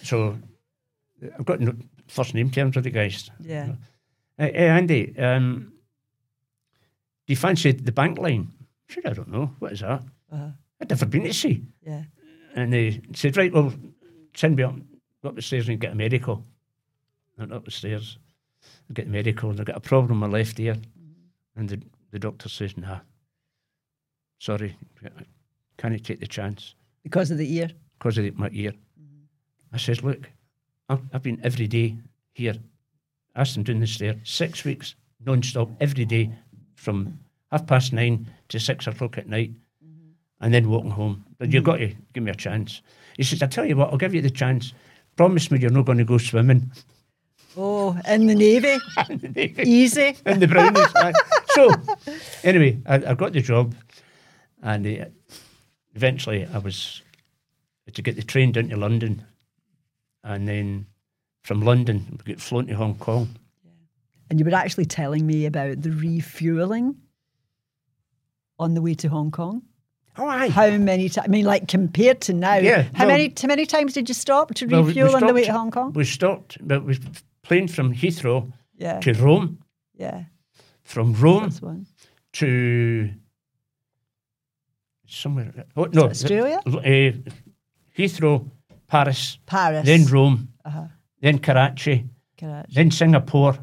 so 0.04 0.38
I've 1.38 1.46
got 1.46 1.60
no 1.60 1.74
first 2.08 2.34
name 2.34 2.50
terms 2.52 2.76
with 2.76 2.86
the 2.86 2.90
guys. 2.92 3.30
Yeah. 3.40 3.74
Hey, 4.38 4.52
hey 4.54 4.68
Andy, 4.70 5.18
um, 5.20 5.74
do 7.28 7.34
you 7.34 7.36
fancy 7.38 7.72
the 7.72 7.92
bank 7.92 8.18
line? 8.18 8.48
Said, 8.90 9.06
I 9.06 9.14
don't 9.14 9.30
know. 9.32 9.52
What 9.60 9.72
is 9.72 9.80
that? 9.82 10.04
Uh-huh. 10.32 10.50
I'd 10.82 10.90
never 10.90 11.06
been 11.06 11.24
to 11.24 11.34
sea. 11.34 11.64
Yeah. 11.86 12.04
And 12.56 12.72
they 12.74 13.02
said, 13.14 13.38
right, 13.38 13.52
well, 13.52 13.74
send 14.36 14.56
me 14.56 14.64
up, 14.64 14.76
go 15.22 15.30
up 15.30 15.36
the 15.36 15.42
stairs 15.42 15.70
and 15.70 15.80
get 15.80 15.94
a 15.94 15.96
medical. 15.96 16.44
I 17.38 17.42
went 17.42 17.54
up 17.54 17.66
the 17.66 17.72
stairs, 17.72 18.18
I 18.90 18.94
get 18.94 19.06
the 19.06 19.12
medical, 19.12 19.50
and 19.50 19.60
I 19.60 19.64
got 19.64 19.78
a 19.78 19.80
problem 19.82 20.20
with 20.20 20.30
my 20.30 20.38
left 20.38 20.60
ear. 20.60 20.76
And 21.56 21.70
the, 21.70 21.82
the 22.12 22.20
doctor 22.20 22.50
says, 22.50 22.78
nah, 22.78 23.00
sorry, 24.40 24.78
can't 25.78 26.04
take 26.06 26.20
the 26.20 26.28
chance 26.28 26.76
Because 27.04 27.32
of 27.32 27.38
the 27.38 27.52
ear. 27.56 27.70
because 27.98 28.18
of 28.18 28.38
my 28.38 28.50
ear. 28.52 28.74
I 29.72 29.78
says, 29.78 30.04
look, 30.04 30.30
I've, 30.90 31.02
I've 31.14 31.24
been 31.24 31.40
every 31.44 31.68
day 31.68 31.98
here. 32.34 32.56
Them 33.36 33.64
down 33.64 33.80
the 33.80 33.88
stair, 33.88 34.16
six 34.24 34.64
weeks 34.64 34.94
non-stop, 35.26 35.70
every 35.80 36.06
day 36.06 36.30
from 36.76 37.18
half 37.54 37.68
past 37.68 37.94
nine 37.94 38.28
to 38.50 38.60
six 38.60 38.88
o'clock 38.88 39.18
at 39.20 39.30
night, 39.30 39.52
and 40.42 40.54
then 40.54 40.70
walking 40.70 40.90
home. 40.90 41.24
But 41.38 41.54
you've 41.54 41.64
got 41.64 41.78
to 41.78 41.94
give 42.14 42.24
me 42.24 42.32
a 42.32 42.36
chance. 42.36 42.82
He 43.16 43.24
says, 43.24 43.44
I 43.44 43.48
tell 43.48 43.64
you 43.64 43.78
what, 43.78 43.92
I'll 43.92 43.98
give 43.98 44.16
you 44.16 44.22
the 44.22 44.32
chance. 44.32 44.74
Promise 45.16 45.52
me 45.52 45.60
you're 45.60 45.70
not 45.70 45.86
going 45.86 46.00
to 46.00 46.04
go 46.04 46.18
swimming. 46.18 46.72
Oh, 47.56 47.96
in 48.10 48.26
the 48.26 48.34
Navy. 48.34 48.78
Easy. 49.64 50.18
in 50.26 50.40
the 50.40 50.48
brownies. 50.48 50.88
so, 51.52 51.72
anyway, 52.44 52.80
I, 52.88 53.12
I 53.12 53.14
got 53.14 53.34
the 53.34 53.42
job, 53.42 53.76
and 54.64 54.88
uh, 54.88 55.06
eventually 55.94 56.48
I 56.52 56.58
was 56.58 57.04
to 57.94 58.02
get 58.02 58.16
the 58.16 58.24
train 58.24 58.52
down 58.52 58.70
to 58.70 58.78
London, 58.78 59.24
and 60.24 60.48
then 60.48 60.88
from 61.44 61.62
London 61.62 62.20
we 62.26 62.34
got 62.34 62.42
flown 62.42 62.66
to 62.66 62.74
Hong 62.74 62.96
Kong. 62.96 63.30
And 64.32 64.40
you 64.40 64.46
were 64.46 64.56
actually 64.56 64.86
telling 64.86 65.28
me 65.28 65.46
about 65.46 65.84
the 65.84 65.92
refueling 65.92 66.96
on 68.64 68.74
the 68.74 68.82
way 68.82 68.94
to 68.96 69.08
Hong 69.10 69.32
Kong. 69.32 69.62
Oh, 70.18 70.28
aye. 70.28 70.50
How 70.50 70.70
many 70.78 71.10
times? 71.10 71.28
I 71.28 71.32
mean, 71.32 71.46
like 71.46 71.68
compared 71.68 72.22
to 72.22 72.34
now, 72.34 72.56
Yeah, 72.56 72.84
how 72.94 73.06
well- 73.06 73.18
many? 73.18 73.34
How 73.42 73.48
many 73.48 73.66
times 73.66 73.94
did 73.94 74.08
you 74.10 74.16
stop 74.16 74.54
to 74.56 74.66
Well, 74.68 74.82
we- 74.82 74.94
we 74.94 75.02
refuel 75.02 75.16
on 75.16 75.28
the 75.28 75.34
way 75.34 75.46
to 75.46 75.52
Hong 75.54 75.72
Kong? 75.72 75.94
We 75.94 76.06
stopped, 76.06 76.58
but 76.62 76.84
we 76.86 76.98
plane 77.42 77.68
from 77.68 77.94
Heathrow 77.94 78.52
Yeah, 78.78 79.00
to 79.00 79.14
Rome, 79.14 79.58
yeah, 79.96 80.24
from 80.84 81.14
Rome 81.14 81.50
to 82.34 83.10
somewhere. 85.08 85.66
Oh, 85.76 85.86
no, 85.92 86.04
Australia? 86.10 86.60
Uh, 86.66 87.12
Heathrow, 87.98 88.50
Paris, 88.88 89.38
Paris, 89.46 89.86
then 89.86 90.06
Rome, 90.06 90.50
uh-huh. 90.66 90.88
then 91.22 91.40
Karachi, 91.40 92.06
Karachi. 92.38 92.74
then 92.74 92.92
Singapore, 92.92 93.58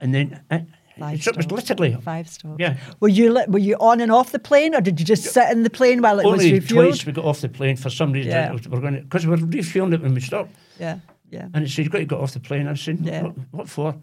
and 0.00 0.14
then 0.14 0.40
uh, 0.50 0.60
Five 1.00 1.22
so 1.22 1.30
it 1.30 1.36
was 1.36 1.44
stops. 1.46 1.68
literally 1.70 1.96
Five 2.02 2.28
stops. 2.28 2.56
yeah. 2.58 2.76
Were 3.00 3.08
you 3.08 3.32
li- 3.32 3.44
were 3.48 3.58
you 3.58 3.76
on 3.80 4.00
and 4.00 4.12
off 4.12 4.30
the 4.32 4.38
plane, 4.38 4.74
or 4.74 4.80
did 4.80 5.00
you 5.00 5.06
just 5.06 5.24
sit 5.24 5.50
in 5.50 5.62
the 5.64 5.70
plane 5.70 6.00
while 6.02 6.18
it 6.20 6.24
was 6.26 6.34
Only 6.44 6.60
refueled? 6.60 6.68
twice 6.88 7.06
we 7.06 7.12
got 7.12 7.24
off 7.24 7.40
the 7.40 7.48
plane 7.48 7.76
for 7.76 7.90
some 7.90 8.12
reason. 8.12 8.30
Yeah. 8.32 8.52
We're 8.52 8.80
going 8.80 9.02
because 9.02 9.26
we 9.26 9.30
were 9.34 9.46
refueling 9.46 9.92
it 9.94 10.02
when 10.02 10.14
we 10.14 10.20
stopped, 10.20 10.52
Yeah, 10.78 10.98
yeah. 11.30 11.48
and 11.54 11.64
it 11.64 11.68
said 11.70 11.84
you've 11.84 11.92
got 11.92 11.98
to 11.98 12.04
get 12.04 12.18
off 12.18 12.32
the 12.32 12.40
plane. 12.40 12.68
I 12.68 12.74
said, 12.74 13.00
Yeah. 13.00 13.22
what, 13.22 13.34
what 13.50 13.68
for? 13.68 13.94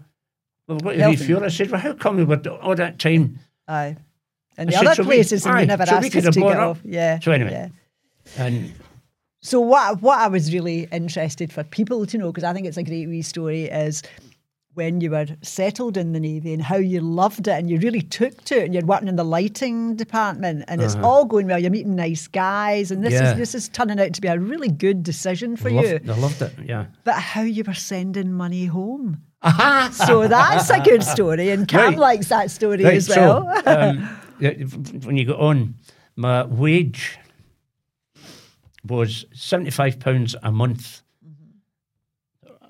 Well, 0.68 0.78
we've 0.78 0.82
got 0.84 0.91
to 0.93 0.98
Health- 1.00 1.20
refuel. 1.22 1.43
I 1.45 1.48
said, 1.48 1.72
well, 1.72 1.80
how 1.80 1.93
come 1.93 2.18
we 2.18 2.26
were 2.26 2.41
all 2.62 2.76
that 2.76 3.00
time? 3.00 3.39
Aye. 3.68 3.95
And 4.58 4.70
I 4.70 4.72
the 4.72 4.78
said, 4.78 4.86
other 4.88 4.95
so 4.95 5.04
we- 5.04 5.08
places, 5.08 5.45
and 5.45 5.56
aye, 5.56 5.62
you 5.62 5.68
never 5.68 5.86
so 5.86 5.95
asked 5.95 6.16
us 6.16 6.24
to 6.34 6.39
bought 6.41 6.50
get 6.54 6.60
up. 6.60 6.70
off. 6.72 6.80
Yeah. 6.84 7.20
So 7.20 7.32
anyway. 7.32 7.52
yeah. 7.52 7.70
And 8.43 8.74
So 9.41 9.62
what 9.62 10.02
what 10.02 10.18
I 10.20 10.28
was 10.28 10.52
really 10.52 10.88
interested 10.91 11.54
for 11.54 11.64
people 11.64 12.06
to 12.08 12.18
know, 12.18 12.32
because 12.32 12.43
I 12.43 12.54
think 12.54 12.66
it's 12.66 12.76
a 12.78 12.84
great 12.84 13.08
wee 13.08 13.22
story, 13.22 13.66
is 13.66 14.02
when 14.78 15.01
you 15.01 15.09
were 15.09 15.25
settled 15.41 15.97
in 15.97 16.13
the 16.13 16.19
Navy 16.19 16.53
and 16.53 16.61
how 16.61 16.75
you 16.78 17.01
loved 17.01 17.47
it 17.47 17.53
and 17.53 17.67
you 17.67 17.80
really 17.80 18.01
took 18.01 18.43
to 18.45 18.59
it 18.59 18.65
and 18.65 18.73
you're 18.75 18.86
working 18.86 19.07
in 19.07 19.15
the 19.15 19.23
lighting 19.23 19.95
department 19.95 20.63
and 20.67 20.82
it's 20.84 20.95
all 20.97 21.25
going 21.25 21.47
well, 21.47 21.57
you're 21.57 21.71
meeting 21.71 21.95
nice 21.95 22.28
guys 22.28 22.91
and 22.91 23.03
this 23.03 23.15
Uh-huh. 23.15 23.23
Yeah. 23.25 23.32
is 23.32 23.38
this 23.38 23.55
is 23.55 23.69
turning 23.69 23.99
out 23.99 24.13
to 24.13 24.21
be 24.21 24.28
a 24.28 24.39
really 24.39 24.69
good 24.69 25.01
decision 25.01 25.57
for 25.57 25.71
loved, 25.71 25.88
you. 26.05 26.13
I 26.13 26.17
loved 26.17 26.41
it. 26.43 26.53
Yeah. 26.63 26.86
But 27.03 27.15
how 27.15 27.41
you 27.41 27.63
were 27.65 27.73
sending 27.73 28.32
money 28.32 28.65
home. 28.67 29.23
so 29.91 30.28
that's 30.28 30.69
a 30.69 30.80
good 30.82 31.01
story 31.03 31.49
and 31.49 31.67
Cam 31.67 31.80
Right. 31.93 31.97
likes 31.97 32.30
that 32.30 32.51
story 32.51 32.84
Right, 32.84 32.93
as 32.97 33.09
well. 33.09 33.51
so 33.65 33.71
um, 33.71 33.97
when 35.05 35.17
you 35.17 35.25
got 35.25 35.39
on, 35.39 35.73
my 36.15 36.43
wage 36.45 37.17
was 38.86 39.25
seventy-five 39.34 39.99
pounds 39.99 40.36
a 40.43 40.51
month. 40.51 41.01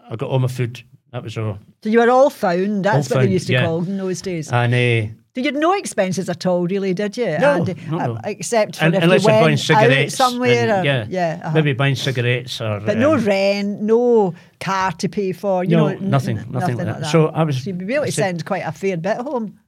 I 0.09 0.15
got 0.15 0.29
all 0.29 0.39
my 0.39 0.47
food. 0.47 0.81
That 1.11 1.23
was 1.23 1.37
all, 1.37 1.57
so 1.87 1.91
you 1.91 1.99
were 1.99 2.09
all 2.09 2.29
found, 2.29 2.83
that's 2.83 3.09
All 3.11 3.17
what 3.17 3.25
they 3.25 3.31
used 3.31 3.47
to 3.47 3.53
yeah. 3.53 3.65
call 3.65 3.81
them 3.81 3.91
in 3.93 3.97
those 3.97 4.21
days. 4.21 4.51
and 4.51 4.73
uh, 4.73 4.77
Did 4.77 5.13
you 5.35 5.43
had 5.45 5.55
no 5.55 5.73
expenses 5.73 6.27
at 6.29 6.45
all, 6.45 6.67
really, 6.67 6.93
did 6.93 7.15
you? 7.15 7.37
No, 7.37 7.51
Andy? 7.53 7.75
no, 7.89 7.97
no. 7.97 8.13
Uh, 8.15 8.21
except 8.25 8.75
for 8.75 8.85
and, 8.85 8.95
if 8.95 9.03
unless 9.03 9.21
you 9.23 9.27
went 9.27 9.43
buying 9.45 9.57
cigarettes, 9.57 10.19
out 10.19 10.29
somewhere. 10.31 10.69
and, 10.69 10.71
or, 10.71 10.83
yeah, 10.85 11.05
yeah 11.09 11.39
uh-huh. 11.43 11.53
maybe 11.53 11.73
buying 11.73 11.95
cigarettes 11.95 12.59
or. 12.59 12.81
But 12.81 12.97
no 12.97 13.13
um, 13.13 13.23
rent, 13.23 13.81
no 13.81 14.33
car 14.59 14.91
to 14.93 15.07
pay 15.07 15.31
for. 15.31 15.63
You 15.63 15.77
No, 15.77 15.87
know, 15.89 15.99
nothing, 15.99 16.39
n- 16.39 16.47
nothing 16.51 16.77
like 16.77 16.87
that. 16.87 17.05
So 17.05 17.27
I 17.27 17.43
was- 17.43 17.63
So 17.63 17.69
you'd 17.69 17.87
be 17.87 17.93
able 17.95 18.05
to 18.05 18.11
send 18.11 18.43
quite 18.45 18.63
a 18.65 18.71
fair 18.71 18.97
bit 18.97 19.17
home. 19.17 19.59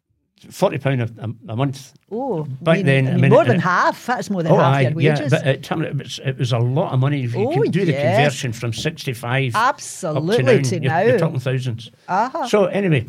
Forty 0.52 0.78
pound 0.78 1.02
a, 1.02 1.10
a, 1.50 1.56
month. 1.56 1.94
Oh, 2.12 2.44
Back 2.62 2.78
mean- 2.78 2.86
then, 2.86 3.08
I 3.08 3.12
mean, 3.12 3.22
mean, 3.22 3.32
more 3.32 3.44
it- 3.44 3.48
than 3.48 3.60
half. 3.60 4.06
That's 4.06 4.30
more 4.30 4.42
than 4.44 4.52
Oh, 4.52 4.58
half 4.58 4.76
aye, 4.76 4.82
your 4.82 5.02
yeah, 5.02 5.16
wages. 5.16 5.32
but 5.32 5.44
at 5.46 5.64
time, 5.64 5.82
it 5.84 5.96
was, 5.98 6.20
it 6.26 6.38
was 6.38 6.52
a 6.54 6.60
lot 6.60 6.94
of 6.94 7.00
money. 7.00 7.24
If 7.24 7.36
you 7.36 7.48
Oh, 7.50 7.54
could 7.62 7.72
do 7.72 7.86
the 7.86 7.92
yes. 7.92 8.16
conversion 8.16 8.54
from 8.54 8.74
sixty-five 8.74 9.56
Absolutely 9.56 10.62
to 10.64 10.70
to, 10.70 10.80
now. 10.80 10.88
now, 10.90 11.00
you're, 11.00 11.10
you're 11.10 11.20
talking 11.20 11.40
1000s 11.40 11.92
Uh-huh. 12.08 12.48
So 12.48 12.66
anyway, 12.66 13.08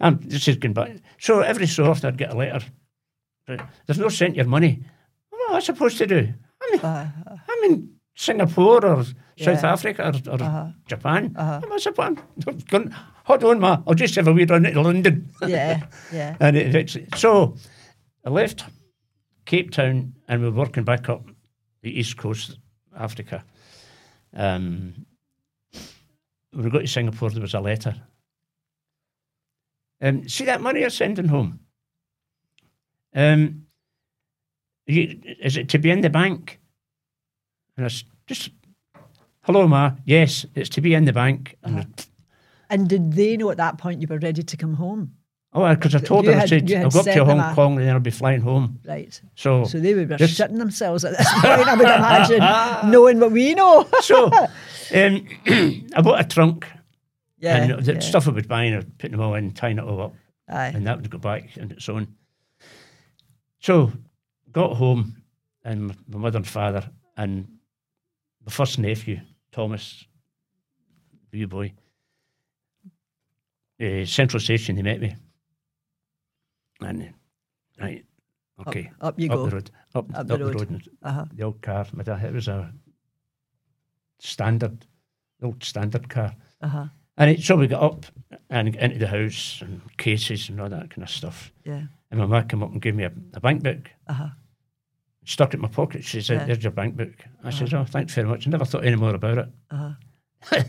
um, 0.00 0.18
this 0.24 0.46
is 0.48 0.56
going 0.56 0.72
back. 0.74 0.90
So 1.18 1.40
every 1.40 1.66
so 1.66 1.84
often 1.84 2.08
I'd 2.08 2.18
get 2.18 2.32
a 2.32 2.36
letter. 2.36 2.64
But 3.46 3.60
There's 3.86 3.98
no 3.98 4.08
sent 4.08 4.36
your 4.36 4.46
money. 4.46 4.82
What 5.30 5.50
am 5.50 5.56
I 5.56 5.60
supposed 5.60 5.98
to 5.98 6.06
do? 6.06 6.28
I'm 6.62 6.74
in, 6.74 6.80
I'm 6.84 7.64
in 7.72 7.90
Singapore 8.14 8.84
or 8.84 9.04
South 9.38 9.58
Uh-huh. 9.64 9.66
Africa 9.68 10.12
or, 10.26 10.32
or 10.32 10.74
Japan. 10.86 11.34
Am 11.38 11.72
I 11.72 11.78
supposed 11.78 12.18
I'm 12.46 12.58
going, 12.70 12.94
Hold 13.24 13.44
on, 13.44 13.60
ma. 13.60 13.82
I'll 13.86 13.94
just 13.94 14.14
have 14.16 14.26
a 14.28 14.32
wee 14.32 14.44
run 14.44 14.66
into 14.66 14.80
London. 14.82 15.30
yeah, 15.46 15.86
yeah. 16.12 16.36
And 16.40 16.56
it, 16.56 16.74
it's, 16.74 16.96
so 17.20 17.54
I 18.24 18.30
left 18.30 18.64
Cape 19.46 19.70
Town 19.70 20.14
and 20.28 20.42
we 20.42 20.48
were 20.50 20.56
working 20.56 20.84
back 20.84 21.08
up 21.08 21.24
the 21.82 21.98
east 21.98 22.16
coast, 22.16 22.58
Africa. 22.96 23.44
Um, 24.34 25.06
when 26.52 26.64
we 26.64 26.70
got 26.70 26.80
to 26.80 26.86
Singapore, 26.88 27.30
there 27.30 27.40
was 27.42 27.54
a 27.54 27.60
letter. 27.60 27.94
Um, 30.00 30.28
see 30.28 30.44
that 30.46 30.60
money 30.60 30.80
you're 30.80 30.90
sending 30.90 31.28
home? 31.28 31.60
Um, 33.14 33.66
you, 34.86 35.20
is 35.40 35.56
it 35.56 35.68
to 35.70 35.78
be 35.78 35.90
in 35.90 36.00
the 36.00 36.10
bank? 36.10 36.58
And 37.76 37.86
I 37.86 37.90
just, 38.26 38.50
hello, 39.42 39.66
ma. 39.66 39.92
Yes, 40.04 40.44
it's 40.54 40.68
to 40.70 40.80
be 40.80 40.94
in 40.94 41.04
the 41.04 41.12
bank. 41.12 41.56
And 41.62 41.80
I 41.80 41.86
And 42.70 42.88
did 42.88 43.12
they 43.14 43.36
know 43.36 43.50
at 43.50 43.56
that 43.56 43.78
point 43.78 44.00
you 44.00 44.06
were 44.08 44.18
ready 44.18 44.42
to 44.42 44.56
come 44.56 44.74
home? 44.74 45.12
Oh, 45.54 45.68
because 45.74 45.94
I 45.94 45.98
told 45.98 46.24
You 46.24 46.32
I 46.32 46.34
had- 46.36 46.48
said, 46.48 46.70
you 46.70 46.76
had 46.76 46.84
I'll 46.86 46.90
go 46.90 47.00
up 47.00 47.04
to 47.04 47.24
Hong 47.26 47.38
a- 47.40 47.54
Kong 47.54 47.76
and 47.76 47.82
then 47.86 47.94
I'll 47.94 48.00
be 48.00 48.10
flying 48.10 48.40
home. 48.40 48.78
Right. 48.86 49.20
So, 49.34 49.64
So 49.64 49.78
they 49.80 49.92
would 49.94 50.08
be 50.08 50.16
This- 50.16 50.38
shitting 50.38 50.58
themselves 50.58 51.04
at 51.04 51.16
this 51.16 51.30
point, 51.40 51.68
I 51.68 51.74
would 51.74 51.86
imagine, 51.86 52.90
knowing 52.90 53.20
what 53.20 53.32
we 53.32 53.54
know. 53.54 53.86
so 54.00 54.26
um, 54.32 55.26
I 55.46 56.00
bought 56.02 56.20
a 56.20 56.24
trunk 56.24 56.66
yeah. 57.38 57.56
and 57.56 57.84
the 57.84 57.94
yeah. 57.94 58.00
stuff 58.00 58.26
I 58.28 58.30
was 58.30 58.46
buying, 58.46 58.72
I 58.72 58.76
was 58.76 58.86
putting 58.98 59.12
them 59.12 59.20
all 59.20 59.34
in, 59.34 59.50
tying 59.52 59.76
it 59.78 59.84
all 59.84 60.00
up, 60.00 60.14
Aye. 60.48 60.68
and 60.74 60.86
that 60.86 60.96
would 61.00 61.10
go 61.10 61.18
back 61.18 61.50
on 61.60 61.70
its 61.70 61.86
own. 61.88 62.08
So, 63.60 63.92
got 64.52 64.76
home, 64.76 65.22
and 65.64 65.94
my 66.08 66.18
mother 66.18 66.38
and 66.38 66.46
father, 66.46 66.88
and 67.16 67.46
my 68.44 68.50
first 68.52 68.78
nephew, 68.78 69.20
Thomas, 69.52 70.04
wee 71.32 71.44
boy, 71.44 71.72
uh, 73.82 74.04
Central 74.04 74.40
Station, 74.40 74.76
they 74.76 74.82
met 74.82 75.00
me. 75.00 75.16
And, 76.80 77.12
right, 77.80 78.04
okay. 78.66 78.90
up 79.00 79.18
you 79.18 79.30
up 79.30 79.36
go. 79.36 79.46
the 79.46 79.54
road, 79.56 79.70
up, 79.94 80.10
Up 80.10 80.18
up, 80.18 80.26
the 80.26 80.36
the 80.38 80.44
road. 80.44 80.54
road, 80.70 80.88
Uh-huh. 81.02 81.24
the 81.32 81.42
old 81.44 81.62
car. 81.62 81.86
My 81.92 82.02
dad, 82.02 82.24
it 82.24 82.32
was 82.34 82.48
a 82.48 82.72
standard, 84.18 84.86
old 85.42 85.62
standard 85.62 86.08
car. 86.08 86.34
Uh-huh. 86.60 86.86
And 87.18 87.30
it, 87.30 87.42
so 87.42 87.56
we 87.56 87.66
got 87.68 87.82
up 87.82 88.06
and 88.50 88.74
into 88.74 88.98
the 88.98 89.06
house 89.06 89.60
and 89.62 89.80
cases 89.98 90.48
and 90.48 90.60
all 90.60 90.68
that 90.68 90.90
kind 90.90 91.02
of 91.02 91.10
stuff. 91.10 91.52
Yeah. 91.64 91.82
And 92.10 92.20
my 92.20 92.26
mum 92.26 92.48
came 92.48 92.62
up 92.62 92.72
and 92.72 92.80
gave 92.82 92.94
me 92.94 93.04
a, 93.04 93.12
a 93.34 93.40
bank 93.40 93.62
book, 93.62 93.90
Uh-huh. 94.08 94.28
Stuck 95.24 95.50
it 95.50 95.56
in 95.56 95.62
my 95.62 95.68
pocket. 95.68 96.04
She 96.04 96.20
said. 96.20 96.46
"There's 96.46 96.62
your 96.62 96.72
bank 96.72 96.96
book." 96.96 97.12
I 97.42 97.50
said, 97.50 97.72
"Oh, 97.74 97.84
thanks 97.84 98.14
very 98.14 98.28
much." 98.28 98.46
I 98.46 98.50
never 98.50 98.64
thought 98.64 98.84
any 98.84 98.96
more 98.96 99.14
about 99.14 99.38
it. 99.38 99.48
Uh-huh. 99.70 99.92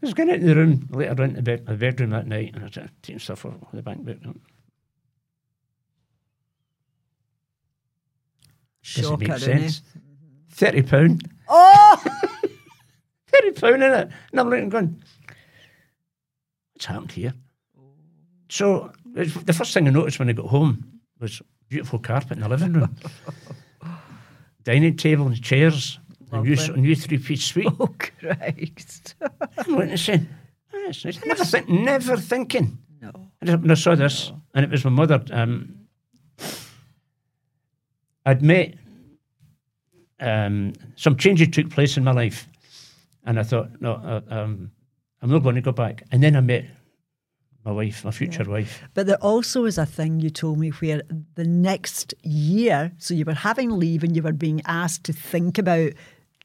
I 0.00 0.06
was 0.06 0.14
going 0.14 0.30
into 0.30 0.46
the 0.46 0.54
room 0.54 0.88
later 0.90 1.24
into 1.24 1.42
bed, 1.42 1.66
my 1.66 1.74
bedroom 1.74 2.10
that 2.10 2.26
night, 2.26 2.54
and 2.54 2.62
I 2.62 2.66
was 2.66 2.78
taking 3.02 3.18
stuff 3.18 3.44
off 3.44 3.54
the 3.72 3.82
bank 3.82 4.04
book. 4.04 4.18
Make 4.22 4.36
isn't 8.96 9.22
it? 9.22 9.40
sense. 9.40 9.82
Thirty 10.50 10.82
pound. 10.82 11.28
Oh! 11.48 12.02
thirty 13.26 13.50
pound 13.52 13.82
in 13.82 13.92
it. 13.92 14.08
And 14.30 14.40
I'm 14.40 14.48
looking 14.48 14.68
going, 14.68 15.02
what's 16.74 16.86
happened 16.86 17.12
here? 17.12 17.34
So 18.48 18.92
the 19.04 19.52
first 19.52 19.74
thing 19.74 19.88
I 19.88 19.90
noticed 19.90 20.18
when 20.18 20.30
I 20.30 20.32
got 20.32 20.46
home 20.46 21.00
was 21.20 21.42
beautiful 21.68 21.98
carpet 21.98 22.32
in 22.32 22.40
the 22.40 22.48
living 22.48 22.72
room, 22.72 22.96
dining 24.64 24.96
table 24.96 25.26
and 25.26 25.42
chairs, 25.42 25.98
a 26.32 26.40
new, 26.40 26.56
a 26.56 26.76
new 26.76 26.94
three 26.96 27.18
piece 27.18 27.44
suite. 27.44 27.68
oh, 27.80 27.94
Christ. 27.98 29.14
I'm 29.20 29.72
looking 29.74 29.90
and 29.90 30.00
saying, 30.00 30.28
"Oh, 30.74 30.82
that's 30.86 31.04
nice." 31.04 31.24
never, 31.24 31.44
think, 31.44 31.68
never 31.68 32.16
thinking. 32.16 32.78
No. 33.00 33.12
And 33.40 33.50
I- 33.50 33.54
when 33.56 33.70
I 33.70 33.74
saw 33.74 33.94
this, 33.94 34.32
and 34.54 34.64
it 34.64 34.70
was 34.70 34.84
my 34.84 34.90
mother. 34.90 35.22
Um, 35.30 35.74
I'd 38.26 38.42
met 38.42 38.74
um, 40.20 40.74
some 40.96 41.16
changes 41.16 41.48
took 41.48 41.70
place 41.70 41.96
in 41.96 42.04
my 42.04 42.12
life, 42.12 42.46
and 43.24 43.38
I 43.38 43.42
thought, 43.42 43.70
no, 43.80 43.94
uh, 43.94 44.20
um, 44.28 44.70
I'm 45.22 45.30
not 45.30 45.38
going 45.42 45.54
to 45.54 45.60
go 45.62 45.72
back. 45.72 46.02
And 46.12 46.22
then 46.22 46.36
I 46.36 46.40
met 46.40 46.66
my 47.64 47.72
wife, 47.72 48.04
my 48.04 48.10
future 48.10 48.44
wife. 48.44 48.82
But 48.94 49.06
there 49.06 49.16
also 49.22 49.64
is 49.64 49.78
a 49.78 49.86
thing 49.86 50.20
you 50.20 50.30
told 50.30 50.58
me 50.58 50.70
where 50.70 51.02
the 51.34 51.44
next 51.44 52.14
year, 52.22 52.92
so 52.98 53.14
you 53.14 53.24
were 53.24 53.34
having 53.34 53.70
leave 53.70 54.02
and 54.02 54.16
you 54.16 54.22
were 54.22 54.32
being 54.32 54.62
asked 54.66 55.04
to 55.04 55.12
think 55.12 55.58
about 55.58 55.92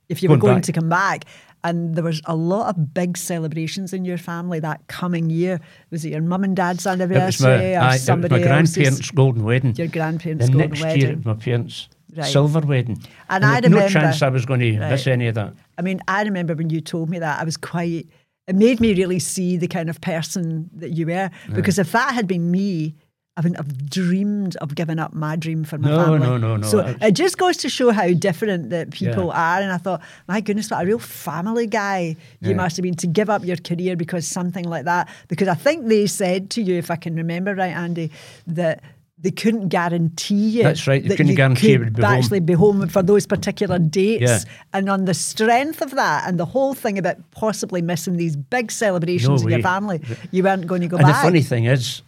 if 0.10 0.22
you 0.22 0.30
were 0.30 0.36
Going 0.38 0.42
going 0.54 0.56
back. 0.58 0.64
to 0.66 0.72
come 0.74 0.90
back. 0.90 1.26
And 1.66 1.96
there 1.96 2.04
was 2.04 2.22
a 2.26 2.36
lot 2.36 2.76
of 2.76 2.94
big 2.94 3.16
celebrations 3.16 3.94
in 3.94 4.04
your 4.04 4.18
family 4.18 4.60
that 4.60 4.86
coming 4.88 5.30
year. 5.30 5.62
Was 5.92 6.04
it 6.04 6.10
your 6.12 6.22
mum 6.22 6.44
and 6.44 6.58
dad's 6.58 6.86
anniversary 6.86 7.48
my, 7.48 7.76
or 7.78 7.86
was 7.94 8.04
somebody 8.04 8.36
my 8.36 8.42
else's? 8.42 8.76
grandparents' 8.76 9.12
golden 9.12 9.44
wedding. 9.46 9.74
Your 9.78 9.88
grandparents' 9.88 10.48
the 10.48 10.52
golden 10.52 10.70
next 10.72 10.82
wedding. 10.82 11.02
year, 11.02 11.20
my 11.24 11.34
parents' 11.36 11.88
Right. 12.16 12.26
silver 12.26 12.60
wedding. 12.60 13.02
And 13.30 13.44
I 13.44 13.60
there's 13.62 13.74
no 13.74 13.88
chance 13.90 14.22
I 14.22 14.30
was 14.30 14.46
going 14.46 14.60
to 14.60 14.78
miss 14.78 15.08
any 15.08 15.28
of 15.30 15.36
that. 15.36 15.54
I 15.80 15.82
mean, 15.82 16.00
I 16.08 16.22
remember 16.24 16.54
when 16.54 16.70
you 16.70 16.80
told 16.82 17.10
me 17.10 17.18
that, 17.20 17.40
I 17.40 17.44
was 17.44 17.58
quite, 17.58 18.08
it 18.48 18.56
made 18.56 18.80
me 18.80 18.94
really 18.94 19.20
see 19.20 19.58
the 19.58 19.68
kind 19.68 19.90
of 19.90 20.02
person 20.02 20.70
that 20.76 20.92
you 20.92 21.06
were. 21.08 21.30
Because 21.54 21.80
if 21.80 21.92
that 21.94 22.14
had 22.14 22.28
been 22.28 22.52
me, 22.52 22.96
I 23.36 23.42
wouldn't 23.42 23.58
have 23.58 23.90
dreamed 23.90 24.58
of 24.58 24.76
giving 24.76 25.00
up 25.00 25.14
my 25.14 25.36
dream 25.36 25.64
for 25.64 25.80
my 25.80 25.90
No, 25.90 26.04
family. 26.06 26.20
no, 26.20 26.38
no, 26.38 26.58
no. 26.58 26.68
So 26.68 26.82
I- 26.82 27.08
it 27.08 27.14
just 27.14 27.40
goes 27.40 27.58
to 27.58 27.70
show 27.70 27.92
how 27.92 28.12
different 28.14 28.70
that 28.70 28.92
people 28.92 29.28
Yeah. 29.28 29.58
are. 29.58 29.62
And 29.62 29.72
I 29.72 29.78
thought, 29.78 30.02
my 30.28 30.40
goodness, 30.40 30.70
what 30.70 30.84
a 30.84 30.86
real 30.86 31.00
family 31.00 31.66
guy 31.66 32.16
you 32.42 32.50
Yeah. 32.52 32.56
must 32.56 32.78
have 32.78 32.84
been 32.84 32.94
to 32.96 33.08
give 33.08 33.32
up 33.32 33.44
your 33.44 33.58
career 33.58 33.96
because 33.96 34.28
something 34.28 34.66
like 34.66 34.86
that. 34.86 35.10
Because 35.30 35.48
I 35.48 35.56
think 35.56 35.88
they 35.88 36.06
said 36.06 36.52
to 36.52 36.62
you, 36.62 36.76
if 36.76 36.92
I 36.92 36.96
can 36.96 37.16
remember 37.16 37.56
right, 37.56 37.76
Andy, 37.76 38.12
that 38.46 38.84
they 39.24 39.32
couldn't 39.32 39.70
guarantee 39.70 40.50
you. 40.50 40.64
That's 40.64 40.86
right, 40.86 41.02
they 41.02 41.10
that 41.10 41.18
couldn't 41.18 41.32
you 41.32 41.36
guarantee 41.36 41.72
you 41.72 41.78
could 41.80 41.86
would 41.86 41.96
be 41.96 42.04
home. 42.04 42.14
actually 42.14 42.40
be 42.42 42.54
home 42.54 42.88
for 42.90 43.02
those 43.02 43.26
particular 43.26 43.80
dates. 43.80 44.22
Yeah. 44.22 44.40
And 44.74 44.90
on 44.90 45.06
the 45.06 45.14
strength 45.14 45.82
of 45.82 45.92
that, 45.92 46.28
and 46.28 46.40
the 46.40 46.46
whole 46.46 46.74
thing 46.74 46.98
about 46.98 47.18
possibly 47.32 47.82
missing 47.82 48.18
these 48.18 48.36
big 48.36 48.72
celebrations 48.72 49.42
No 49.42 49.48
in 49.48 49.54
your 49.54 49.62
family, 49.64 50.02
you 50.32 50.44
weren't 50.44 50.68
going 50.68 50.82
to 50.82 50.88
go 50.88 50.98
And 50.98 51.08
back. 51.08 51.16
the 51.16 51.28
funny 51.28 51.42
thing 51.42 51.66
is, 51.66 52.02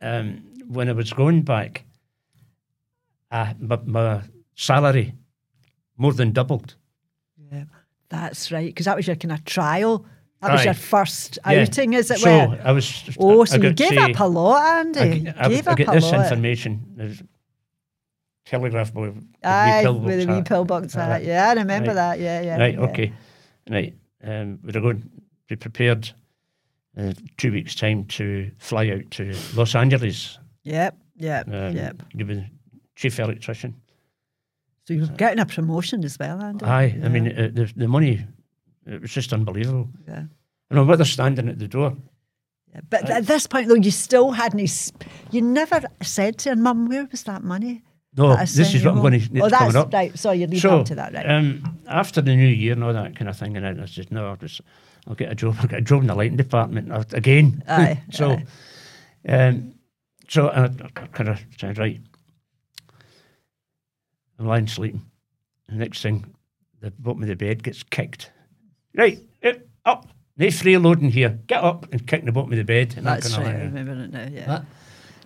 um, 0.00 0.42
when 0.66 0.88
I 0.88 0.92
was 0.92 1.12
going 1.12 1.42
back, 1.42 1.84
I, 3.30 3.54
my, 3.60 3.78
my 3.84 4.22
salary 4.54 5.14
more 5.96 6.12
than 6.14 6.32
doubled. 6.32 6.74
Yeah, 7.52 7.64
that's 8.08 8.50
right, 8.50 8.66
because 8.66 8.86
that 8.86 8.96
was 8.96 9.06
your 9.06 9.16
kind 9.16 9.32
of 9.32 9.44
trial. 9.44 10.06
That 10.42 10.52
was 10.52 10.60
Aye. 10.62 10.64
your 10.64 10.74
first 10.74 11.38
Yeah. 11.46 11.60
outing, 11.62 11.94
as 11.94 12.10
it 12.10 12.18
so 12.18 12.48
were. 12.48 12.60
I 12.64 12.72
was. 12.72 13.04
Oh, 13.18 13.42
I 13.42 13.44
so 13.44 13.56
you 13.56 13.62
got 13.62 13.76
gave 13.76 13.90
to- 13.92 14.00
up 14.10 14.20
a 14.20 14.24
lot, 14.24 14.62
Andy. 14.80 15.00
I, 15.00 15.04
You 15.04 15.32
I, 15.36 15.48
gave 15.48 15.68
I 15.68 15.70
up 15.72 15.78
get 15.78 15.88
a 15.88 15.92
this 15.92 16.04
lot. 16.10 16.14
information. 16.24 16.84
There's 16.96 17.22
telegraph 18.44 18.92
boy. 18.92 19.10
with 19.10 19.24
Aye, 19.44 19.84
with 19.88 20.20
a 20.20 20.26
wee 20.26 20.34
hat. 20.34 20.44
pillbox 20.48 20.94
hat. 20.94 21.08
Right. 21.10 21.24
Yeah, 21.24 21.48
I 21.48 21.52
remember 21.54 21.88
Right. 21.90 21.94
that. 21.94 22.20
Yeah, 22.20 22.40
yeah. 22.42 22.58
Right, 22.58 22.74
yeah. 22.74 22.80
okay. 22.80 23.12
Right. 23.70 23.94
Um, 24.24 24.58
we're 24.64 24.72
going 24.80 25.02
to 25.02 25.08
be 25.48 25.56
prepared 25.56 26.10
uh, 26.98 27.12
two 27.36 27.52
weeks' 27.52 27.74
time 27.74 28.04
to 28.06 28.50
fly 28.58 28.88
out 28.90 29.10
to 29.12 29.34
Los 29.54 29.74
Angeles. 29.74 30.38
Yep, 30.64 30.96
yep, 31.16 31.48
Um, 31.48 31.74
yep. 31.76 32.02
You've 32.14 32.28
been 32.28 32.50
chief 32.96 33.18
electrician. 33.18 33.74
So 34.86 34.94
you're 34.94 35.06
getting 35.06 35.38
a 35.38 35.46
promotion 35.46 36.04
as 36.04 36.18
well, 36.18 36.40
Andy. 36.42 36.64
Aye, 36.64 36.96
Yeah, 36.98 37.06
I 37.06 37.08
mean, 37.08 37.28
uh, 37.28 37.50
the, 37.52 37.72
the 37.76 37.88
money, 37.88 38.26
it 38.86 39.00
was 39.00 39.10
just 39.12 39.32
unbelievable. 39.32 39.88
yeah. 40.06 40.24
And 40.70 40.78
my 40.78 40.84
mother 40.84 41.04
standing 41.04 41.48
at 41.48 41.58
the 41.58 41.68
door. 41.68 41.96
Yeah, 42.72 42.80
But 42.88 43.10
at 43.10 43.26
this 43.26 43.46
point, 43.46 43.68
though, 43.68 43.74
you 43.74 43.90
still 43.90 44.30
hadn't. 44.32 44.92
You 45.30 45.42
never 45.42 45.82
said 46.02 46.38
to 46.38 46.50
her, 46.50 46.56
"Mum, 46.56 46.88
where 46.88 47.06
was 47.10 47.22
that 47.24 47.42
money?" 47.44 47.82
No, 48.16 48.28
that 48.36 48.48
this 48.48 48.74
is 48.74 48.84
what 48.84 48.94
I'm 48.94 49.00
going 49.00 49.20
to. 49.20 49.40
Oh, 49.40 49.48
that's 49.48 49.74
up. 49.74 49.92
right. 49.92 50.18
Sorry, 50.18 50.38
you're 50.38 50.46
leading 50.48 50.60
So, 50.60 50.80
up 50.80 50.86
to 50.86 50.94
that, 50.96 51.12
right? 51.14 51.28
um, 51.30 51.78
after 51.86 52.20
the 52.20 52.34
new 52.36 52.46
year 52.46 52.72
and 52.72 52.84
all 52.84 52.92
that 52.92 53.16
kind 53.16 53.28
of 53.28 53.36
thing, 53.38 53.56
and 53.56 53.80
I 53.80 53.86
said, 53.86 54.10
no, 54.12 54.28
I'll 54.28 54.36
just, 54.36 54.60
I'll 55.06 55.14
get 55.14 55.30
a 55.32 55.34
job. 55.34 55.56
I'll 55.60 55.66
get 55.66 55.78
a 55.78 55.82
job 55.82 56.02
in 56.02 56.06
the 56.08 56.14
lighting 56.14 56.36
department 56.36 56.92
uh, 56.92 57.04
again. 57.12 57.62
Aye, 57.68 58.02
so, 58.10 58.38
um, 59.28 59.74
so 60.28 60.48
I, 60.48 60.64
I 60.64 61.06
kind 61.12 61.28
of 61.30 61.40
said, 61.58 61.78
right, 61.78 62.00
I'm 64.38 64.46
lying 64.46 64.66
sleeping. 64.66 65.02
The 65.68 65.76
next 65.76 66.02
thing, 66.02 66.24
the 66.80 66.90
bottom 66.90 67.22
of 67.22 67.28
the 67.28 67.36
bed 67.36 67.62
gets 67.62 67.82
kicked. 67.82 68.30
Right, 68.94 69.20
up. 69.84 70.08
No 70.36 70.50
free 70.50 70.78
loading 70.78 71.10
here. 71.10 71.38
Get 71.46 71.62
up 71.62 71.92
and 71.92 72.06
kick 72.06 72.24
the 72.24 72.32
bottom 72.32 72.52
of 72.52 72.58
the 72.58 72.64
bed. 72.64 72.94
And 72.96 73.06
that 73.06 73.22
That's 73.22 73.34
kind 73.34 73.46
right. 73.46 73.56
I 73.56 73.64
remember 73.64 73.92
it 74.04 74.12
now. 74.12 74.28
Yeah. 74.32 74.46
that. 74.46 74.64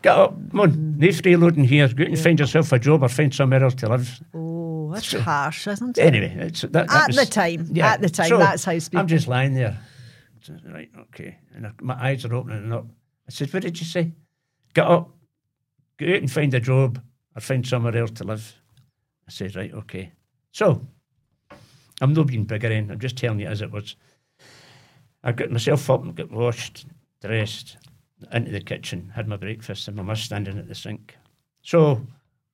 Get 0.03 0.17
up, 0.17 0.51
come 0.51 0.61
on. 0.61 0.71
Mm-hmm. 0.73 0.99
No 1.01 1.09
freeloading 1.09 1.65
here. 1.67 1.89
Go 1.89 2.03
out 2.05 2.09
and 2.09 2.19
find 2.19 2.39
yourself 2.39 2.73
a 2.73 2.79
job 2.79 3.03
or 3.03 3.09
find 3.09 3.35
somewhere 3.35 3.63
else 3.63 3.75
to 3.77 3.89
live. 3.89 4.21
Oh, 4.35 4.91
that's 4.93 5.07
So- 5.09 5.21
harsh, 5.21 5.67
isn't 5.69 5.97
it? 5.99 6.03
Anyway, 6.03 6.35
it's, 6.41 6.63
that, 6.63 6.73
that 6.73 6.91
At 6.91 7.07
was- 7.09 7.17
the 7.17 7.27
time, 7.27 7.69
Yeah. 7.73 7.93
at 7.93 8.01
the 8.01 8.11
time, 8.11 8.31
that's 8.31 8.65
how 8.65 8.79
speaking. 8.79 8.99
I'm 9.01 9.07
just 9.07 9.29
lying 9.29 9.55
there. 9.55 9.79
So, 10.43 10.55
uh, 10.55 10.73
Right, 10.73 10.91
okay. 11.03 11.39
And 11.55 11.67
I, 11.69 11.71
my 11.81 11.95
eyes 11.95 12.25
are 12.25 12.35
opening 12.35 12.73
up. 12.73 12.87
I 13.29 13.31
said, 13.33 13.53
What 13.53 13.63
did 13.63 13.79
you 13.81 13.87
say? 13.87 14.13
Get 14.75 14.87
up, 14.87 15.11
go 15.99 16.07
out 16.07 16.17
and 16.17 16.31
find 16.31 16.53
a 16.55 16.61
job 16.61 17.01
or 17.35 17.41
find 17.41 17.67
somewhere 17.67 17.97
else 17.97 18.11
to 18.13 18.25
live. 18.25 18.55
I 19.29 19.31
said, 19.33 19.57
Right, 19.57 19.73
okay. 19.73 20.13
So, 20.53 20.87
I'm 22.01 22.13
not 22.13 22.27
being 22.27 22.45
biggering. 22.45 22.91
I'm 22.91 22.99
just 22.99 23.17
telling 23.17 23.41
you 23.41 23.47
as 23.47 23.63
it 23.63 23.71
was. 23.71 23.97
I 25.23 25.33
got 25.33 25.51
myself 25.51 25.89
up 25.91 26.03
and 26.03 26.15
got 26.15 26.31
washed, 26.31 26.87
dressed, 27.23 27.79
into 28.33 28.51
the 28.51 28.61
kitchen, 28.61 29.13
had 29.15 29.29
my 29.29 29.37
breakfast, 29.37 29.89
and 29.89 29.97
my 29.97 30.03
mum 30.03 30.17
standing 30.17 30.59
at 30.59 30.69
the 30.69 30.75
sink. 30.75 31.17
So, 31.63 32.01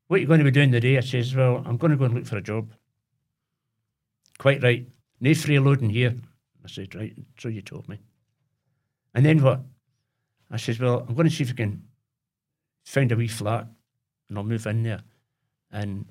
what 0.07 0.17
are 0.17 0.21
you 0.21 0.27
going 0.27 0.39
to 0.39 0.45
be 0.45 0.51
doing 0.51 0.73
today? 0.73 0.97
I 0.97 1.01
says, 1.01 1.35
Well, 1.35 1.63
I'm 1.67 1.77
going 1.77 1.91
to 1.91 1.97
go 1.97 2.05
and 2.05 2.15
look 2.15 2.27
for 2.27 2.37
a 2.37 2.43
job. 2.43 2.73
Quite 4.39 4.63
right. 4.63 4.87
No 5.21 5.31
freeloading 5.31 5.91
here. 5.91 6.17
I 6.65 6.69
said, 6.69 6.95
Right, 6.95 7.15
so 7.39 7.49
you 7.49 7.63
told 7.63 7.89
me. 7.89 7.99
And 9.15 9.25
then 9.25 9.43
what? 9.43 9.61
I 10.51 10.57
says, 10.57 10.79
Well, 10.79 11.05
I'm 11.07 11.15
going 11.15 11.29
to 11.29 11.35
see 11.35 11.45
if 11.45 11.51
I 11.51 11.55
can 11.55 11.83
find 12.85 13.13
a 13.13 13.17
wee 13.17 13.29
flat 13.29 13.67
and 14.29 14.39
I'll 14.39 14.45
move 14.45 14.67
in 14.67 14.83
there 14.83 15.01
and 15.71 16.07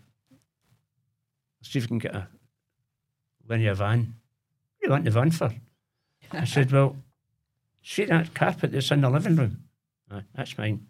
see 1.62 1.80
if 1.80 1.86
I 1.86 1.88
can 1.88 1.98
get 1.98 2.16
a 2.16 2.28
win 3.52 3.62
you 3.62 3.72
a 3.72 3.76
van. 3.76 4.00
What 4.00 4.08
do 4.82 4.88
you 4.88 4.90
want 4.92 5.06
the 5.06 5.12
van 5.12 5.32
for? 5.32 5.54
I 6.32 6.46
said, 6.46 6.72
Well, 6.72 6.96
see 7.84 8.06
that 8.06 8.34
carpet 8.34 8.72
that's 8.72 8.92
in 8.92 9.02
the 9.02 9.10
living 9.10 9.36
room? 9.36 9.64
That's 10.34 10.58
mine. 10.58 10.88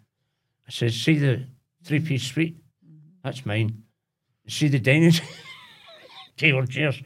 I 0.66 0.70
said, 0.70 0.92
See 0.92 1.18
the 1.18 1.44
three 1.84 2.00
piece 2.00 2.22
suite? 2.22 2.56
Mm-hmm. 2.56 3.08
That's 3.24 3.44
mine. 3.44 3.82
See 4.48 4.68
the 4.68 4.78
dining 4.78 5.12
table 6.36 6.66
chairs? 6.66 7.00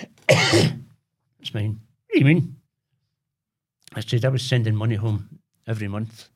That's 0.28 1.52
mine. 1.52 1.80
What 2.06 2.14
do 2.14 2.18
you 2.18 2.24
mean? 2.24 2.56
I 3.94 4.00
said, 4.00 4.24
I 4.24 4.28
was 4.28 4.42
sending 4.42 4.74
money 4.74 4.94
home 4.94 5.40
every 5.66 5.88
month. 5.88 6.28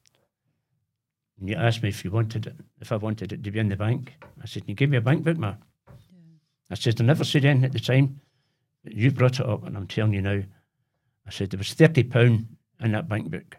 And 1.40 1.48
you 1.48 1.56
asked 1.56 1.82
me 1.82 1.88
if 1.88 2.04
you 2.04 2.10
wanted 2.10 2.46
it, 2.46 2.54
if 2.80 2.92
I 2.92 2.96
wanted 2.96 3.32
it 3.32 3.42
to 3.42 3.50
be 3.50 3.58
in 3.58 3.68
the 3.68 3.76
bank. 3.76 4.12
I 4.42 4.46
said, 4.46 4.62
Can 4.62 4.70
you 4.70 4.74
give 4.74 4.90
me 4.90 4.98
a 4.98 5.02
bank 5.02 5.24
book, 5.24 5.38
ma? 5.38 5.54
I 6.70 6.74
said, 6.74 7.00
I 7.00 7.04
never 7.04 7.24
said 7.24 7.44
anything 7.44 7.64
at 7.64 7.72
the 7.72 7.80
time. 7.80 8.20
You 8.84 9.10
brought 9.10 9.40
it 9.40 9.46
up, 9.46 9.64
and 9.66 9.76
I'm 9.76 9.86
telling 9.86 10.12
you 10.14 10.22
now. 10.22 10.42
I 11.26 11.30
said, 11.30 11.50
There 11.50 11.58
was 11.58 11.74
£30 11.74 12.44
in 12.80 12.92
that 12.92 13.08
bank 13.08 13.30
book. 13.30 13.56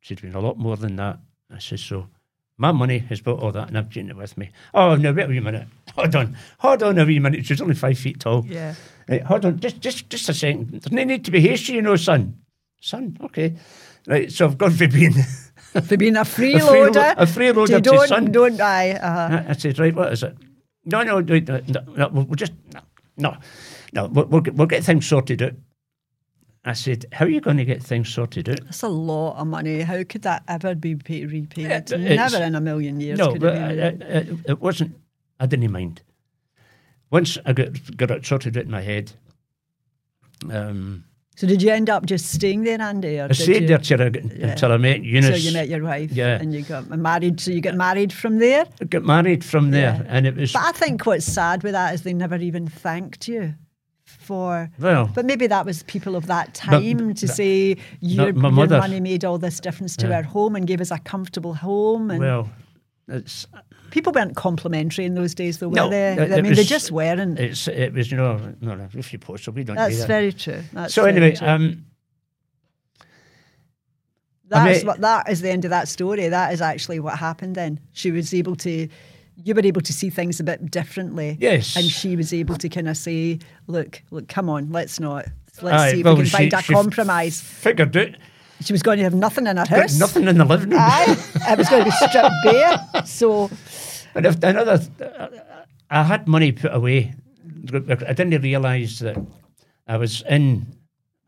She'd 0.00 0.20
been 0.22 0.34
a 0.34 0.40
lot 0.40 0.58
more 0.58 0.76
than 0.76 0.96
that. 0.96 1.18
I 1.50 1.58
said, 1.58 1.80
So 1.80 2.08
my 2.56 2.72
money 2.72 2.98
has 2.98 3.20
bought 3.20 3.40
all 3.40 3.52
that, 3.52 3.68
and 3.68 3.78
I've 3.78 3.88
taken 3.88 4.10
it 4.10 4.16
with 4.16 4.36
me. 4.36 4.50
Oh, 4.74 4.94
no, 4.94 5.12
wait 5.12 5.24
a 5.24 5.28
wee 5.28 5.40
minute. 5.40 5.66
Hold 5.94 6.14
on. 6.16 6.36
Hold 6.58 6.82
on 6.82 6.98
a 6.98 7.04
wee 7.04 7.18
minute. 7.18 7.44
She's 7.46 7.60
only 7.60 7.74
five 7.74 7.98
feet 7.98 8.20
tall. 8.20 8.44
Yeah. 8.46 8.74
Right, 9.08 9.22
hold 9.22 9.44
on, 9.44 9.58
just 9.58 9.80
just 9.80 10.08
just 10.08 10.28
a 10.28 10.34
second. 10.34 10.70
There's 10.70 10.92
no 10.92 11.02
need 11.02 11.24
to 11.24 11.32
be 11.32 11.40
hasty, 11.40 11.72
you 11.72 11.82
know, 11.82 11.96
son. 11.96 12.38
Son, 12.80 13.16
okay. 13.24 13.56
Right, 14.06 14.30
so 14.30 14.46
I've 14.46 14.56
gone 14.58 14.70
for 14.70 14.86
being 14.88 15.12
For 15.82 15.96
being 15.96 16.16
a 16.16 16.20
freelo- 16.20 16.60
freeloader. 16.92 17.14
a 17.16 17.24
freeloader 17.24 17.66
to 17.68 17.80
don't, 17.80 18.08
son. 18.08 18.30
don't, 18.30 18.60
aye, 18.60 18.90
uh-huh. 18.92 19.42
I 19.48 19.50
I 19.50 19.52
said, 19.54 19.78
right, 19.78 19.94
what 19.94 20.12
is 20.12 20.22
it? 20.22 20.36
No, 20.84 21.02
no, 21.02 21.20
no, 21.20 21.38
no, 21.38 21.60
no, 21.96 22.08
we'll 22.12 22.26
just 22.36 22.52
no, 22.74 22.80
no, 23.22 23.36
no. 23.92 24.06
We'll, 24.06 24.26
we'll 24.26 24.40
get, 24.42 24.54
we'll 24.54 24.66
get 24.66 24.84
things 24.84 25.06
sorted 25.06 25.40
out. 25.42 25.52
I 26.64 26.74
said, 26.74 27.06
how 27.12 27.24
are 27.24 27.28
you 27.28 27.40
going 27.40 27.56
to 27.56 27.64
get 27.64 27.82
things 27.82 28.08
sorted 28.08 28.48
out? 28.48 28.60
That's 28.64 28.82
a 28.82 28.88
lot 28.88 29.36
of 29.36 29.46
money. 29.48 29.80
How 29.80 30.04
could 30.04 30.22
that 30.22 30.44
ever 30.46 30.74
be 30.76 30.94
repaid? 30.94 31.70
It's- 31.70 31.90
Never 31.90 32.36
in 32.42 32.54
a 32.54 32.60
million 32.60 33.00
years 33.00 33.18
no, 33.18 33.32
could 33.32 33.40
but 33.40 33.54
it 33.56 33.98
be. 33.98 34.04
it, 34.04 34.28
it, 34.28 34.38
it 34.50 34.60
wasn't. 34.60 34.96
I 35.40 35.46
didn't 35.46 35.72
mind. 35.72 36.02
Once 37.10 37.36
I 37.44 37.52
got 37.52 37.96
got 37.96 38.10
it 38.12 38.24
sorted 38.24 38.56
out 38.56 38.64
in 38.64 38.70
my 38.70 38.80
head, 38.80 39.12
um, 40.50 41.04
so 41.36 41.46
did 41.46 41.62
you 41.62 41.70
end 41.70 41.88
up 41.90 42.04
just 42.06 42.26
staying 42.30 42.62
there, 42.64 42.80
Andy? 42.80 43.18
Or 43.18 43.28
I 43.30 43.32
stayed 43.32 43.62
you, 43.62 43.68
there 43.68 43.78
till 43.78 44.00
I, 44.02 44.10
Yeah. 44.14 44.48
until 44.48 44.72
I 44.72 44.76
met 44.76 45.02
Eunice. 45.02 45.30
So 45.30 45.34
you 45.48 45.52
met 45.52 45.68
your 45.68 45.82
wife 45.82 46.12
Yeah. 46.12 46.38
and 46.40 46.54
you 46.54 46.62
got 46.62 46.88
married. 46.90 47.40
So 47.40 47.50
you 47.50 47.60
got 47.60 47.74
married 47.74 48.12
from 48.12 48.38
there? 48.38 48.66
I 48.80 48.84
got 48.84 49.02
married 49.04 49.42
from 49.44 49.70
there, 49.70 50.02
Yeah. 50.04 50.14
and 50.14 50.26
it 50.26 50.36
was 50.36 50.52
But 50.52 50.62
I 50.64 50.72
think 50.72 51.06
what's 51.06 51.24
sad 51.24 51.62
with 51.62 51.72
that 51.72 51.94
is 51.94 52.02
they 52.02 52.12
never 52.12 52.36
even 52.36 52.66
thanked 52.68 53.28
you 53.28 53.54
for. 54.04 54.70
well. 54.78 55.10
But 55.14 55.24
maybe 55.24 55.46
that 55.46 55.64
was 55.64 55.82
people 55.84 56.16
of 56.16 56.26
that 56.26 56.54
time 56.54 57.14
to 57.14 57.26
but- 57.26 57.34
say 57.34 57.76
your, 58.00 58.32
my 58.34 58.48
your 58.48 58.52
mother- 58.52 58.78
money 58.78 59.00
made 59.00 59.24
all 59.24 59.38
this 59.38 59.58
difference 59.58 59.96
to 59.98 60.08
Yeah. 60.08 60.16
our 60.16 60.22
home 60.22 60.54
and 60.54 60.66
gave 60.66 60.80
us 60.80 60.90
a 60.90 60.98
comfortable 60.98 61.54
home. 61.54 62.10
And 62.10 62.20
Well, 62.20 62.50
it's 63.08 63.46
people 63.92 64.12
weren't 64.12 64.34
complimentary 64.34 65.04
in 65.04 65.14
those 65.14 65.34
days, 65.34 65.58
though, 65.58 65.68
were 65.68 65.76
No, 65.76 65.88
they? 65.90 66.14
it- 66.14 66.32
I 66.32 66.38
it 66.38 66.42
mean, 66.42 66.54
they 66.54 66.64
just 66.64 66.90
weren't. 66.90 67.38
it's 67.38 67.68
it 67.68 67.92
was 67.92 68.10
you 68.10 68.16
know 68.16 68.38
no 68.60 68.74
no 68.74 68.88
if 68.94 69.12
you 69.12 69.18
post 69.20 69.44
so 69.44 69.52
we 69.52 69.62
don't 69.62 69.76
do 69.76 69.82
That's 69.82 69.98
that. 70.00 70.08
very 70.08 70.32
true. 70.32 70.62
That's 70.72 70.92
so 70.94 71.02
very 71.04 71.16
anyway, 71.16 71.36
true. 71.36 71.46
um, 71.46 71.84
That's 74.48 74.78
mean- 74.78 74.86
what 74.86 75.00
that 75.00 75.30
is 75.30 75.40
the 75.40 75.50
end 75.50 75.64
of 75.64 75.70
that 75.70 75.88
story. 75.88 76.28
That 76.28 76.52
is 76.52 76.60
actually 76.60 77.00
what 77.00 77.18
happened 77.18 77.54
then. 77.54 77.80
She 77.92 78.10
was 78.10 78.34
able 78.34 78.56
to 78.56 78.88
you 79.36 79.54
were 79.54 79.64
able 79.64 79.80
to 79.80 79.92
see 79.92 80.10
things 80.10 80.40
a 80.40 80.44
bit 80.44 80.70
differently. 80.70 81.36
Yes. 81.40 81.74
And 81.74 81.86
she 81.86 82.16
was 82.16 82.32
able 82.34 82.56
to 82.56 82.68
kind 82.68 82.86
of 82.88 82.96
say, 82.98 83.38
Look, 83.66 84.02
look, 84.10 84.28
come 84.28 84.50
on, 84.50 84.70
let's 84.70 85.00
not 85.00 85.24
let's 85.62 85.82
aye, 85.82 85.92
see 85.92 86.00
if 86.00 86.04
well, 86.04 86.14
we 86.14 86.20
can 86.20 86.26
she- 86.26 86.36
find 86.50 86.52
a 86.52 86.62
compromise. 86.62 87.40
figured 87.40 87.96
out 87.96 88.08
She 88.62 88.72
was 88.74 88.82
going 88.82 88.98
to 88.98 89.04
have 89.04 89.14
nothing 89.14 89.46
in 89.46 89.56
her 89.56 89.64
got 89.64 89.80
house. 89.80 89.98
nothing 89.98 90.28
in 90.28 90.36
the 90.36 90.44
living 90.44 90.70
room. 90.70 90.78
Aye. 90.80 91.16
it 91.48 91.58
was 91.58 91.68
going 91.70 91.84
to 91.84 91.90
be 91.90 91.96
stripped 91.96 92.34
bare. 92.44 93.06
So 93.06 93.48
And 94.14 94.26
if 94.26 94.42
another, 94.42 94.80
I 95.90 96.02
had 96.02 96.28
money 96.28 96.52
put 96.52 96.74
away. 96.74 97.14
I 97.72 98.12
didn't 98.12 98.42
realise 98.42 98.98
that 99.00 99.16
I 99.86 99.96
was 99.96 100.22
in 100.28 100.66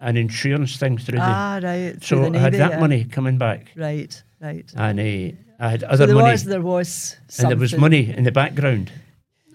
an 0.01 0.17
insurance 0.17 0.77
thing 0.77 0.99
through 0.99 1.19
Ah 1.21 1.61
right. 1.63 1.93
the. 1.95 2.01
through 2.01 2.25
So 2.25 2.31
the 2.31 2.39
I 2.39 2.41
had 2.41 2.53
that 2.55 2.71
yeah. 2.73 2.81
money 2.81 3.05
coming 3.05 3.39
back, 3.39 3.71
Right, 3.77 4.23
right. 4.41 4.71
and 4.77 5.01
uh, 5.01 5.37
I 5.65 5.69
had 5.71 5.81
So 5.81 5.87
other 5.87 6.07
there 6.07 6.15
money, 6.17 6.31
was 6.33 6.45
there 6.45 6.61
was 6.61 7.17
and 7.39 7.51
there 7.51 7.57
was 7.57 7.77
money 7.77 8.11
in 8.17 8.25
the 8.25 8.33
background. 8.33 8.91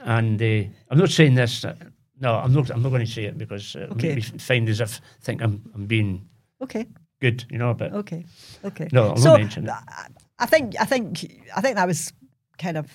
And 0.02 0.42
uh, 0.42 0.64
I'm 0.90 0.98
not 0.98 1.10
saying 1.10 1.36
this. 1.36 1.66
uh, 1.66 1.76
no, 2.22 2.36
I'm 2.36 2.54
not. 2.54 2.70
I'm 2.72 2.82
not 2.82 2.90
going 2.90 3.06
to 3.06 3.12
say 3.12 3.26
it 3.26 3.38
because 3.38 3.76
uh, 3.76 3.88
Okay. 3.92 4.10
it'll 4.12 4.34
me 4.34 4.40
find 4.40 4.70
as 4.70 4.80
if 4.80 5.02
I 5.02 5.22
think 5.24 5.42
I'm 5.42 5.62
I'm 5.76 5.86
being 5.86 6.28
Okay. 6.62 6.88
good, 7.20 7.46
you 7.52 7.58
know. 7.58 7.74
But 7.74 7.94
Okay. 7.94 8.26
Okay. 8.64 8.88
No, 8.92 9.04
I'll 9.04 9.10
not 9.10 9.20
so 9.20 9.38
mention 9.38 9.66
it. 9.66 9.72
I- 9.72 10.08
I 10.42 10.46
think 10.46 10.76
I 10.80 10.86
think 10.86 11.20
I 11.56 11.60
think 11.60 11.76
that 11.76 11.86
was 11.88 12.14
kind 12.58 12.78
of 12.78 12.88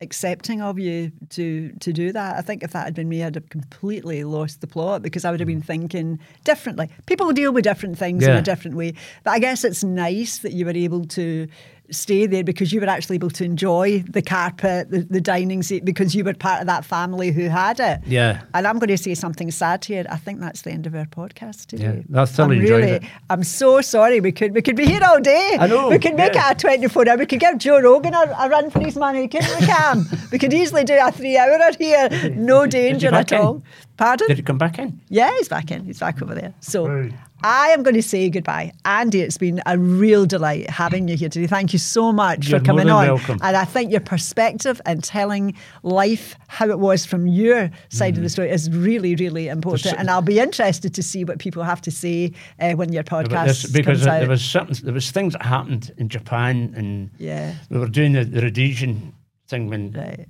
accepting 0.00 0.62
of 0.62 0.78
you 0.78 1.10
to 1.30 1.72
to 1.80 1.92
do 1.92 2.12
that. 2.12 2.36
I 2.36 2.40
think 2.40 2.62
if 2.62 2.72
that 2.72 2.84
had 2.84 2.94
been 2.94 3.08
me, 3.08 3.24
I'd 3.24 3.34
have 3.34 3.48
completely 3.48 4.24
lost 4.24 4.60
the 4.60 4.66
plot 4.66 5.02
because 5.02 5.24
I 5.24 5.30
would 5.30 5.40
have 5.40 5.46
been 5.46 5.62
mm. 5.62 5.66
thinking 5.66 6.18
differently. 6.44 6.88
People 7.06 7.32
deal 7.32 7.52
with 7.52 7.64
different 7.64 7.98
things 7.98 8.24
in 8.24 8.30
a 8.30 8.42
different 8.42 8.76
way. 8.76 8.94
But 9.24 9.32
I 9.32 9.38
guess 9.38 9.64
it's 9.64 9.82
nice 9.82 10.38
that 10.38 10.52
you 10.52 10.64
were 10.64 10.72
able 10.72 11.04
to 11.06 11.48
stay 11.90 12.26
there 12.26 12.44
because 12.44 12.72
you 12.72 12.80
were 12.80 12.88
actually 12.88 13.16
able 13.16 13.30
to 13.30 13.44
enjoy 13.44 14.00
the 14.08 14.22
carpet, 14.22 14.90
the, 14.90 15.00
the 15.00 15.20
dining 15.20 15.62
seat, 15.62 15.84
because 15.84 16.14
you 16.14 16.24
were 16.24 16.34
part 16.34 16.60
of 16.60 16.66
that 16.66 16.84
family 16.84 17.30
who 17.30 17.48
had 17.48 17.80
it. 17.80 18.00
yeah, 18.06 18.42
And 18.54 18.66
I'm 18.66 18.78
going 18.78 18.88
to 18.88 18.98
say 18.98 19.14
something 19.14 19.50
sad 19.50 19.84
here. 19.84 20.04
I 20.10 20.16
think 20.16 20.40
that's 20.40 20.62
the 20.62 20.70
end 20.70 20.86
of 20.86 20.94
our 20.94 21.06
podcast 21.06 21.66
today. 21.66 22.04
Yeah, 22.08 22.22
I 22.22 22.24
thoroughly 22.26 22.56
I'm 22.58 22.62
really, 22.62 22.90
it. 22.92 23.02
I'm 23.30 23.42
so 23.44 23.80
sorry. 23.80 24.20
We 24.20 24.32
could 24.32 24.54
we 24.54 24.62
could 24.62 24.76
be 24.76 24.86
here 24.86 25.00
all 25.02 25.20
day. 25.20 25.56
I 25.58 25.66
know, 25.66 25.88
We 25.88 25.98
could 25.98 26.14
make 26.14 26.34
yeah. 26.34 26.50
it 26.50 26.56
a 26.58 26.60
24 26.60 27.08
hour. 27.08 27.16
We 27.16 27.26
could 27.26 27.40
give 27.40 27.58
Joe 27.58 27.80
Rogan 27.80 28.14
a, 28.14 28.36
a 28.38 28.48
run 28.48 28.70
for 28.70 28.80
his 28.80 28.96
money, 28.96 29.28
couldn't 29.28 29.60
we, 29.60 29.66
Cam? 29.66 30.06
we 30.32 30.38
could 30.38 30.52
easily 30.52 30.84
do 30.84 30.98
a 31.00 31.10
three 31.12 31.36
hour 31.36 31.58
here. 31.78 32.08
No 32.36 32.66
danger 32.66 33.08
at 33.14 33.32
in? 33.32 33.40
all. 33.40 33.62
Pardon? 33.96 34.28
did 34.28 34.36
he 34.36 34.42
come 34.42 34.58
back 34.58 34.78
in? 34.78 35.00
Yeah, 35.08 35.30
he's 35.36 35.48
back 35.48 35.70
in. 35.70 35.84
He's 35.84 35.98
back 35.98 36.22
over 36.22 36.34
there. 36.34 36.54
So 36.60 36.86
Right. 36.86 37.12
I 37.42 37.68
am 37.68 37.82
going 37.84 37.94
to 37.94 38.02
say 38.02 38.28
goodbye. 38.30 38.72
Andy, 38.84 39.20
it's 39.20 39.38
been 39.38 39.60
a 39.66 39.78
real 39.78 40.26
delight 40.26 40.68
having 40.70 41.06
you 41.06 41.16
here 41.16 41.28
today. 41.28 41.46
Thank 41.46 41.72
you 41.72 41.78
so 41.78 42.12
much 42.12 42.48
You're 42.48 42.58
for 42.58 42.64
coming 42.64 42.90
on. 42.90 43.06
welcome. 43.06 43.38
And 43.42 43.56
I 43.56 43.64
think 43.64 43.92
your 43.92 44.00
perspective 44.00 44.80
and 44.86 45.04
telling 45.04 45.54
life 45.84 46.34
how 46.48 46.68
it 46.68 46.80
was 46.80 47.06
from 47.06 47.26
your 47.28 47.70
side 47.90 48.16
of 48.16 48.22
the 48.24 48.28
story 48.28 48.50
is 48.50 48.68
really, 48.70 49.14
really 49.14 49.46
important. 49.48 49.82
Mm-hmm. 49.82 49.88
There's- 49.90 50.00
And 50.00 50.10
I'll 50.10 50.22
be 50.22 50.40
interested 50.40 50.94
to 50.94 51.02
see 51.02 51.24
what 51.24 51.38
people 51.38 51.62
have 51.62 51.80
to 51.82 51.90
say 51.92 52.32
uh, 52.60 52.72
when 52.72 52.92
your 52.92 53.04
podcast 53.04 53.46
this, 53.46 53.66
because 53.70 53.98
comes 53.98 54.06
uh, 54.06 54.10
out. 54.10 54.18
there 54.20 54.28
was 54.28 54.44
something, 54.44 54.76
there 54.84 54.94
was 54.94 55.10
things 55.12 55.34
that 55.34 55.42
happened 55.42 55.92
in 55.96 56.08
Japan, 56.08 56.72
and 56.76 57.10
yeah, 57.18 57.54
we 57.70 57.78
were 57.78 57.88
doing 57.88 58.12
the, 58.14 58.24
the 58.24 58.42
Rhodesian 58.42 59.12
thing 59.46 59.68
when 59.68 59.92
right. 59.92 60.26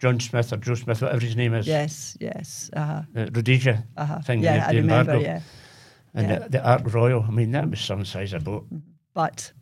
John 0.00 0.20
Smith 0.20 0.52
or 0.52 0.56
Joe 0.58 0.74
Smith, 0.74 1.02
whatever 1.02 1.20
his 1.24 1.34
name 1.36 1.54
is, 1.54 1.66
Yes, 1.66 2.16
yes. 2.20 2.70
Uh-huh. 2.72 3.02
the 3.12 3.30
Rhodesia 3.34 3.84
Uh-huh. 3.96 4.20
thing, 4.20 4.40
Yeah, 4.42 4.58
the, 4.60 4.68
I 4.68 4.72
the 4.72 4.80
remember. 4.80 5.12
embargo, 5.12 5.20
Yeah. 5.28 5.40
And 6.14 6.28
yeah. 6.28 6.38
the, 6.40 6.48
the 6.48 6.68
Ark 6.68 6.82
Royal. 6.92 7.22
I 7.22 7.30
mean, 7.30 7.52
that 7.52 7.68
was 7.70 7.80
some 7.80 8.04
size 8.04 8.32
of 8.32 8.44
boat. 8.44 8.66
But 9.14 9.52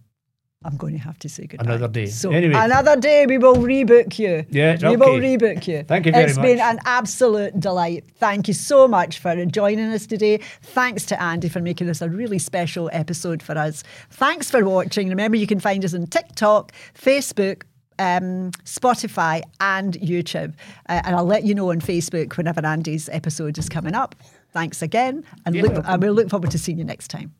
I'm 0.65 0.77
going 0.77 0.95
to 0.95 0.99
have 1.01 1.19
to 1.21 1.29
say 1.29 1.47
goodbye. 1.47 1.65
Another 1.65 1.89
day. 1.89 2.07
So 2.07 2.33
Anyway. 2.33 2.55
another 2.57 2.97
day 2.97 3.27
we 3.27 3.39
will 3.39 3.57
rebook 3.57 4.19
you. 4.19 4.45
Yeah, 4.51 4.73
it's 4.73 4.83
we 4.83 4.97
will 4.97 5.19
rebook 5.19 5.67
you. 5.67 5.85
Thank 5.85 6.07
you 6.07 6.13
very 6.13 6.25
It's 6.25 6.39
been 6.39 6.59
an 6.59 6.81
absolute 6.85 7.59
delight. 7.61 8.05
Thank 8.17 8.49
you 8.49 8.55
so 8.55 8.89
much 8.89 9.19
for 9.19 9.45
joining 9.47 9.87
us 9.93 10.07
today. 10.07 10.39
Thanks 10.63 11.07
to 11.07 11.23
Andy 11.23 11.49
for 11.49 11.61
making 11.61 11.87
this 11.87 12.03
a 12.03 12.09
really 12.09 12.39
special 12.39 12.91
episode 12.93 13.43
for 13.43 13.57
us. 13.57 13.85
Thanks 14.11 14.51
for 14.51 14.65
watching. 14.65 15.09
Remember, 15.09 15.37
you 15.37 15.47
can 15.47 15.61
find 15.61 15.85
us 15.85 15.95
on 15.95 16.07
TikTok, 16.07 16.73
Facebook. 16.95 17.63
Um, 17.99 18.51
Spotify 18.65 19.41
and 19.59 19.95
YouTube, 19.95 20.53
Uh, 20.87 21.01
and 21.07 21.17
I'll 21.17 21.25
let 21.25 21.45
you 21.45 21.55
know 21.55 21.71
on 21.71 21.81
Facebook 21.81 22.37
whenever 22.37 22.61
Andy's 22.67 23.09
episode 23.09 23.57
is 23.57 23.71
coming 23.71 23.95
up. 23.95 24.15
Thanks 24.53 24.83
again, 24.83 25.25
and, 25.45 25.55
Yeah, 25.55 25.63
look, 25.63 25.85
and 25.87 26.03
we'll 26.03 26.15
look 26.15 26.31
forward 26.31 26.51
to 26.51 26.59
seeing 26.59 26.79
you 26.79 26.85
next 26.85 27.09
time. 27.09 27.35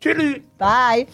Toodaloo. 0.00 0.42
Bye. 0.58 1.06